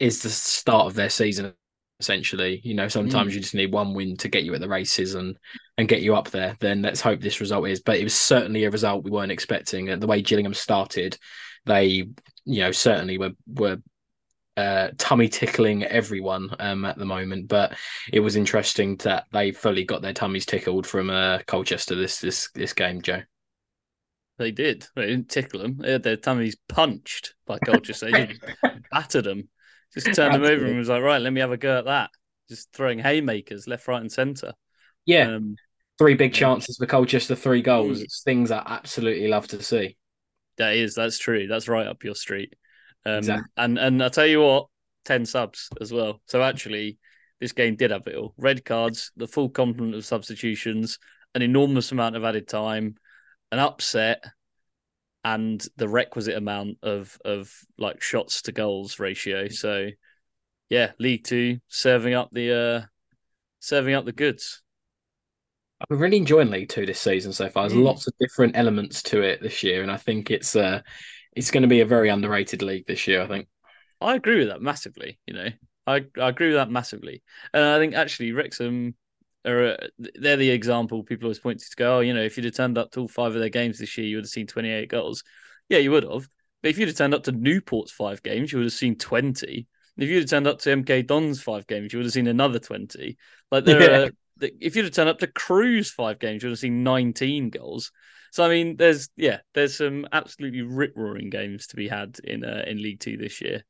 is 0.00 0.22
the 0.22 0.28
start 0.28 0.86
of 0.86 0.94
their 0.94 1.08
season. 1.08 1.54
Essentially, 2.00 2.60
you 2.64 2.74
know, 2.74 2.88
sometimes 2.88 3.30
mm. 3.30 3.36
you 3.36 3.40
just 3.40 3.54
need 3.54 3.72
one 3.72 3.94
win 3.94 4.16
to 4.16 4.28
get 4.28 4.42
you 4.42 4.52
at 4.52 4.60
the 4.60 4.68
races 4.68 5.14
and 5.14 5.38
and 5.78 5.88
get 5.88 6.02
you 6.02 6.16
up 6.16 6.28
there. 6.30 6.56
Then 6.58 6.82
let's 6.82 7.00
hope 7.00 7.20
this 7.20 7.40
result 7.40 7.68
is. 7.68 7.80
But 7.80 7.98
it 7.98 8.04
was 8.04 8.14
certainly 8.14 8.64
a 8.64 8.70
result 8.70 9.04
we 9.04 9.12
weren't 9.12 9.30
expecting. 9.30 9.86
The 10.00 10.06
way 10.06 10.20
Gillingham 10.20 10.54
started, 10.54 11.16
they, 11.64 12.08
you 12.44 12.60
know, 12.60 12.72
certainly 12.72 13.16
were 13.16 13.30
were 13.46 13.78
uh, 14.56 14.88
tummy 14.98 15.28
tickling 15.28 15.84
everyone 15.84 16.54
um, 16.58 16.84
at 16.84 16.98
the 16.98 17.06
moment. 17.06 17.46
But 17.46 17.76
it 18.12 18.20
was 18.20 18.34
interesting 18.34 18.96
that 18.98 19.26
they 19.32 19.52
fully 19.52 19.84
got 19.84 20.02
their 20.02 20.12
tummies 20.12 20.46
tickled 20.46 20.88
from 20.88 21.10
uh, 21.10 21.38
Colchester 21.46 21.94
this 21.94 22.18
this 22.18 22.50
this 22.56 22.72
game, 22.72 23.02
Joe. 23.02 23.22
They 24.38 24.50
did. 24.50 24.86
They 24.96 25.06
didn't 25.06 25.28
tickle 25.28 25.60
them. 25.60 25.78
They 25.78 25.92
had 25.92 26.02
their 26.02 26.16
tummies 26.16 26.56
punched 26.68 27.34
by 27.46 27.58
Colchester. 27.58 28.10
they 28.10 28.26
just 28.26 28.42
battered 28.90 29.24
them. 29.24 29.48
Just 29.92 30.12
turned 30.14 30.34
them 30.34 30.42
over 30.42 30.66
and 30.66 30.76
was 30.76 30.88
like, 30.88 31.02
right, 31.02 31.22
let 31.22 31.32
me 31.32 31.40
have 31.40 31.52
a 31.52 31.56
go 31.56 31.78
at 31.78 31.84
that. 31.84 32.10
Just 32.48 32.72
throwing 32.72 32.98
haymakers 32.98 33.68
left, 33.68 33.86
right, 33.86 34.00
and 34.00 34.10
centre. 34.10 34.52
Yeah. 35.06 35.36
Um, 35.36 35.54
three 35.98 36.14
big 36.14 36.34
chances 36.34 36.76
for 36.76 36.86
Colchester, 36.86 37.36
three 37.36 37.62
goals. 37.62 38.00
It's 38.00 38.22
things 38.22 38.50
I 38.50 38.62
absolutely 38.66 39.28
love 39.28 39.46
to 39.48 39.62
see. 39.62 39.96
That 40.58 40.74
is, 40.74 40.94
that's 40.94 41.18
true. 41.18 41.46
That's 41.46 41.68
right 41.68 41.86
up 41.86 42.02
your 42.02 42.16
street. 42.16 42.54
Um, 43.06 43.18
exactly. 43.18 43.44
And 43.56 43.78
and 43.78 44.02
I 44.02 44.08
tell 44.08 44.26
you 44.26 44.40
what, 44.42 44.66
ten 45.04 45.26
subs 45.26 45.68
as 45.80 45.92
well. 45.92 46.20
So 46.26 46.42
actually, 46.42 46.98
this 47.40 47.52
game 47.52 47.76
did 47.76 47.90
have 47.90 48.06
it 48.06 48.16
all: 48.16 48.34
red 48.36 48.64
cards, 48.64 49.12
the 49.16 49.28
full 49.28 49.48
complement 49.48 49.94
of 49.94 50.04
substitutions, 50.04 50.98
an 51.34 51.42
enormous 51.42 51.92
amount 51.92 52.16
of 52.16 52.24
added 52.24 52.48
time, 52.48 52.96
an 53.54 53.60
upset 53.60 54.24
and 55.22 55.64
the 55.76 55.88
requisite 55.88 56.36
amount 56.36 56.78
of 56.82 57.16
of 57.24 57.52
like 57.78 58.02
shots 58.02 58.42
to 58.42 58.52
goals 58.52 58.98
ratio. 58.98 59.48
So 59.48 59.90
yeah, 60.68 60.90
League 60.98 61.24
Two 61.24 61.58
serving 61.68 62.14
up 62.14 62.30
the 62.32 62.52
uh 62.52 62.86
serving 63.60 63.94
up 63.94 64.04
the 64.04 64.12
goods. 64.12 64.60
I've 65.80 65.88
been 65.88 65.98
really 65.98 66.16
enjoying 66.16 66.50
League 66.50 66.68
Two 66.68 66.84
this 66.84 67.00
season 67.00 67.32
so 67.32 67.48
far. 67.48 67.68
There's 67.68 67.80
mm. 67.80 67.84
lots 67.84 68.08
of 68.08 68.14
different 68.18 68.56
elements 68.56 69.02
to 69.04 69.22
it 69.22 69.40
this 69.40 69.62
year, 69.62 69.82
and 69.82 69.90
I 69.90 69.98
think 69.98 70.32
it's 70.32 70.56
uh 70.56 70.80
it's 71.36 71.52
going 71.52 71.62
to 71.62 71.68
be 71.68 71.80
a 71.80 71.86
very 71.86 72.08
underrated 72.08 72.60
league 72.60 72.86
this 72.86 73.06
year. 73.06 73.22
I 73.22 73.28
think. 73.28 73.46
I 74.00 74.16
agree 74.16 74.38
with 74.40 74.48
that 74.48 74.62
massively. 74.62 75.20
You 75.28 75.34
know, 75.34 75.48
I 75.86 76.04
I 76.20 76.28
agree 76.28 76.48
with 76.48 76.56
that 76.56 76.70
massively, 76.70 77.22
and 77.52 77.64
I 77.64 77.78
think 77.78 77.94
actually 77.94 78.32
Wrexham 78.32 78.96
are 79.46 79.72
uh, 79.72 79.76
they're 79.98 80.36
the 80.36 80.50
example 80.50 81.02
people 81.02 81.26
always 81.26 81.38
point 81.38 81.60
to, 81.60 81.70
to 81.70 81.76
go, 81.76 81.96
oh, 81.98 82.00
you 82.00 82.14
know, 82.14 82.22
if 82.22 82.36
you'd 82.36 82.44
have 82.44 82.54
turned 82.54 82.78
up 82.78 82.90
to 82.92 83.00
all 83.00 83.08
five 83.08 83.34
of 83.34 83.40
their 83.40 83.48
games 83.48 83.78
this 83.78 83.96
year, 83.98 84.06
you 84.06 84.16
would 84.16 84.24
have 84.24 84.30
seen 84.30 84.46
28 84.46 84.88
goals. 84.88 85.24
Yeah, 85.68 85.78
you 85.78 85.90
would 85.90 86.04
have. 86.04 86.28
But 86.62 86.70
if 86.70 86.78
you'd 86.78 86.88
have 86.88 86.96
turned 86.96 87.14
up 87.14 87.24
to 87.24 87.32
Newport's 87.32 87.92
five 87.92 88.22
games, 88.22 88.52
you 88.52 88.58
would 88.58 88.66
have 88.66 88.72
seen 88.72 88.96
20. 88.96 89.66
If 89.96 90.08
you'd 90.08 90.22
have 90.22 90.30
turned 90.30 90.46
up 90.46 90.58
to 90.60 90.70
MK 90.76 91.06
Dons 91.06 91.42
five 91.42 91.66
games, 91.66 91.92
you 91.92 91.98
would 91.98 92.06
have 92.06 92.12
seen 92.12 92.26
another 92.26 92.58
20. 92.58 93.16
Like 93.50 93.64
there 93.64 93.80
yeah. 93.80 94.06
are 94.06 94.10
if 94.40 94.74
you'd 94.74 94.86
have 94.86 94.94
turned 94.94 95.08
up 95.08 95.18
to 95.20 95.26
Crewe's 95.26 95.90
five 95.90 96.18
games, 96.18 96.42
you 96.42 96.48
would 96.48 96.54
have 96.54 96.58
seen 96.60 96.82
19 96.82 97.50
goals. 97.50 97.92
So 98.32 98.44
I 98.44 98.48
mean, 98.48 98.76
there's 98.76 99.08
yeah, 99.16 99.38
there's 99.54 99.76
some 99.76 100.08
absolutely 100.10 100.62
rip 100.62 100.94
roaring 100.96 101.30
games 101.30 101.68
to 101.68 101.76
be 101.76 101.86
had 101.86 102.18
in 102.24 102.44
uh, 102.44 102.64
in 102.66 102.82
League 102.82 102.98
Two 102.98 103.16
this 103.16 103.40
year, 103.40 103.62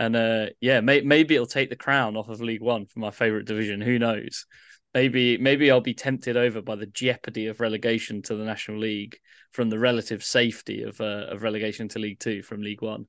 and 0.00 0.16
uh, 0.16 0.46
yeah, 0.60 0.80
may- 0.80 1.02
maybe 1.02 1.36
it'll 1.36 1.46
take 1.46 1.70
the 1.70 1.76
crown 1.76 2.16
off 2.16 2.28
of 2.28 2.40
League 2.40 2.60
One 2.60 2.86
for 2.86 2.98
my 2.98 3.12
favourite 3.12 3.46
division. 3.46 3.80
Who 3.80 4.00
knows? 4.00 4.46
Maybe 4.94 5.38
maybe 5.38 5.70
I'll 5.70 5.80
be 5.80 5.94
tempted 5.94 6.36
over 6.36 6.62
by 6.62 6.74
the 6.74 6.86
jeopardy 6.86 7.46
of 7.46 7.60
relegation 7.60 8.22
to 8.22 8.34
the 8.34 8.44
National 8.44 8.78
League 8.78 9.16
from 9.52 9.70
the 9.70 9.78
relative 9.78 10.24
safety 10.24 10.82
of 10.82 11.00
uh, 11.00 11.26
of 11.28 11.42
relegation 11.42 11.88
to 11.90 11.98
League 11.98 12.18
Two 12.18 12.42
from 12.42 12.62
League 12.62 12.82
One. 12.82 13.06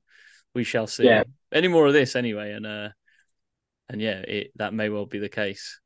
We 0.54 0.64
shall 0.64 0.86
see. 0.86 1.04
Yeah. 1.04 1.24
Any 1.52 1.68
more 1.68 1.86
of 1.86 1.92
this 1.92 2.14
anyway, 2.14 2.52
and 2.52 2.66
uh, 2.66 2.88
and 3.88 4.00
yeah, 4.00 4.18
it 4.20 4.52
that 4.56 4.74
may 4.74 4.88
well 4.88 5.06
be 5.06 5.18
the 5.18 5.28
case. 5.28 5.80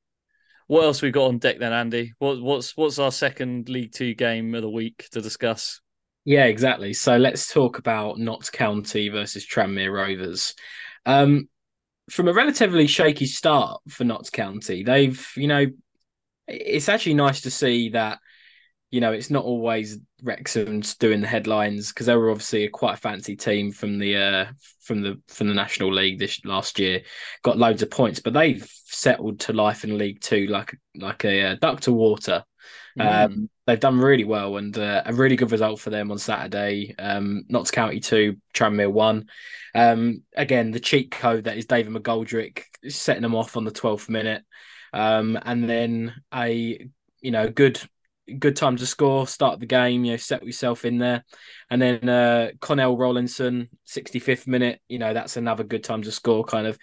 What 0.66 0.84
else 0.84 1.00
we 1.00 1.12
got 1.12 1.28
on 1.28 1.38
deck 1.38 1.58
then, 1.60 1.72
Andy? 1.72 2.12
What, 2.18 2.42
what's 2.42 2.76
what's 2.76 2.98
our 2.98 3.12
second 3.12 3.68
League 3.68 3.92
Two 3.92 4.14
game 4.14 4.54
of 4.54 4.62
the 4.62 4.70
week 4.70 5.08
to 5.12 5.20
discuss? 5.20 5.80
Yeah, 6.24 6.46
exactly. 6.46 6.92
So 6.92 7.16
let's 7.16 7.52
talk 7.52 7.78
about 7.78 8.18
Notts 8.18 8.50
County 8.50 9.08
versus 9.08 9.46
Tranmere 9.46 9.92
Rovers. 9.92 10.54
Um, 11.04 11.48
from 12.10 12.26
a 12.26 12.32
relatively 12.32 12.88
shaky 12.88 13.26
start 13.26 13.80
for 13.88 14.02
Notts 14.02 14.30
County, 14.30 14.82
they've 14.82 15.24
you 15.36 15.46
know, 15.46 15.66
it's 16.46 16.88
actually 16.88 17.14
nice 17.14 17.42
to 17.42 17.50
see 17.50 17.90
that 17.90 18.18
you 18.90 19.00
know, 19.00 19.12
it's 19.12 19.30
not 19.30 19.44
always 19.44 19.98
Wrexham's 20.22 20.94
doing 20.94 21.20
the 21.20 21.26
headlines 21.26 21.88
because 21.88 22.06
they 22.06 22.16
were 22.16 22.30
obviously 22.30 22.64
a 22.64 22.70
quite 22.70 22.94
a 22.94 22.96
fancy 22.98 23.36
team 23.36 23.72
from 23.72 23.98
the 23.98 24.16
uh, 24.16 24.46
from 24.80 25.02
the 25.02 25.20
from 25.28 25.48
the 25.48 25.54
National 25.54 25.92
League 25.92 26.18
this 26.18 26.44
last 26.44 26.78
year, 26.78 27.02
got 27.42 27.58
loads 27.58 27.82
of 27.82 27.90
points, 27.90 28.20
but 28.20 28.32
they've 28.32 28.66
settled 28.84 29.40
to 29.40 29.52
life 29.52 29.82
in 29.84 29.98
League 29.98 30.20
Two 30.20 30.46
like 30.46 30.78
like 30.94 31.24
a 31.24 31.42
uh, 31.42 31.56
duck 31.60 31.80
to 31.80 31.92
water. 31.92 32.44
Mm. 32.98 33.24
Um, 33.24 33.50
they've 33.66 33.78
done 33.78 33.98
really 33.98 34.24
well 34.24 34.56
and 34.56 34.76
uh, 34.78 35.02
a 35.04 35.12
really 35.12 35.36
good 35.36 35.52
result 35.52 35.80
for 35.80 35.90
them 35.90 36.10
on 36.10 36.18
Saturday. 36.18 36.94
Um, 36.96 37.42
Notts 37.48 37.72
County 37.72 38.00
two, 38.00 38.36
Tranmere 38.54 38.90
one. 38.90 39.26
Um, 39.74 40.22
again, 40.34 40.70
the 40.70 40.80
cheat 40.80 41.10
code 41.10 41.44
that 41.44 41.58
is 41.58 41.66
David 41.66 41.92
McGoldrick 41.92 42.62
setting 42.88 43.22
them 43.22 43.34
off 43.34 43.56
on 43.56 43.64
the 43.64 43.72
twelfth 43.72 44.08
minute, 44.08 44.44
um, 44.96 45.38
and 45.44 45.68
then 45.68 46.14
a 46.32 46.88
you 47.20 47.30
know 47.30 47.50
good 47.50 47.78
good 48.38 48.56
time 48.56 48.76
to 48.76 48.86
score, 48.86 49.26
start 49.26 49.60
the 49.60 49.66
game, 49.66 50.04
you 50.04 50.12
know, 50.12 50.16
set 50.16 50.44
yourself 50.44 50.84
in 50.84 50.98
there. 50.98 51.22
And 51.70 51.80
then 51.80 52.08
uh 52.08 52.50
Connell 52.60 52.96
Rawlinson, 52.96 53.68
65th 53.86 54.46
minute, 54.46 54.80
you 54.88 54.98
know, 54.98 55.12
that's 55.12 55.36
another 55.36 55.64
good 55.64 55.84
time 55.84 56.02
to 56.02 56.10
score, 56.10 56.44
kind 56.44 56.66
of, 56.66 56.78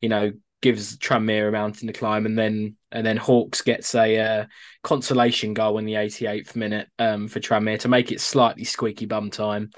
you 0.00 0.08
know, 0.08 0.32
gives 0.62 0.96
Tranmere 0.96 1.48
a 1.48 1.52
mountain 1.52 1.88
to 1.88 1.92
climb. 1.92 2.24
And 2.24 2.38
then 2.38 2.76
and 2.92 3.04
then 3.04 3.16
Hawkes 3.16 3.62
gets 3.62 3.94
a 3.96 4.18
uh, 4.18 4.44
consolation 4.84 5.52
goal 5.52 5.78
in 5.78 5.84
the 5.86 5.94
88th 5.94 6.54
minute 6.54 6.88
um 7.00 7.26
for 7.26 7.40
Tranmere 7.40 7.80
to 7.80 7.88
make 7.88 8.12
it 8.12 8.20
slightly 8.20 8.64
squeaky 8.64 9.06
bum 9.06 9.28
time. 9.28 9.70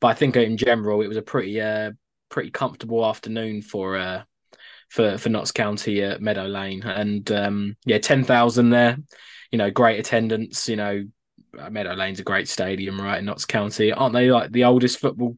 But 0.00 0.08
I 0.08 0.14
think 0.14 0.34
in 0.36 0.56
general 0.56 1.02
it 1.02 1.08
was 1.08 1.18
a 1.18 1.22
pretty 1.22 1.60
uh 1.60 1.92
pretty 2.30 2.50
comfortable 2.50 3.04
afternoon 3.04 3.60
for 3.60 3.96
uh 3.96 4.22
for 4.88 5.18
for 5.18 5.28
Notts 5.28 5.52
County 5.52 6.02
at 6.02 6.22
Meadow 6.22 6.46
Lane. 6.46 6.82
And 6.82 7.30
um 7.32 7.76
yeah, 7.84 7.98
ten 7.98 8.24
thousand 8.24 8.70
there 8.70 8.98
you 9.54 9.58
know, 9.58 9.70
great 9.70 10.00
attendance. 10.00 10.68
You 10.68 10.74
know, 10.74 11.04
Meadow 11.70 11.94
Lane's 11.94 12.18
a 12.18 12.24
great 12.24 12.48
stadium, 12.48 13.00
right? 13.00 13.20
In 13.20 13.26
Notts 13.26 13.44
County, 13.44 13.92
aren't 13.92 14.12
they 14.12 14.28
like 14.28 14.50
the 14.50 14.64
oldest 14.64 14.98
football 14.98 15.36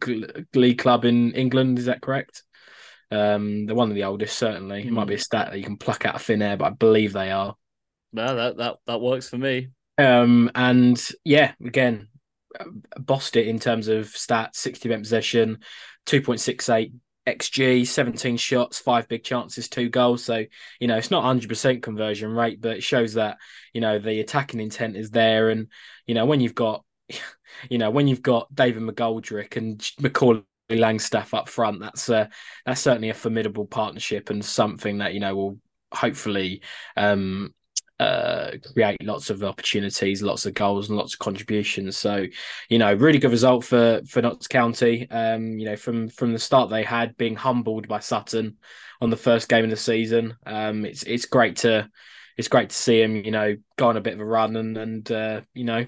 league 0.55 0.79
club 0.79 1.05
in 1.05 1.33
England? 1.33 1.79
Is 1.79 1.85
that 1.85 2.01
correct? 2.01 2.43
Um, 3.11 3.67
they're 3.67 3.77
one 3.77 3.91
of 3.91 3.95
the 3.95 4.05
oldest, 4.05 4.39
certainly. 4.39 4.87
It 4.87 4.91
might 4.91 5.07
be 5.07 5.17
a 5.17 5.19
stat 5.19 5.51
that 5.51 5.59
you 5.59 5.65
can 5.65 5.77
pluck 5.77 6.07
out 6.07 6.15
of 6.15 6.23
thin 6.23 6.41
air, 6.41 6.57
but 6.57 6.65
I 6.65 6.71
believe 6.71 7.13
they 7.13 7.31
are. 7.31 7.57
Well, 8.15 8.37
that 8.37 8.57
that 8.57 8.77
that 8.87 9.01
works 9.03 9.29
for 9.29 9.37
me. 9.37 9.69
Um, 9.99 10.51
and 10.55 10.99
yeah, 11.23 11.53
again, 11.63 12.09
bossed 12.99 13.37
it 13.37 13.49
in 13.49 13.59
terms 13.59 13.89
of 13.89 14.07
stats: 14.07 14.57
60 14.57 14.89
percent 14.89 15.03
possession, 15.03 15.59
two 16.07 16.23
point 16.23 16.41
six 16.41 16.71
eight 16.71 16.95
XG, 17.27 17.87
17 17.87 18.37
shots, 18.37 18.79
five 18.79 19.09
big 19.09 19.25
chances, 19.25 19.69
two 19.69 19.89
goals. 19.89 20.25
So, 20.25 20.45
you 20.81 20.89
know, 20.89 20.97
it's 20.97 21.11
not 21.11 21.25
100% 21.25 21.83
conversion 21.83 22.31
rate, 22.33 22.61
but 22.61 22.77
it 22.77 22.83
shows 22.83 23.15
that, 23.15 23.39
you 23.73 23.81
know, 23.81 23.99
the 23.99 24.21
attacking 24.21 24.61
intent 24.61 24.97
is 24.97 25.11
there. 25.11 25.51
And, 25.51 25.69
you 26.07 26.15
know, 26.15 26.27
when 26.27 26.41
you've 26.41 26.55
got, 26.55 26.85
you 27.71 27.79
know, 27.79 27.91
when 27.91 28.09
you've 28.09 28.23
got 28.23 28.55
David 28.55 28.83
McGoldrick 28.83 29.57
and 29.57 29.85
Macaulay 30.01 30.43
Langstaff 30.71 31.35
up 31.35 31.49
front, 31.49 31.81
that's 31.81 32.09
uh, 32.09 32.27
that's 32.65 32.81
certainly 32.81 33.11
a 33.11 33.15
formidable 33.15 33.67
partnership 33.67 34.31
and 34.31 34.45
something 34.45 34.99
that, 34.99 35.15
you 35.15 35.21
know, 35.21 35.35
will 35.35 35.59
hopefully 35.93 36.63
um, 36.97 37.55
uh, 37.99 38.51
create 38.73 39.03
lots 39.03 39.31
of 39.31 39.43
opportunities, 39.43 40.23
lots 40.23 40.45
of 40.45 40.55
goals, 40.55 40.89
and 40.89 40.99
lots 40.99 41.15
of 41.15 41.19
contributions. 41.19 41.97
So, 41.97 42.27
you 42.69 42.79
know, 42.79 42.93
really 42.95 43.19
good 43.19 43.31
result 43.31 43.65
for 43.65 44.03
for 44.09 44.23
Notts 44.23 44.49
County. 44.49 45.11
Um, 45.11 45.59
you 45.59 45.65
know, 45.65 45.77
from 45.77 46.09
from 46.09 46.33
the 46.33 46.39
start 46.39 46.71
they 46.71 46.83
had, 46.83 47.17
being 47.17 47.37
humbled 47.37 47.89
by 47.89 48.01
Sutton 48.01 48.57
on 49.01 49.11
the 49.11 49.17
first 49.17 49.49
game 49.49 49.65
of 49.65 49.71
the 49.71 49.77
season. 49.77 50.37
Um, 50.45 50.85
it's 50.85 51.03
it's 51.05 51.27
great 51.27 51.57
to 51.57 51.89
it's 52.37 52.49
great 52.49 52.71
to 52.71 52.77
see 52.77 53.01
him, 53.01 53.17
you 53.17 53.31
know, 53.31 53.57
go 53.77 53.89
on 53.89 53.97
a 53.97 54.03
bit 54.03 54.15
of 54.15 54.21
a 54.21 54.25
run 54.25 54.57
and 54.57 54.77
and 54.77 55.13
uh, 55.13 55.41
you 55.55 55.65
know, 55.65 55.87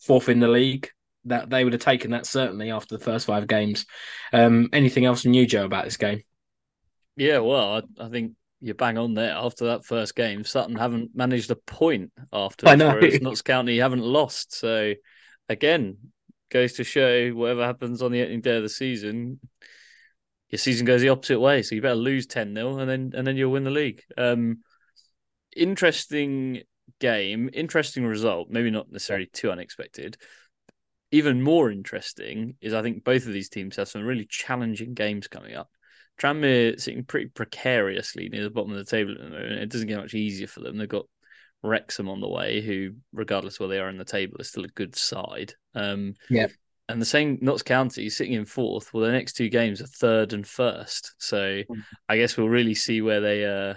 fourth 0.00 0.28
in 0.28 0.40
the 0.40 0.48
league. 0.48 0.90
That 1.26 1.50
they 1.50 1.64
would 1.64 1.74
have 1.74 1.82
taken 1.82 2.12
that 2.12 2.24
certainly 2.24 2.70
after 2.70 2.96
the 2.96 3.04
first 3.04 3.26
five 3.26 3.46
games. 3.46 3.84
Um, 4.32 4.70
anything 4.72 5.04
else 5.04 5.22
from 5.22 5.34
you, 5.34 5.46
Joe, 5.46 5.66
about 5.66 5.84
this 5.84 5.98
game? 5.98 6.22
Yeah, 7.16 7.40
well, 7.40 7.82
I, 7.98 8.04
I 8.06 8.08
think 8.08 8.32
you're 8.60 8.74
bang 8.74 8.98
on 8.98 9.14
there. 9.14 9.32
After 9.32 9.66
that 9.66 9.84
first 9.84 10.14
game, 10.14 10.44
Sutton 10.44 10.76
haven't 10.76 11.10
managed 11.14 11.50
a 11.50 11.56
point 11.56 12.12
after. 12.32 12.68
I 12.68 12.74
know. 12.74 12.88
Whereas 12.88 13.20
Notts 13.20 13.42
County 13.42 13.78
haven't 13.78 14.02
lost. 14.02 14.54
So 14.54 14.94
again, 15.48 15.96
goes 16.50 16.74
to 16.74 16.84
show 16.84 17.30
whatever 17.30 17.64
happens 17.64 18.02
on 18.02 18.12
the 18.12 18.22
opening 18.22 18.40
day 18.40 18.56
of 18.56 18.62
the 18.62 18.68
season, 18.68 19.40
your 20.50 20.58
season 20.58 20.84
goes 20.84 21.00
the 21.00 21.08
opposite 21.08 21.40
way. 21.40 21.62
So 21.62 21.74
you 21.74 21.82
better 21.82 21.94
lose 21.94 22.26
10 22.26 22.54
0 22.54 22.78
and 22.78 22.90
then 22.90 23.12
and 23.14 23.26
then 23.26 23.36
you'll 23.36 23.52
win 23.52 23.64
the 23.64 23.70
league. 23.70 24.02
Um 24.18 24.58
interesting 25.56 26.62
game, 26.98 27.50
interesting 27.52 28.04
result, 28.04 28.50
maybe 28.50 28.70
not 28.70 28.90
necessarily 28.90 29.26
too 29.26 29.50
unexpected. 29.50 30.16
Even 31.12 31.42
more 31.42 31.70
interesting 31.70 32.56
is 32.60 32.74
I 32.74 32.82
think 32.82 33.04
both 33.04 33.26
of 33.26 33.32
these 33.32 33.48
teams 33.48 33.76
have 33.76 33.88
some 33.88 34.02
really 34.02 34.26
challenging 34.28 34.94
games 34.94 35.28
coming 35.28 35.54
up. 35.54 35.70
Tranmere 36.20 36.78
sitting 36.80 37.04
pretty 37.04 37.26
precariously 37.26 38.28
near 38.28 38.42
the 38.42 38.50
bottom 38.50 38.72
of 38.72 38.78
the 38.78 38.84
table 38.84 39.12
at 39.12 39.18
the 39.18 39.30
moment. 39.30 39.62
It 39.62 39.70
doesn't 39.70 39.88
get 39.88 39.98
much 39.98 40.14
easier 40.14 40.46
for 40.46 40.60
them. 40.60 40.76
They've 40.76 40.88
got 40.88 41.06
Wrexham 41.62 42.08
on 42.08 42.20
the 42.20 42.28
way, 42.28 42.60
who, 42.60 42.92
regardless 43.12 43.58
where 43.58 43.68
they 43.68 43.78
are 43.78 43.88
in 43.88 43.98
the 43.98 44.04
table, 44.04 44.36
is 44.38 44.48
still 44.48 44.64
a 44.64 44.68
good 44.68 44.96
side. 44.96 45.54
Um, 45.74 46.14
yeah. 46.28 46.48
And 46.88 47.00
the 47.00 47.06
same 47.06 47.38
Notts 47.40 47.62
County 47.62 48.10
sitting 48.10 48.32
in 48.32 48.44
fourth. 48.44 48.92
Well, 48.92 49.04
the 49.04 49.12
next 49.12 49.34
two 49.34 49.48
games 49.48 49.80
are 49.80 49.86
third 49.86 50.32
and 50.32 50.46
first. 50.46 51.14
So 51.18 51.38
mm. 51.38 51.84
I 52.08 52.16
guess 52.16 52.36
we'll 52.36 52.48
really 52.48 52.74
see 52.74 53.00
where 53.00 53.20
they 53.20 53.44
uh, 53.44 53.74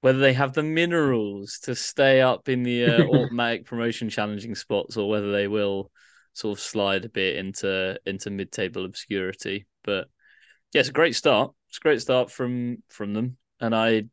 whether 0.00 0.18
they 0.18 0.32
have 0.32 0.52
the 0.52 0.62
minerals 0.62 1.60
to 1.62 1.74
stay 1.74 2.20
up 2.20 2.48
in 2.48 2.62
the 2.62 2.84
uh, 2.84 3.04
automatic 3.14 3.66
promotion 3.66 4.10
challenging 4.10 4.54
spots, 4.54 4.96
or 4.96 5.08
whether 5.08 5.30
they 5.30 5.46
will 5.46 5.90
sort 6.32 6.58
of 6.58 6.62
slide 6.62 7.04
a 7.04 7.08
bit 7.08 7.36
into 7.36 7.98
into 8.04 8.30
mid 8.30 8.50
table 8.50 8.84
obscurity. 8.84 9.66
But 9.84 10.08
yeah, 10.74 10.80
it's 10.80 10.90
a 10.90 10.92
great 10.92 11.16
start. 11.16 11.52
It's 11.68 11.78
a 11.78 11.80
great 11.80 12.02
start 12.02 12.30
from 12.30 12.82
from 12.88 13.14
them, 13.14 13.38
and 13.60 13.74
I 13.74 14.04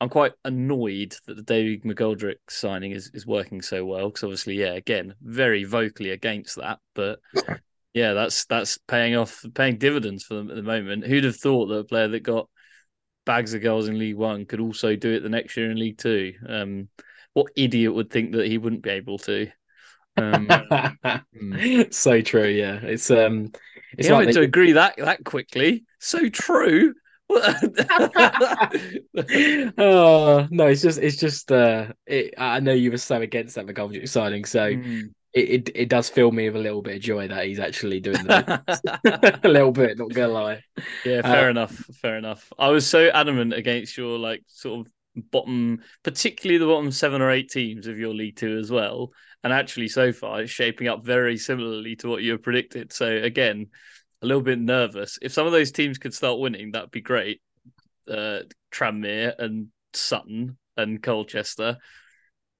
I'm 0.00 0.08
quite 0.08 0.32
annoyed 0.44 1.16
that 1.26 1.34
the 1.36 1.42
David 1.42 1.82
McGoldrick 1.82 2.36
signing 2.48 2.92
is, 2.92 3.10
is 3.14 3.26
working 3.26 3.62
so 3.62 3.84
well 3.84 4.08
because 4.08 4.24
obviously, 4.24 4.54
yeah, 4.54 4.72
again, 4.72 5.14
very 5.22 5.64
vocally 5.64 6.10
against 6.10 6.56
that, 6.56 6.78
but 6.94 7.18
yeah, 7.94 8.12
that's 8.12 8.44
that's 8.44 8.78
paying 8.86 9.16
off, 9.16 9.44
paying 9.54 9.78
dividends 9.78 10.22
for 10.22 10.34
them 10.34 10.50
at 10.50 10.56
the 10.56 10.62
moment. 10.62 11.06
Who'd 11.06 11.24
have 11.24 11.36
thought 11.36 11.66
that 11.66 11.78
a 11.78 11.84
player 11.84 12.08
that 12.08 12.20
got 12.20 12.48
bags 13.24 13.54
of 13.54 13.62
goals 13.62 13.88
in 13.88 13.98
League 13.98 14.16
One 14.16 14.44
could 14.44 14.60
also 14.60 14.96
do 14.96 15.12
it 15.12 15.22
the 15.22 15.28
next 15.28 15.56
year 15.56 15.70
in 15.70 15.78
League 15.78 15.98
Two? 15.98 16.34
Um, 16.46 16.88
what 17.32 17.52
idiot 17.56 17.94
would 17.94 18.10
think 18.10 18.32
that 18.32 18.46
he 18.46 18.58
wouldn't 18.58 18.82
be 18.82 18.90
able 18.90 19.18
to? 19.18 19.48
Um, 20.16 20.48
hmm. 21.38 21.82
so 21.90 22.20
true, 22.20 22.48
yeah. 22.48 22.78
It's 22.82 23.10
um, 23.10 23.52
it's 23.98 24.08
like 24.08 24.26
they... 24.26 24.32
to 24.32 24.40
agree 24.42 24.72
that 24.72 24.96
that 24.98 25.24
quickly. 25.24 25.84
So 25.98 26.28
true. 26.28 26.94
oh 27.30 27.42
no, 30.50 30.66
it's 30.66 30.82
just 30.82 30.98
it's 30.98 31.16
just 31.16 31.50
uh, 31.50 31.86
it, 32.06 32.34
I 32.38 32.60
know 32.60 32.72
you 32.72 32.92
were 32.92 32.98
so 32.98 33.20
against 33.20 33.56
that 33.56 33.66
McGoldrick 33.66 34.08
signing, 34.08 34.44
so 34.44 34.70
mm. 34.70 35.10
it, 35.32 35.50
it, 35.50 35.70
it 35.74 35.88
does 35.88 36.08
fill 36.08 36.30
me 36.30 36.48
with 36.48 36.56
a 36.56 36.60
little 36.62 36.82
bit 36.82 36.96
of 36.96 37.02
joy 37.02 37.26
that 37.26 37.46
he's 37.46 37.58
actually 37.58 37.98
doing 37.98 38.22
the 38.24 39.40
a 39.42 39.48
little 39.48 39.72
bit. 39.72 39.98
Not 39.98 40.12
gonna 40.12 40.28
lie. 40.32 40.62
Yeah, 41.04 41.22
fair 41.22 41.48
uh, 41.48 41.50
enough. 41.50 41.74
Fair 42.00 42.16
enough. 42.16 42.52
I 42.58 42.68
was 42.68 42.88
so 42.88 43.08
adamant 43.08 43.54
against 43.54 43.96
your 43.96 44.18
like 44.18 44.44
sort 44.46 44.86
of 44.86 44.92
bottom, 45.32 45.82
particularly 46.04 46.58
the 46.58 46.66
bottom 46.66 46.92
seven 46.92 47.22
or 47.22 47.32
eight 47.32 47.50
teams 47.50 47.88
of 47.88 47.98
your 47.98 48.14
League 48.14 48.36
Two 48.36 48.56
as 48.58 48.70
well. 48.70 49.10
And 49.46 49.52
actually, 49.52 49.86
so 49.86 50.12
far, 50.12 50.40
it's 50.40 50.50
shaping 50.50 50.88
up 50.88 51.04
very 51.04 51.36
similarly 51.36 51.94
to 51.96 52.08
what 52.08 52.20
you 52.20 52.36
predicted. 52.36 52.92
So 52.92 53.06
again, 53.06 53.68
a 54.20 54.26
little 54.26 54.42
bit 54.42 54.58
nervous. 54.58 55.20
If 55.22 55.32
some 55.32 55.46
of 55.46 55.52
those 55.52 55.70
teams 55.70 55.98
could 55.98 56.12
start 56.12 56.40
winning, 56.40 56.72
that'd 56.72 56.90
be 56.90 57.00
great. 57.00 57.40
Uh, 58.10 58.40
Tranmere 58.72 59.34
and 59.38 59.68
Sutton 59.94 60.58
and 60.76 61.00
Colchester. 61.00 61.78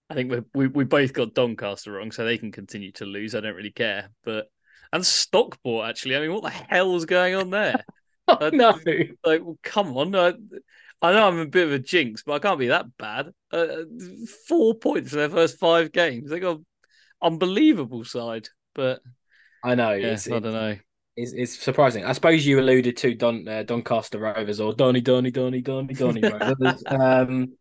I 0.08 0.14
think 0.14 0.30
we 0.30 0.42
we 0.54 0.66
we 0.68 0.84
both 0.84 1.12
got 1.12 1.34
Doncaster 1.34 1.90
wrong, 1.90 2.12
so 2.12 2.24
they 2.24 2.38
can 2.38 2.52
continue 2.52 2.92
to 2.92 3.04
lose. 3.04 3.34
I 3.34 3.40
don't 3.40 3.56
really 3.56 3.72
care. 3.72 4.10
But 4.22 4.46
and 4.92 5.04
Stockport 5.04 5.88
actually. 5.88 6.14
I 6.14 6.20
mean, 6.20 6.34
what 6.34 6.44
the 6.44 6.50
hell's 6.50 7.04
going 7.04 7.34
on 7.34 7.50
there? 7.50 7.84
oh, 8.28 8.50
no, 8.50 8.78
like 9.24 9.42
well, 9.42 9.58
come 9.60 9.96
on. 9.96 10.14
I, 10.14 10.34
I 11.02 11.12
know 11.12 11.26
I'm 11.26 11.40
a 11.40 11.46
bit 11.46 11.66
of 11.66 11.72
a 11.72 11.80
jinx, 11.80 12.22
but 12.22 12.34
I 12.34 12.38
can't 12.38 12.60
be 12.60 12.68
that 12.68 12.96
bad. 12.96 13.32
Uh, 13.50 13.78
four 14.46 14.76
points 14.76 15.12
in 15.12 15.18
their 15.18 15.30
first 15.30 15.58
five 15.58 15.90
games. 15.90 16.30
They 16.30 16.38
got 16.38 16.60
unbelievable 17.22 18.04
side, 18.04 18.48
but 18.74 19.00
I 19.64 19.74
know. 19.74 19.92
yeah, 19.92 20.08
it's, 20.08 20.26
I 20.26 20.38
don't 20.38 20.52
know. 20.52 20.76
It's, 21.16 21.32
it's 21.32 21.58
surprising. 21.58 22.04
I 22.04 22.12
suppose 22.12 22.46
you 22.46 22.60
alluded 22.60 22.96
to 22.98 23.14
Don 23.14 23.48
uh, 23.48 23.62
Doncaster 23.62 24.18
Rovers 24.18 24.60
or 24.60 24.74
Donny 24.74 25.00
Donny 25.00 25.30
Donny 25.30 25.60
Donny 25.62 25.94
Donny 25.94 26.20
Rovers. 26.30 26.82
um, 26.86 27.54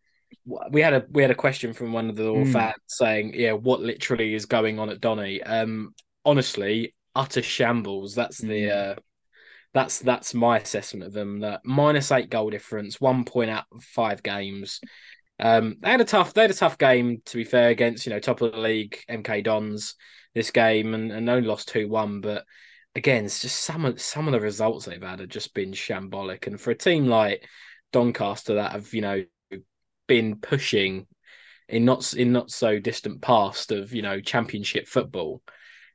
we 0.69 0.81
had 0.81 0.93
a 0.93 1.05
we 1.09 1.21
had 1.21 1.31
a 1.31 1.35
question 1.35 1.73
from 1.73 1.93
one 1.93 2.09
of 2.09 2.15
the 2.15 2.23
Mm. 2.23 2.51
fans 2.51 2.75
saying, 2.87 3.33
"Yeah, 3.35 3.53
what 3.53 3.81
literally 3.81 4.33
is 4.33 4.45
going 4.45 4.77
on 4.79 4.89
at 4.89 4.99
Donny?" 5.01 5.41
Um, 5.41 5.95
honestly, 6.25 6.93
utter 7.15 7.41
shambles. 7.41 8.13
That's 8.15 8.37
the 8.39 8.47
Mm. 8.47 8.91
uh, 8.91 8.95
that's 9.73 9.99
that's 9.99 10.33
my 10.33 10.57
assessment 10.59 11.05
of 11.05 11.13
them. 11.13 11.39
That 11.39 11.61
minus 11.63 12.11
eight 12.11 12.29
goal 12.29 12.49
difference, 12.49 12.99
one 13.01 13.23
point 13.25 13.49
out 13.49 13.65
of 13.71 13.83
five 13.83 14.21
games. 14.21 14.79
Um, 15.39 15.75
they 15.81 15.89
had 15.89 16.01
a 16.01 16.05
tough 16.05 16.33
they 16.33 16.43
had 16.43 16.51
a 16.51 16.55
tough 16.55 16.77
game 16.77 17.21
to 17.25 17.37
be 17.37 17.43
fair 17.43 17.69
against 17.69 18.05
you 18.05 18.13
know 18.13 18.19
top 18.19 18.41
of 18.41 18.53
the 18.53 18.57
league 18.57 18.97
MK 19.09 19.43
Dons 19.43 19.95
this 20.33 20.51
game 20.51 20.93
and, 20.93 21.11
and 21.11 21.29
only 21.29 21.47
lost 21.47 21.69
two 21.69 21.87
one, 21.87 22.21
but 22.21 22.45
again, 22.95 23.25
it's 23.25 23.41
just 23.41 23.61
some 23.61 23.85
of 23.85 23.99
some 24.01 24.27
of 24.27 24.33
the 24.33 24.39
results 24.39 24.85
they've 24.85 25.01
had 25.01 25.19
have 25.19 25.29
just 25.29 25.53
been 25.53 25.71
shambolic. 25.71 26.47
And 26.47 26.59
for 26.59 26.71
a 26.71 26.75
team 26.77 27.07
like 27.07 27.47
Doncaster 27.91 28.55
that 28.55 28.73
have 28.73 28.93
you 28.93 29.01
know 29.01 29.23
been 30.07 30.35
pushing 30.35 31.07
in 31.67 31.85
not 31.85 32.13
in 32.13 32.31
not 32.31 32.51
so 32.51 32.79
distant 32.79 33.21
past 33.21 33.71
of 33.71 33.93
you 33.93 34.01
know 34.01 34.19
championship 34.21 34.87
football, 34.87 35.41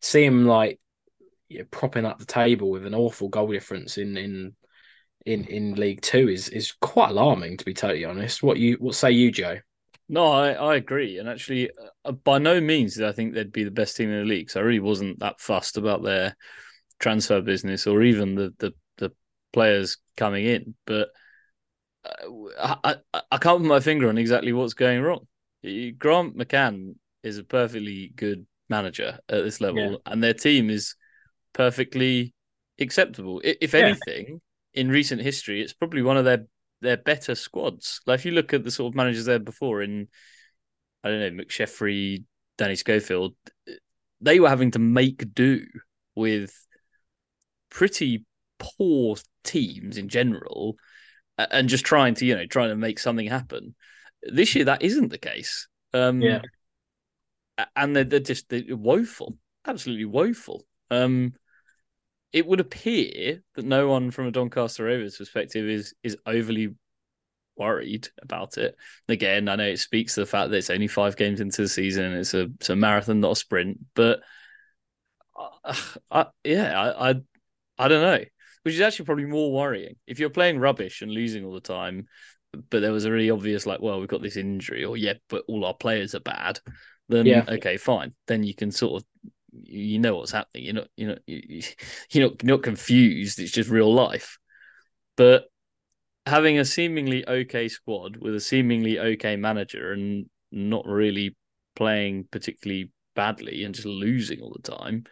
see 0.00 0.24
them 0.24 0.46
like 0.46 0.80
you 1.48 1.64
propping 1.64 2.06
up 2.06 2.18
the 2.18 2.26
table 2.26 2.70
with 2.70 2.86
an 2.86 2.94
awful 2.94 3.28
goal 3.28 3.48
difference 3.48 3.98
in 3.98 4.16
in 4.16 4.54
in 5.26 5.44
in 5.44 5.74
League 5.74 6.00
Two 6.02 6.28
is 6.28 6.48
is 6.48 6.72
quite 6.72 7.10
alarming 7.10 7.56
to 7.58 7.64
be 7.64 7.74
totally 7.74 8.04
honest. 8.04 8.42
What 8.42 8.58
you 8.58 8.76
what 8.80 8.94
say 8.94 9.10
you, 9.10 9.30
Joe? 9.30 9.58
No, 10.08 10.26
I, 10.26 10.52
I 10.52 10.76
agree. 10.76 11.18
And 11.18 11.28
actually, 11.28 11.70
uh, 12.04 12.12
by 12.12 12.38
no 12.38 12.60
means 12.60 12.96
did 12.96 13.06
I 13.06 13.12
think 13.12 13.32
they'd 13.32 13.52
be 13.52 13.64
the 13.64 13.70
best 13.70 13.96
team 13.96 14.10
in 14.10 14.18
the 14.20 14.24
league. 14.24 14.50
So 14.50 14.60
I 14.60 14.64
really 14.64 14.80
wasn't 14.80 15.20
that 15.20 15.40
fussed 15.40 15.76
about 15.76 16.02
their 16.02 16.36
transfer 16.98 17.40
business 17.40 17.86
or 17.86 18.02
even 18.02 18.34
the 18.34 18.54
the, 18.58 18.74
the 18.98 19.12
players 19.52 19.98
coming 20.16 20.46
in. 20.46 20.74
But 20.84 21.08
uh, 22.04 22.76
I, 22.84 22.96
I, 23.14 23.22
I 23.30 23.38
can't 23.38 23.60
put 23.60 23.68
my 23.68 23.80
finger 23.80 24.08
on 24.08 24.18
exactly 24.18 24.52
what's 24.52 24.74
going 24.74 25.00
wrong. 25.02 25.26
Grant 25.62 26.36
McCann 26.36 26.94
is 27.22 27.38
a 27.38 27.44
perfectly 27.44 28.12
good 28.16 28.46
manager 28.68 29.18
at 29.28 29.44
this 29.44 29.60
level, 29.60 29.90
Yeah. 29.92 29.96
and 30.06 30.22
their 30.22 30.34
team 30.34 30.70
is 30.70 30.94
perfectly 31.52 32.34
acceptable. 32.78 33.42
If 33.44 33.74
anything, 33.74 34.40
in 34.74 34.88
recent 34.88 35.20
history, 35.20 35.60
it's 35.62 35.72
probably 35.72 36.02
one 36.02 36.16
of 36.16 36.24
their 36.24 36.46
their 36.80 36.96
better 36.96 37.34
squads. 37.34 38.00
Like 38.06 38.20
if 38.20 38.24
you 38.24 38.32
look 38.32 38.54
at 38.54 38.64
the 38.64 38.70
sort 38.70 38.92
of 38.92 38.96
managers 38.96 39.26
there 39.26 39.38
before 39.38 39.82
in 39.82 40.08
I 41.04 41.08
don't 41.08 41.36
know, 41.36 41.44
McSheffrey, 41.44 42.24
Danny 42.58 42.76
Schofield, 42.76 43.34
they 44.20 44.40
were 44.40 44.48
having 44.48 44.70
to 44.72 44.78
make 44.78 45.34
do 45.34 45.66
with 46.14 46.54
pretty 47.70 48.24
poor 48.58 49.16
teams 49.44 49.96
in 49.96 50.08
general 50.08 50.76
and 51.38 51.68
just 51.68 51.84
trying 51.86 52.14
to, 52.14 52.26
you 52.26 52.36
know, 52.36 52.46
trying 52.46 52.68
to 52.68 52.76
make 52.76 52.98
something 52.98 53.26
happen. 53.26 53.74
This 54.22 54.54
year 54.54 54.66
that 54.66 54.82
isn't 54.82 55.08
the 55.08 55.18
case. 55.18 55.68
Um 55.94 56.20
Yeah. 56.22 56.42
and 57.76 57.96
they're, 57.96 58.04
they're 58.04 58.20
just 58.20 58.48
they're 58.48 58.76
woeful, 58.76 59.36
absolutely 59.66 60.04
woeful. 60.04 60.64
Um, 60.90 61.34
it 62.32 62.46
would 62.46 62.60
appear 62.60 63.42
that 63.54 63.64
no 63.64 63.88
one 63.88 64.10
from 64.10 64.26
a 64.26 64.30
Doncaster 64.30 64.84
Rovers 64.84 65.16
perspective 65.16 65.68
is 65.68 65.94
is 66.02 66.16
overly 66.26 66.74
worried 67.56 68.08
about 68.22 68.58
it. 68.58 68.76
Again, 69.08 69.48
I 69.48 69.56
know 69.56 69.64
it 69.66 69.78
speaks 69.78 70.14
to 70.14 70.20
the 70.20 70.26
fact 70.26 70.50
that 70.50 70.56
it's 70.56 70.70
only 70.70 70.88
five 70.88 71.16
games 71.16 71.40
into 71.40 71.62
the 71.62 71.68
season. 71.68 72.04
and 72.06 72.16
It's 72.16 72.34
a 72.34 72.42
it's 72.60 72.70
a 72.70 72.76
marathon, 72.76 73.20
not 73.20 73.32
a 73.32 73.36
sprint. 73.36 73.78
But 73.94 74.20
uh, 75.64 75.74
I, 76.10 76.26
yeah, 76.44 76.78
I, 76.80 77.10
I 77.10 77.14
I 77.78 77.88
don't 77.88 78.02
know, 78.02 78.24
which 78.62 78.74
is 78.74 78.80
actually 78.80 79.06
probably 79.06 79.26
more 79.26 79.52
worrying 79.52 79.96
if 80.06 80.18
you're 80.18 80.30
playing 80.30 80.58
rubbish 80.58 81.02
and 81.02 81.10
losing 81.10 81.44
all 81.44 81.54
the 81.54 81.60
time. 81.60 82.06
But 82.70 82.80
there 82.80 82.92
was 82.92 83.04
a 83.04 83.12
really 83.12 83.30
obvious 83.30 83.64
like, 83.64 83.80
well, 83.80 84.00
we've 84.00 84.08
got 84.08 84.22
this 84.22 84.36
injury, 84.36 84.84
or 84.84 84.96
yeah, 84.96 85.14
but 85.28 85.44
all 85.48 85.64
our 85.64 85.74
players 85.74 86.14
are 86.14 86.20
bad. 86.20 86.60
Then 87.08 87.26
Yeah. 87.26 87.44
okay, 87.48 87.76
fine. 87.76 88.14
Then 88.26 88.42
you 88.42 88.54
can 88.54 88.70
sort 88.72 89.02
of 89.02 89.08
you 89.52 89.98
know 89.98 90.16
what's 90.16 90.32
happening. 90.32 90.64
You're 90.64 90.74
not 90.74 90.88
you're 90.96 91.08
not 91.10 91.18
you- 91.26 91.62
you're 92.10 92.28
not 92.28 92.42
you're 92.42 92.56
not 92.56 92.62
confused. 92.62 93.38
It's 93.38 93.52
just 93.52 93.70
real 93.70 93.92
life. 93.92 94.38
But 95.16 95.44
having 96.26 96.58
a 96.58 96.64
seemingly 96.64 97.26
okay 97.26 97.68
squad 97.68 98.16
with 98.16 98.34
a 98.34 98.40
seemingly 98.40 98.98
okay 98.98 99.36
manager 99.36 99.92
and 99.92 100.26
not 100.52 100.86
really 100.86 101.36
playing 101.76 102.28
particularly 102.30 102.90
badly 103.14 103.64
and 103.64 103.74
just 103.74 103.86
losing 103.86 104.40
all 104.40 104.54
the 104.54 104.70
time 104.70 105.04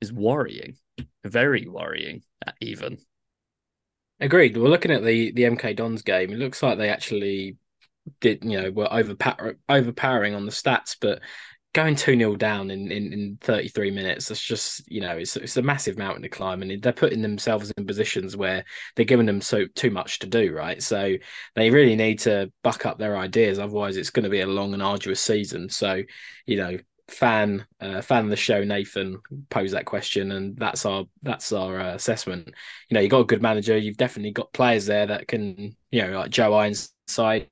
is 0.00 0.12
worrying. 0.12 0.76
Very 1.24 1.66
worrying, 1.66 2.22
even. 2.60 2.98
Agreed. 4.20 4.56
We're 4.56 4.68
looking 4.68 4.92
at 4.92 5.04
the 5.04 5.32
the 5.32 5.44
MK 5.44 5.74
Dons 5.74 6.02
game. 6.02 6.30
It 6.30 6.38
looks 6.38 6.62
like 6.62 6.78
they 6.78 6.88
actually 6.90 7.56
did, 8.20 8.44
you 8.44 8.60
know, 8.60 8.70
were 8.70 8.92
overpower, 8.92 9.56
overpowering 9.68 10.34
on 10.34 10.44
the 10.44 10.52
stats, 10.52 10.96
but 11.00 11.20
going 11.74 11.96
2 11.96 12.16
0 12.16 12.36
down 12.36 12.70
in, 12.70 12.90
in, 12.90 13.12
in 13.12 13.38
33 13.42 13.90
minutes, 13.90 14.28
that's 14.28 14.40
just, 14.40 14.90
you 14.90 15.00
know, 15.00 15.16
it's, 15.18 15.36
it's 15.36 15.56
a 15.58 15.62
massive 15.62 15.98
mountain 15.98 16.22
to 16.22 16.28
climb. 16.28 16.62
And 16.62 16.80
they're 16.80 16.92
putting 16.92 17.20
themselves 17.20 17.70
in 17.76 17.86
positions 17.86 18.36
where 18.36 18.64
they're 18.96 19.04
giving 19.04 19.26
them 19.26 19.40
so 19.40 19.66
too 19.74 19.90
much 19.90 20.20
to 20.20 20.26
do, 20.26 20.54
right? 20.54 20.82
So 20.82 21.14
they 21.54 21.70
really 21.70 21.96
need 21.96 22.20
to 22.20 22.50
buck 22.62 22.86
up 22.86 22.98
their 22.98 23.18
ideas. 23.18 23.58
Otherwise, 23.58 23.96
it's 23.96 24.10
going 24.10 24.24
to 24.24 24.30
be 24.30 24.40
a 24.40 24.46
long 24.46 24.72
and 24.72 24.82
arduous 24.82 25.20
season. 25.20 25.68
So, 25.68 26.02
you 26.46 26.56
know, 26.56 26.78
fan 27.08 27.66
uh, 27.80 28.00
fan 28.00 28.24
of 28.24 28.30
the 28.30 28.36
show 28.36 28.64
Nathan 28.64 29.20
posed 29.50 29.74
that 29.74 29.84
question 29.84 30.32
and 30.32 30.56
that's 30.56 30.86
our 30.86 31.04
that's 31.22 31.52
our 31.52 31.78
uh, 31.78 31.94
assessment 31.94 32.48
you 32.88 32.94
know 32.94 33.00
you've 33.00 33.10
got 33.10 33.20
a 33.20 33.26
good 33.26 33.42
manager 33.42 33.76
you've 33.76 33.98
definitely 33.98 34.30
got 34.30 34.50
players 34.54 34.86
there 34.86 35.04
that 35.04 35.28
can 35.28 35.76
you 35.90 36.00
know 36.00 36.18
like 36.18 36.30
Joe 36.30 36.54
Ironside 36.54 37.50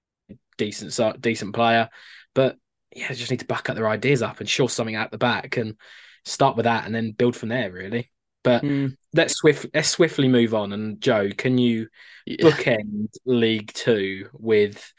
decent 0.56 1.20
decent 1.20 1.54
player 1.54 1.90
but 2.34 2.56
yeah 2.94 3.12
just 3.12 3.30
need 3.30 3.40
to 3.40 3.46
back 3.46 3.68
up 3.70 3.76
their 3.76 3.88
ideas 3.88 4.22
up 4.22 4.40
and 4.40 4.48
show 4.48 4.66
something 4.66 4.94
out 4.94 5.10
the 5.10 5.18
back 5.18 5.56
and 5.56 5.76
start 6.24 6.56
with 6.56 6.64
that 6.64 6.86
and 6.86 6.94
then 6.94 7.12
build 7.12 7.34
from 7.36 7.48
there 7.48 7.70
really 7.72 8.10
but 8.44 8.62
Mm, 8.62 8.96
let's 9.14 9.34
swift 9.34 9.66
let's 9.74 9.88
swiftly 9.90 10.28
move 10.28 10.54
on 10.54 10.72
and 10.72 11.00
Joe 11.00 11.30
can 11.36 11.58
you 11.58 11.88
yeah. 12.26 12.44
bookend 12.44 13.08
League 13.24 13.72
Two 13.72 14.28
with 14.32 14.92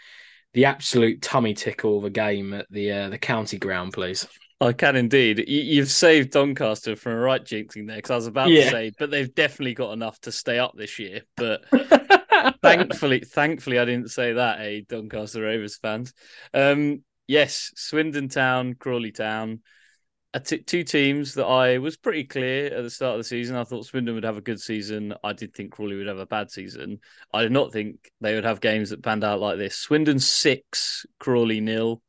the 0.54 0.66
absolute 0.66 1.22
tummy 1.22 1.54
tickle 1.54 1.98
of 1.98 2.06
a 2.06 2.10
game 2.10 2.54
at 2.54 2.68
the 2.70 2.92
uh, 2.92 3.10
the 3.10 3.18
county 3.18 3.58
ground 3.58 3.94
please 3.94 4.28
I 4.62 4.72
can 4.72 4.96
indeed. 4.96 5.40
You, 5.40 5.62
you've 5.62 5.92
saved 5.92 6.32
Doncaster 6.32 6.96
from 6.96 7.14
a 7.14 7.18
right 7.18 7.44
jinxing 7.44 7.86
there 7.86 7.98
because 7.98 8.12
I 8.12 8.16
was 8.16 8.28
about 8.28 8.48
Yeah. 8.50 8.66
to 8.66 8.70
say, 8.70 8.92
but 8.98 9.12
they've 9.12 9.34
definitely 9.36 9.74
got 9.74 9.92
enough 9.92 10.22
to 10.22 10.32
stay 10.32 10.58
up 10.58 10.72
this 10.74 11.00
year. 11.00 11.24
But 11.36 11.66
thankfully, 12.62 13.20
thankfully, 13.22 13.78
I 13.78 13.84
didn't 13.84 14.12
say 14.12 14.34
that. 14.34 14.62
Eh, 14.62 14.82
Doncaster 14.88 15.42
Rovers 15.42 15.76
fans. 15.78 16.14
Um, 16.54 17.04
yes, 17.34 17.72
Swindon 17.76 18.30
Town, 18.30 18.76
Crawley 18.76 19.12
Town, 19.12 19.62
two 20.46 20.84
teams 20.84 21.34
that 21.34 21.48
I 21.48 21.80
was 21.80 21.98
pretty 21.98 22.26
clear 22.26 22.68
at 22.68 22.84
the 22.84 22.92
start 22.92 23.14
of 23.14 23.22
the 23.22 23.24
season. 23.24 23.56
I 23.56 23.64
thought 23.64 23.88
Swindon 23.88 24.14
would 24.14 24.24
have 24.24 24.38
a 24.38 24.42
good 24.42 24.62
season. 24.62 25.16
I 25.24 25.34
did 25.34 25.56
think 25.56 25.72
Crawley 25.72 25.96
would 25.96 26.08
have 26.08 26.20
a 26.20 26.28
bad 26.28 26.52
season. 26.52 27.00
I 27.34 27.42
did 27.42 27.52
not 27.52 27.74
think 27.74 28.12
they 28.22 28.36
would 28.36 28.46
have 28.46 28.62
games 28.62 28.92
that 28.92 29.02
panned 29.02 29.24
out 29.24 29.40
like 29.40 29.58
this. 29.58 29.76
Swindon 29.76 30.20
six, 30.20 31.08
Crawley 31.20 31.60
nil. 31.60 32.04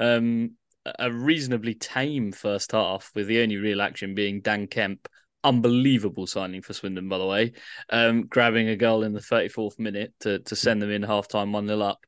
Um, 0.00 0.56
a 0.98 1.10
reasonably 1.10 1.74
tame 1.74 2.32
first 2.32 2.72
half, 2.72 3.12
with 3.14 3.28
the 3.28 3.42
only 3.42 3.56
real 3.58 3.80
action 3.80 4.16
being 4.16 4.40
Dan 4.40 4.66
Kemp. 4.66 5.08
Unbelievable 5.44 6.26
signing 6.26 6.62
for 6.62 6.72
Swindon, 6.72 7.08
by 7.08 7.18
the 7.18 7.26
way. 7.26 7.52
Um, 7.90 8.26
grabbing 8.26 8.68
a 8.70 8.76
goal 8.76 9.04
in 9.04 9.12
the 9.12 9.20
34th 9.20 9.78
minute 9.78 10.14
to, 10.20 10.40
to 10.40 10.56
send 10.56 10.82
them 10.82 10.90
in 10.90 11.04
half 11.04 11.28
time 11.28 11.52
1 11.52 11.68
0 11.68 11.80
up. 11.80 12.04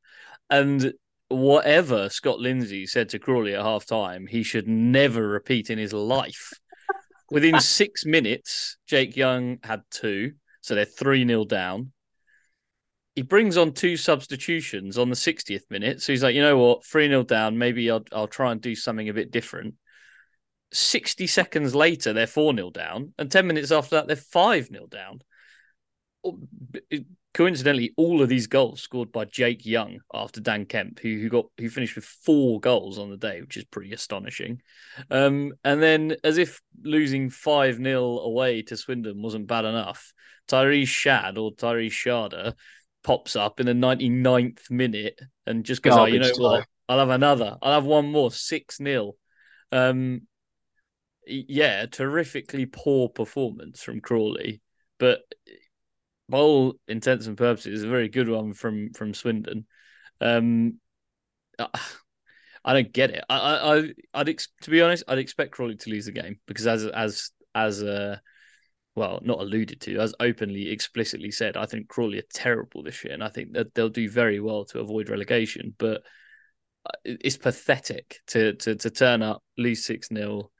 And 0.50 0.92
whatever 1.28 2.08
Scott 2.08 2.38
Lindsey 2.38 2.86
said 2.86 3.08
to 3.10 3.18
Crawley 3.18 3.54
at 3.54 3.62
half 3.62 3.86
time, 3.86 4.26
he 4.26 4.42
should 4.42 4.68
never 4.68 5.26
repeat 5.26 5.70
in 5.70 5.78
his 5.78 5.92
life. 5.92 6.52
Within 7.30 7.60
six 7.60 8.04
minutes, 8.04 8.76
Jake 8.86 9.16
Young 9.16 9.58
had 9.62 9.82
two. 9.90 10.32
So 10.60 10.74
they're 10.74 10.84
3 10.84 11.26
0 11.26 11.44
down. 11.44 11.92
he 13.14 13.22
brings 13.22 13.56
on 13.56 13.72
two 13.72 13.96
substitutions 13.96 14.98
on 14.98 15.10
the 15.10 15.14
60th 15.14 15.70
minute. 15.70 16.02
So 16.02 16.12
he's 16.12 16.24
like, 16.24 16.34
you 16.34 16.42
know 16.42 16.58
what, 16.58 16.84
3 16.84 17.06
0 17.06 17.22
down. 17.22 17.56
Maybe 17.56 17.88
I'll, 17.88 18.02
I'll 18.12 18.26
try 18.26 18.50
and 18.50 18.60
do 18.60 18.74
something 18.74 19.08
a 19.08 19.14
bit 19.14 19.30
different. 19.30 19.74
60 20.72 21.28
seconds 21.28 21.72
later, 21.74 22.12
they're 22.12 22.26
4 22.26 22.52
0 22.54 22.70
down. 22.70 23.14
And 23.16 23.30
10 23.30 23.46
minutes 23.46 23.70
after 23.70 23.94
that, 23.94 24.08
they're 24.08 24.16
5 24.16 24.66
0 24.66 24.86
down. 24.88 25.20
Coincidentally, 27.36 27.92
all 27.98 28.22
of 28.22 28.30
these 28.30 28.46
goals 28.46 28.80
scored 28.80 29.12
by 29.12 29.26
Jake 29.26 29.66
Young 29.66 29.98
after 30.14 30.40
Dan 30.40 30.64
Kemp, 30.64 31.00
who, 31.00 31.18
who 31.18 31.28
got 31.28 31.44
who 31.58 31.68
finished 31.68 31.94
with 31.94 32.06
four 32.06 32.60
goals 32.60 32.98
on 32.98 33.10
the 33.10 33.18
day, 33.18 33.42
which 33.42 33.58
is 33.58 33.64
pretty 33.64 33.92
astonishing. 33.92 34.62
Um, 35.10 35.52
and 35.62 35.82
then, 35.82 36.16
as 36.24 36.38
if 36.38 36.62
losing 36.82 37.28
5 37.28 37.76
0 37.76 38.02
away 38.20 38.62
to 38.62 38.76
Swindon 38.78 39.20
wasn't 39.20 39.48
bad 39.48 39.66
enough, 39.66 40.14
Tyrese 40.48 40.88
Shad 40.88 41.36
or 41.36 41.52
Tyrese 41.52 41.90
Shada 41.90 42.54
pops 43.04 43.36
up 43.36 43.60
in 43.60 43.66
the 43.66 43.74
99th 43.74 44.70
minute 44.70 45.20
and 45.44 45.62
just 45.62 45.82
goes, 45.82 45.92
oh, 45.92 46.06
you 46.06 46.20
know 46.20 46.32
what? 46.38 46.66
I'll 46.88 47.00
have 47.00 47.10
another. 47.10 47.58
I'll 47.60 47.74
have 47.74 47.84
one 47.84 48.10
more. 48.10 48.30
6 48.30 48.76
0. 48.78 49.12
Um, 49.72 50.22
yeah, 51.26 51.84
terrifically 51.84 52.64
poor 52.64 53.10
performance 53.10 53.82
from 53.82 54.00
Crawley, 54.00 54.62
but 54.98 55.20
by 56.28 56.38
all 56.38 56.74
intents 56.88 57.26
and 57.26 57.36
purposes, 57.36 57.80
is 57.80 57.84
a 57.84 57.88
very 57.88 58.08
good 58.08 58.28
one 58.28 58.52
from 58.52 58.92
from 58.92 59.14
Swindon. 59.14 59.66
Um, 60.20 60.80
I 61.58 62.72
don't 62.72 62.92
get 62.92 63.10
it. 63.10 63.24
I, 63.28 63.36
I, 63.76 63.92
I'd 64.12 64.28
ex- 64.28 64.48
to 64.62 64.70
be 64.70 64.82
honest, 64.82 65.04
I'd 65.06 65.18
expect 65.18 65.52
Crawley 65.52 65.76
to 65.76 65.90
lose 65.90 66.06
the 66.06 66.12
game 66.12 66.40
because 66.46 66.66
as 66.66 66.84
as 66.86 67.30
as 67.54 67.82
uh, 67.82 68.18
well, 68.96 69.20
not 69.22 69.40
alluded 69.40 69.80
to, 69.82 69.98
as 69.98 70.14
openly, 70.20 70.70
explicitly 70.70 71.30
said, 71.30 71.56
I 71.56 71.66
think 71.66 71.88
Crawley 71.88 72.18
are 72.18 72.26
terrible 72.32 72.82
this 72.82 73.04
year, 73.04 73.14
and 73.14 73.22
I 73.22 73.28
think 73.28 73.52
that 73.52 73.74
they'll 73.74 73.88
do 73.88 74.10
very 74.10 74.40
well 74.40 74.64
to 74.66 74.80
avoid 74.80 75.08
relegation. 75.08 75.74
But 75.78 76.02
uh, 76.84 76.92
it's 77.04 77.36
pathetic 77.36 78.20
to 78.28 78.54
to 78.54 78.74
to 78.74 78.90
turn 78.90 79.22
up, 79.22 79.42
lose 79.56 79.84
six 79.84 80.08
0 80.08 80.50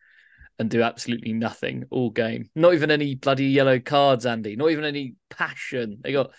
and 0.59 0.71
do 0.71 0.83
absolutely 0.83 1.33
nothing 1.33 1.85
all 1.91 2.11
game. 2.11 2.49
Not 2.55 2.75
even 2.75 2.91
any 2.91 3.15
bloody 3.15 3.47
yellow 3.47 3.79
cards, 3.79 4.27
Andy. 4.27 4.57
Not 4.57 4.71
even 4.71 4.85
any 4.85 5.15
passion. 5.31 5.99
They 6.01 6.13
got 6.13 6.33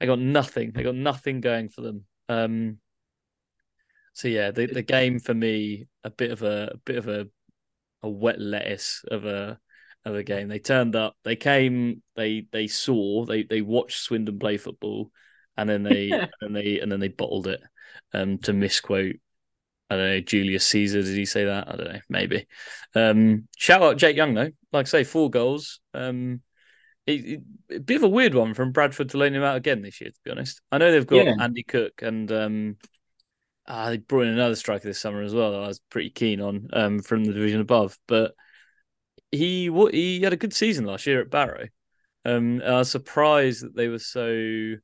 they 0.00 0.06
got 0.06 0.18
nothing. 0.18 0.72
They 0.72 0.82
got 0.82 0.94
nothing 0.94 1.40
going 1.40 1.68
for 1.68 1.80
them. 1.80 2.04
Um, 2.28 2.78
so 4.12 4.28
yeah, 4.28 4.50
the 4.52 4.66
the 4.66 4.82
game 4.82 5.18
for 5.18 5.34
me 5.34 5.86
a 6.04 6.10
bit 6.10 6.30
of 6.30 6.42
a, 6.42 6.72
a 6.74 6.76
bit 6.78 6.96
of 6.96 7.08
a 7.08 7.26
a 8.02 8.08
wet 8.08 8.40
lettuce 8.40 9.02
of 9.10 9.24
a 9.24 9.58
of 10.04 10.14
a 10.14 10.22
game. 10.22 10.48
They 10.48 10.58
turned 10.58 10.94
up, 10.94 11.16
they 11.24 11.36
came, 11.36 12.02
they 12.16 12.46
they 12.52 12.66
saw, 12.66 13.24
they 13.24 13.42
they 13.42 13.62
watched 13.62 14.02
Swindon 14.02 14.38
play 14.38 14.56
football, 14.56 15.10
and 15.56 15.68
then 15.68 15.82
they 15.82 16.10
and 16.40 16.54
they 16.54 16.80
and 16.80 16.92
then 16.92 17.00
they 17.00 17.08
bottled 17.08 17.46
it. 17.48 17.62
Um, 18.12 18.38
to 18.38 18.52
misquote, 18.52 19.16
I 19.90 19.96
don't 19.96 20.08
know 20.08 20.20
Julius 20.20 20.66
Caesar. 20.66 21.02
Did 21.02 21.16
he 21.16 21.26
say 21.26 21.44
that? 21.44 21.68
I 21.68 21.76
don't 21.76 21.92
know. 21.92 22.00
Maybe. 22.08 22.46
Um, 22.94 23.48
shout 23.56 23.82
out 23.82 23.98
Jake 23.98 24.16
Young 24.16 24.34
though. 24.34 24.50
Like 24.72 24.86
I 24.86 24.88
say, 24.88 25.04
four 25.04 25.30
goals. 25.30 25.80
Um, 25.92 26.40
it, 27.06 27.40
it, 27.68 27.76
a 27.76 27.80
bit 27.80 27.96
of 27.96 28.02
a 28.02 28.08
weird 28.08 28.34
one 28.34 28.54
from 28.54 28.72
Bradford 28.72 29.10
to 29.10 29.18
loan 29.18 29.34
him 29.34 29.42
out 29.42 29.56
again 29.56 29.82
this 29.82 30.00
year. 30.00 30.10
To 30.10 30.18
be 30.24 30.30
honest, 30.30 30.60
I 30.72 30.78
know 30.78 30.90
they've 30.90 31.06
got 31.06 31.26
yeah. 31.26 31.34
Andy 31.38 31.62
Cook 31.62 32.00
and 32.02 32.32
um, 32.32 32.76
uh, 33.66 33.90
they 33.90 33.98
brought 33.98 34.26
in 34.26 34.32
another 34.32 34.56
striker 34.56 34.88
this 34.88 35.00
summer 35.00 35.22
as 35.22 35.34
well. 35.34 35.52
That 35.52 35.64
I 35.64 35.68
was 35.68 35.80
pretty 35.90 36.10
keen 36.10 36.40
on 36.40 36.68
um, 36.72 36.98
from 37.00 37.24
the 37.24 37.32
division 37.32 37.60
above, 37.60 37.98
but 38.06 38.32
he 39.30 39.70
he 39.90 40.22
had 40.22 40.32
a 40.32 40.38
good 40.38 40.54
season 40.54 40.84
last 40.84 41.06
year 41.06 41.20
at 41.20 41.30
Barrow. 41.30 41.66
Um, 42.24 42.62
I 42.64 42.72
was 42.72 42.90
surprised 42.90 43.64
that 43.64 43.76
they 43.76 43.88
were 43.88 43.98
so 43.98 44.74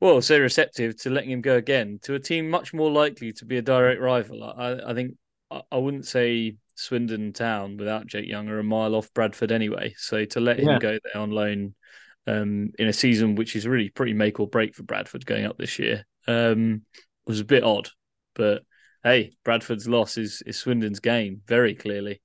well 0.00 0.20
so 0.20 0.38
receptive 0.38 0.96
to 0.96 1.10
letting 1.10 1.30
him 1.30 1.40
go 1.40 1.56
again 1.56 1.98
to 2.02 2.14
a 2.14 2.20
team 2.20 2.48
much 2.48 2.74
more 2.74 2.90
likely 2.90 3.32
to 3.32 3.44
be 3.44 3.56
a 3.56 3.62
direct 3.62 4.00
rival. 4.00 4.44
I, 4.44 4.90
I 4.90 4.94
think 4.94 5.16
I, 5.50 5.78
wouldn't 5.78 6.06
say 6.06 6.56
Swindon 6.74 7.32
Town 7.32 7.76
without 7.76 8.06
Jake 8.06 8.28
Young 8.28 8.48
are 8.48 8.58
a 8.58 8.64
mile 8.64 8.94
off 8.94 9.12
Bradford 9.14 9.52
anyway. 9.52 9.94
So 9.96 10.24
to 10.24 10.40
let 10.40 10.58
yeah. 10.58 10.74
him 10.74 10.78
go 10.78 10.98
there 11.02 11.22
on 11.22 11.30
loan 11.30 11.74
um, 12.26 12.72
in 12.78 12.88
a 12.88 12.92
season 12.92 13.36
which 13.36 13.54
is 13.54 13.66
really 13.66 13.88
pretty 13.88 14.12
make 14.12 14.40
or 14.40 14.48
break 14.48 14.74
for 14.74 14.82
Bradford 14.82 15.24
going 15.24 15.46
up 15.46 15.56
this 15.56 15.78
year 15.78 16.04
um, 16.26 16.82
was 17.26 17.40
a 17.40 17.44
bit 17.44 17.62
odd. 17.62 17.88
But 18.34 18.62
hey, 19.04 19.32
Bradford's 19.44 19.88
loss 19.88 20.18
is 20.18 20.42
is 20.44 20.58
Swindon's 20.58 21.00
gain 21.00 21.40
very 21.46 21.74
clearly 21.74 22.20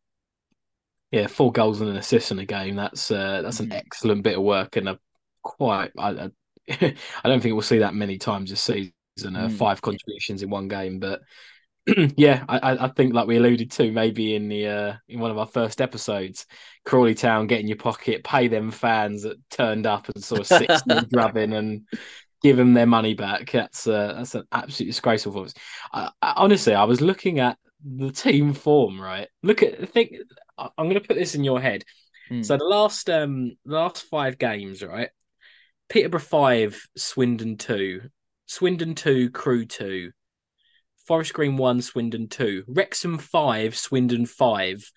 yeah, 1.12 1.28
four 1.28 1.52
goals 1.52 1.82
and 1.82 1.90
an 1.90 1.98
assist 1.98 2.32
in 2.32 2.40
a 2.40 2.46
game. 2.46 2.76
That's 2.76 3.12
uh, 3.12 3.42
that's 3.42 3.60
an 3.60 3.70
mm. 3.70 3.76
excellent 3.76 4.24
bit 4.24 4.38
of 4.38 4.44
work, 4.44 4.78
and 4.78 4.90
a 4.90 5.00
quite. 5.44 5.92
I, 5.98 6.30
I, 6.70 6.96
don't 7.24 7.42
think 7.42 7.54
we'll 7.54 7.62
see 7.62 7.80
that 7.80 7.96
many 7.96 8.18
times 8.18 8.50
this 8.50 8.62
season. 8.62 8.92
Uh, 9.18 9.48
mm. 9.48 9.52
Five 9.52 9.82
contributions 9.82 10.42
in 10.42 10.50
one 10.50 10.68
game, 10.68 11.00
but 11.00 11.22
yeah, 12.16 12.44
I, 12.48 12.86
I 12.86 12.88
think 12.90 13.14
like 13.14 13.28
we 13.28 13.38
alluded 13.38 13.72
to 13.72 13.92
maybe 13.92 14.36
in 14.36 14.48
the 14.48 14.68
uh, 14.68 14.94
in 15.08 15.20
one 15.20 15.32
of 15.32 15.38
our 15.38 15.48
first 15.48 15.82
episodes, 15.82 16.46
Crawley 16.86 17.16
Town 17.16 17.48
get 17.48 17.60
in 17.60 17.68
your 17.68 17.78
pocket, 17.78 18.24
pay 18.24 18.48
them 18.48 18.72
fans 18.72 19.24
that 19.24 19.38
turned 19.50 19.88
up 19.88 20.08
and 20.10 20.24
sort 20.24 20.42
of 20.42 20.48
six 20.48 20.82
grabbing 21.12 21.54
and 21.54 21.88
give 22.44 22.58
them 22.58 22.74
their 22.74 22.86
money 22.86 23.16
back. 23.16 23.52
That's 23.52 23.88
uh, 23.88 24.14
that's 24.18 24.36
an 24.36 24.44
absolutely 24.52 24.92
disgraceful 24.92 25.32
performance. 25.32 25.56
Honestly, 26.22 26.76
I 26.76 26.84
was 26.84 27.02
looking 27.02 27.40
at 27.40 27.58
the 27.84 28.12
team 28.12 28.54
form. 28.54 29.02
Right, 29.02 29.28
look 29.42 29.64
at 29.64 29.82
I 29.82 29.86
think 29.86 30.14
I'm 30.58 30.88
going 30.88 31.02
to 31.02 31.08
put 31.08 31.18
this 31.18 31.34
in 31.34 31.44
your 31.44 31.60
head. 31.60 31.84
Hmm. 32.30 32.44
So 32.44 32.58
the 32.58 32.66
last 32.66 33.10
um 33.10 33.58
the 33.66 33.76
last 33.76 34.04
five 34.04 34.38
games, 34.38 34.84
right? 34.84 35.10
Peterborough 35.92 36.22
five, 36.22 36.82
Swindon 36.96 37.58
two, 37.58 38.04
Swindon 38.46 38.96
two, 38.96 39.30
Crewe 39.30 39.66
two, 39.66 40.12
Forest 41.06 41.34
Green 41.34 41.58
one, 41.58 41.82
Swindon 41.82 42.30
two, 42.30 42.64
Wrexham 42.66 43.18
five, 43.18 43.76
Swindon 43.76 44.26
five, 44.26 44.90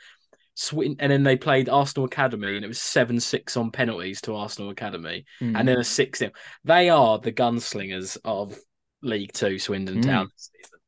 Swin- 0.55 0.95
and 1.01 1.11
then 1.11 1.25
they 1.25 1.37
played 1.37 1.69
Arsenal 1.69 2.07
Academy, 2.07 2.55
and 2.55 2.65
it 2.65 2.69
was 2.69 2.81
seven 2.81 3.19
six 3.19 3.57
on 3.57 3.73
penalties 3.73 4.21
to 4.21 4.37
Arsenal 4.37 4.71
Academy, 4.71 5.25
mm. 5.41 5.59
and 5.59 5.67
then 5.67 5.81
a 5.81 5.85
six 5.85 6.21
0 6.21 6.31
They 6.63 6.91
are 6.91 7.19
the 7.19 7.33
gunslingers 7.33 8.17
of 8.25 8.57
League 9.03 9.33
Two, 9.33 9.59
Swindon 9.59 10.01
mm. 10.01 10.07
Town 10.07 10.31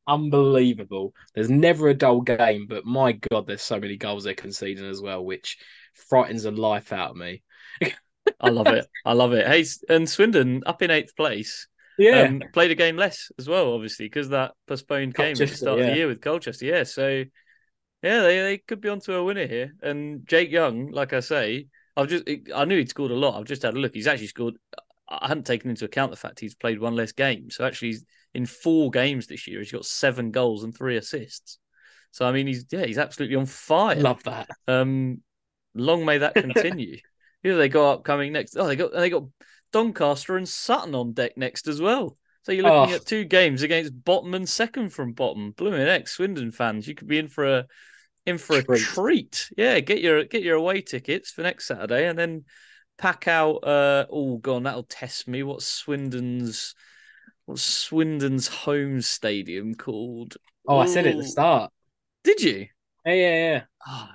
unbelievable. 0.07 1.13
There's 1.35 1.49
never 1.49 1.89
a 1.89 1.93
dull 1.93 2.21
game, 2.21 2.65
but 2.67 2.85
my 2.85 3.11
god, 3.11 3.45
there's 3.45 3.61
so 3.61 3.77
many 3.77 3.97
goals 3.97 4.23
they're 4.23 4.33
conceding 4.33 4.89
as 4.89 5.01
well, 5.01 5.21
which 5.25 5.57
frightens 5.93 6.43
the 6.43 6.51
life 6.51 6.93
out 6.93 7.11
of 7.11 7.17
me. 7.17 7.43
I 8.39 8.49
love 8.49 8.67
it. 8.67 8.87
I 9.05 9.13
love 9.13 9.33
it. 9.33 9.47
Hey, 9.47 9.65
and 9.89 10.09
Swindon 10.09 10.63
up 10.65 10.81
in 10.81 10.91
eighth 10.91 11.15
place. 11.15 11.67
Yeah, 11.97 12.23
um, 12.23 12.43
played 12.53 12.71
a 12.71 12.75
game 12.75 12.95
less 12.95 13.31
as 13.39 13.47
well, 13.47 13.73
obviously, 13.73 14.05
because 14.05 14.29
that 14.29 14.53
postponed 14.67 15.15
game 15.15 15.31
at 15.31 15.37
the 15.37 15.47
start 15.47 15.79
yeah. 15.79 15.85
of 15.85 15.91
the 15.91 15.97
year 15.97 16.07
with 16.07 16.21
Colchester. 16.21 16.65
Yeah, 16.65 16.83
so 16.83 17.23
yeah, 18.03 18.21
they, 18.21 18.39
they 18.41 18.57
could 18.59 18.81
be 18.81 18.89
onto 18.89 19.13
a 19.13 19.23
winner 19.23 19.47
here. 19.47 19.73
And 19.81 20.27
Jake 20.27 20.51
Young, 20.51 20.91
like 20.91 21.13
I 21.13 21.21
say, 21.21 21.67
I've 21.95 22.07
just 22.07 22.25
I 22.55 22.65
knew 22.65 22.77
he'd 22.77 22.89
scored 22.89 23.11
a 23.11 23.15
lot. 23.15 23.39
I've 23.39 23.47
just 23.47 23.63
had 23.63 23.73
a 23.73 23.79
look. 23.79 23.95
He's 23.95 24.07
actually 24.07 24.27
scored. 24.27 24.55
I 25.09 25.27
hadn't 25.27 25.45
taken 25.45 25.69
into 25.69 25.85
account 25.85 26.11
the 26.11 26.17
fact 26.17 26.39
he's 26.39 26.53
played 26.53 26.79
one 26.79 26.95
less 26.95 27.11
game. 27.11 27.49
So 27.49 27.65
actually, 27.65 27.95
in 28.33 28.45
four 28.45 28.91
games 28.91 29.25
this 29.25 29.47
year, 29.47 29.59
he's 29.59 29.71
got 29.71 29.85
seven 29.85 30.31
goals 30.31 30.63
and 30.63 30.75
three 30.75 30.97
assists. 30.97 31.57
So 32.11 32.27
I 32.27 32.31
mean, 32.31 32.45
he's 32.45 32.65
yeah, 32.71 32.85
he's 32.85 32.99
absolutely 32.99 33.37
on 33.37 33.47
fire. 33.47 33.95
Love 33.95 34.21
that. 34.23 34.47
Um, 34.67 35.21
long 35.73 36.05
may 36.05 36.19
that 36.19 36.35
continue. 36.35 36.97
Who 37.43 37.55
they 37.55 37.69
got 37.69 37.93
upcoming 37.93 38.33
next? 38.33 38.57
Oh, 38.57 38.67
they 38.67 38.75
got 38.75 38.93
they 38.93 39.09
got 39.09 39.25
Doncaster 39.71 40.37
and 40.37 40.47
Sutton 40.47 40.95
on 40.95 41.13
deck 41.13 41.37
next 41.37 41.67
as 41.67 41.81
well. 41.81 42.17
So 42.43 42.51
you're 42.51 42.63
looking 42.63 42.93
oh. 42.93 42.95
at 42.95 43.05
two 43.05 43.25
games 43.25 43.61
against 43.61 44.03
bottom 44.05 44.33
and 44.33 44.47
second 44.47 44.91
from 44.91 45.11
bottom. 45.11 45.51
Blooming 45.51 45.81
ex 45.81 46.13
Swindon 46.13 46.51
fans, 46.51 46.87
you 46.87 46.95
could 46.95 47.07
be 47.07 47.17
in 47.17 47.27
for 47.27 47.45
a 47.45 47.65
in 48.25 48.37
for 48.37 48.57
a 48.57 48.63
treat. 48.63 48.81
treat. 48.81 49.49
Yeah, 49.57 49.79
get 49.79 50.01
your 50.01 50.23
get 50.25 50.43
your 50.43 50.55
away 50.55 50.81
tickets 50.81 51.31
for 51.31 51.41
next 51.41 51.67
Saturday, 51.67 52.07
and 52.07 52.17
then 52.17 52.45
pack 52.97 53.27
out. 53.27 53.57
Uh, 53.57 54.05
oh, 54.09 54.37
gone. 54.37 54.63
That'll 54.63 54.83
test 54.83 55.27
me. 55.27 55.43
What's 55.43 55.65
Swindon's 55.65 56.73
what's 57.45 57.61
Swindon's 57.61 58.47
home 58.47 59.01
stadium 59.01 59.75
called? 59.75 60.37
Oh, 60.67 60.77
Ooh. 60.77 60.79
I 60.79 60.85
said 60.85 61.05
it 61.05 61.11
at 61.11 61.17
the 61.17 61.27
start. 61.27 61.71
Did 62.23 62.41
you? 62.41 62.67
Yeah, 63.05 63.13
yeah, 63.13 63.35
yeah. 63.35 63.61
Oh. 63.87 64.09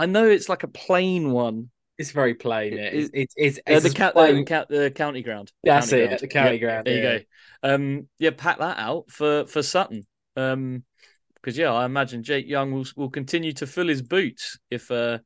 I 0.00 0.06
know 0.06 0.26
it's 0.26 0.48
like 0.48 0.62
a 0.62 0.68
plain 0.68 1.30
one. 1.30 1.68
It's 1.98 2.12
very 2.12 2.32
plain. 2.32 2.72
It, 2.72 2.94
it's, 2.94 3.10
it's, 3.12 3.34
it's, 3.36 3.60
it's 3.66 3.82
the, 3.82 3.94
ca- 3.94 4.12
the, 4.12 4.44
ca- 4.44 4.64
the, 4.66 4.90
county 4.90 5.22
ground. 5.22 5.52
That's 5.62 5.90
county 5.90 6.02
it. 6.02 6.06
Ground. 6.06 6.20
The 6.20 6.28
county 6.28 6.52
yep, 6.52 6.60
ground. 6.60 6.86
There 6.86 7.02
yeah. 7.02 7.12
you 7.12 7.18
go. 7.18 7.74
Um, 7.74 8.08
yeah, 8.18 8.30
pack 8.34 8.60
that 8.60 8.78
out 8.78 9.10
for 9.10 9.44
for 9.46 9.62
Sutton. 9.62 10.06
Um, 10.36 10.84
because 11.34 11.58
yeah, 11.58 11.70
I 11.70 11.84
imagine 11.84 12.22
Jake 12.22 12.48
Young 12.48 12.72
will 12.72 12.86
will 12.96 13.10
continue 13.10 13.52
to 13.52 13.66
fill 13.66 13.88
his 13.88 14.00
boots 14.00 14.58
if 14.70 14.90
uh 14.90 15.18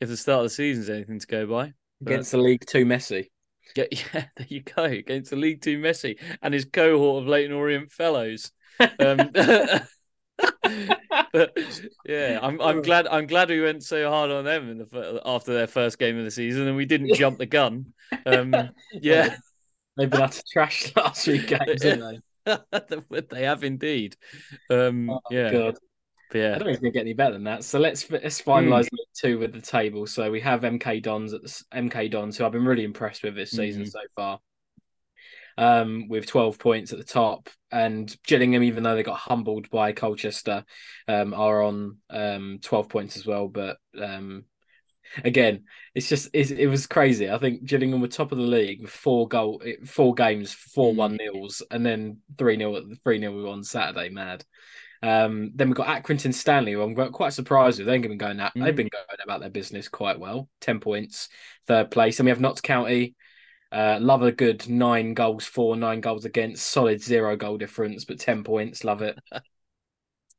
if 0.00 0.08
the 0.08 0.16
start 0.16 0.38
of 0.38 0.44
the 0.44 0.50
season 0.50 0.84
is 0.84 0.90
anything 0.90 1.18
to 1.18 1.26
go 1.26 1.46
by. 1.46 1.74
Against 2.00 2.32
the 2.32 2.38
League 2.38 2.64
too 2.66 2.86
messy. 2.86 3.30
Yeah, 3.76 3.84
yeah, 3.90 4.24
there 4.38 4.46
you 4.48 4.62
go. 4.62 4.84
Against 4.84 5.32
the 5.32 5.36
League 5.36 5.60
too 5.60 5.78
messy 5.78 6.18
and 6.40 6.54
his 6.54 6.64
cohort 6.64 7.22
of 7.22 7.28
Leyton 7.28 7.52
Orient 7.52 7.92
fellows. 7.92 8.50
Um, 8.98 9.30
but 11.32 11.58
yeah, 12.06 12.38
I'm 12.42 12.60
I'm 12.60 12.82
glad 12.82 13.06
I'm 13.06 13.26
glad 13.26 13.48
we 13.48 13.60
went 13.60 13.82
so 13.82 14.08
hard 14.10 14.30
on 14.30 14.44
them 14.44 14.70
in 14.70 14.78
the 14.78 15.22
after 15.24 15.54
their 15.54 15.66
first 15.66 15.98
game 15.98 16.18
of 16.18 16.24
the 16.24 16.30
season 16.30 16.66
and 16.66 16.76
we 16.76 16.86
didn't 16.86 17.14
jump 17.14 17.38
the 17.38 17.46
gun. 17.46 17.92
Um, 18.26 18.54
yeah, 18.92 19.36
they've 19.96 20.10
been 20.10 20.22
out 20.22 20.32
to 20.32 20.42
trash 20.52 20.92
last 20.96 21.26
week 21.26 21.48
games, 21.48 21.82
haven't 21.82 22.22
they? 23.10 23.20
they 23.30 23.44
have 23.44 23.64
indeed. 23.64 24.16
Um, 24.70 25.10
oh, 25.10 25.20
yeah. 25.30 25.50
God. 25.50 25.78
But 26.30 26.38
yeah, 26.38 26.46
I 26.46 26.58
don't 26.58 26.64
think 26.64 26.70
it's 26.70 26.80
gonna 26.80 26.92
get 26.92 27.00
any 27.00 27.12
better 27.12 27.34
than 27.34 27.44
that. 27.44 27.64
So 27.64 27.78
let's 27.78 28.10
let's 28.10 28.42
finalize 28.42 28.84
mm. 28.86 28.98
two 29.14 29.38
with 29.38 29.52
the 29.52 29.60
table. 29.60 30.06
So 30.06 30.30
we 30.30 30.40
have 30.40 30.62
MK 30.62 31.02
Dons 31.02 31.32
at 31.32 31.42
the 31.42 31.64
MK 31.74 32.10
Dons, 32.10 32.36
who 32.36 32.44
I've 32.44 32.52
been 32.52 32.64
really 32.64 32.84
impressed 32.84 33.22
with 33.22 33.34
this 33.34 33.50
season 33.50 33.82
mm. 33.82 33.90
so 33.90 34.00
far 34.16 34.40
um, 35.56 36.08
with 36.08 36.26
12 36.26 36.58
points 36.58 36.92
at 36.92 36.98
the 36.98 37.04
top. 37.04 37.48
And 37.70 38.14
Gillingham, 38.26 38.62
even 38.62 38.82
though 38.82 38.94
they 38.94 39.02
got 39.02 39.18
humbled 39.18 39.68
by 39.70 39.92
Colchester, 39.92 40.64
um, 41.08 41.34
are 41.34 41.62
on 41.62 41.98
um, 42.10 42.58
12 42.62 42.88
points 42.88 43.16
as 43.16 43.26
well. 43.26 43.48
But 43.48 43.78
um, 44.00 44.44
again, 45.22 45.64
it's 45.94 46.08
just 46.08 46.28
it's, 46.32 46.50
it 46.50 46.66
was 46.66 46.86
crazy. 46.86 47.30
I 47.30 47.38
think 47.38 47.64
Gillingham 47.64 48.00
were 48.00 48.08
top 48.08 48.32
of 48.32 48.38
the 48.38 48.44
league 48.44 48.82
with 48.82 48.90
four 48.90 49.28
goal, 49.28 49.62
four 49.84 50.14
games, 50.14 50.52
four 50.52 50.92
mm. 50.92 50.96
one 50.96 51.16
nils, 51.16 51.62
and 51.70 51.84
then 51.84 52.18
three 52.38 52.56
nil 52.56 52.80
three 53.04 53.18
nil 53.18 53.48
on 53.48 53.62
Saturday. 53.64 54.08
Mad. 54.08 54.44
Um, 55.02 55.50
then 55.54 55.68
we've 55.68 55.76
got 55.76 56.02
Accrington 56.02 56.32
Stanley, 56.32 56.72
who 56.72 56.80
I'm 56.80 57.12
quite 57.12 57.34
surprised 57.34 57.78
with. 57.78 57.86
They've 57.86 58.00
been 58.00 58.16
going 58.16 58.40
out, 58.40 58.52
they've 58.54 58.74
been 58.74 58.88
going 58.88 59.04
about 59.22 59.40
their 59.40 59.50
business 59.50 59.86
quite 59.86 60.18
well. 60.18 60.48
Ten 60.62 60.80
points, 60.80 61.28
third 61.66 61.90
place. 61.90 62.18
And 62.18 62.24
we 62.24 62.30
have 62.30 62.40
Notts 62.40 62.62
County, 62.62 63.14
uh, 63.74 63.98
love 64.00 64.22
a 64.22 64.30
good 64.30 64.68
nine 64.68 65.14
goals 65.14 65.44
for, 65.44 65.76
nine 65.76 66.00
goals 66.00 66.24
against, 66.24 66.66
solid 66.66 67.02
zero 67.02 67.36
goal 67.36 67.58
difference, 67.58 68.04
but 68.04 68.20
10 68.20 68.44
points. 68.44 68.84
Love 68.84 69.02
it. 69.02 69.18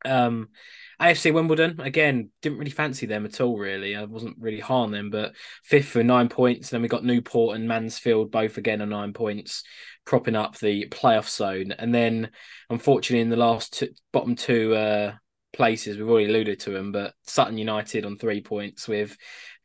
um, 0.05 0.47
AFC 1.01 1.33
Wimbledon, 1.33 1.81
again, 1.81 2.29
didn't 2.41 2.59
really 2.59 2.71
fancy 2.71 3.05
them 3.05 3.25
at 3.25 3.41
all, 3.41 3.57
really. 3.57 3.93
I 3.93 4.05
wasn't 4.05 4.37
really 4.39 4.61
high 4.61 4.75
on 4.75 4.91
them, 4.91 5.09
but 5.09 5.35
fifth 5.63 5.89
for 5.89 6.03
nine 6.03 6.29
points. 6.29 6.69
Then 6.69 6.81
we 6.81 6.87
got 6.87 7.03
Newport 7.03 7.57
and 7.57 7.67
Mansfield, 7.67 8.31
both 8.31 8.57
again 8.57 8.81
on 8.81 8.89
nine 8.89 9.11
points, 9.11 9.63
propping 10.05 10.37
up 10.37 10.57
the 10.57 10.87
playoff 10.87 11.27
zone. 11.29 11.73
And 11.73 11.93
then, 11.93 12.29
unfortunately, 12.69 13.19
in 13.19 13.29
the 13.29 13.35
last 13.35 13.73
two, 13.73 13.89
bottom 14.13 14.35
two 14.37 14.73
uh, 14.73 15.15
places, 15.51 15.97
we've 15.97 16.09
already 16.09 16.29
alluded 16.29 16.61
to 16.61 16.69
them, 16.69 16.93
but 16.93 17.13
Sutton 17.27 17.57
United 17.57 18.05
on 18.05 18.17
three 18.17 18.39
points 18.39 18.87
with 18.87 19.17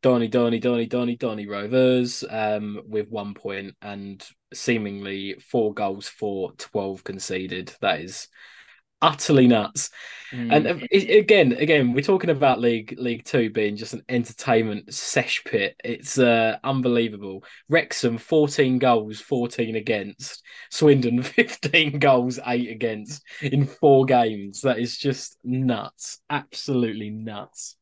Donny, 0.03 0.29
Donny, 0.29 0.59
Donny, 0.59 0.87
Donny, 0.87 1.17
Donny 1.17 1.47
Rovers 1.47 2.25
um, 2.29 2.81
with 2.87 3.09
one 3.09 3.35
point 3.35 3.75
and 3.83 4.25
seemingly 4.53 5.35
four 5.35 5.75
goals 5.75 6.09
for 6.09 6.53
12 6.53 7.05
conceded. 7.05 7.75
That 7.81 8.01
is 8.01 8.29
utterly 9.03 9.47
nuts. 9.47 9.91
Mm. 10.33 10.55
And 10.55 10.67
uh, 10.67 10.87
again, 10.93 11.53
again, 11.53 11.93
we're 11.93 12.03
talking 12.03 12.31
about 12.31 12.61
League 12.61 12.95
League 12.99 13.25
Two 13.25 13.51
being 13.51 13.77
just 13.77 13.95
an 13.95 14.03
entertainment 14.09 14.93
sesh 14.95 15.43
pit. 15.45 15.77
It's 15.83 16.19
uh, 16.19 16.59
unbelievable. 16.63 17.45
Wrexham, 17.69 18.19
14 18.19 18.79
goals, 18.79 19.21
14 19.21 19.77
against. 19.77 20.43
Swindon, 20.71 21.23
15 21.23 21.99
goals, 21.99 22.39
eight 22.47 22.71
against 22.71 23.23
in 23.43 23.67
four 23.67 24.05
games. 24.05 24.63
That 24.63 24.79
is 24.79 24.97
just 24.97 25.37
nuts. 25.45 26.21
Absolutely 26.31 27.11
nuts. 27.11 27.77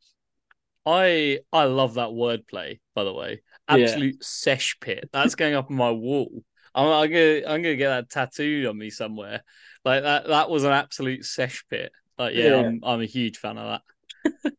I 0.87 1.41
I 1.53 1.65
love 1.65 1.95
that 1.95 2.11
wordplay, 2.11 2.81
by 2.95 3.05
the 3.05 3.13
way. 3.13 3.43
Absolute 3.69 4.15
yeah. 4.15 4.21
sesh 4.21 4.77
pit. 4.81 5.11
That's 5.13 5.35
going 5.35 5.55
up 5.55 5.71
on 5.71 5.77
my 5.77 5.91
wall. 5.91 6.43
I'm, 6.75 6.87
I'm, 6.87 7.11
gonna 7.11 7.43
I'm 7.47 7.63
gonna 7.63 7.77
get 7.77 7.89
that 7.89 8.11
tattooed 8.11 8.67
on 8.67 8.79
me 8.79 8.91
somewhere. 8.91 9.43
Like 9.85 10.03
that 10.03 10.29
that 10.29 10.51
was 10.51 10.65
an 10.65 10.73
absolute 10.73 11.25
sesh 11.25 11.65
pit. 11.69 11.93
Like 12.19 12.35
yeah, 12.35 12.49
yeah. 12.51 12.57
I'm 12.57 12.81
I'm 12.83 13.01
a 13.01 13.07
huge 13.07 13.39
fan 13.39 13.59
of 13.59 13.81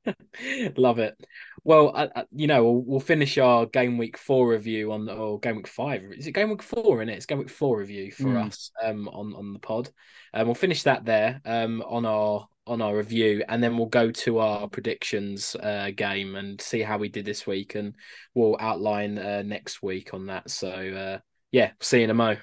that. 0.06 0.16
love 0.78 1.00
it. 1.00 1.16
Well, 1.64 1.92
I, 1.96 2.10
I, 2.16 2.26
you 2.32 2.48
know, 2.48 2.64
we'll, 2.64 2.84
we'll, 2.86 3.00
finish 3.00 3.38
our 3.38 3.66
game 3.66 3.98
week 3.98 4.18
four 4.18 4.50
review 4.50 4.92
on 4.92 5.06
the 5.06 5.14
or 5.14 5.40
game 5.40 5.58
week 5.58 5.68
five. 5.68 6.04
Is 6.18 6.28
it 6.28 6.32
game 6.32 6.50
week 6.50 6.64
four 6.64 7.02
in 7.02 7.10
it? 7.10 7.16
It's 7.16 7.26
game 7.26 7.40
week 7.40 7.50
four 7.50 7.80
review 7.80 8.12
for 8.12 8.26
mm. 8.26 8.46
us 8.46 8.72
um 8.84 9.08
on 9.10 9.34
on 9.36 9.54
the 9.54 9.60
pod. 9.60 9.90
Um, 10.34 10.48
we'll 10.48 10.56
finish 10.56 10.84
that 10.84 11.06
there 11.06 11.42
um 11.46 11.84
on 11.88 12.06
our 12.06 12.48
on 12.70 12.82
our 12.82 12.96
review, 12.96 13.44
and 13.50 13.64
then 13.64 13.78
we'll 13.78 13.88
go 13.88 14.12
to 14.12 14.38
our 14.40 14.68
predictions 14.70 15.56
uh, 15.62 15.90
game 15.96 16.36
and 16.36 16.62
see 16.62 16.82
how 16.82 16.98
we 17.00 17.10
did 17.10 17.26
this 17.26 17.48
week, 17.48 17.76
and 17.76 17.96
we'll 18.36 18.56
outline 18.60 19.18
uh, 19.18 19.42
next 19.44 19.82
week 19.82 20.14
on 20.14 20.28
that. 20.28 20.50
So 20.50 20.70
uh, 20.70 21.18
yeah, 21.52 21.72
see 21.82 21.98
you 21.98 22.04
in 22.06 22.12
a 22.12 22.14
mo. 22.14 22.38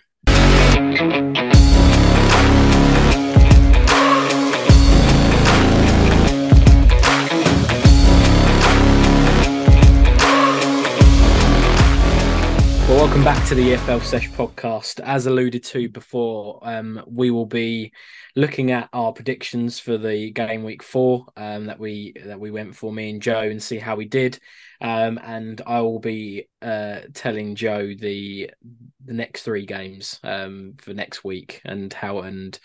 Welcome 13.17 13.35
back 13.35 13.49
to 13.49 13.55
the 13.55 13.73
EFL 13.73 14.03
Sesh 14.03 14.29
podcast. 14.33 15.01
As 15.01 15.25
alluded 15.25 15.65
to 15.65 15.89
before, 15.89 16.61
um, 16.63 17.03
we 17.07 17.31
will 17.31 17.47
be 17.47 17.95
looking 18.35 18.73
at 18.73 18.91
our 18.93 19.11
predictions 19.11 19.81
for 19.81 19.97
the 19.97 20.31
game 20.33 20.65
week 20.65 20.83
four 20.83 21.25
um, 21.35 21.65
that 21.65 21.81
we 21.81 22.13
that 22.27 22.39
we 22.39 22.51
went 22.51 22.77
for 22.77 22.93
me 22.93 23.09
and 23.09 23.23
Joe 23.23 23.41
and 23.41 23.63
see 23.63 23.79
how 23.79 23.97
we 23.97 24.05
did. 24.05 24.39
Um, 24.83 25.19
and 25.25 25.63
I 25.67 25.81
will 25.81 25.99
be 25.99 26.49
uh, 26.61 27.01
telling 27.15 27.55
Joe 27.55 27.95
the 27.99 28.51
the 29.03 29.15
next 29.15 29.45
three 29.45 29.65
games 29.65 30.21
um, 30.23 30.75
for 30.77 30.93
next 30.93 31.25
week 31.25 31.63
and 31.65 31.91
how 31.95 32.19
and 32.19 32.59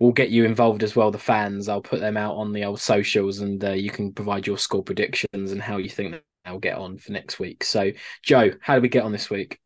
we'll 0.00 0.12
get 0.12 0.30
you 0.30 0.46
involved 0.46 0.84
as 0.84 0.96
well. 0.96 1.10
The 1.10 1.18
fans, 1.18 1.68
I'll 1.68 1.82
put 1.82 2.00
them 2.00 2.16
out 2.16 2.36
on 2.36 2.54
the 2.54 2.64
old 2.64 2.80
socials, 2.80 3.40
and 3.40 3.62
uh, 3.62 3.72
you 3.72 3.90
can 3.90 4.14
provide 4.14 4.46
your 4.46 4.56
score 4.56 4.82
predictions 4.82 5.52
and 5.52 5.60
how 5.60 5.76
you 5.76 5.90
think 5.90 6.22
they'll 6.46 6.58
get 6.58 6.78
on 6.78 6.96
for 6.96 7.12
next 7.12 7.38
week. 7.38 7.62
So, 7.62 7.92
Joe, 8.22 8.52
how 8.62 8.74
do 8.74 8.80
we 8.80 8.88
get 8.88 9.04
on 9.04 9.12
this 9.12 9.28
week? 9.28 9.60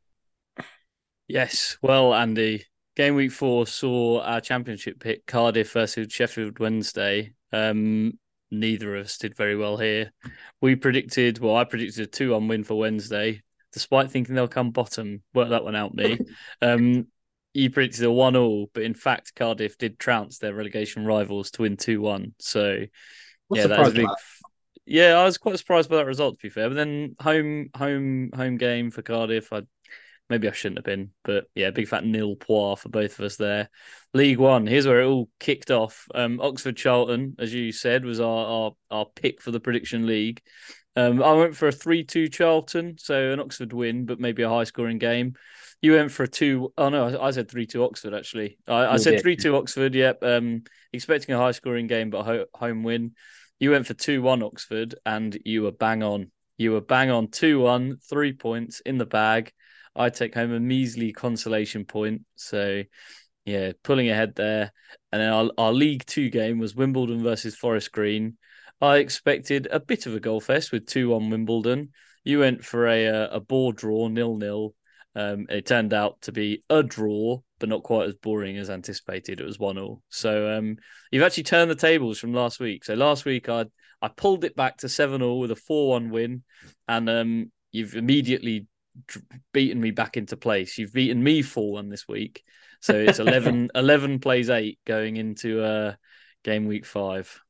Yes, 1.32 1.78
well, 1.81 2.12
Andy, 2.12 2.65
game 2.97 3.15
week 3.15 3.31
four 3.31 3.65
saw 3.65 4.20
our 4.20 4.40
championship 4.40 4.98
pick 4.98 5.24
Cardiff 5.27 5.70
versus 5.70 6.12
Sheffield 6.12 6.59
Wednesday. 6.59 7.35
Um, 7.52 8.19
neither 8.51 8.97
of 8.97 9.05
us 9.05 9.16
did 9.16 9.36
very 9.36 9.57
well 9.57 9.77
here. 9.77 10.12
We 10.61 10.74
predicted, 10.74 11.39
well, 11.39 11.55
I 11.55 11.62
predicted 11.62 12.02
a 12.02 12.07
two-on 12.09 12.48
win 12.48 12.65
for 12.65 12.74
Wednesday, 12.74 13.43
despite 13.73 14.11
thinking 14.11 14.35
they'll 14.35 14.48
come 14.48 14.73
bottom. 14.73 15.23
Work 15.32 15.51
that 15.51 15.62
one 15.62 15.77
out, 15.77 15.94
me. 15.94 16.19
um, 16.62 17.07
you 17.55 17.70
predicted 17.70 18.07
a 18.07 18.11
1 18.11 18.35
all, 18.35 18.69
but 18.74 18.82
in 18.82 18.94
fact, 18.94 19.36
Cardiff 19.36 19.78
did 19.78 20.01
trounce 20.01 20.39
their 20.39 20.52
relegation 20.52 21.07
rivals 21.07 21.52
to 21.52 21.62
win 21.62 21.77
2 21.77 22.01
1. 22.01 22.35
So, 22.40 22.86
What's 23.47 23.61
yeah, 23.62 23.69
that 23.69 23.78
was 23.78 23.94
big. 23.94 24.09
Yeah, 24.85 25.15
I 25.15 25.23
was 25.23 25.39
quite 25.39 25.57
surprised 25.57 25.89
by 25.89 25.98
that 25.98 26.07
result, 26.07 26.40
to 26.40 26.43
be 26.43 26.51
fair. 26.51 26.69
But 26.69 26.74
then 26.74 27.15
home, 27.20 27.70
home, 27.77 28.31
home 28.35 28.57
game 28.57 28.90
for 28.90 29.02
Cardiff. 29.02 29.52
I 29.52 29.62
Maybe 30.31 30.48
I 30.48 30.52
shouldn't 30.52 30.78
have 30.78 30.85
been, 30.85 31.11
but 31.24 31.47
yeah, 31.57 31.70
big 31.70 31.89
fat 31.89 32.05
nil 32.05 32.36
poir 32.36 32.77
for 32.77 32.89
both 32.89 33.19
of 33.19 33.24
us 33.24 33.36
there. 33.36 33.69
League 34.15 34.39
One, 34.39 34.66
here's 34.66 34.86
where 34.86 35.01
it 35.01 35.07
all 35.07 35.28
kicked 35.40 35.73
off. 35.73 36.07
Um, 36.15 36.40
Oxford 36.40 36.77
Charlton, 36.77 37.35
as 37.39 37.52
you 37.52 37.73
said, 37.73 38.05
was 38.05 38.20
our, 38.20 38.47
our, 38.47 38.73
our 38.90 39.07
pick 39.07 39.43
for 39.43 39.51
the 39.51 39.61
prediction 39.61 40.07
league. 40.07 40.40
Um, 40.97 41.23
I 41.23 41.32
went 41.32 41.57
for 41.57 41.69
a 41.69 41.73
3 41.73 42.05
2 42.05 42.28
Charlton, 42.28 42.97
so 42.98 43.32
an 43.32 43.40
Oxford 43.40 43.73
win, 43.73 44.07
but 44.07 44.20
maybe 44.20 44.43
a 44.43 44.48
high 44.48 44.65
scoring 44.65 44.98
game. 44.98 45.35
You 45.82 45.93
went 45.93 46.12
for 46.12 46.24
a 46.24 46.28
2. 46.28 46.73
Oh, 46.77 46.89
no, 46.89 47.09
I, 47.09 47.28
I 47.28 47.31
said 47.31 47.51
3 47.51 47.66
2 47.66 47.82
Oxford, 47.82 48.15
actually. 48.15 48.59
I, 48.66 48.86
I 48.86 48.97
said 48.97 49.20
3 49.20 49.36
2 49.36 49.57
Oxford, 49.57 49.94
yep. 49.94 50.23
Um, 50.23 50.62
expecting 50.93 51.35
a 51.35 51.39
high 51.39 51.52
scoring 51.52 51.86
game, 51.86 52.11
but 52.11 52.19
a 52.19 52.23
ho- 52.24 52.47
home 52.55 52.82
win. 52.82 53.12
You 53.59 53.73
went 53.73 53.86
for 53.86 53.94
2 53.94 54.23
1 54.23 54.43
Oxford, 54.43 54.94
and 55.05 55.36
you 55.44 55.62
were 55.62 55.73
bang 55.73 56.02
on. 56.02 56.31
You 56.59 56.73
were 56.73 56.81
bang 56.81 57.11
on 57.11 57.28
2 57.28 57.61
1, 57.61 57.97
three 58.09 58.32
points 58.32 58.81
in 58.81 58.98
the 58.98 59.07
bag. 59.07 59.52
I 59.97 60.11
take 60.11 60.35
home 60.35 60.53
a 60.53 60.61
measly 60.61 61.12
consolation 61.12 61.85
point. 61.85 62.23
So, 62.37 62.83
yeah, 63.45 63.73
pulling 63.83 64.09
ahead 64.09 64.35
there. 64.37 64.73
And 65.12 65.21
then 65.21 65.33
our, 65.33 65.51
our 65.59 65.73
League 65.73 66.07
Two 66.07 66.31
game 66.31 66.59
was 66.59 66.75
Wimbledon 66.75 67.23
versus 67.23 67.57
Forest 67.57 67.93
Green. 67.93 68.37
I 68.81 68.97
expected 68.97 69.69
a 69.71 69.81
bit 69.81 70.07
of 70.07 70.15
a 70.15 70.21
goal 70.21 70.41
fest 70.41 70.73
with 70.73 70.87
2 70.87 71.15
on 71.15 71.29
Wimbledon. 71.29 71.91
You 72.25 72.41
went 72.41 72.65
for 72.65 72.87
a, 72.87 73.07
uh, 73.09 73.29
a 73.33 73.41
ball 73.41 73.73
draw, 73.73 74.09
nil 74.09 74.37
nil. 74.37 74.75
Um, 75.15 75.47
it 75.49 75.67
turned 75.67 75.93
out 75.93 76.21
to 76.23 76.33
be 76.33 76.62
a 76.71 76.83
draw, 76.83 77.41
but 77.59 77.69
not 77.69 77.83
quite 77.83 78.09
as 78.09 78.15
boring 78.15 78.57
as 78.57 78.71
anticipated. 78.71 79.41
It 79.41 79.45
was 79.45 79.59
1 79.59 79.75
0. 79.75 80.03
So 80.09 80.57
um, 80.57 80.77
you've 81.11 81.25
actually 81.25 81.43
turned 81.43 81.71
the 81.71 81.75
tables 81.75 82.19
from 82.19 82.33
last 82.33 82.61
week. 82.61 82.85
So 82.85 82.95
last 82.95 83.25
week 83.25 83.49
I 83.49 83.67
I 84.03 84.09
pulled 84.09 84.45
it 84.45 84.57
back 84.57 84.79
to 84.79 84.89
7 84.89 85.21
0 85.21 85.35
with 85.35 85.51
a 85.51 85.57
4 85.57 85.91
1 85.91 86.11
win. 86.11 86.43
And 86.89 87.11
um, 87.11 87.53
you've 87.73 87.95
immediately 87.95 88.67
beaten 89.53 89.81
me 89.81 89.91
back 89.91 90.17
into 90.17 90.37
place. 90.37 90.79
You've 90.79 90.93
beaten 90.93 91.23
me 91.23 91.43
4 91.43 91.73
1 91.73 91.89
this 91.89 92.07
week. 92.09 92.43
So 92.81 92.95
it's 92.97 93.19
11, 93.21 93.71
11 93.75 94.21
plays 94.21 94.51
8 94.51 94.79
going 94.87 95.17
into 95.17 95.62
uh, 95.62 95.95
game 96.45 96.67
week 96.67 96.87
5. 96.87 97.41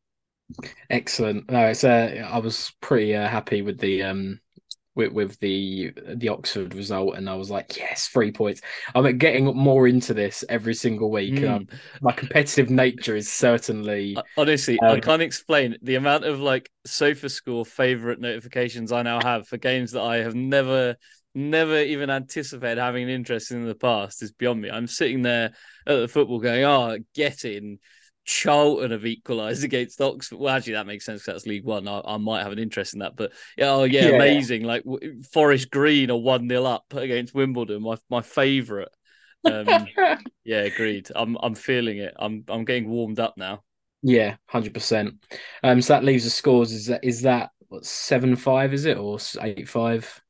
Excellent. 0.88 1.50
No, 1.50 1.66
it's 1.66 1.84
uh, 1.84 2.28
I 2.30 2.38
was 2.38 2.72
pretty 2.80 3.14
uh, 3.14 3.28
happy 3.28 3.62
with 3.62 3.78
the 3.78 4.02
um 4.02 4.40
with, 4.94 5.12
with 5.12 5.40
the 5.40 5.92
the 6.16 6.28
Oxford 6.30 6.74
result, 6.74 7.16
and 7.16 7.30
I 7.30 7.34
was 7.36 7.50
like, 7.50 7.76
yes, 7.76 8.08
three 8.08 8.32
points. 8.32 8.62
I'm 8.94 9.18
getting 9.18 9.46
more 9.46 9.88
into 9.88 10.14
this 10.14 10.44
every 10.48 10.74
single 10.74 11.10
week. 11.10 11.42
Mm. 11.42 11.68
my 12.02 12.12
competitive 12.12 12.70
nature 12.70 13.16
is 13.16 13.32
certainly 13.32 14.24
Honestly, 14.36 14.82
I 14.86 14.96
Um, 14.96 15.00
can't 15.00 15.22
explain 15.22 15.76
the 15.82 15.94
amount 15.94 16.24
of 16.24 16.40
like 16.40 16.70
SofaScore 16.86 17.66
favorite 17.66 18.20
notifications 18.20 18.92
I 18.92 19.02
now 19.02 19.20
have 19.20 19.46
for 19.46 19.56
games 19.56 19.92
that 19.92 20.02
I 20.02 20.18
have 20.18 20.34
never, 20.34 20.96
never 21.34 21.78
even 21.80 22.10
anticipated 22.10 22.78
having 22.80 23.04
an 23.04 23.08
interest 23.10 23.50
in, 23.50 23.64
the 23.66 23.74
past 23.74 24.22
is 24.22 24.32
beyond 24.32 24.60
me. 24.60 24.70
I'm 24.70 24.86
sitting 24.86 25.22
there 25.22 25.52
at 25.86 25.96
the 25.96 26.08
football 26.08 26.38
going, 26.40 26.64
oh, 26.64 26.98
getting 27.14 27.52
in. 27.56 27.78
Charlton 28.26 28.90
have 28.92 29.06
equalised 29.06 29.64
against 29.64 30.00
Oxford. 30.00 30.38
Well, 30.38 30.54
actually, 30.54 30.74
that 30.74 30.86
makes 30.86 31.04
sense 31.04 31.22
'cause 31.24 31.34
that's 31.34 31.46
League 31.46 31.64
One. 31.64 31.88
I, 31.88 32.00
I 32.04 32.16
might 32.18 32.42
have 32.42 32.52
an 32.52 32.58
interest 32.58 32.92
in 32.92 33.00
that, 33.00 33.16
but 33.16 33.32
oh 33.60 33.84
yeah, 33.84 34.08
Yeah. 34.08 34.16
amazing! 34.16 34.62
Like 34.62 34.84
w- 34.84 35.22
Forest 35.32 35.70
Green 35.70 36.10
are 36.10 36.18
one 36.18 36.48
0 36.48 36.64
up 36.64 36.84
against 36.94 37.34
Wimbledon. 37.34 37.82
My 37.82 37.96
my 38.08 38.20
favourite. 38.22 38.88
Um, 39.44 39.86
yeah, 40.44 40.60
agreed. 40.60 41.08
I'm 41.16 41.36
I'm 41.42 41.54
feeling 41.54 41.98
it. 41.98 42.14
I'm 42.18 42.44
I'm 42.48 42.64
getting 42.64 42.88
warmed 42.88 43.18
up 43.18 43.34
now. 43.36 43.62
yeah, 44.02 44.36
hundred 44.46 44.74
percent. 44.74 45.14
Um, 45.62 45.80
so 45.82 45.94
that 45.94 46.04
leaves 46.04 46.24
the 46.24 46.30
scores. 46.30 46.72
Is 46.72 46.86
that 46.86 47.02
is 47.02 47.22
that 47.22 47.50
what 47.68 47.84
seven 47.84 48.36
five? 48.36 48.72
Is 48.74 48.84
it 48.84 48.96
or 48.98 49.18
eight 49.40 49.68
five? 49.68 50.20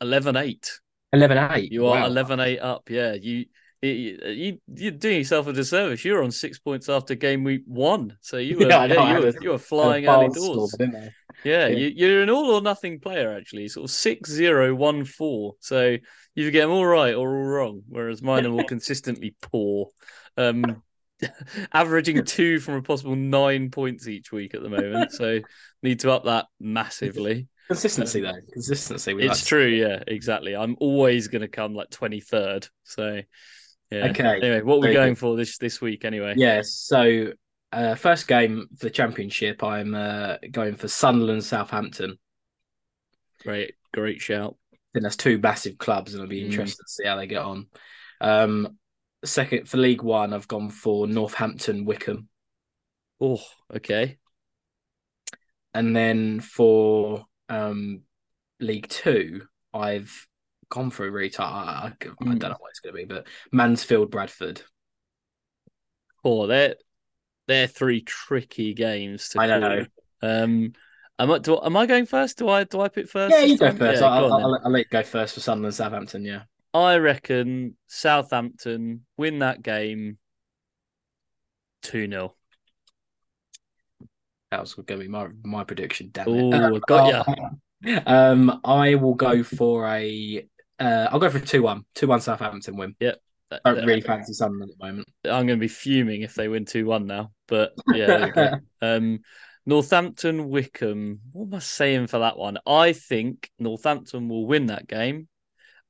11-8. 0.00 0.70
Eleven 1.12 1.38
eight. 1.52 1.72
You 1.72 1.86
are 1.86 1.98
Wow. 1.98 2.06
11-8 2.06 2.60
up. 2.60 2.90
Yeah, 2.90 3.14
you 3.14 3.46
you 3.80 4.18
you 4.26 4.60
you're 4.66 4.90
doing 4.92 5.18
yourself 5.18 5.46
a 5.46 5.52
disservice. 5.52 6.04
You're 6.04 6.22
on 6.24 6.30
six 6.30 6.58
points 6.58 6.88
after 6.88 7.14
game 7.14 7.44
week 7.44 7.62
one, 7.66 8.16
so 8.20 8.36
you 8.38 8.56
were 8.58 8.64
Yeah, 8.68 8.84
know, 8.86 8.86
yeah, 8.86 8.94
had 8.94 9.08
you 9.08 9.18
were 9.20 9.34
you 9.40 9.50
were 9.50 9.58
flying 9.58 10.06
early 10.06 10.28
doors. 10.28 10.74
they? 10.78 11.14
Yeah, 11.44 11.68
Yeah. 11.68 11.78
You, 11.78 11.92
you're 11.94 12.22
an 12.22 12.30
all 12.30 12.50
or 12.50 12.60
nothing 12.60 13.00
player 13.00 13.32
actually, 13.36 13.68
sort 13.68 13.84
of 13.84 13.90
six 13.90 14.30
zero 14.30 14.74
one 14.74 15.04
four. 15.04 15.54
So 15.60 15.96
you 16.34 16.50
get 16.50 16.62
them 16.62 16.70
all 16.70 16.86
right 16.86 17.14
or 17.14 17.36
all 17.36 17.44
wrong, 17.44 17.82
whereas 17.88 18.22
mine 18.22 18.44
are 18.46 18.50
more 18.50 18.64
consistently 18.64 19.36
poor. 19.40 19.88
Um, 20.36 20.82
averaging 21.72 22.24
two 22.24 22.60
from 22.60 22.74
a 22.74 22.82
possible 22.82 23.16
nine 23.16 23.70
points 23.70 24.06
each 24.08 24.32
week 24.32 24.54
at 24.54 24.62
the 24.62 24.68
moment. 24.68 25.12
So 25.12 25.40
need 25.82 26.00
to 26.00 26.10
up 26.12 26.24
that 26.24 26.46
massively. 26.60 27.48
Consistency 27.68 28.20
though. 28.22 28.32
Consistency. 28.52 29.14
we 29.14 29.24
It's 29.24 29.40
like 29.42 29.46
true, 29.46 29.66
yeah, 29.66 30.02
exactly. 30.06 30.56
I'm 30.56 30.76
always 30.80 31.28
going 31.28 31.42
to 31.42 31.48
come 31.48 31.74
like 31.74 31.90
twenty 31.90 32.20
third. 32.20 32.66
So 32.84 33.20
yeah. 33.90 34.06
Okay, 34.08 34.24
Anyway, 34.42 34.62
what 34.62 34.76
are 34.76 34.88
we 34.88 34.92
going 34.94 35.12
good. 35.14 35.18
for 35.18 35.36
this 35.36 35.58
this 35.58 35.80
week 35.80 36.04
anyway? 36.04 36.34
Yeah. 36.36 36.62
So 36.64 37.32
uh, 37.72 37.94
first 37.94 38.26
game 38.26 38.66
for 38.78 38.86
the 38.86 38.90
championship, 38.90 39.62
I'm 39.62 39.94
uh, 39.94 40.36
going 40.50 40.74
for 40.74 40.88
Sunderland 40.88 41.44
Southampton. 41.44 42.18
Great, 43.42 43.74
great 43.92 44.20
shout. 44.20 44.56
I 44.72 44.76
think 44.94 45.02
that's 45.04 45.16
two 45.16 45.38
massive 45.38 45.76
clubs, 45.78 46.14
and 46.14 46.22
I'll 46.22 46.28
be 46.28 46.42
Mm. 46.42 46.46
interested 46.46 46.82
to 46.82 46.88
see 46.90 47.04
how 47.06 47.16
they 47.16 47.26
get 47.26 47.42
on. 47.42 47.66
Um, 48.20 48.78
second 49.24 49.68
for 49.68 49.76
League 49.76 50.02
One, 50.02 50.32
I've 50.32 50.48
gone 50.48 50.70
for 50.70 51.06
Northampton 51.06 51.84
Wycombe, 51.84 52.28
Oh, 53.20 53.40
okay. 53.74 54.16
and 55.74 55.94
then 55.94 56.40
for 56.40 57.26
um, 57.48 58.02
League 58.60 58.88
Two, 58.88 59.42
I've 59.72 60.26
gone 60.68 60.90
through 60.90 61.08
a 61.08 61.12
retire. 61.12 61.46
I, 61.46 61.86
I, 61.86 61.86
I 61.86 61.90
Mm. 62.24 62.38
don't 62.38 62.50
know 62.50 62.56
what 62.58 62.70
it's 62.70 62.80
going 62.80 62.94
to 62.94 63.00
be, 63.00 63.04
but 63.04 63.26
Mansfield 63.52 64.10
Bradford. 64.10 64.62
Oh, 66.24 66.46
they're 66.46 66.74
they're 67.46 67.66
three 67.66 68.02
tricky 68.02 68.74
games 68.74 69.30
to 69.30 69.40
I 69.40 69.46
call. 69.46 69.60
know. 69.60 69.86
Um, 70.20 70.72
am 71.18 71.30
I 71.30 71.38
do, 71.38 71.58
am 71.62 71.76
I 71.76 71.86
going 71.86 72.06
first? 72.06 72.38
Do 72.38 72.48
I 72.48 72.64
do 72.64 72.80
I 72.80 72.88
pick 72.88 73.08
first? 73.08 73.34
Yeah, 73.34 73.44
you 73.44 73.56
go 73.58 73.70
first. 73.72 74.02
Yeah, 74.02 74.08
I'll, 74.08 74.30
go 74.30 74.38
I'll. 74.38 74.60
I'll 74.64 74.70
let 74.70 74.80
you 74.80 74.84
go 74.90 75.02
first 75.02 75.34
for 75.34 75.40
Sunderland 75.40 75.74
Southampton. 75.74 76.24
Yeah. 76.24 76.42
I 76.74 76.96
reckon 76.96 77.76
Southampton 77.86 79.06
win 79.16 79.38
that 79.38 79.62
game 79.62 80.18
two 81.82 82.08
0 82.08 82.34
That 84.50 84.60
was 84.60 84.74
going 84.74 84.86
to 84.86 84.96
be 84.98 85.08
my 85.08 85.28
my 85.44 85.64
prediction. 85.64 86.10
Damn 86.12 86.28
Oh, 86.28 86.50
it! 86.52 86.54
Um, 86.54 86.80
got 86.86 87.26
ya. 87.26 87.34
Um, 88.06 88.60
I 88.64 88.96
will 88.96 89.14
go 89.14 89.44
for 89.44 89.86
a. 89.86 90.44
Uh, 90.80 91.06
I'll 91.12 91.20
go 91.20 91.30
for 91.30 91.38
a 91.38 91.40
two-one. 91.40 91.84
Two-one 91.94 92.20
Southampton 92.20 92.76
win. 92.76 92.96
I 93.50 93.72
don't 93.72 93.86
really 93.86 94.00
fancy 94.00 94.32
Sunderland 94.32 94.70
at 94.72 94.78
the 94.78 94.84
moment. 94.84 95.08
I'm 95.24 95.46
going 95.46 95.58
to 95.58 95.64
be 95.64 95.68
fuming 95.68 96.22
if 96.22 96.34
they 96.34 96.48
win 96.48 96.64
2 96.64 96.84
1 96.84 97.06
now. 97.06 97.30
But 97.46 97.72
yeah, 97.94 98.06
there 98.06 98.26
we 98.26 98.32
go. 98.32 98.52
Um, 98.82 99.20
Northampton 99.64 100.48
Wycombe. 100.48 101.20
What 101.32 101.46
am 101.46 101.54
I 101.54 101.58
saying 101.60 102.08
for 102.08 102.18
that 102.20 102.36
one? 102.36 102.58
I 102.66 102.92
think 102.92 103.50
Northampton 103.58 104.28
will 104.28 104.46
win 104.46 104.66
that 104.66 104.86
game, 104.86 105.28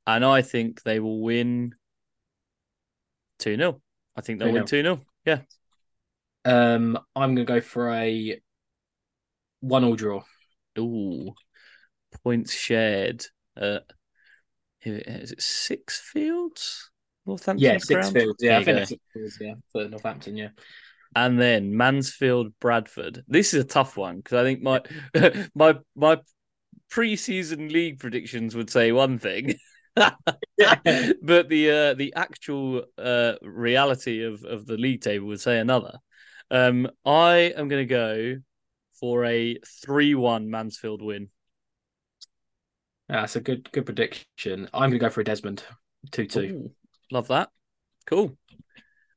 and 0.05 0.23
I 0.23 0.41
think 0.41 0.83
they 0.83 0.99
will 0.99 1.21
win 1.21 1.73
2 3.39 3.55
0. 3.55 3.81
I 4.15 4.21
think 4.21 4.39
they'll 4.39 4.51
win 4.53 4.65
2 4.65 4.81
0. 4.83 5.01
Yeah. 5.25 5.39
Um, 6.45 6.97
I'm 7.15 7.35
going 7.35 7.47
to 7.47 7.53
go 7.53 7.61
for 7.61 7.91
a 7.91 8.39
one-all 9.61 9.95
draw. 9.95 10.23
Ooh, 10.77 11.33
points 12.23 12.53
shared. 12.53 13.25
Uh, 13.59 13.79
is 14.81 15.31
it 15.31 15.39
Sixfields? 15.39 16.85
Northampton. 17.25 17.63
Yeah, 17.63 17.75
Sixfields. 17.75 18.35
Yeah, 18.39 18.59
I 18.59 18.63
think 18.63 18.87
six 18.87 19.01
fields. 19.13 19.37
Yeah, 19.41 19.53
for 19.71 19.87
Northampton. 19.87 20.37
Yeah. 20.37 20.49
and 21.15 21.39
then 21.39 21.75
Mansfield 21.75 22.53
Bradford. 22.59 23.23
This 23.27 23.53
is 23.53 23.63
a 23.63 23.67
tough 23.67 23.97
one 23.97 24.17
because 24.17 24.33
I 24.39 24.43
think 24.43 24.61
my 24.61 24.81
my 25.55 25.77
my 25.95 26.17
pre-season 26.89 27.69
league 27.69 27.99
predictions 27.99 28.55
would 28.55 28.69
say 28.69 28.91
one 28.91 29.19
thing, 29.19 29.55
but 29.95 30.15
the 30.57 31.71
uh, 31.71 31.93
the 31.95 32.13
actual 32.15 32.83
uh, 32.97 33.33
reality 33.41 34.23
of 34.23 34.43
of 34.43 34.65
the 34.65 34.77
league 34.77 35.01
table 35.01 35.27
would 35.27 35.41
say 35.41 35.59
another. 35.59 35.97
Um, 36.51 36.87
I 37.05 37.53
am 37.55 37.67
going 37.67 37.87
to 37.87 37.93
go 37.93 38.35
for 38.99 39.25
a 39.25 39.57
three-one 39.85 40.49
Mansfield 40.49 41.01
win. 41.01 41.29
Yeah, 43.09 43.21
That's 43.21 43.35
a 43.35 43.41
good 43.41 43.71
good 43.71 43.85
prediction. 43.85 44.69
I'm 44.73 44.89
going 44.89 44.91
to 44.93 44.99
go 44.99 45.09
for 45.09 45.21
a 45.21 45.23
Desmond. 45.23 45.63
Two-two. 46.11 46.39
Ooh, 46.39 46.71
love 47.11 47.27
that. 47.29 47.49
Cool. 48.05 48.37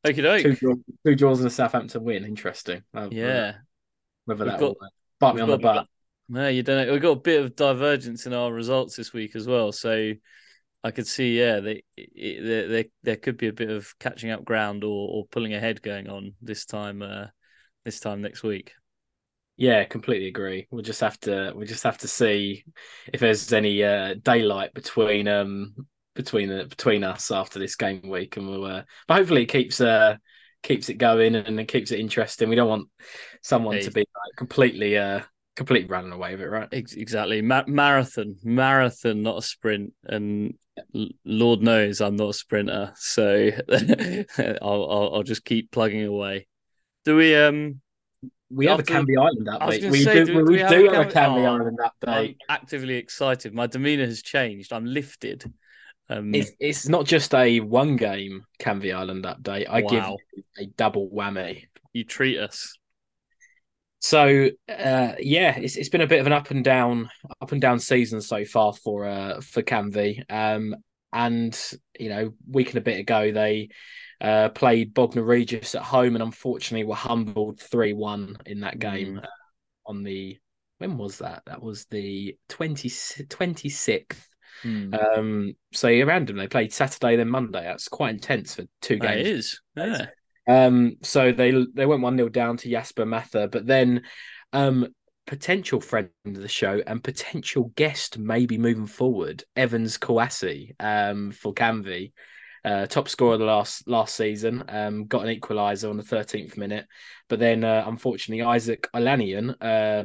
Okie 0.07 0.23
doke. 0.23 0.43
Two, 0.43 0.55
draw, 0.57 0.75
two 1.07 1.15
draws 1.15 1.39
and 1.41 1.47
a 1.47 1.51
Southampton 1.51 2.03
win. 2.03 2.25
Interesting. 2.25 2.83
Yeah. 3.11 3.55
Whether 4.25 4.45
that 4.47 4.59
got- 4.59 4.77
will 4.79 4.89
bite 5.21 5.35
me 5.37 5.43
on 5.43 5.49
the 5.49 5.59
butt. 5.59 5.87
No, 6.29 6.49
you 6.49 6.63
don't 6.63 6.87
know. 6.87 6.93
We've 6.93 7.03
got 7.03 7.11
a 7.11 7.21
bit 7.21 7.45
of 7.45 7.57
divergence 7.57 8.27
in 8.27 8.33
our 8.33 8.53
results 8.53 8.97
this 8.97 9.13
week 9.13 9.37
as 9.37 9.47
well. 9.47 9.71
So 9.71 10.13
I 10.83 10.91
could 10.91 11.07
see, 11.07 11.39
yeah, 11.39 11.61
they, 11.61 11.83
it, 11.97 12.45
there, 12.45 12.69
there 12.69 12.85
there 13.03 13.17
could 13.17 13.37
be 13.37 13.49
a 13.49 13.53
bit 13.53 13.71
of 13.71 13.93
catching 13.99 14.31
up 14.31 14.45
ground 14.45 14.83
or, 14.83 15.09
or 15.11 15.27
pulling 15.27 15.53
ahead 15.53 15.83
going 15.83 16.09
on 16.09 16.33
this 16.41 16.65
time. 16.65 17.03
Uh, 17.03 17.27
this 17.85 18.01
time 18.01 18.23
next 18.23 18.43
week. 18.43 18.73
Yeah, 19.63 19.85
completely 19.85 20.27
agree. 20.27 20.67
We'll 20.73 20.83
just 20.83 21.01
have 21.03 21.21
to 21.21 21.53
we'll 21.55 21.69
just 21.69 21.85
have 21.85 21.99
to 21.99 22.09
see 22.09 22.65
if 23.13 23.21
there's 23.21 23.53
any 23.53 23.85
uh, 23.85 24.15
daylight 24.21 24.75
between 24.75 25.29
um 25.29 25.87
between 26.17 26.49
the 26.49 26.65
between 26.65 27.05
us 27.05 27.31
after 27.31 27.61
this 27.61 27.77
game 27.77 28.09
week, 28.09 28.37
and 28.37 28.49
we'll. 28.49 28.65
Uh, 28.65 28.83
but 29.07 29.19
hopefully, 29.19 29.45
it 29.45 29.47
keeps 29.47 29.81
uh 29.81 30.17
keeps 30.65 30.89
it 30.89 30.95
going 30.95 31.37
and 31.37 31.61
it 31.61 31.69
keeps 31.69 31.93
it 31.93 32.01
interesting. 32.01 32.49
We 32.49 32.57
don't 32.57 32.69
want 32.69 32.89
someone 33.41 33.79
to 33.79 33.93
be 33.93 34.01
like 34.01 34.37
completely 34.37 34.99
uh 34.99 35.21
completely 35.55 35.89
running 35.89 36.11
away 36.11 36.33
with 36.33 36.41
it, 36.41 36.49
right? 36.51 36.69
Exactly, 36.73 37.41
Ma- 37.41 37.63
marathon, 37.69 38.35
marathon, 38.43 39.23
not 39.23 39.39
a 39.39 39.43
sprint. 39.43 39.93
And 40.03 40.59
Lord 41.25 41.63
knows 41.63 42.01
I'm 42.01 42.17
not 42.17 42.31
a 42.31 42.35
sprinter, 42.35 42.95
so 42.97 43.51
I'll, 43.71 44.91
I'll 44.91 45.11
I'll 45.15 45.23
just 45.23 45.45
keep 45.45 45.71
plugging 45.71 46.05
away. 46.05 46.49
Do 47.05 47.15
we? 47.17 47.37
Um, 47.37 47.82
We 48.55 48.67
have 48.67 48.81
a 48.81 48.83
Canvey 48.83 49.17
Island 49.19 49.47
update. 49.49 49.91
We 49.91 50.03
say, 50.05 50.15
do, 50.15 50.25
do- 50.27 50.37
we, 50.37 50.43
we 50.45 50.59
have 50.61 50.71
do 50.71 50.91
a 50.91 50.95
have 50.95 51.07
a 51.09 51.11
Canvey- 51.11 51.47
Oh, 51.47 51.55
Island 51.55 51.79
I'm 51.83 51.91
update. 52.09 52.37
actively 52.49 52.95
excited. 52.95 53.55
My 53.55 53.67
demeanor 53.67 54.07
has 54.07 54.23
changed. 54.23 54.73
I'm 54.73 54.85
lifted. 54.85 55.51
Um, 56.09 56.35
It's 56.35 56.51
it's 56.61 56.89
not 56.89 57.07
just 57.07 57.33
a 57.35 57.61
one 57.61 57.97
game 57.97 58.45
Canvey 58.61 58.95
Island 58.95 59.25
update. 59.25 59.67
I 59.71 59.81
give 59.81 60.03
Wow. 60.03 60.17
you 60.35 60.43
a 60.59 60.67
double 60.67 61.09
whammy. 61.11 61.65
you 61.93 62.05
treat 62.05 62.39
us. 62.39 62.77
So 64.01 64.49
uh, 64.69 65.13
yeah, 65.21 65.57
it's 65.59 65.77
it's 65.77 65.89
been 65.89 66.01
a 66.01 66.07
bit 66.09 66.21
of 66.21 66.27
an 66.27 66.33
up 66.33 66.51
and 66.51 66.65
down 66.65 67.09
up 67.41 67.53
and 67.53 67.61
down 67.61 67.79
season 67.79 68.21
so 68.21 68.45
far 68.45 68.73
for 68.73 69.07
uh 69.07 69.41
for 69.41 69.63
Canvey. 69.63 70.23
Um 70.29 70.75
and 71.13 71.59
you 71.99 72.09
know, 72.09 72.35
week 72.51 72.69
and 72.71 72.79
a 72.79 72.81
bit 72.83 72.99
ago 72.99 73.31
they 73.31 73.69
uh 74.23 74.49
played 74.51 74.95
Bognor 74.95 75.23
Regis 75.25 75.75
at 75.75 75.83
home 75.83 76.15
and 76.17 76.23
unfortunately 76.23 76.85
were 76.85 76.95
humbled 76.95 77.61
three 77.61 77.93
one 77.93 78.37
in 78.47 78.61
that 78.61 78.79
game 78.79 79.17
Mm. 79.21 79.27
on 79.87 80.03
the 80.03 80.39
when 80.79 80.97
was 80.97 81.19
that? 81.19 81.43
That 81.47 81.63
was 81.63 81.85
the 81.87 82.37
20, 82.49 82.89
26th. 82.89 84.27
Hmm. 84.63 84.95
Um 84.95 85.57
so 85.73 85.89
random. 86.05 86.37
They 86.37 86.49
played 86.49 86.73
Saturday 86.73 87.17
then 87.17 87.29
Monday. 87.29 87.63
That's 87.63 87.89
quite 87.89 88.15
intense 88.15 88.55
for 88.55 88.65
two 88.81 88.99
games. 88.99 89.29
is. 89.29 89.61
Yeah. 89.77 90.07
Um, 90.49 90.97
so 91.03 91.31
they 91.33 91.53
they 91.75 91.87
went 91.87 92.03
one 92.03 92.17
0 92.17 92.29
down 92.29 92.57
to 92.59 92.71
Jasper 92.71 93.07
Mather, 93.07 93.47
but 93.49 93.67
then 93.67 94.03
um 94.53 94.89
potential 95.27 95.81
friend 95.81 96.11
of 96.27 96.35
the 96.35 96.49
show 96.49 96.83
and 96.85 97.03
potential 97.03 97.73
guest 97.77 98.19
maybe 98.19 98.59
moving 98.59 98.87
forward, 98.89 99.45
Evans 99.55 99.99
Kouassi 99.99 100.75
um, 100.81 101.31
for 101.31 101.55
Canvey. 101.55 102.13
Uh, 102.65 102.87
top 102.87 103.09
scorer 103.09 103.37
the 103.37 103.45
last 103.45 103.89
last 103.89 104.15
season, 104.15 104.65
um, 104.69 105.07
got 105.07 105.27
an 105.27 105.35
equaliser 105.35 105.91
on 105.91 105.97
the 105.97 106.03
13th 106.03 106.57
minute, 106.57 106.87
but 107.29 107.39
then 107.39 107.65
uh, 107.65 107.85
unfortunately 107.87 108.45
Isaac 108.45 108.89
Alanian 108.95 109.57
uh, 109.61 110.05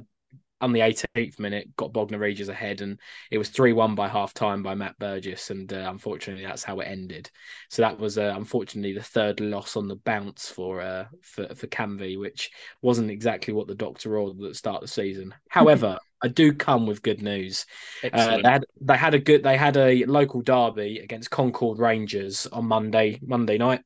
on 0.59 0.71
the 0.73 0.79
18th 0.79 1.39
minute 1.39 1.75
got 1.75 1.93
Bognor 1.93 2.17
Regis 2.17 2.47
ahead, 2.47 2.81
and 2.81 2.99
it 3.31 3.37
was 3.37 3.49
3 3.49 3.73
1 3.73 3.95
by 3.95 4.07
half 4.07 4.33
time 4.33 4.63
by 4.63 4.75
Matt 4.75 4.97
Burgess. 4.97 5.49
And 5.49 5.71
uh, 5.71 5.87
unfortunately, 5.89 6.45
that's 6.45 6.63
how 6.63 6.79
it 6.79 6.85
ended. 6.85 7.29
So 7.69 7.83
that 7.83 7.99
was 7.99 8.17
uh, 8.17 8.33
unfortunately 8.35 8.93
the 8.93 9.03
third 9.03 9.39
loss 9.39 9.75
on 9.75 9.87
the 9.87 9.97
bounce 9.97 10.49
for 10.49 10.81
uh, 10.81 11.05
for, 11.21 11.53
for 11.53 11.67
Canvey, 11.67 12.19
which 12.19 12.51
wasn't 12.81 13.11
exactly 13.11 13.53
what 13.53 13.67
the 13.67 13.75
doctor 13.75 14.17
ordered 14.17 14.43
at 14.43 14.49
the 14.49 14.55
start 14.55 14.77
of 14.77 14.81
the 14.81 14.87
season. 14.87 15.33
However, 15.49 15.99
I 16.21 16.27
do 16.27 16.53
come 16.53 16.87
with 16.87 17.03
good 17.03 17.21
news. 17.21 17.65
Uh, 18.03 18.37
they 18.37 18.49
had 18.49 18.65
they 18.81 18.97
had 18.97 19.13
a 19.13 19.19
good 19.19 19.43
they 19.43 19.57
had 19.57 19.77
a 19.77 20.05
local 20.05 20.41
derby 20.41 20.99
against 20.99 21.29
Concord 21.29 21.79
Rangers 21.79 22.47
on 22.47 22.65
Monday 22.65 23.19
Monday 23.21 23.57
night, 23.57 23.81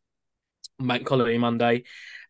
Bank 0.80 1.08
Holiday 1.08 1.38
Monday, 1.38 1.84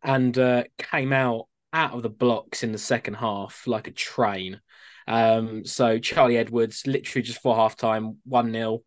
and 0.03 0.37
uh, 0.37 0.63
came 0.77 1.13
out 1.13 1.47
out 1.73 1.93
of 1.93 2.03
the 2.03 2.09
blocks 2.09 2.63
in 2.63 2.71
the 2.71 2.77
second 2.77 3.15
half 3.15 3.65
like 3.67 3.87
a 3.87 3.91
train. 3.91 4.59
Um, 5.07 5.65
so 5.65 5.99
Charlie 5.99 6.37
Edwards, 6.37 6.85
literally 6.87 7.23
just 7.23 7.41
for 7.41 7.55
half 7.55 7.75
time, 7.75 8.17
1 8.25 8.51
0. 8.51 8.83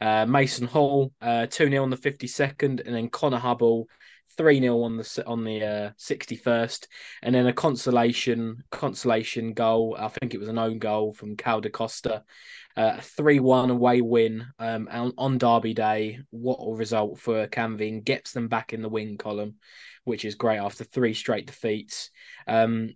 Uh, 0.00 0.26
Mason 0.26 0.66
Hall, 0.66 1.12
uh, 1.20 1.46
2 1.46 1.64
uh, 1.64 1.70
0 1.70 1.82
on 1.82 1.90
the 1.90 1.96
52nd, 1.96 2.84
and 2.84 2.94
then 2.94 3.08
Connor 3.08 3.38
Hubble, 3.38 3.86
3 4.36 4.60
0 4.60 4.82
on 4.82 4.96
the 4.96 5.24
on 5.26 5.44
the 5.44 5.64
uh, 5.64 5.90
61st, 5.98 6.86
and 7.22 7.34
then 7.34 7.46
a 7.46 7.52
consolation 7.52 8.62
consolation 8.70 9.52
goal. 9.52 9.96
I 9.98 10.08
think 10.08 10.34
it 10.34 10.40
was 10.40 10.48
an 10.48 10.58
own 10.58 10.78
goal 10.78 11.12
from 11.12 11.36
Cal 11.36 11.60
de 11.60 11.70
Costa. 11.70 12.24
Uh, 12.76 12.94
a 12.98 13.02
3 13.02 13.40
1 13.40 13.70
away 13.70 14.00
win 14.00 14.46
um, 14.58 14.88
on, 14.90 15.12
on 15.18 15.38
Derby 15.38 15.74
Day. 15.74 16.20
What 16.30 16.56
a 16.56 16.74
result 16.74 17.18
for 17.18 17.46
Canvey 17.46 18.02
gets 18.02 18.32
them 18.32 18.48
back 18.48 18.72
in 18.72 18.80
the 18.80 18.88
win 18.88 19.18
column 19.18 19.56
which 20.04 20.24
is 20.24 20.34
great 20.34 20.58
after 20.58 20.84
three 20.84 21.14
straight 21.14 21.46
defeats. 21.46 22.10
Um, 22.46 22.90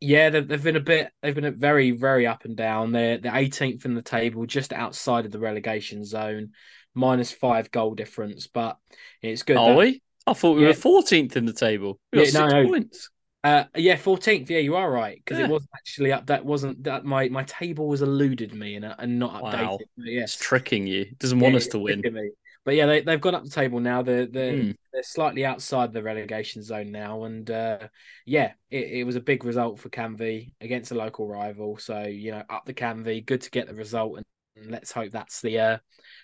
yeah, 0.00 0.30
they've, 0.30 0.46
they've 0.46 0.62
been 0.62 0.76
a 0.76 0.80
bit, 0.80 1.10
they've 1.22 1.34
been 1.34 1.58
very, 1.58 1.90
very 1.90 2.26
up 2.26 2.44
and 2.44 2.56
down. 2.56 2.92
They're 2.92 3.18
the 3.18 3.28
18th 3.28 3.84
in 3.84 3.94
the 3.94 4.02
table, 4.02 4.46
just 4.46 4.72
outside 4.72 5.26
of 5.26 5.32
the 5.32 5.38
relegation 5.38 6.04
zone, 6.04 6.50
minus 6.94 7.32
five 7.32 7.70
goal 7.70 7.94
difference. 7.94 8.46
But 8.46 8.78
it's 9.22 9.42
good. 9.42 9.56
Are 9.56 9.70
that, 9.70 9.78
we? 9.78 10.02
I 10.26 10.32
thought 10.34 10.56
we 10.56 10.62
yeah. 10.62 10.68
were 10.68 10.74
14th 10.74 11.36
in 11.36 11.46
the 11.46 11.52
table. 11.52 11.98
We 12.12 12.24
yeah, 12.24 12.30
no, 12.40 12.48
no. 12.48 12.68
points. 12.68 13.10
Uh, 13.42 13.64
yeah, 13.74 13.96
fourteenth. 13.96 14.50
Yeah, 14.50 14.58
you 14.58 14.76
are 14.76 14.90
right 14.90 15.16
because 15.16 15.38
yeah. 15.38 15.46
it 15.46 15.50
wasn't 15.50 15.70
actually 15.74 16.12
up. 16.12 16.26
That 16.26 16.44
wasn't 16.44 16.84
that 16.84 17.06
my 17.06 17.28
my 17.30 17.42
table 17.44 17.88
was 17.88 18.02
eluded 18.02 18.54
me 18.54 18.76
and, 18.76 18.84
and 18.84 19.18
not 19.18 19.42
updated. 19.42 19.62
Wow. 19.62 19.78
Yes, 19.96 20.34
it's 20.34 20.44
tricking 20.44 20.86
you. 20.86 21.02
It 21.02 21.18
doesn't 21.18 21.40
want 21.40 21.54
yeah, 21.54 21.58
us 21.58 21.66
to 21.68 21.78
win. 21.78 22.02
Me. 22.02 22.30
But 22.66 22.74
yeah, 22.74 22.84
they 22.84 23.00
they've 23.00 23.20
gone 23.20 23.34
up 23.34 23.44
the 23.44 23.50
table 23.50 23.80
now. 23.80 24.02
They're 24.02 24.26
they're, 24.26 24.52
mm. 24.52 24.76
they're 24.92 25.02
slightly 25.02 25.46
outside 25.46 25.94
the 25.94 26.02
relegation 26.02 26.62
zone 26.62 26.92
now, 26.92 27.24
and 27.24 27.50
uh, 27.50 27.88
yeah, 28.26 28.52
it, 28.70 28.90
it 28.90 29.04
was 29.04 29.16
a 29.16 29.20
big 29.20 29.44
result 29.44 29.78
for 29.78 29.88
Canvey 29.88 30.52
against 30.60 30.90
a 30.90 30.94
local 30.94 31.26
rival. 31.26 31.78
So 31.78 32.02
you 32.02 32.32
know, 32.32 32.42
up 32.50 32.66
the 32.66 32.74
Canvey, 32.74 33.24
good 33.24 33.40
to 33.40 33.50
get 33.50 33.68
the 33.68 33.74
result, 33.74 34.18
and 34.18 34.26
let's 34.68 34.92
hope 34.92 35.12
that's 35.12 35.40
the 35.40 35.58
uh, 35.58 35.78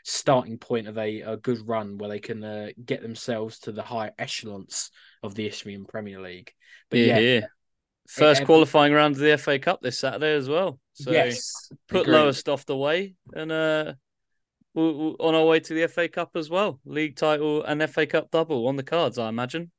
starting 0.04 0.58
point 0.58 0.88
of 0.88 0.98
a, 0.98 1.20
a 1.20 1.36
good 1.36 1.66
run 1.66 1.98
where 1.98 2.10
they 2.10 2.18
can 2.18 2.42
uh, 2.42 2.68
get 2.84 3.02
themselves 3.02 3.58
to 3.60 3.72
the 3.72 3.82
high 3.82 4.12
echelons 4.18 4.90
of 5.22 5.34
the 5.34 5.46
Isthmian 5.46 5.84
Premier 5.84 6.20
League. 6.20 6.52
But 6.90 7.00
yeah, 7.00 7.18
yeah. 7.18 7.40
First 8.08 8.44
qualifying 8.44 8.92
round 8.92 9.16
of 9.16 9.20
the 9.20 9.36
FA 9.36 9.58
Cup 9.58 9.80
this 9.82 9.98
Saturday 9.98 10.34
as 10.34 10.48
well. 10.48 10.78
So 10.94 11.10
yes, 11.10 11.70
put 11.88 12.02
agreed. 12.02 12.14
Lowestoft 12.14 12.70
away 12.70 13.14
and 13.34 13.50
uh 13.50 13.94
on 14.76 15.34
our 15.34 15.46
way 15.46 15.58
to 15.58 15.74
the 15.74 15.88
FA 15.88 16.08
Cup 16.08 16.30
as 16.34 16.50
well. 16.50 16.80
League 16.84 17.16
title 17.16 17.64
and 17.64 17.82
FA 17.90 18.06
Cup 18.06 18.30
double 18.30 18.68
on 18.68 18.76
the 18.76 18.82
cards, 18.82 19.18
I 19.18 19.28
imagine. 19.28 19.70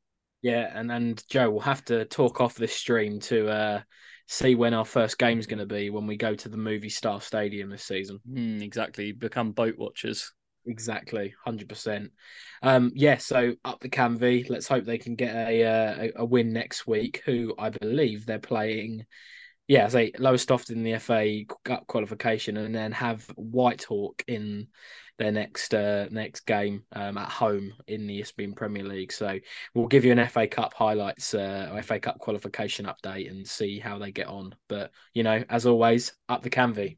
Yeah, 0.41 0.71
and 0.73 0.91
and 0.91 1.23
Joe, 1.29 1.49
we'll 1.49 1.61
have 1.61 1.85
to 1.85 2.05
talk 2.05 2.41
off 2.41 2.55
this 2.55 2.75
stream 2.75 3.19
to 3.21 3.49
uh, 3.49 3.81
see 4.27 4.55
when 4.55 4.73
our 4.73 4.85
first 4.85 5.17
game 5.17 5.39
is 5.39 5.47
going 5.47 5.59
to 5.59 5.65
be 5.65 5.89
when 5.89 6.05
we 6.05 6.17
go 6.17 6.35
to 6.35 6.49
the 6.49 6.57
movie 6.57 6.89
star 6.89 7.21
Stadium 7.21 7.69
this 7.69 7.83
season. 7.83 8.19
Mm, 8.29 8.61
exactly, 8.61 9.11
become 9.11 9.51
boat 9.51 9.77
watchers. 9.77 10.33
Exactly, 10.65 11.33
hundred 11.43 11.63
um, 11.63 11.67
percent. 11.69 12.11
Yeah, 12.93 13.17
so 13.17 13.55
up 13.63 13.79
the 13.79 13.89
Canvey. 13.89 14.49
Let's 14.49 14.67
hope 14.67 14.83
they 14.83 14.97
can 14.97 15.15
get 15.15 15.33
a, 15.33 15.63
uh, 15.63 15.95
a, 15.99 16.11
a 16.17 16.25
win 16.25 16.51
next 16.51 16.85
week. 16.85 17.21
Who 17.25 17.55
I 17.57 17.69
believe 17.69 18.25
they're 18.25 18.39
playing 18.39 19.05
yeah, 19.67 19.87
say 19.89 20.13
Lowestoft 20.17 20.69
in 20.69 20.83
the 20.83 20.97
FA 20.97 21.41
Cup 21.65 21.87
qualification, 21.87 22.55
and 22.55 22.73
then 22.73 22.93
have 22.93 23.27
Whitehawk 23.37 24.23
in 24.27 24.67
their 25.17 25.31
next 25.31 25.73
uh, 25.73 26.07
next 26.11 26.41
game 26.41 26.83
um, 26.93 27.17
at 27.17 27.29
home 27.29 27.73
in 27.87 28.07
the 28.07 28.21
Isthmian 28.21 28.53
Premier 28.53 28.83
League. 28.83 29.11
So 29.11 29.39
we'll 29.73 29.87
give 29.87 30.05
you 30.05 30.11
an 30.11 30.27
FA 30.27 30.47
Cup 30.47 30.73
highlights, 30.73 31.33
uh, 31.33 31.79
FA 31.83 31.99
Cup 31.99 32.19
qualification 32.19 32.85
update, 32.85 33.29
and 33.29 33.47
see 33.47 33.79
how 33.79 33.97
they 33.97 34.11
get 34.11 34.27
on. 34.27 34.55
But 34.67 34.91
you 35.13 35.23
know, 35.23 35.43
as 35.49 35.65
always, 35.65 36.13
up 36.29 36.43
the 36.43 36.49
Canvey. 36.49 36.97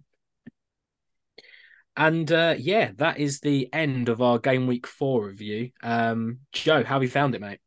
And 1.96 2.32
uh, 2.32 2.56
yeah, 2.58 2.92
that 2.98 3.20
is 3.20 3.40
the 3.40 3.68
end 3.74 4.10
of 4.10 4.22
our 4.22 4.40
game 4.40 4.68
week 4.68 4.88
four 4.88 5.26
review. 5.26 5.72
Um, 5.84 6.40
Joe, 6.54 6.84
how 6.84 6.96
have 6.96 7.04
you 7.04 7.10
found 7.10 7.36
it, 7.36 7.42
mate? 7.42 7.60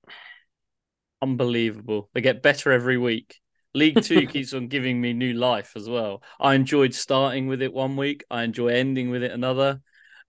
Unbelievable. 1.20 2.08
They 2.14 2.20
get 2.20 2.42
better 2.42 2.72
every 2.72 2.98
week. 2.98 3.38
League 3.74 4.02
Two 4.02 4.26
keeps 4.26 4.52
on 4.52 4.68
giving 4.68 5.00
me 5.00 5.12
new 5.12 5.34
life 5.34 5.72
as 5.76 5.88
well. 5.88 6.22
I 6.40 6.54
enjoyed 6.54 6.94
starting 6.94 7.46
with 7.46 7.62
it 7.62 7.72
one 7.72 7.96
week. 7.96 8.24
I 8.30 8.42
enjoy 8.42 8.68
ending 8.68 9.10
with 9.10 9.22
it 9.22 9.32
another. 9.32 9.80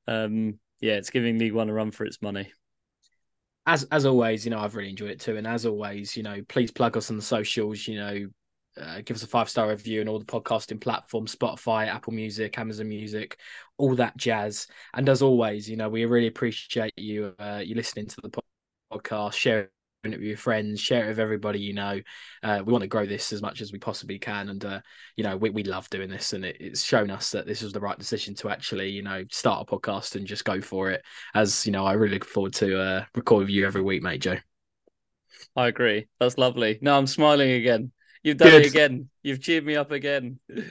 Um, 0.07 0.59
yeah, 0.79 0.93
it's 0.93 1.09
giving 1.09 1.37
League 1.37 1.53
One 1.53 1.69
a 1.69 1.73
run 1.73 1.91
for 1.91 2.05
its 2.05 2.21
money. 2.21 2.51
As 3.65 3.85
as 3.85 4.05
always, 4.05 4.45
you 4.45 4.51
know, 4.51 4.59
I've 4.59 4.75
really 4.75 4.89
enjoyed 4.89 5.11
it 5.11 5.21
too. 5.21 5.37
And 5.37 5.47
as 5.47 5.65
always, 5.65 6.17
you 6.17 6.23
know, 6.23 6.41
please 6.49 6.71
plug 6.71 6.97
us 6.97 7.09
on 7.09 7.15
the 7.15 7.21
socials. 7.21 7.87
You 7.87 7.95
know, 7.97 8.27
uh, 8.81 9.01
give 9.05 9.15
us 9.15 9.23
a 9.23 9.27
five 9.27 9.49
star 9.49 9.69
review 9.69 10.01
on 10.01 10.07
all 10.07 10.19
the 10.19 10.25
podcasting 10.25 10.81
platforms 10.81 11.35
Spotify, 11.35 11.87
Apple 11.87 12.13
Music, 12.13 12.57
Amazon 12.57 12.89
Music, 12.89 13.37
all 13.77 13.95
that 13.95 14.17
jazz. 14.17 14.67
And 14.93 15.07
as 15.07 15.21
always, 15.21 15.69
you 15.69 15.77
know, 15.77 15.89
we 15.89 16.05
really 16.05 16.27
appreciate 16.27 16.93
you 16.97 17.33
uh, 17.39 17.61
you 17.63 17.75
listening 17.75 18.07
to 18.07 18.21
the 18.21 18.41
podcast, 18.91 19.33
share 19.33 19.69
it 20.11 20.19
with 20.19 20.27
your 20.27 20.37
friends, 20.37 20.81
share 20.81 21.05
it 21.05 21.09
with 21.09 21.19
everybody 21.19 21.59
you 21.59 21.73
know. 21.73 22.01
Uh, 22.41 22.61
we 22.65 22.73
want 22.73 22.81
to 22.81 22.87
grow 22.87 23.05
this 23.05 23.31
as 23.31 23.41
much 23.41 23.61
as 23.61 23.71
we 23.71 23.79
possibly 23.79 24.19
can, 24.19 24.49
and 24.49 24.65
uh, 24.65 24.81
you 25.15 25.23
know 25.23 25.37
we, 25.37 25.49
we 25.49 25.63
love 25.63 25.89
doing 25.89 26.09
this, 26.09 26.33
and 26.33 26.43
it, 26.43 26.57
it's 26.59 26.83
shown 26.83 27.09
us 27.09 27.31
that 27.31 27.45
this 27.45 27.61
was 27.61 27.71
the 27.71 27.79
right 27.79 27.97
decision 27.97 28.35
to 28.35 28.49
actually 28.49 28.89
you 28.89 29.01
know 29.01 29.23
start 29.31 29.65
a 29.65 29.71
podcast 29.71 30.15
and 30.15 30.27
just 30.27 30.43
go 30.43 30.59
for 30.59 30.91
it. 30.91 31.01
As 31.33 31.65
you 31.65 31.71
know, 31.71 31.85
I 31.85 31.93
really 31.93 32.15
look 32.15 32.25
forward 32.25 32.53
to 32.55 32.79
uh, 32.79 33.05
record 33.15 33.41
with 33.41 33.49
you 33.49 33.65
every 33.65 33.81
week, 33.81 34.03
mate, 34.03 34.21
Joe. 34.21 34.37
I 35.55 35.67
agree. 35.67 36.07
That's 36.19 36.37
lovely. 36.37 36.79
No, 36.81 36.97
I'm 36.97 37.07
smiling 37.07 37.51
again. 37.51 37.91
You've 38.23 38.37
done 38.37 38.51
Good. 38.51 38.65
it 38.65 38.69
again. 38.69 39.09
You've 39.21 39.41
cheered 39.41 39.65
me 39.65 39.75
up 39.75 39.91
again. 39.91 40.39
Me 40.49 40.61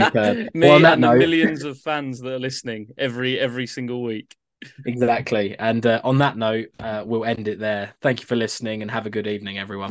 well, 0.00 0.84
and 0.86 1.04
the 1.04 1.14
millions 1.14 1.62
of 1.62 1.78
fans 1.78 2.20
that 2.20 2.32
are 2.32 2.38
listening 2.38 2.88
every 2.98 3.38
every 3.38 3.66
single 3.66 4.02
week 4.02 4.36
exactly. 4.84 5.56
And 5.58 5.84
uh, 5.86 6.00
on 6.04 6.18
that 6.18 6.36
note, 6.36 6.68
uh, 6.78 7.02
we'll 7.06 7.24
end 7.24 7.48
it 7.48 7.58
there. 7.58 7.94
Thank 8.00 8.20
you 8.20 8.26
for 8.26 8.36
listening 8.36 8.82
and 8.82 8.90
have 8.90 9.06
a 9.06 9.10
good 9.10 9.26
evening, 9.26 9.58
everyone. 9.58 9.90